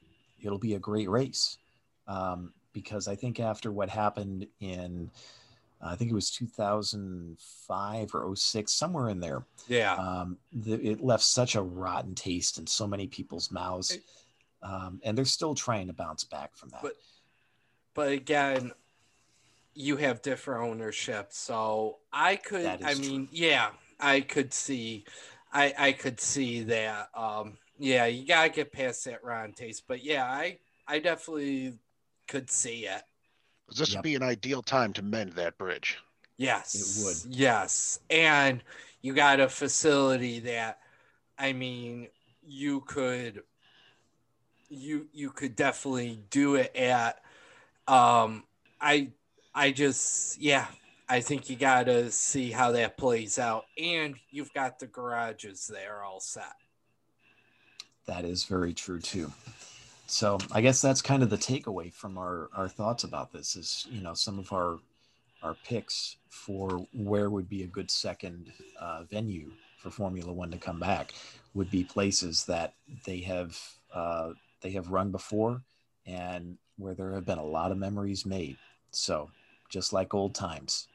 it'll 0.43 0.59
be 0.59 0.75
a 0.75 0.79
great 0.79 1.09
race. 1.09 1.59
Um, 2.07 2.53
because 2.73 3.07
I 3.07 3.15
think 3.15 3.39
after 3.39 3.71
what 3.71 3.91
happened 3.91 4.47
in 4.61 5.11
I 5.83 5.97
think 5.97 6.11
it 6.11 6.15
was 6.15 6.31
2005 6.31 8.15
or 8.15 8.37
06, 8.37 8.73
somewhere 8.73 9.09
in 9.09 9.19
there. 9.19 9.45
Yeah. 9.67 9.95
Um, 9.95 10.39
the, 10.53 10.75
it 10.75 11.03
left 11.03 11.25
such 11.25 11.57
a 11.57 11.63
rotten 11.63 12.15
taste 12.15 12.59
in 12.59 12.67
so 12.67 12.87
many 12.87 13.09
people's 13.09 13.51
mouths. 13.51 13.99
Um, 14.63 15.01
and 15.03 15.19
they're 15.19 15.25
still 15.25 15.57
trying 15.57 15.89
to 15.89 15.93
bounce 15.93 16.23
back 16.23 16.57
from 16.57 16.69
that. 16.69 16.83
But, 16.83 16.93
but 17.95 18.13
again, 18.13 18.71
you 19.75 19.97
have 19.97 20.23
different 20.23 20.63
ownership. 20.63 21.29
So 21.31 21.99
I 22.13 22.37
could, 22.37 22.67
I 22.85 22.95
mean, 22.95 23.27
true. 23.27 23.37
yeah, 23.39 23.71
I 23.99 24.21
could 24.21 24.55
see, 24.55 25.05
I, 25.53 25.75
I 25.77 25.93
could 25.93 26.21
see 26.21 26.63
that. 26.63 27.09
Um, 27.13 27.59
yeah, 27.83 28.07
you 28.07 28.25
got 28.25 28.45
to 28.45 28.49
get 28.49 28.73
past 28.73 29.05
that 29.07 29.25
Ron 29.25 29.53
taste. 29.53 29.85
But 29.89 30.05
yeah, 30.05 30.25
I, 30.25 30.59
I 30.87 31.01
definitely 31.01 31.75
could 32.29 32.49
see 32.49 32.87
it. 32.87 33.03
This 33.69 33.91
yep. 33.91 33.99
would 33.99 34.03
be 34.03 34.15
an 34.15 34.23
ideal 34.23 34.63
time 34.63 34.93
to 34.95 35.03
mend 35.03 35.33
that 35.33 35.59
bridge. 35.59 35.99
Yes. 36.37 36.75
It 36.75 37.05
would. 37.05 37.37
Yes. 37.37 37.99
And 38.09 38.63
you 39.01 39.15
got 39.15 39.41
a 39.41 39.49
facility 39.49 40.41
that 40.41 40.79
I 41.39 41.53
mean, 41.53 42.09
you 42.47 42.83
could 42.83 43.43
you 44.69 45.09
you 45.13 45.31
could 45.31 45.57
definitely 45.57 46.21
do 46.31 46.55
it 46.55 46.75
at 46.77 47.21
um 47.89 48.45
I 48.81 49.11
I 49.55 49.73
just 49.73 50.41
yeah, 50.41 50.67
I 51.09 51.21
think 51.21 51.51
you 51.51 51.57
got 51.57 51.85
to 51.85 52.13
see 52.13 52.53
how 52.53 52.73
that 52.73 52.97
plays 52.97 53.39
out 53.39 53.65
and 53.77 54.15
you've 54.31 54.53
got 54.55 54.79
the 54.79 54.87
garages 54.87 55.67
there 55.67 56.05
all 56.05 56.21
set. 56.21 56.53
That 58.07 58.25
is 58.25 58.45
very 58.45 58.75
true 58.75 59.01
too 59.01 59.33
so 60.13 60.37
I 60.53 60.61
guess 60.61 60.83
that's 60.83 61.01
kind 61.01 61.23
of 61.23 61.31
the 61.31 61.39
takeaway 61.39 61.91
from 61.91 62.19
our, 62.19 62.51
our 62.55 62.69
thoughts 62.69 63.03
about 63.03 63.33
this 63.33 63.57
is, 63.57 63.87
you 63.91 64.03
know, 64.03 64.13
some 64.13 64.39
of 64.39 64.53
our, 64.53 64.79
our 65.43 65.57
picks 65.65 66.17
for 66.29 66.87
where 66.93 67.31
would 67.31 67.49
be 67.49 67.63
a 67.63 67.67
good 67.67 67.91
second 67.91 68.53
uh, 68.79 69.05
venue 69.05 69.51
for 69.79 69.89
Formula 69.89 70.31
One 70.31 70.51
to 70.51 70.59
come 70.59 70.79
back 70.79 71.15
would 71.55 71.71
be 71.71 71.83
places 71.83 72.45
that 72.45 72.75
they 73.07 73.21
have, 73.21 73.59
uh, 73.95 74.33
they 74.61 74.73
have 74.73 74.91
run 74.91 75.11
before 75.11 75.63
and 76.05 76.59
where 76.77 76.93
there 76.93 77.15
have 77.15 77.25
been 77.25 77.39
a 77.39 77.45
lot 77.45 77.73
of 77.73 77.79
memories 77.79 78.27
made. 78.27 78.59
So 78.91 79.31
just 79.71 79.95
like 79.95 80.13
old 80.13 80.35
times, 80.35 80.89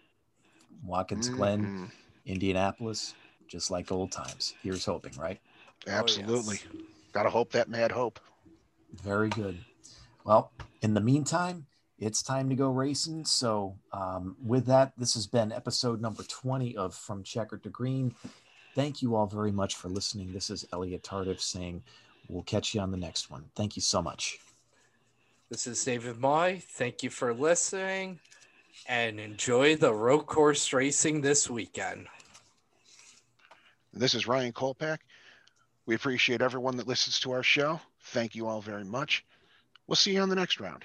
Watkins 0.86 1.28
mm-hmm. 1.28 1.38
Glen, 1.38 1.92
Indianapolis, 2.28 3.16
just 3.48 3.72
like 3.72 3.92
old 3.92 4.12
times. 4.12 4.54
Here's 4.62 4.86
hoping, 4.86 5.14
right? 5.18 5.40
Absolutely. 5.88 6.60
Oh, 6.64 6.78
yes. 6.78 6.84
Gotta 7.12 7.30
hope 7.30 7.52
that 7.52 7.70
mad 7.70 7.92
hope. 7.92 8.20
Very 9.04 9.30
good. 9.30 9.58
Well, 10.24 10.52
in 10.82 10.94
the 10.94 11.02
meantime, 11.02 11.66
it's 12.00 12.22
time 12.22 12.50
to 12.50 12.56
go 12.56 12.70
racing. 12.70 13.26
So, 13.26 13.76
um, 13.92 14.36
with 14.44 14.66
that, 14.68 14.94
this 14.98 15.14
has 15.16 15.26
been 15.26 15.52
episode 15.52 16.02
number 16.02 16.24
20 16.24 16.76
of 16.78 16.94
From 16.94 17.24
Checkered 17.24 17.64
to 17.64 17.70
Green. 17.70 18.14
Thank 18.76 19.02
you 19.02 19.16
all 19.16 19.26
very 19.26 19.52
much 19.52 19.76
for 19.76 19.90
listening. 19.90 20.34
This 20.34 20.50
is 20.50 20.66
Elliot 20.72 21.04
Tardif 21.04 21.42
saying, 21.42 21.84
We'll 22.30 22.44
catch 22.44 22.76
you 22.76 22.82
on 22.82 22.92
the 22.92 22.98
next 22.98 23.32
one. 23.32 23.46
Thank 23.56 23.76
you 23.76 23.82
so 23.82 24.02
much. 24.02 24.38
This 25.50 25.66
is 25.66 25.84
David 25.84 26.18
Moy. 26.18 26.62
Thank 26.62 27.04
you 27.04 27.10
for 27.10 27.34
listening 27.34 28.20
and 28.86 29.20
enjoy 29.20 29.78
the 29.78 29.94
road 29.94 30.26
course 30.26 30.74
racing 30.74 31.22
this 31.22 31.50
weekend. 31.50 32.08
This 33.94 34.14
is 34.14 34.28
Ryan 34.28 34.52
Kolpak. 34.52 34.98
We 35.88 35.96
appreciate 35.96 36.42
everyone 36.42 36.78
that 36.78 36.88
listens 36.88 37.20
to 37.22 37.32
our 37.32 37.42
show. 37.42 37.80
Thank 38.04 38.36
you 38.36 38.48
all 38.48 38.62
very 38.62 38.84
much. 38.84 39.26
We'll 39.88 39.96
see 39.96 40.14
you 40.14 40.22
on 40.22 40.30
the 40.30 40.36
next 40.36 40.60
round. 40.60 40.84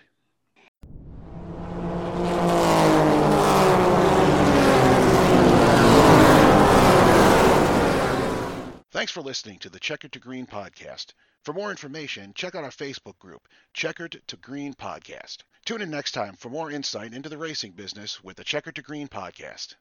Thanks 8.92 9.10
for 9.10 9.22
listening 9.22 9.58
to 9.58 9.68
the 9.68 9.80
Checkered 9.80 10.12
to 10.12 10.20
Green 10.20 10.46
podcast. 10.46 11.14
For 11.42 11.52
more 11.52 11.72
information, 11.72 12.32
check 12.36 12.54
out 12.54 12.62
our 12.62 12.70
Facebook 12.70 13.18
group, 13.18 13.48
Checkered 13.74 14.22
to 14.28 14.36
Green 14.36 14.74
Podcast. 14.74 15.38
Tune 15.64 15.82
in 15.82 15.90
next 15.90 16.12
time 16.12 16.36
for 16.36 16.50
more 16.50 16.70
insight 16.70 17.12
into 17.12 17.28
the 17.28 17.38
racing 17.38 17.72
business 17.72 18.22
with 18.22 18.36
the 18.36 18.44
Checkered 18.44 18.76
to 18.76 18.82
Green 18.82 19.08
podcast. 19.08 19.74